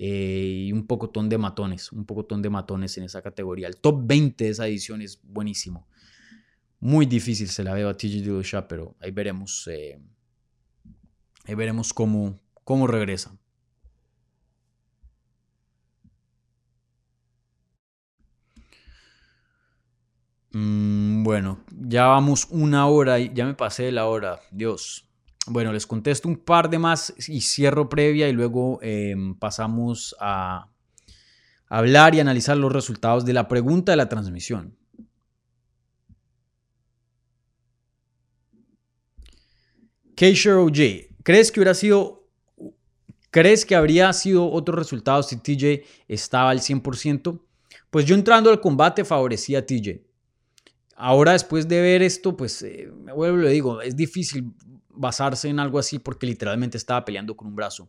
eh, 0.00 0.64
y 0.66 0.72
un 0.72 0.88
pocotón 0.88 1.28
de 1.28 1.38
matones. 1.38 1.92
Un 1.92 2.06
pocotón 2.06 2.42
de 2.42 2.50
matones 2.50 2.98
en 2.98 3.04
esa 3.04 3.22
categoría. 3.22 3.68
El 3.68 3.76
top 3.76 4.00
20 4.04 4.42
de 4.42 4.50
esa 4.50 4.66
edición 4.66 5.00
es 5.00 5.20
buenísimo. 5.22 5.86
Muy 6.80 7.06
difícil 7.06 7.46
se 7.46 7.62
la 7.62 7.72
veo 7.72 7.88
a 7.88 7.96
TJ 7.96 8.22
Dillashaw, 8.24 8.66
pero 8.66 8.96
ahí 8.98 9.12
veremos 9.12 9.70
y 11.46 11.54
veremos 11.54 11.94
cómo, 11.94 12.36
cómo 12.64 12.88
regresa. 12.88 13.38
Mm, 20.52 21.22
bueno, 21.22 21.64
ya 21.70 22.06
vamos 22.06 22.46
una 22.50 22.86
hora 22.86 23.18
y 23.18 23.32
ya 23.32 23.46
me 23.46 23.54
pasé 23.54 23.92
la 23.92 24.06
hora. 24.06 24.40
Dios. 24.50 25.06
Bueno, 25.46 25.72
les 25.72 25.86
contesto 25.86 26.28
un 26.28 26.36
par 26.36 26.68
de 26.68 26.78
más 26.78 27.14
y 27.28 27.40
cierro 27.40 27.88
previa 27.88 28.28
y 28.28 28.32
luego 28.32 28.78
em, 28.82 29.34
pasamos 29.34 30.14
a 30.20 30.68
hablar 31.66 32.14
y 32.14 32.20
analizar 32.20 32.56
los 32.56 32.72
resultados 32.72 33.24
de 33.24 33.32
la 33.32 33.48
pregunta 33.48 33.92
de 33.92 33.96
la 33.96 34.08
transmisión. 34.08 34.76
Keisha 40.14 40.58
OJ, 40.58 41.10
¿Crees 41.22 41.52
que 41.52 41.60
hubiera 41.60 41.74
sido, 41.74 42.28
crees 43.30 43.66
que 43.66 43.76
habría 43.76 44.12
sido 44.12 44.50
otro 44.50 44.74
resultado 44.74 45.22
si 45.22 45.36
TJ 45.36 45.84
estaba 46.08 46.50
al 46.50 46.60
100%? 46.60 47.40
Pues 47.90 48.06
yo 48.06 48.14
entrando 48.14 48.50
al 48.50 48.60
combate 48.60 49.04
favorecía 49.04 49.60
a 49.60 49.66
TJ. 49.66 50.09
Ahora 51.02 51.32
después 51.32 51.66
de 51.66 51.80
ver 51.80 52.02
esto, 52.02 52.36
pues 52.36 52.60
eh, 52.62 52.92
me 53.02 53.12
vuelvo 53.14 53.38
y 53.38 53.44
le 53.44 53.50
digo, 53.50 53.80
es 53.80 53.96
difícil 53.96 54.52
basarse 54.90 55.48
en 55.48 55.58
algo 55.58 55.78
así 55.78 55.98
porque 55.98 56.26
literalmente 56.26 56.76
estaba 56.76 57.06
peleando 57.06 57.34
con 57.34 57.48
un 57.48 57.56
brazo. 57.56 57.88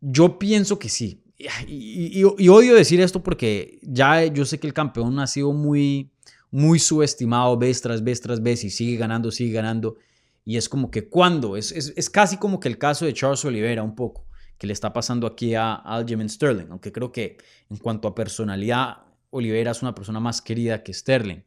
Yo 0.00 0.36
pienso 0.36 0.80
que 0.80 0.88
sí. 0.88 1.22
Y, 1.68 2.24
odio 2.24 2.74
decir 2.74 3.00
esto 3.00 3.22
porque 3.22 3.78
ya 3.82 4.24
yo 4.24 4.44
sé 4.44 4.58
que 4.58 4.66
el 4.66 4.72
campeón 4.72 5.20
ha 5.20 5.28
sido 5.28 5.52
muy, 5.52 6.10
muy 6.50 6.80
subestimado 6.80 7.56
vez 7.56 7.80
tras 7.80 8.02
vez 8.02 8.20
tras 8.20 8.42
vez 8.42 8.64
y 8.64 8.70
sigue 8.70 8.96
ganando, 8.96 9.30
sigue 9.30 9.52
ganando. 9.52 9.96
Y 10.44 10.56
es 10.56 10.68
como 10.68 10.90
que 10.90 11.08
cuando, 11.08 11.56
es, 11.56 11.70
es, 11.70 12.10
casi 12.10 12.36
como 12.36 12.58
que 12.58 12.68
el 12.68 12.78
caso 12.78 13.04
de 13.04 13.12
Charles 13.12 13.44
Oliveira 13.44 13.84
un 13.84 13.94
poco, 13.94 14.26
que 14.58 14.66
le 14.66 14.72
está 14.72 14.92
pasando 14.92 15.24
aquí 15.24 15.54
a 15.54 15.74
Aljamain 15.74 16.28
Sterling, 16.28 16.66
aunque 16.70 16.90
creo 16.90 17.12
que 17.12 17.36
en 17.70 17.76
cuanto 17.76 18.08
a 18.08 18.14
personalidad, 18.14 19.04
Oliveira 19.30 19.70
es 19.70 19.82
una 19.82 19.94
persona 19.94 20.18
más 20.18 20.42
querida 20.42 20.82
que 20.82 20.92
Sterling, 20.92 21.42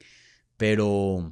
pero... 0.59 1.31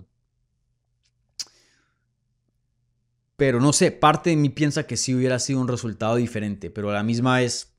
Pero 3.36 3.59
no 3.59 3.71
sé, 3.71 3.91
parte 3.91 4.32
de 4.32 4.36
mí 4.36 4.49
piensa 4.49 4.88
que 4.88 4.97
sí 4.97 5.13
hubiera 5.13 5.38
sido 5.38 5.59
un 5.61 5.67
resultado 5.67 6.15
diferente, 6.15 6.71
pero 6.71 6.89
a 6.89 6.93
la 6.93 7.03
misma 7.03 7.38
vez 7.38 7.78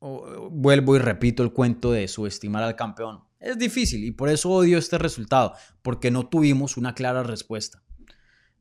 vuelvo 0.00 0.96
y 0.96 0.98
repito 0.98 1.42
el 1.42 1.52
cuento 1.52 1.92
de 1.92 2.08
subestimar 2.08 2.62
al 2.62 2.76
campeón. 2.76 3.24
Es 3.40 3.56
difícil 3.58 4.04
y 4.04 4.10
por 4.10 4.28
eso 4.28 4.50
odio 4.50 4.76
este 4.76 4.98
resultado, 4.98 5.54
porque 5.80 6.10
no 6.10 6.26
tuvimos 6.26 6.76
una 6.76 6.94
clara 6.94 7.22
respuesta. 7.22 7.82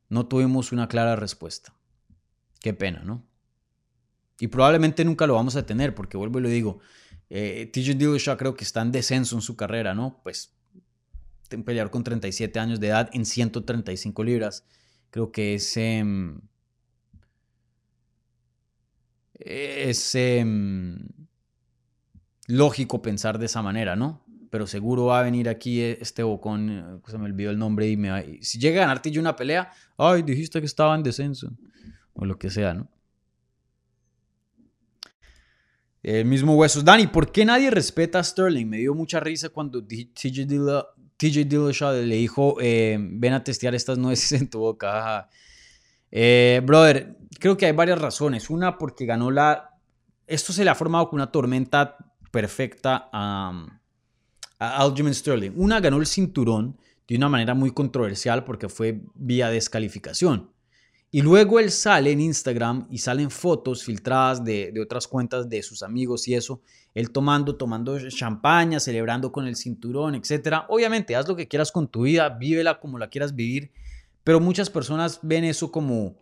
No 0.08 0.28
tuvimos 0.28 0.72
una 0.72 0.88
clara 0.88 1.18
respuesta. 1.18 1.74
Qué 2.62 2.74
pena, 2.74 3.04
¿no? 3.04 3.28
Y 4.40 4.48
probablemente 4.48 5.04
nunca 5.04 5.28
lo 5.28 5.34
vamos 5.34 5.58
a 5.58 5.66
tener, 5.66 5.96
porque 5.96 6.16
vuelvo 6.16 6.40
y 6.40 6.44
lo 6.44 6.50
digo, 6.50 6.80
eh, 7.30 7.70
TJ 7.74 7.96
Dillashaw 7.96 8.38
creo 8.38 8.56
que 8.56 8.64
está 8.64 8.82
en 8.82 8.94
descenso 8.94 9.36
en 9.36 9.42
su 9.42 9.58
carrera, 9.58 9.94
¿no? 9.94 10.22
Pues 10.24 10.55
un 11.54 11.64
peleador 11.64 11.92
con 11.92 12.04
37 12.04 12.60
años 12.60 12.80
de 12.80 12.88
edad 12.88 13.10
en 13.14 13.26
135 13.26 14.24
libras. 14.24 14.66
Creo 15.12 15.32
que 15.32 15.56
es, 15.56 15.78
em, 15.78 16.40
em, 20.16 20.98
lógico 22.48 23.02
pensar 23.02 23.38
de 23.40 23.46
esa 23.46 23.62
manera, 23.62 23.96
¿no? 23.96 24.26
pero 24.56 24.68
seguro 24.68 25.08
va 25.08 25.20
a 25.20 25.24
venir 25.24 25.50
aquí 25.50 25.82
e, 25.82 25.98
este 26.00 26.24
bocón, 26.24 26.70
eh, 26.70 27.10
se 27.12 27.18
me 27.18 27.26
olvidó 27.26 27.52
el 27.52 27.60
nombre 27.60 27.90
y 27.90 27.98
si 28.42 28.58
llega 28.58 28.78
a 28.82 28.86
ganarte 28.86 29.12
yo 29.12 29.20
una 29.20 29.36
pelea, 29.36 29.70
ay, 29.98 30.22
dijiste 30.22 30.62
que 30.62 30.66
estaba 30.66 30.96
en 30.96 31.04
descenso, 31.04 31.52
o 32.14 32.24
lo 32.24 32.40
que 32.40 32.50
sea, 32.50 32.74
¿no? 32.74 32.90
El 36.02 36.24
mismo 36.24 36.56
Huesos. 36.56 36.86
Dani, 36.86 37.08
¿por 37.08 37.34
qué 37.34 37.44
nadie 37.44 37.70
respeta 37.70 38.20
a 38.20 38.24
Sterling? 38.24 38.66
Me 38.66 38.78
dio 38.78 38.96
mucha 38.96 39.20
risa 39.20 39.50
cuando 39.50 39.84
TJ 39.84 40.46
Dillashaw 41.20 41.94
le 41.94 42.16
dijo, 42.16 42.58
eh, 42.60 42.98
ven 43.00 43.34
a 43.34 43.44
testear 43.44 43.76
estas 43.76 43.98
nueces 43.98 44.42
en 44.42 44.50
tu 44.50 44.60
boca. 44.60 45.30
Eh, 46.12 46.62
brother, 46.64 47.18
creo 47.40 47.58
que 47.58 47.66
hay 47.66 47.72
varias 47.72 48.00
razones. 48.00 48.50
Una, 48.50 48.78
porque 48.78 49.06
ganó 49.06 49.32
la... 49.32 49.72
Esto 50.28 50.54
se 50.54 50.64
le 50.64 50.70
ha 50.70 50.76
formado 50.76 51.10
con 51.10 51.18
una 51.18 51.32
tormenta 51.32 51.98
perfecta 52.32 53.10
a 53.14 53.80
a 54.60 55.14
Sterling. 55.14 55.52
Una 55.56 55.80
ganó 55.80 55.98
el 55.98 56.06
cinturón 56.06 56.78
de 57.08 57.16
una 57.16 57.30
manera 57.30 57.54
muy 57.54 57.72
controversial 57.72 58.44
porque 58.44 58.70
fue 58.70 59.02
vía 59.14 59.50
descalificación. 59.50 60.52
Y 61.16 61.22
luego 61.22 61.62
él 61.62 61.72
sale 61.72 62.12
en 62.12 62.20
Instagram 62.20 62.88
y 62.92 62.98
salen 62.98 63.32
fotos 63.32 63.86
filtradas 63.86 64.44
de, 64.44 64.74
de, 64.74 64.82
otras 64.82 65.08
cuentas 65.08 65.48
de 65.48 65.64
sus 65.64 65.82
amigos 65.82 66.28
y 66.28 66.34
eso. 66.34 66.62
Él 66.94 67.12
tomando, 67.12 67.56
tomando 67.56 67.98
champaña, 68.10 68.82
celebrando 68.82 69.32
con 69.32 69.48
el 69.48 69.56
cinturón, 69.56 70.16
etc. 70.16 70.66
Obviamente, 70.68 71.16
haz 71.16 71.26
lo 71.26 71.38
que 71.38 71.48
quieras 71.48 71.72
con 71.72 71.88
tu 71.88 72.02
vida, 72.02 72.28
vívela 72.28 72.82
como 72.82 73.00
la 73.00 73.08
quieras 73.08 73.34
vivir. 73.34 73.72
Pero 74.26 74.42
muchas 74.42 74.70
personas 74.70 75.22
ven 75.22 75.46
eso 75.46 75.72
como, 75.72 76.18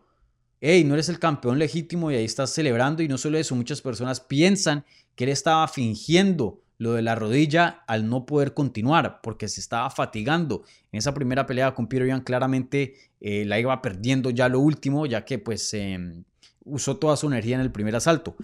hey, 0.62 0.84
no 0.84 0.94
eres 0.94 1.10
el 1.10 1.18
campeón 1.18 1.58
legítimo 1.58 2.12
y 2.12 2.16
ahí 2.18 2.26
estás 2.26 2.52
celebrando. 2.52 3.02
Y 3.02 3.08
no 3.08 3.18
solo 3.18 3.40
eso, 3.40 3.56
muchas 3.56 3.82
personas 3.82 4.20
piensan 4.20 4.86
que 5.16 5.24
él 5.24 5.32
estaba 5.32 5.68
fingiendo 5.68 6.62
lo 6.78 6.94
de 6.94 7.02
la 7.02 7.16
rodilla 7.16 7.84
al 7.88 8.10
no 8.10 8.26
poder 8.26 8.54
continuar 8.54 9.22
porque 9.22 9.48
se 9.48 9.60
estaba 9.60 9.90
fatigando. 9.90 10.64
En 10.92 11.00
esa 11.00 11.14
primera 11.14 11.46
pelea 11.46 11.74
con 11.74 11.88
Peter 11.88 12.08
Young 12.08 12.24
claramente 12.24 12.94
eh, 13.26 13.46
la 13.46 13.58
iba 13.58 13.82
perdiendo 13.82 14.32
ya 14.32 14.50
lo 14.50 14.60
último, 14.60 15.06
ya 15.06 15.24
que 15.24 15.40
pues 15.40 15.74
em, 15.74 16.26
usó 16.66 16.98
toda 16.98 17.16
su 17.16 17.28
energía 17.28 17.56
en 17.56 17.62
el 17.62 17.72
primer 17.72 17.96
asalto. 17.96 18.36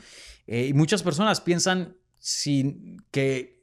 Eh, 0.47 0.67
y 0.67 0.73
muchas 0.73 1.03
personas 1.03 1.41
piensan 1.41 1.97
que, 3.11 3.61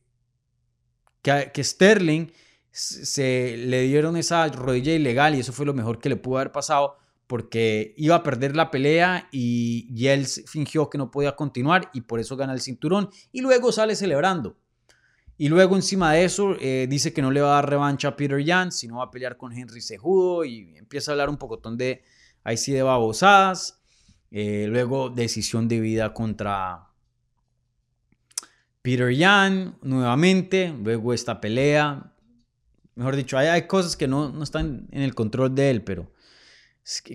que, 1.23 1.65
Sterling 1.65 2.27
se 2.71 3.57
le 3.57 3.85
dieron 3.85 4.19
esa 4.19 4.47
rodilla 4.49 4.93
ilegal 4.93 5.35
y 5.35 5.41
eso 5.41 5.55
fue 5.55 5.65
lo 5.65 5.73
mejor 5.73 6.01
que 6.01 6.11
le 6.11 6.17
pudo 6.17 6.37
haber 6.37 6.53
pasado 6.53 6.99
porque 7.27 7.95
iba 7.97 8.17
a 8.17 8.23
perder 8.23 8.55
la 8.55 8.71
pelea 8.71 9.29
y, 9.33 9.89
y, 9.91 10.09
él 10.09 10.27
fingió 10.27 10.91
que 10.91 10.99
no 10.99 11.11
podía 11.11 11.35
continuar 11.35 11.91
y 11.95 12.03
por 12.03 12.21
eso 12.21 12.37
gana 12.37 12.53
el 12.53 12.61
cinturón 12.61 13.09
y 13.33 13.41
luego 13.41 13.73
sale 13.73 13.97
celebrando. 13.97 14.59
Y 15.39 15.49
luego 15.49 15.77
encima 15.77 16.13
de 16.13 16.25
eso 16.25 16.57
eh, 16.61 16.87
dice 16.89 17.13
que 17.13 17.21
no 17.21 17.31
le 17.31 17.43
va 17.43 17.51
a 17.51 17.55
dar 17.57 17.69
revancha 17.69 18.09
a 18.09 18.17
Peter 18.17 18.43
Yan, 18.43 18.73
sino 18.73 18.99
va 18.99 19.05
a 19.05 19.11
pelear 19.11 19.37
con 19.37 19.53
Henry 19.53 19.83
Cejudo 19.83 20.45
y 20.45 20.77
empieza 20.77 21.11
a 21.11 21.13
hablar 21.13 21.29
un 21.29 21.37
pocotón 21.37 21.77
de, 21.77 22.03
ahí 22.43 22.57
sí, 22.57 22.73
de 22.73 22.83
babosadas. 22.83 23.83
Eh, 24.31 24.67
luego 24.69 25.11
decisión 25.11 25.69
de 25.69 25.81
vida 25.81 26.13
contra 26.15 26.89
Peter 28.81 29.11
Yan 29.15 29.77
nuevamente. 29.83 30.75
Luego 30.83 31.13
esta 31.13 31.41
pelea. 31.41 32.15
Mejor 32.95 33.15
dicho, 33.15 33.37
hay, 33.37 33.49
hay 33.49 33.67
cosas 33.67 33.95
que 33.95 34.09
no, 34.09 34.31
no, 34.31 34.43
están 34.43 34.89
en 34.91 35.03
el 35.03 35.15
control 35.15 35.55
de 35.55 35.71
él, 35.71 35.85
pero 35.85 36.11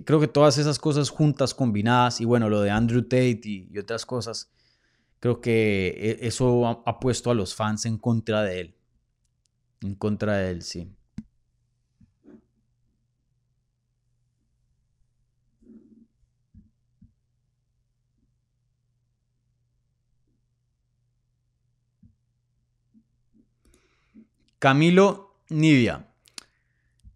creo 0.04 0.20
que 0.20 0.28
todas 0.28 0.58
esas 0.58 0.78
cosas 0.78 1.10
juntas, 1.10 1.54
combinadas, 1.54 2.20
y 2.20 2.24
bueno, 2.24 2.48
lo 2.48 2.60
de 2.60 2.70
Andrew 2.70 3.02
Tate 3.02 3.40
y 3.44 3.78
otras 3.78 4.06
cosas, 4.06 4.52
Creo 5.22 5.40
que 5.40 6.18
e, 6.20 6.26
eso 6.26 6.66
ha, 6.66 6.98
puesto 6.98 7.30
a 7.30 7.34
los 7.34 7.54
fans 7.54 7.86
en 7.86 7.96
contra 7.96 8.42
de 8.42 8.60
él. 8.60 8.74
En 9.80 9.94
contra 9.94 10.38
de 10.38 10.50
él, 10.50 10.62
sí. 10.62 10.90
Camilo 24.58 25.36
Nivia. 25.50 26.08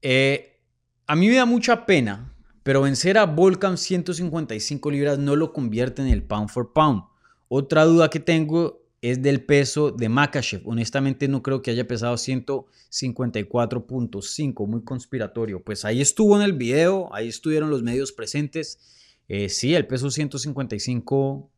Eh, 0.01 0.61
a 1.09 1.17
mí 1.17 1.27
me 1.27 1.35
da 1.35 1.45
mucha 1.45 1.85
pena, 1.85 2.33
pero 2.63 2.83
vencer 2.83 3.19
a 3.19 3.27
Volcam 3.27 3.77
155 3.77 4.93
libras 4.93 5.19
no 5.19 5.35
lo 5.35 5.53
convierte 5.53 6.03
en 6.03 6.09
el 6.09 6.23
pound 6.23 6.51
for 6.51 6.73
pound. 6.73 7.16
Otra 7.49 7.85
duda 7.85 8.11
que 8.11 8.21
tengo 8.21 8.83
es 9.03 9.21
del 9.23 9.45
peso 9.45 9.93
de 9.93 10.09
Makachev. 10.09 10.63
Honestamente 10.67 11.29
no 11.29 11.43
creo 11.43 11.61
que 11.63 11.71
haya 11.71 11.87
pesado 11.87 12.17
154.5, 12.17 14.67
muy 14.67 14.83
conspiratorio. 14.83 15.63
Pues 15.63 15.85
ahí 15.85 16.01
estuvo 16.01 16.35
en 16.37 16.43
el 16.43 16.55
video, 16.55 17.15
ahí 17.15 17.29
estuvieron 17.29 17.71
los 17.71 17.83
medios 17.83 18.11
presentes. 18.13 18.81
Eh, 19.29 19.49
sí, 19.49 19.75
el 19.75 19.87
peso 19.87 20.11
155, 20.11 21.51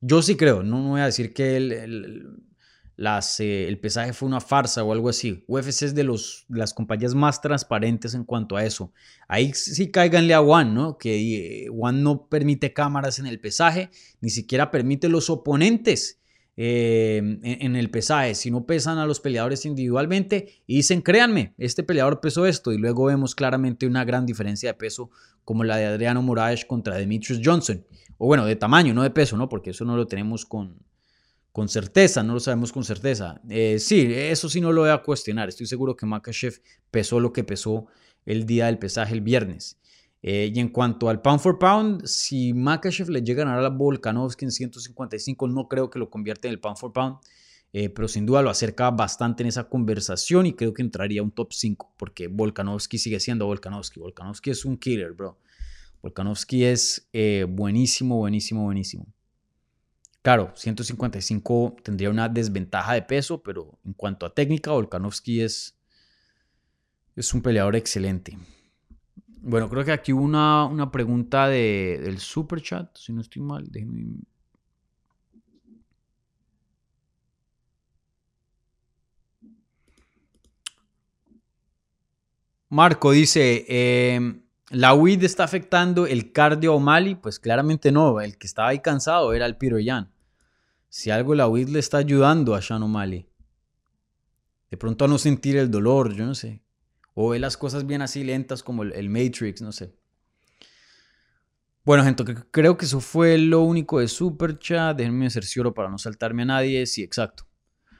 yo 0.00 0.22
sí 0.22 0.36
creo, 0.36 0.62
no, 0.62 0.90
voy 0.90 1.00
a 1.00 1.06
decir 1.06 1.32
que 1.32 1.56
el, 1.56 2.38
eh, 2.98 3.66
el 3.68 3.78
pesaje 3.78 4.12
fue 4.12 4.28
una 4.28 4.40
farsa 4.40 4.82
o 4.82 4.92
algo 4.92 5.08
así. 5.08 5.44
UFC 5.46 5.82
es 5.82 5.94
de, 5.94 6.04
los, 6.04 6.46
las 6.48 6.72
compañías 6.72 7.14
más 7.14 7.40
transparentes 7.40 8.14
en 8.14 8.24
cuanto 8.24 8.56
a 8.56 8.64
eso. 8.64 8.92
Ahí 9.28 9.52
sí 9.52 9.90
cáiganle 9.90 10.34
a 10.34 10.40
Juan, 10.40 10.74
¿no? 10.74 10.96
Que 10.96 11.66
Juan 11.70 11.98
eh, 11.98 12.02
no 12.02 12.26
permite 12.28 12.72
cámaras 12.72 13.18
en 13.18 13.26
el 13.26 13.38
pesaje, 13.38 13.90
ni 14.20 14.30
siquiera 14.30 14.70
permite 14.70 15.08
los 15.08 15.28
oponentes 15.28 16.20
eh, 16.58 17.18
en, 17.42 17.76
el 17.76 17.90
pesaje. 17.90 18.34
Si 18.34 18.50
no 18.50 18.64
pesan 18.64 18.96
a 18.96 19.04
los 19.04 19.20
peleadores 19.20 19.66
individualmente 19.66 20.62
y 20.66 20.76
dicen, 20.76 21.02
créanme, 21.02 21.52
este 21.58 21.82
peleador 21.82 22.20
pesó 22.20 22.46
esto. 22.46 22.72
Y 22.72 22.78
luego 22.78 23.04
vemos 23.04 23.34
claramente 23.34 23.86
una 23.86 24.04
gran 24.04 24.24
diferencia 24.24 24.70
de 24.70 24.78
peso 24.78 25.10
como 25.44 25.64
la 25.64 25.76
de 25.76 25.84
Adriano 25.84 26.22
Moraes 26.22 26.64
contra 26.64 26.96
Demetrius 26.96 27.40
Johnson. 27.44 27.84
O 28.16 28.26
bueno, 28.26 28.46
de 28.46 28.56
tamaño, 28.56 28.94
no 28.94 29.02
de 29.02 29.10
peso, 29.10 29.36
¿no? 29.36 29.50
Porque 29.50 29.70
eso 29.70 29.84
no 29.84 29.96
lo 29.96 30.06
tenemos 30.06 30.46
con 30.46 30.78
con 31.56 31.70
certeza, 31.70 32.22
no 32.22 32.34
lo 32.34 32.40
sabemos 32.40 32.70
con 32.70 32.84
certeza. 32.84 33.40
Eh, 33.48 33.78
sí, 33.78 34.12
eso 34.12 34.50
sí 34.50 34.60
no 34.60 34.72
lo 34.72 34.82
voy 34.82 34.90
a 34.90 34.98
cuestionar. 34.98 35.48
Estoy 35.48 35.64
seguro 35.64 35.96
que 35.96 36.04
Makachev 36.04 36.60
pesó 36.90 37.18
lo 37.18 37.32
que 37.32 37.44
pesó 37.44 37.86
el 38.26 38.44
día 38.44 38.66
del 38.66 38.78
pesaje 38.78 39.14
el 39.14 39.22
viernes. 39.22 39.80
Eh, 40.20 40.52
y 40.54 40.60
en 40.60 40.68
cuanto 40.68 41.08
al 41.08 41.22
pound 41.22 41.40
for 41.40 41.58
pound, 41.58 42.04
si 42.04 42.52
Makachev 42.52 43.08
le 43.08 43.22
llega 43.22 43.42
a 43.42 43.46
ganar 43.46 43.64
a 43.64 43.70
Volkanovski 43.70 44.44
en 44.44 44.50
155, 44.50 45.48
no 45.48 45.66
creo 45.66 45.88
que 45.88 45.98
lo 45.98 46.10
convierta 46.10 46.46
en 46.46 46.52
el 46.52 46.60
pound 46.60 46.76
for 46.76 46.92
pound. 46.92 47.16
Eh, 47.72 47.88
pero 47.88 48.06
sin 48.06 48.26
duda 48.26 48.42
lo 48.42 48.50
acerca 48.50 48.90
bastante 48.90 49.42
en 49.42 49.48
esa 49.48 49.66
conversación 49.66 50.44
y 50.44 50.52
creo 50.52 50.74
que 50.74 50.82
entraría 50.82 51.22
un 51.22 51.30
top 51.30 51.54
5 51.54 51.94
porque 51.96 52.28
Volkanovski 52.28 52.98
sigue 52.98 53.18
siendo 53.18 53.46
Volkanovski. 53.46 53.98
Volkanovski 53.98 54.50
es 54.50 54.66
un 54.66 54.76
killer, 54.76 55.12
bro. 55.12 55.38
Volkanovski 56.02 56.64
es 56.64 57.08
buenísimo, 57.48 58.18
buenísimo, 58.18 58.64
buenísimo. 58.64 59.15
Claro, 60.26 60.50
155 60.56 61.76
tendría 61.84 62.10
una 62.10 62.28
desventaja 62.28 62.94
de 62.94 63.02
peso, 63.02 63.40
pero 63.44 63.78
en 63.84 63.92
cuanto 63.92 64.26
a 64.26 64.34
técnica, 64.34 64.72
Volkanovski 64.72 65.40
es, 65.40 65.78
es 67.14 67.32
un 67.32 67.42
peleador 67.42 67.76
excelente. 67.76 68.36
Bueno, 69.28 69.68
creo 69.68 69.84
que 69.84 69.92
aquí 69.92 70.12
hubo 70.12 70.24
una, 70.24 70.64
una 70.64 70.90
pregunta 70.90 71.46
de, 71.46 72.00
del 72.02 72.18
super 72.18 72.60
chat, 72.60 72.90
si 72.96 73.12
no 73.12 73.20
estoy 73.20 73.40
mal. 73.40 73.70
Déjenme... 73.70 74.16
Marco 82.68 83.12
dice, 83.12 83.64
em, 83.68 84.42
¿la 84.70 84.92
WID 84.92 85.22
está 85.22 85.44
afectando 85.44 86.04
el 86.04 86.32
cardio 86.32 86.72
a 86.72 86.74
O'Malley? 86.74 87.14
Pues 87.14 87.38
claramente 87.38 87.92
no, 87.92 88.20
el 88.20 88.36
que 88.36 88.48
estaba 88.48 88.70
ahí 88.70 88.80
cansado 88.80 89.32
era 89.32 89.46
el 89.46 89.56
Piro 89.56 89.78
Yan 89.78 90.15
si 90.88 91.10
algo 91.10 91.34
la 91.34 91.48
WID 91.48 91.68
le 91.68 91.78
está 91.78 91.98
ayudando 91.98 92.54
a 92.54 92.62
Sean 92.62 92.82
O'Malley. 92.82 93.28
De 94.70 94.76
pronto 94.76 95.04
a 95.04 95.08
no 95.08 95.18
sentir 95.18 95.56
el 95.56 95.70
dolor, 95.70 96.14
yo 96.14 96.26
no 96.26 96.34
sé. 96.34 96.62
O 97.14 97.30
ve 97.30 97.38
las 97.38 97.56
cosas 97.56 97.86
bien 97.86 98.02
así 98.02 98.24
lentas 98.24 98.62
como 98.62 98.82
el, 98.82 99.08
Matrix, 99.08 99.62
no 99.62 99.72
sé. 99.72 99.94
Bueno, 101.84 102.02
gente, 102.04 102.24
creo 102.50 102.76
que 102.76 102.84
eso 102.84 103.00
fue 103.00 103.38
lo 103.38 103.62
único 103.62 104.00
de 104.00 104.08
Super 104.08 104.58
Chat. 104.58 104.96
Déjenme 104.96 105.30
cercioro 105.30 105.72
para 105.72 105.88
no 105.88 105.98
saltarme 105.98 106.42
a 106.42 106.46
nadie. 106.46 106.84
Sí, 106.84 107.02
exacto. 107.02 107.46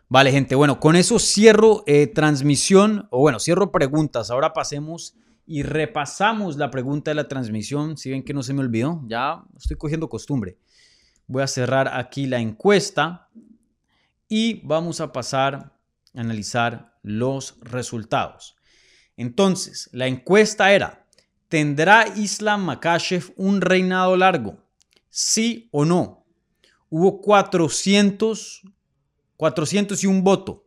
Vale, 0.09 0.33
gente. 0.33 0.55
Bueno, 0.55 0.81
con 0.81 0.97
eso 0.97 1.19
cierro 1.19 1.83
eh, 1.87 2.09
transmisión, 2.09 3.09
o 3.11 3.21
bueno, 3.21 3.41
cierro 3.41 3.73
preguntas. 3.73 4.31
Ahora 4.31 4.53
pasemos 4.53 5.17
y 5.47 5.63
repasamos 5.63 6.57
la 6.57 6.71
pregunta 6.71 7.11
de 7.11 7.15
la 7.15 7.29
transmisión. 7.29 7.97
Si 7.97 8.11
ven 8.11 8.25
que 8.25 8.35
no 8.35 8.43
se 8.43 8.53
me 8.53 8.61
olvidó, 8.61 9.03
ya 9.07 9.45
estoy 9.57 9.77
cogiendo 9.77 10.09
costumbre. 10.09 10.59
Voy 11.27 11.43
a 11.43 11.47
cerrar 11.47 11.89
aquí 11.89 12.27
la 12.27 12.39
encuesta 12.39 13.29
y 14.29 14.61
vamos 14.67 15.01
a 15.01 15.13
pasar 15.13 15.55
a 15.55 15.73
analizar 16.15 16.99
los 17.03 17.59
resultados. 17.61 18.57
Entonces, 19.17 19.89
la 19.93 20.07
encuesta 20.07 20.73
era, 20.73 21.07
¿tendrá 21.49 22.07
Islam 22.17 22.65
Makashev 22.65 23.33
un 23.37 23.61
reinado 23.61 24.17
largo? 24.17 24.59
¿Sí 25.09 25.69
o 25.73 25.85
no? 25.85 26.27
Hubo 26.89 27.21
400, 27.21 28.63
400 29.37 30.05
y 30.05 30.07
un 30.07 30.23
voto. 30.23 30.67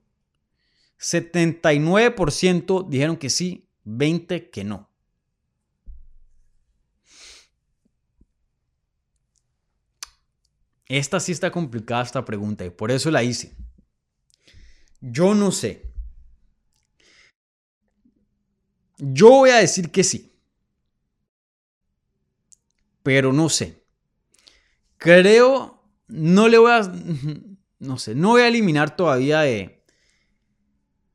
79% 0.99 2.89
dijeron 2.89 3.15
que 3.17 3.29
sí, 3.29 3.69
20 3.83 4.49
que 4.49 4.63
no. 4.63 4.88
Esta 10.89 11.19
sí 11.19 11.31
está 11.31 11.51
complicada 11.51 12.01
esta 12.01 12.25
pregunta 12.25 12.65
y 12.65 12.71
por 12.71 12.89
eso 12.89 13.11
la 13.11 13.23
hice. 13.23 13.55
Yo 14.99 15.35
no 15.35 15.51
sé. 15.51 15.93
Yo 18.97 19.29
voy 19.29 19.51
a 19.51 19.57
decir 19.57 19.91
que 19.91 20.03
sí. 20.03 20.33
Pero 23.03 23.31
no 23.31 23.49
sé. 23.49 23.85
Creo, 24.97 25.81
no 26.07 26.47
le 26.49 26.57
voy 26.57 26.71
a, 26.71 26.81
no 27.79 27.97
sé, 27.99 28.15
no 28.15 28.29
voy 28.29 28.41
a 28.41 28.47
eliminar 28.47 28.95
todavía 28.95 29.41
de, 29.41 29.83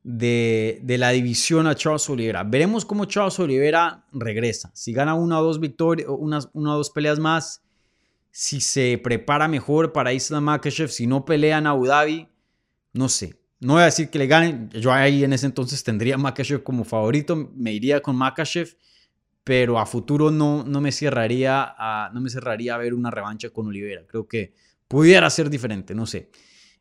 de, 0.01 0.97
la 0.97 1.09
división 1.09 1.67
a 1.67 1.75
Charles 1.75 2.09
Oliveira. 2.09 2.43
Veremos 2.43 2.85
cómo 2.85 3.05
Charles 3.05 3.37
Oliveira 3.39 4.05
regresa. 4.13 4.71
Si 4.73 4.93
gana 4.93 5.15
una 5.15 5.39
o 5.41 5.43
dos 5.43 5.59
victorias, 5.59 6.07
unas, 6.09 6.49
una 6.53 6.73
o 6.73 6.77
dos 6.77 6.91
peleas 6.91 7.19
más, 7.19 7.64
si 8.37 8.59
se 8.59 8.99
prepara 9.01 9.47
mejor 9.47 9.93
para 9.93 10.11
Islam 10.11 10.43
Makhachev, 10.43 10.89
si 10.89 11.07
no 11.07 11.23
pelea 11.23 11.57
en 11.57 11.67
Abu 11.67 11.85
Dhabi, 11.85 12.27
no 12.91 13.07
sé. 13.07 13.39
No 13.61 13.73
voy 13.73 13.83
a 13.83 13.85
decir 13.85 14.09
que 14.09 14.19
le 14.19 14.27
ganen. 14.27 14.69
Yo 14.71 14.91
ahí 14.91 15.23
en 15.23 15.31
ese 15.31 15.45
entonces 15.45 15.81
tendría 15.85 16.17
Makachev 16.17 16.61
como 16.61 16.83
favorito. 16.83 17.49
Me 17.55 17.71
iría 17.71 18.01
con 18.01 18.17
Makachev. 18.17 18.75
Pero 19.45 19.79
a 19.79 19.85
futuro 19.85 20.31
no, 20.31 20.65
no, 20.65 20.81
me 20.81 20.91
cerraría 20.91 21.75
a, 21.77 22.11
no 22.13 22.19
me 22.19 22.29
cerraría 22.29 22.75
a 22.75 22.77
ver 22.77 22.93
una 22.93 23.09
revancha 23.09 23.51
con 23.51 23.67
Oliveira. 23.67 24.05
Creo 24.05 24.27
que 24.27 24.53
pudiera 24.89 25.29
ser 25.29 25.49
diferente, 25.49 25.95
no 25.95 26.05
sé. 26.05 26.29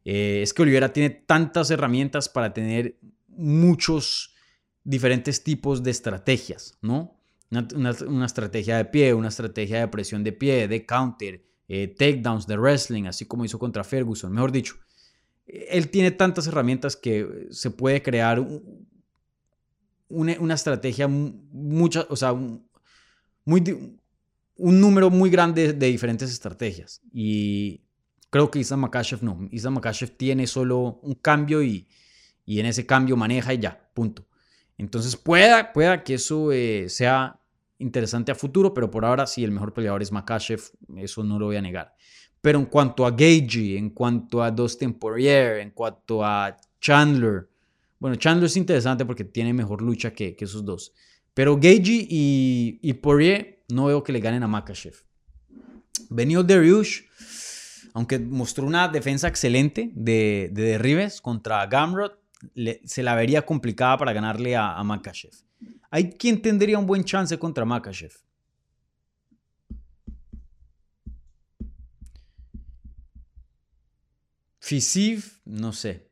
Eh, 0.05 0.41
es 0.43 0.53
que 0.53 0.63
Oliveira 0.63 0.93
tiene 0.93 1.11
tantas 1.11 1.71
herramientas 1.71 2.29
para 2.29 2.53
tener 2.53 2.97
muchos 3.29 4.35
diferentes 4.83 5.45
tipos 5.45 5.85
de 5.85 5.93
estrategias, 5.93 6.77
¿no? 6.83 7.14
Una, 7.75 8.27
estrategia 8.27 8.77
de 8.77 8.85
pie, 8.87 9.15
una 9.15 9.29
estrategia 9.29 9.81
de 9.81 9.89
presión 9.89 10.25
de 10.25 10.33
pie, 10.33 10.69
de 10.69 10.85
counter, 10.85 11.45
eh, 11.69 11.89
takedowns, 11.89 12.47
de 12.47 12.57
wrestling, 12.57 13.05
así 13.05 13.27
como 13.27 13.45
hizo 13.45 13.59
contra 13.59 13.85
Ferguson. 13.85 14.33
Mejor 14.33 14.53
dicho, 14.53 14.77
él 15.47 15.91
tiene 15.91 16.11
tantas 16.11 16.47
herramientas 16.47 16.97
que 16.97 17.49
se 17.51 17.71
puede 17.71 18.03
crear 18.03 18.47
una, 20.09 20.55
estrategia, 20.55 21.09
mucha, 21.09 22.07
o 22.09 22.17
sea, 22.17 22.33
un 24.57 24.81
número 24.81 25.11
muy 25.11 25.31
grande 25.31 25.73
de 25.73 25.87
diferentes 25.87 26.31
estrategias. 26.31 27.03
Y 27.13 27.83
creo 28.31 28.51
que 28.51 28.59
Islam 28.59 28.81
Makashev 28.81 29.23
no. 29.23 29.49
Islam 29.53 29.75
Makashev 29.75 30.11
tiene 30.17 30.47
solo 30.47 30.99
un 31.03 31.15
cambio 31.15 31.63
y, 31.63 31.87
y 32.45 32.61
en 32.61 32.67
ese 32.67 32.87
cambio 32.87 33.17
maneja 33.17 33.55
y 33.55 33.59
ya, 33.59 33.91
punto. 33.95 34.27
Entonces 34.77 35.17
pueda, 35.17 35.73
pueda 35.73 36.03
que 36.03 36.15
eso 36.15 36.51
eh, 36.53 36.89
sea 36.89 37.41
interesante 37.79 38.33
a 38.33 38.35
futuro, 38.35 38.73
pero 38.73 38.91
por 38.91 39.05
ahora 39.05 39.27
sí, 39.27 39.45
el 39.45 39.51
mejor 39.51 39.73
peleador 39.73 40.03
es 40.03 40.13
Makashev, 40.13 40.61
eso 40.97 41.23
no 41.25 41.39
lo 41.39 41.47
voy 41.47 41.57
a 41.57 41.63
negar. 41.63 41.95
Pero 42.41 42.59
en 42.59 42.67
cuanto 42.67 43.07
a 43.07 43.11
Gagey, 43.11 43.77
en 43.77 43.91
cuanto 43.91 44.43
a 44.43 44.51
Dustin 44.51 44.95
Poirier, 44.95 45.59
en 45.59 45.71
cuanto 45.71 46.25
a 46.25 46.57
Chandler, 46.81 47.49
bueno, 47.99 48.17
Chandler 48.17 48.47
es 48.47 48.57
interesante 48.57 49.07
porque 49.07 49.25
tiene 49.25 49.55
mejor 49.55 49.81
lucha 49.81 50.13
que, 50.13 50.37
esos 50.39 50.65
dos. 50.65 50.93
Pero 51.33 51.57
Gagey 51.57 52.07
y, 52.11 52.79
y, 52.83 52.93
Poirier 52.95 53.65
no 53.69 53.87
veo 53.87 54.03
que 54.03 54.13
le 54.13 54.21
ganen 54.21 54.43
a 54.43 54.47
Makachev. 54.47 54.95
Benio 56.11 56.43
Dariush, 56.43 57.03
aunque 57.95 58.19
mostró 58.19 58.67
una 58.67 58.89
defensa 58.89 59.29
excelente 59.29 59.91
de, 59.95 60.51
de 60.53 60.63
derribes 60.63 61.21
contra 61.21 61.65
Gamrot, 61.67 62.21
se 62.85 63.03
la 63.03 63.15
vería 63.15 63.47
complicada 63.47 63.97
para 63.97 64.13
ganarle 64.13 64.55
a, 64.55 64.77
a 64.77 64.85
Makachev. 64.85 65.33
Hay 65.95 66.11
quien 66.11 66.43
tendría 66.43 66.77
un 66.77 66.89
buen 66.89 67.05
chance 67.05 67.39
contra 67.39 67.65
Makachev. 67.65 68.11
Fisiv, 74.59 75.39
no 75.45 75.73
sé. 75.73 76.11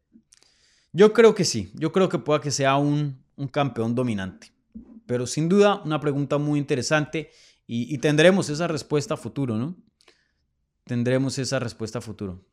Yo 0.92 1.12
creo 1.12 1.34
que 1.34 1.44
sí. 1.44 1.72
Yo 1.74 1.90
creo 1.90 2.08
que 2.08 2.20
pueda 2.20 2.40
que 2.40 2.52
sea 2.52 2.76
un, 2.76 3.24
campeón 3.50 3.96
dominante. 3.96 4.52
Pero 5.04 5.26
sin 5.26 5.48
duda, 5.48 5.82
una 5.84 5.98
pregunta 5.98 6.38
muy 6.38 6.60
interesante 6.60 7.32
y, 7.66 7.98
tendremos 7.98 8.50
esa 8.50 8.68
respuesta 8.68 9.14
a 9.14 9.16
futuro, 9.16 9.56
¿no? 9.56 9.74
Tendremos 10.84 11.40
esa 11.40 11.58
respuesta 11.58 11.98
a 11.98 12.02
futuro. 12.02 12.46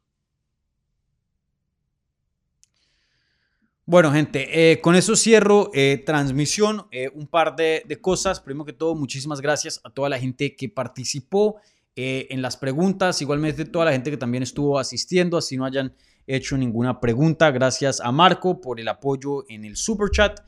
Bueno, 3.89 4.11
gente, 4.11 4.71
eh, 4.71 4.81
con 4.81 4.93
eso 4.93 5.15
cierro 5.15 5.71
eh, 5.73 6.03
transmisión. 6.05 6.85
Eh, 6.91 7.09
un 7.15 7.25
par 7.25 7.55
de, 7.55 7.81
de, 7.87 7.99
cosas. 7.99 8.39
Primero 8.39 8.63
que 8.63 8.71
todo, 8.71 8.93
muchísimas 8.93 9.41
gracias 9.41 9.81
a 9.83 9.89
toda 9.89 10.09
la 10.09 10.19
gente 10.19 10.55
que 10.55 10.69
participó 10.69 11.55
en 11.95 12.43
las 12.43 12.55
preguntas. 12.55 13.19
Igualmente 13.23 13.65
toda 13.65 13.85
la 13.85 13.91
gente 13.91 14.11
que 14.11 14.17
también 14.17 14.43
estuvo 14.43 14.77
asistiendo, 14.77 15.39
así 15.39 15.57
no 15.57 15.65
hayan 15.65 15.91
hecho 16.27 16.55
ninguna 16.55 16.99
pregunta. 16.99 17.49
Gracias 17.49 17.99
a 17.99 18.11
Marco 18.11 18.61
por 18.61 18.79
el 18.79 18.87
apoyo 18.87 19.43
en 19.49 19.65
el 19.65 19.75
super 19.75 20.11
chat. 20.11 20.39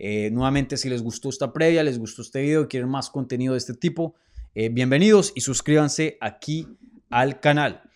Nuevamente, 0.00 0.76
si 0.76 0.88
les 0.88 1.00
gustó 1.00 1.28
esta 1.28 1.52
previa, 1.52 1.84
les 1.84 2.00
gustó 2.00 2.22
este 2.22 2.42
video 2.42 2.66
quieren 2.66 2.90
más 2.90 3.10
contenido 3.10 3.52
de 3.52 3.58
este 3.58 3.74
tipo, 3.74 4.16
bienvenidos 4.54 5.32
y 5.36 5.40
suscríbanse 5.40 6.18
aquí 6.20 6.66
al 7.10 7.38
canal. 7.38 7.87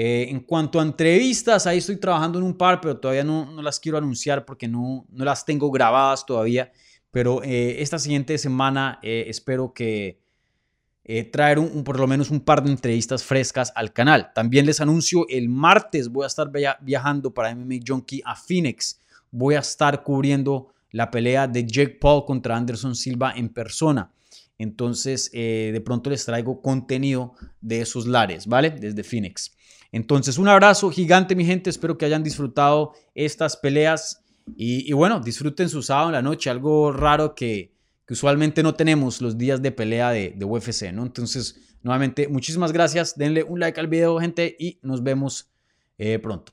En 0.00 0.40
cuanto 0.40 0.78
a 0.78 0.82
entrevistas, 0.82 1.66
ahí 1.66 1.78
estoy 1.78 1.96
trabajando 1.96 2.38
en 2.38 2.44
un 2.44 2.56
par, 2.56 2.80
pero 2.80 2.98
todavía 2.98 3.24
no, 3.24 3.50
no 3.50 3.62
las 3.62 3.80
quiero 3.80 3.98
anunciar 3.98 4.44
porque 4.44 4.68
no, 4.68 5.04
no, 5.10 5.24
las 5.24 5.44
tengo 5.44 5.70
grabadas 5.70 6.24
todavía. 6.24 6.70
Pero 7.10 7.42
esta 7.42 7.98
siguiente 7.98 8.38
semana 8.38 9.00
espero 9.02 9.72
que, 9.72 10.20
eh, 11.10 11.24
traer 11.24 11.58
un, 11.58 11.84
por 11.84 11.98
lo 11.98 12.06
menos 12.06 12.30
un 12.30 12.40
par 12.40 12.62
de 12.62 12.70
entrevistas 12.70 13.24
frescas 13.24 13.72
al 13.74 13.94
canal. 13.94 14.30
También 14.34 14.66
les 14.66 14.82
anuncio, 14.82 15.24
el 15.30 15.48
martes 15.48 16.10
voy 16.10 16.24
a 16.24 16.26
estar 16.26 16.50
viajando 16.82 17.32
para 17.32 17.54
MMA 17.54 17.76
Junkie 17.86 18.20
a 18.26 18.36
Phoenix. 18.36 19.00
Voy 19.30 19.54
a 19.54 19.60
estar 19.60 20.02
cubriendo 20.02 20.74
la 20.90 21.10
pelea 21.10 21.46
de 21.48 21.66
Jake 21.66 21.96
Paul 21.98 22.26
contra 22.26 22.58
Anderson 22.58 22.94
Silva 22.94 23.32
en 23.34 23.48
persona. 23.48 24.12
Entonces, 24.58 25.30
eh, 25.32 25.70
de 25.72 25.80
pronto 25.80 26.10
les 26.10 26.26
traigo 26.26 26.60
contenido 26.60 27.32
de 27.62 27.80
esos 27.80 28.06
lares, 28.06 28.46
¿vale? 28.46 28.68
Desde 28.68 29.02
Phoenix. 29.02 29.56
Entonces, 29.92 30.38
un 30.38 30.48
abrazo 30.48 30.90
gigante, 30.90 31.34
mi 31.34 31.44
gente. 31.44 31.70
Espero 31.70 31.96
que 31.96 32.04
hayan 32.04 32.22
disfrutado 32.22 32.92
estas 33.14 33.56
peleas. 33.56 34.24
Y, 34.56 34.92
bueno, 34.92 35.20
disfruten 35.20 35.68
su 35.68 35.82
sábado 35.82 36.08
en 36.08 36.14
la 36.14 36.22
noche. 36.22 36.50
Algo 36.50 36.92
raro 36.92 37.34
que, 37.34 37.74
que 38.06 38.14
usualmente 38.14 38.62
no 38.62 38.74
tenemos 38.74 39.20
los 39.20 39.36
días 39.36 39.60
de 39.60 39.72
pelea 39.72 40.10
de, 40.10 40.44
UFC, 40.44 40.92
¿no? 40.92 41.02
Entonces, 41.02 41.76
nuevamente, 41.82 42.28
muchísimas 42.28 42.72
gracias. 42.72 43.16
Denle 43.16 43.42
un 43.42 43.60
like 43.60 43.78
al 43.78 43.88
video, 43.88 44.18
gente, 44.18 44.56
y 44.58 44.78
nos 44.82 45.02
vemos 45.02 45.50
eh, 45.98 46.18
pronto. 46.18 46.52